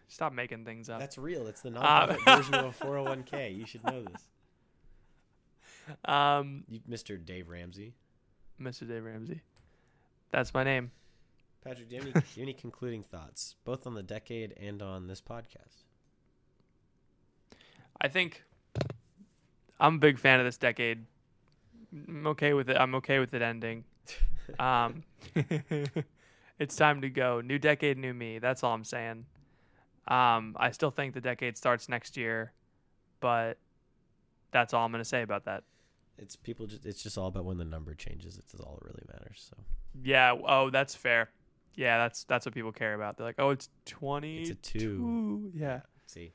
stop 0.08 0.32
making 0.32 0.64
things 0.64 0.88
up. 0.88 0.98
That's 0.98 1.16
real. 1.18 1.46
It's 1.46 1.60
the 1.60 1.70
Uh, 1.78 2.06
nonprofit 2.08 2.24
version 2.36 2.54
of 2.54 2.64
a 2.80 2.84
401k. 2.84 3.56
You 3.56 3.64
should 3.66 3.84
know 3.84 4.02
this. 4.02 4.28
Um, 6.04 6.64
You, 6.68 6.80
Mr. 6.90 7.24
Dave 7.24 7.48
Ramsey. 7.48 7.94
Mr. 8.60 8.86
Dave 8.88 9.04
Ramsey. 9.04 9.42
That's 10.32 10.52
my 10.52 10.64
name. 10.64 10.90
Patrick, 11.64 11.88
do 11.88 11.96
you 11.96 12.02
have 12.02 12.08
any, 12.08 12.12
do 12.20 12.26
you 12.34 12.40
have 12.40 12.42
any 12.42 12.52
concluding 12.52 13.02
thoughts, 13.02 13.56
both 13.64 13.86
on 13.86 13.94
the 13.94 14.02
decade 14.02 14.54
and 14.60 14.82
on 14.82 15.06
this 15.06 15.20
podcast? 15.20 15.84
I 18.00 18.08
think 18.08 18.44
I'm 19.80 19.96
a 19.96 19.98
big 19.98 20.18
fan 20.18 20.40
of 20.40 20.46
this 20.46 20.56
decade. 20.56 21.04
I'm 22.06 22.26
okay 22.28 22.52
with 22.52 22.70
it. 22.70 22.76
I'm 22.76 22.94
okay 22.96 23.18
with 23.18 23.34
it 23.34 23.42
ending. 23.42 23.84
Um, 24.58 25.02
it's 26.58 26.74
time 26.74 27.02
to 27.02 27.10
go. 27.10 27.42
New 27.42 27.58
decade, 27.58 27.98
new 27.98 28.14
me. 28.14 28.38
That's 28.38 28.64
all 28.64 28.72
I'm 28.72 28.82
saying. 28.82 29.26
Um, 30.06 30.56
I 30.58 30.70
still 30.70 30.90
think 30.90 31.12
the 31.12 31.20
decade 31.20 31.58
starts 31.58 31.86
next 31.86 32.16
year, 32.16 32.52
but 33.20 33.58
that's 34.50 34.72
all 34.72 34.86
I'm 34.86 34.90
going 34.90 35.02
to 35.02 35.08
say 35.08 35.20
about 35.20 35.44
that. 35.44 35.64
It's 36.16 36.34
people. 36.34 36.66
Just, 36.66 36.86
it's 36.86 37.02
just 37.02 37.18
all 37.18 37.26
about 37.26 37.44
when 37.44 37.58
the 37.58 37.66
number 37.66 37.92
changes. 37.94 38.38
It's 38.38 38.54
all 38.54 38.78
that 38.80 38.86
really 38.86 39.04
matters. 39.12 39.50
So 39.50 39.56
Yeah. 40.02 40.34
Oh, 40.46 40.70
that's 40.70 40.94
fair. 40.94 41.28
Yeah, 41.78 41.96
that's 41.98 42.24
that's 42.24 42.44
what 42.44 42.54
people 42.54 42.72
care 42.72 42.94
about. 42.94 43.16
They're 43.16 43.26
like, 43.26 43.36
oh, 43.38 43.50
it's 43.50 43.68
twenty. 43.86 44.40
It's 44.42 44.50
a 44.50 44.54
two. 44.56 45.52
Yeah. 45.54 45.80
see, 46.06 46.32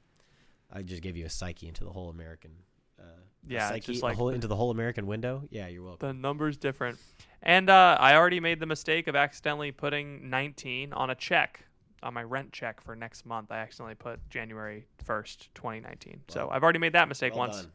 I 0.72 0.82
just 0.84 1.02
gave 1.02 1.18
you 1.18 1.26
a 1.26 1.30
psyche 1.30 1.68
into 1.68 1.84
the 1.84 1.90
whole 1.92 2.10
American. 2.10 2.52
Uh, 2.98 3.04
Yeah, 3.46 3.68
psyche, 3.68 3.92
just 3.92 4.04
like 4.04 4.16
whole, 4.16 4.30
into 4.30 4.48
the 4.48 4.56
whole 4.56 4.72
American 4.72 5.06
window. 5.06 5.44
Yeah, 5.50 5.68
you're 5.68 5.84
welcome. 5.84 6.08
The 6.08 6.14
number's 6.14 6.56
different. 6.56 6.98
And 7.42 7.70
uh, 7.70 7.98
I 8.00 8.16
already 8.16 8.40
made 8.40 8.62
the 8.62 8.66
mistake 8.66 9.08
of 9.10 9.18
accidentally 9.18 9.74
putting 9.74 10.30
19 10.30 10.94
on 10.94 11.10
a 11.10 11.16
check 11.16 11.66
on 12.02 12.14
my 12.14 12.24
rent 12.24 12.54
check 12.54 12.80
for 12.80 12.96
next 12.96 13.26
month. 13.26 13.52
I 13.52 13.58
accidentally 13.58 13.96
put 13.96 14.22
January 14.30 14.86
1st, 15.06 15.50
2019. 15.56 16.22
so 16.30 16.48
I've 16.50 16.64
already 16.64 16.80
made 16.80 16.94
that 16.94 17.10
mistake 17.10 17.34
Well 17.34 17.48
once. 17.48 17.58
done. 17.64 17.72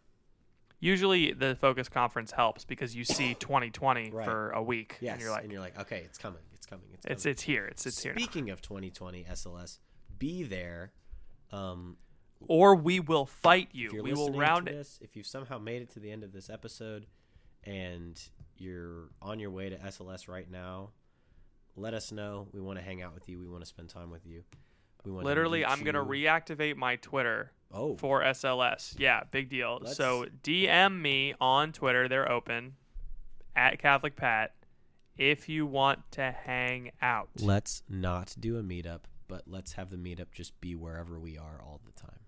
Usually 0.81 1.32
the 1.32 1.57
focus 1.61 1.89
conference 1.89 2.31
helps 2.31 2.65
because 2.65 2.95
you 2.97 3.05
see 3.05 3.35
2020 3.40 4.11
Right. 4.11 4.24
for 4.24 4.51
a 4.53 4.62
week 4.62 4.97
Yes, 5.01 5.20
and 5.43 5.51
you're 5.53 5.61
like, 5.61 5.78
okay, 5.81 6.03
it's 6.05 6.16
coming. 6.19 6.40
Coming. 6.69 6.86
It's 6.95 7.05
coming. 7.05 7.15
it's 7.16 7.27
it's 7.27 7.43
here. 7.43 7.66
It's 7.66 7.86
it's 7.86 8.03
here. 8.03 8.12
Speaking 8.15 8.51
of 8.51 8.61
2020 8.61 9.24
SLS, 9.24 9.78
be 10.19 10.43
there. 10.43 10.93
Um, 11.51 11.97
Or 12.47 12.74
we 12.77 13.01
will 13.01 13.27
fight 13.27 13.69
you. 13.73 14.03
We 14.03 14.12
will 14.12 14.32
round 14.32 14.69
it. 14.69 14.73
this, 14.77 14.99
if 15.03 15.16
you've 15.16 15.27
somehow 15.27 15.59
made 15.59 15.82
it 15.82 15.90
to 15.90 16.01
the 16.01 16.11
end 16.11 16.23
of 16.24 16.32
this 16.32 16.51
episode 16.51 17.07
and 17.65 18.20
you're 18.57 19.09
on 19.23 19.39
your 19.39 19.51
way 19.51 19.69
to 19.70 19.77
SLS 19.77 20.28
right 20.28 20.49
now, 20.51 20.90
let 21.77 21.95
us 21.95 22.12
know. 22.12 22.49
We 22.53 22.61
want 22.61 22.78
to 22.78 22.85
hang 22.85 23.03
out 23.03 23.15
with 23.15 23.28
you. 23.28 23.39
We 23.39 23.49
want 23.49 23.62
to 23.62 23.66
spend 23.69 23.89
time 23.89 24.11
with 24.11 24.27
you. 24.27 24.43
We 25.05 25.11
want 25.12 25.24
to 25.24 25.27
Literally, 25.27 25.65
I'm 25.65 25.82
going 25.85 25.95
to 25.95 26.03
reactivate 26.05 26.77
my 26.77 26.97
Twitter 26.97 27.53
Oh, 27.73 27.97
for 27.97 28.23
SLS. 28.23 28.95
Yeah, 28.99 29.23
big 29.31 29.49
deal. 29.49 29.78
Let's- 29.81 29.97
So 29.97 30.27
DM 30.43 31.01
me 31.01 31.35
on 31.40 31.73
Twitter. 31.73 32.09
They're 32.09 32.31
open 32.31 32.74
at 33.57 33.78
Catholic 33.78 34.16
Pat 34.16 34.55
if 35.19 35.49
you 35.49 35.66
want 35.66 36.11
to 36.12 36.31
hang 36.47 36.93
out. 37.03 37.28
let's 37.40 37.82
not 37.89 38.35
do 38.39 38.57
a 38.57 38.62
meetup, 38.62 39.01
but 39.27 39.43
let's 39.47 39.73
have 39.74 39.90
the 39.90 39.97
meetup 39.97 40.31
just 40.32 40.59
be 40.61 40.74
wherever 40.74 41.19
we 41.19 41.36
are 41.36 41.61
all 41.62 41.81
the 41.85 41.93
time. 42.01 42.20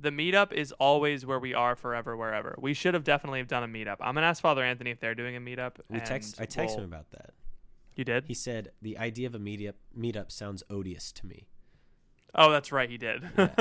the 0.00 0.10
meetup 0.10 0.52
is 0.52 0.72
always 0.72 1.24
where 1.26 1.38
we 1.38 1.54
are 1.54 1.76
forever, 1.76 2.16
wherever. 2.16 2.56
We 2.58 2.74
should 2.74 2.94
have 2.94 3.04
definitely 3.04 3.38
have 3.40 3.48
done 3.48 3.62
a 3.62 3.68
meetup. 3.68 3.96
I'm 4.00 4.14
gonna 4.14 4.26
ask 4.26 4.42
Father 4.42 4.64
Anthony 4.64 4.90
if 4.90 4.98
they're 4.98 5.14
doing 5.14 5.36
a 5.36 5.40
meetup. 5.40 5.74
We 5.88 6.00
text. 6.00 6.40
I 6.40 6.44
and 6.44 6.52
texted 6.52 6.66
we'll- 6.68 6.78
him 6.78 6.84
about 6.84 7.10
that. 7.12 7.30
You 7.94 8.04
did? 8.04 8.24
He 8.24 8.32
said 8.34 8.72
the 8.80 8.96
idea 8.96 9.26
of 9.26 9.34
a 9.34 9.38
meetup 9.38 9.74
meetup 9.96 10.32
sounds 10.32 10.62
odious 10.70 11.12
to 11.12 11.26
me. 11.26 11.46
oh, 12.34 12.50
that's 12.50 12.72
right. 12.72 12.88
He 12.88 12.96
did. 12.96 13.22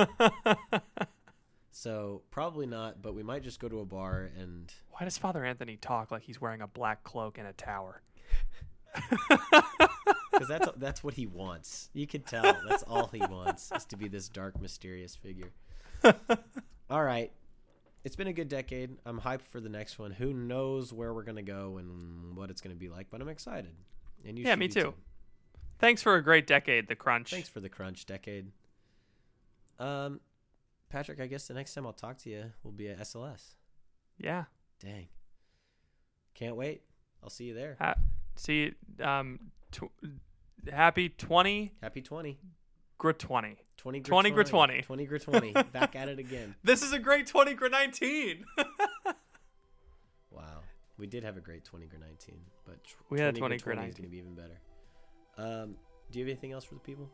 So 1.73 2.21
probably 2.31 2.65
not, 2.65 3.01
but 3.01 3.15
we 3.15 3.23
might 3.23 3.43
just 3.43 3.59
go 3.59 3.69
to 3.69 3.79
a 3.79 3.85
bar 3.85 4.29
and 4.37 4.73
Why 4.89 5.05
does 5.05 5.17
Father 5.17 5.45
Anthony 5.45 5.77
talk 5.77 6.11
like 6.11 6.23
he's 6.23 6.41
wearing 6.41 6.61
a 6.61 6.67
black 6.67 7.03
cloak 7.05 7.37
in 7.37 7.45
a 7.45 7.53
tower? 7.53 8.01
Because 10.31 10.47
that's 10.47 10.67
that's 10.77 11.03
what 11.03 11.13
he 11.13 11.25
wants. 11.25 11.89
You 11.93 12.07
can 12.07 12.21
tell 12.21 12.43
that's 12.67 12.83
all 12.83 13.07
he 13.07 13.19
wants 13.19 13.71
is 13.75 13.85
to 13.85 13.95
be 13.97 14.07
this 14.07 14.29
dark, 14.29 14.59
mysterious 14.61 15.15
figure. 15.15 15.51
all 16.89 17.03
right, 17.03 17.31
it's 18.03 18.15
been 18.15 18.27
a 18.27 18.33
good 18.33 18.49
decade. 18.49 18.97
I'm 19.05 19.19
hyped 19.21 19.43
for 19.43 19.59
the 19.59 19.69
next 19.69 19.99
one. 19.99 20.11
Who 20.11 20.33
knows 20.33 20.91
where 20.91 21.13
we're 21.13 21.23
gonna 21.23 21.41
go 21.41 21.77
and 21.77 22.35
what 22.35 22.49
it's 22.49 22.61
gonna 22.61 22.75
be 22.75 22.89
like, 22.89 23.07
but 23.09 23.21
I'm 23.21 23.29
excited. 23.29 23.71
And 24.25 24.37
you 24.37 24.45
Yeah, 24.45 24.55
me 24.55 24.67
be 24.67 24.73
too. 24.73 24.93
Thanks 25.79 26.03
for 26.03 26.15
a 26.15 26.23
great 26.23 26.45
decade, 26.45 26.87
The 26.87 26.95
Crunch. 26.95 27.31
Thanks 27.31 27.49
for 27.49 27.59
the 27.59 27.69
crunch 27.69 28.05
decade. 28.05 28.51
Um, 29.79 30.19
Patrick, 30.89 31.19
I 31.19 31.25
guess 31.25 31.47
the 31.47 31.55
next 31.55 31.73
time 31.73 31.87
I'll 31.87 31.93
talk 31.93 32.19
to 32.19 32.29
you 32.29 32.51
will 32.63 32.71
be 32.71 32.87
at 32.89 32.99
SLS. 32.99 33.55
Yeah. 34.19 34.43
Dang, 34.79 35.07
can't 36.35 36.55
wait. 36.55 36.83
I'll 37.23 37.29
see 37.31 37.45
you 37.45 37.53
there. 37.55 37.77
Ha- 37.79 37.95
see, 38.35 38.73
um, 39.01 39.39
tw- 39.71 39.91
happy 40.71 41.09
20 41.09 41.73
Happy 41.81 42.01
20. 42.01 42.39
gr 42.97 43.11
20. 43.11 43.57
20 43.77 43.99
gr 43.99 44.07
20 44.09 44.31
gr 44.31 44.41
20. 44.43 44.81
20 44.83 45.05
gr 45.05 45.17
20. 45.17 45.53
Back 45.71 45.95
at 45.95 46.07
it 46.09 46.19
again. 46.19 46.55
This 46.63 46.83
is 46.83 46.93
a 46.93 46.99
great 46.99 47.27
20 47.27 47.53
gr 47.55 47.67
19. 47.67 48.45
Wow. 50.31 50.61
We 50.97 51.07
did 51.07 51.23
have 51.23 51.35
a 51.35 51.41
great 51.41 51.65
20 51.65 51.87
gr 51.87 51.97
19, 51.97 52.35
but 52.65 52.77
We 53.09 53.19
had 53.19 53.35
20 53.35 53.57
20 53.57 53.63
gr 53.63 53.71
is 53.71 53.75
19. 53.77 53.91
going 53.93 54.03
to 54.03 54.09
be 54.09 54.17
even 54.17 54.35
better. 54.35 54.59
Um, 55.37 55.75
do 56.11 56.19
you 56.19 56.25
have 56.25 56.29
anything 56.31 56.51
else 56.51 56.63
for 56.63 56.75
the 56.75 56.79
people? 56.79 57.09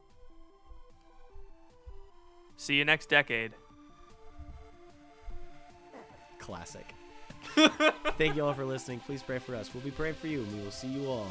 See 2.58 2.76
you 2.76 2.86
next 2.86 3.08
decade. 3.10 3.54
Classic. 6.40 6.94
Thank 8.18 8.36
you 8.36 8.46
all 8.46 8.54
for 8.54 8.66
listening. 8.66 9.00
Please 9.02 9.24
pray 9.24 9.40
for 9.40 9.56
us. 9.56 9.74
We'll 9.74 9.84
be 9.84 9.92
praying 9.92 10.16
for 10.16 10.28
you, 10.28 10.42
and 10.42 10.58
we 10.58 10.64
will 10.64 10.72
see 10.72 10.88
you 10.88 11.08
all 11.08 11.28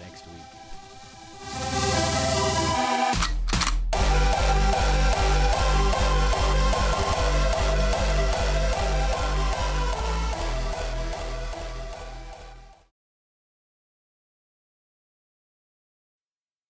next 0.00 0.24
week. 0.26 1.89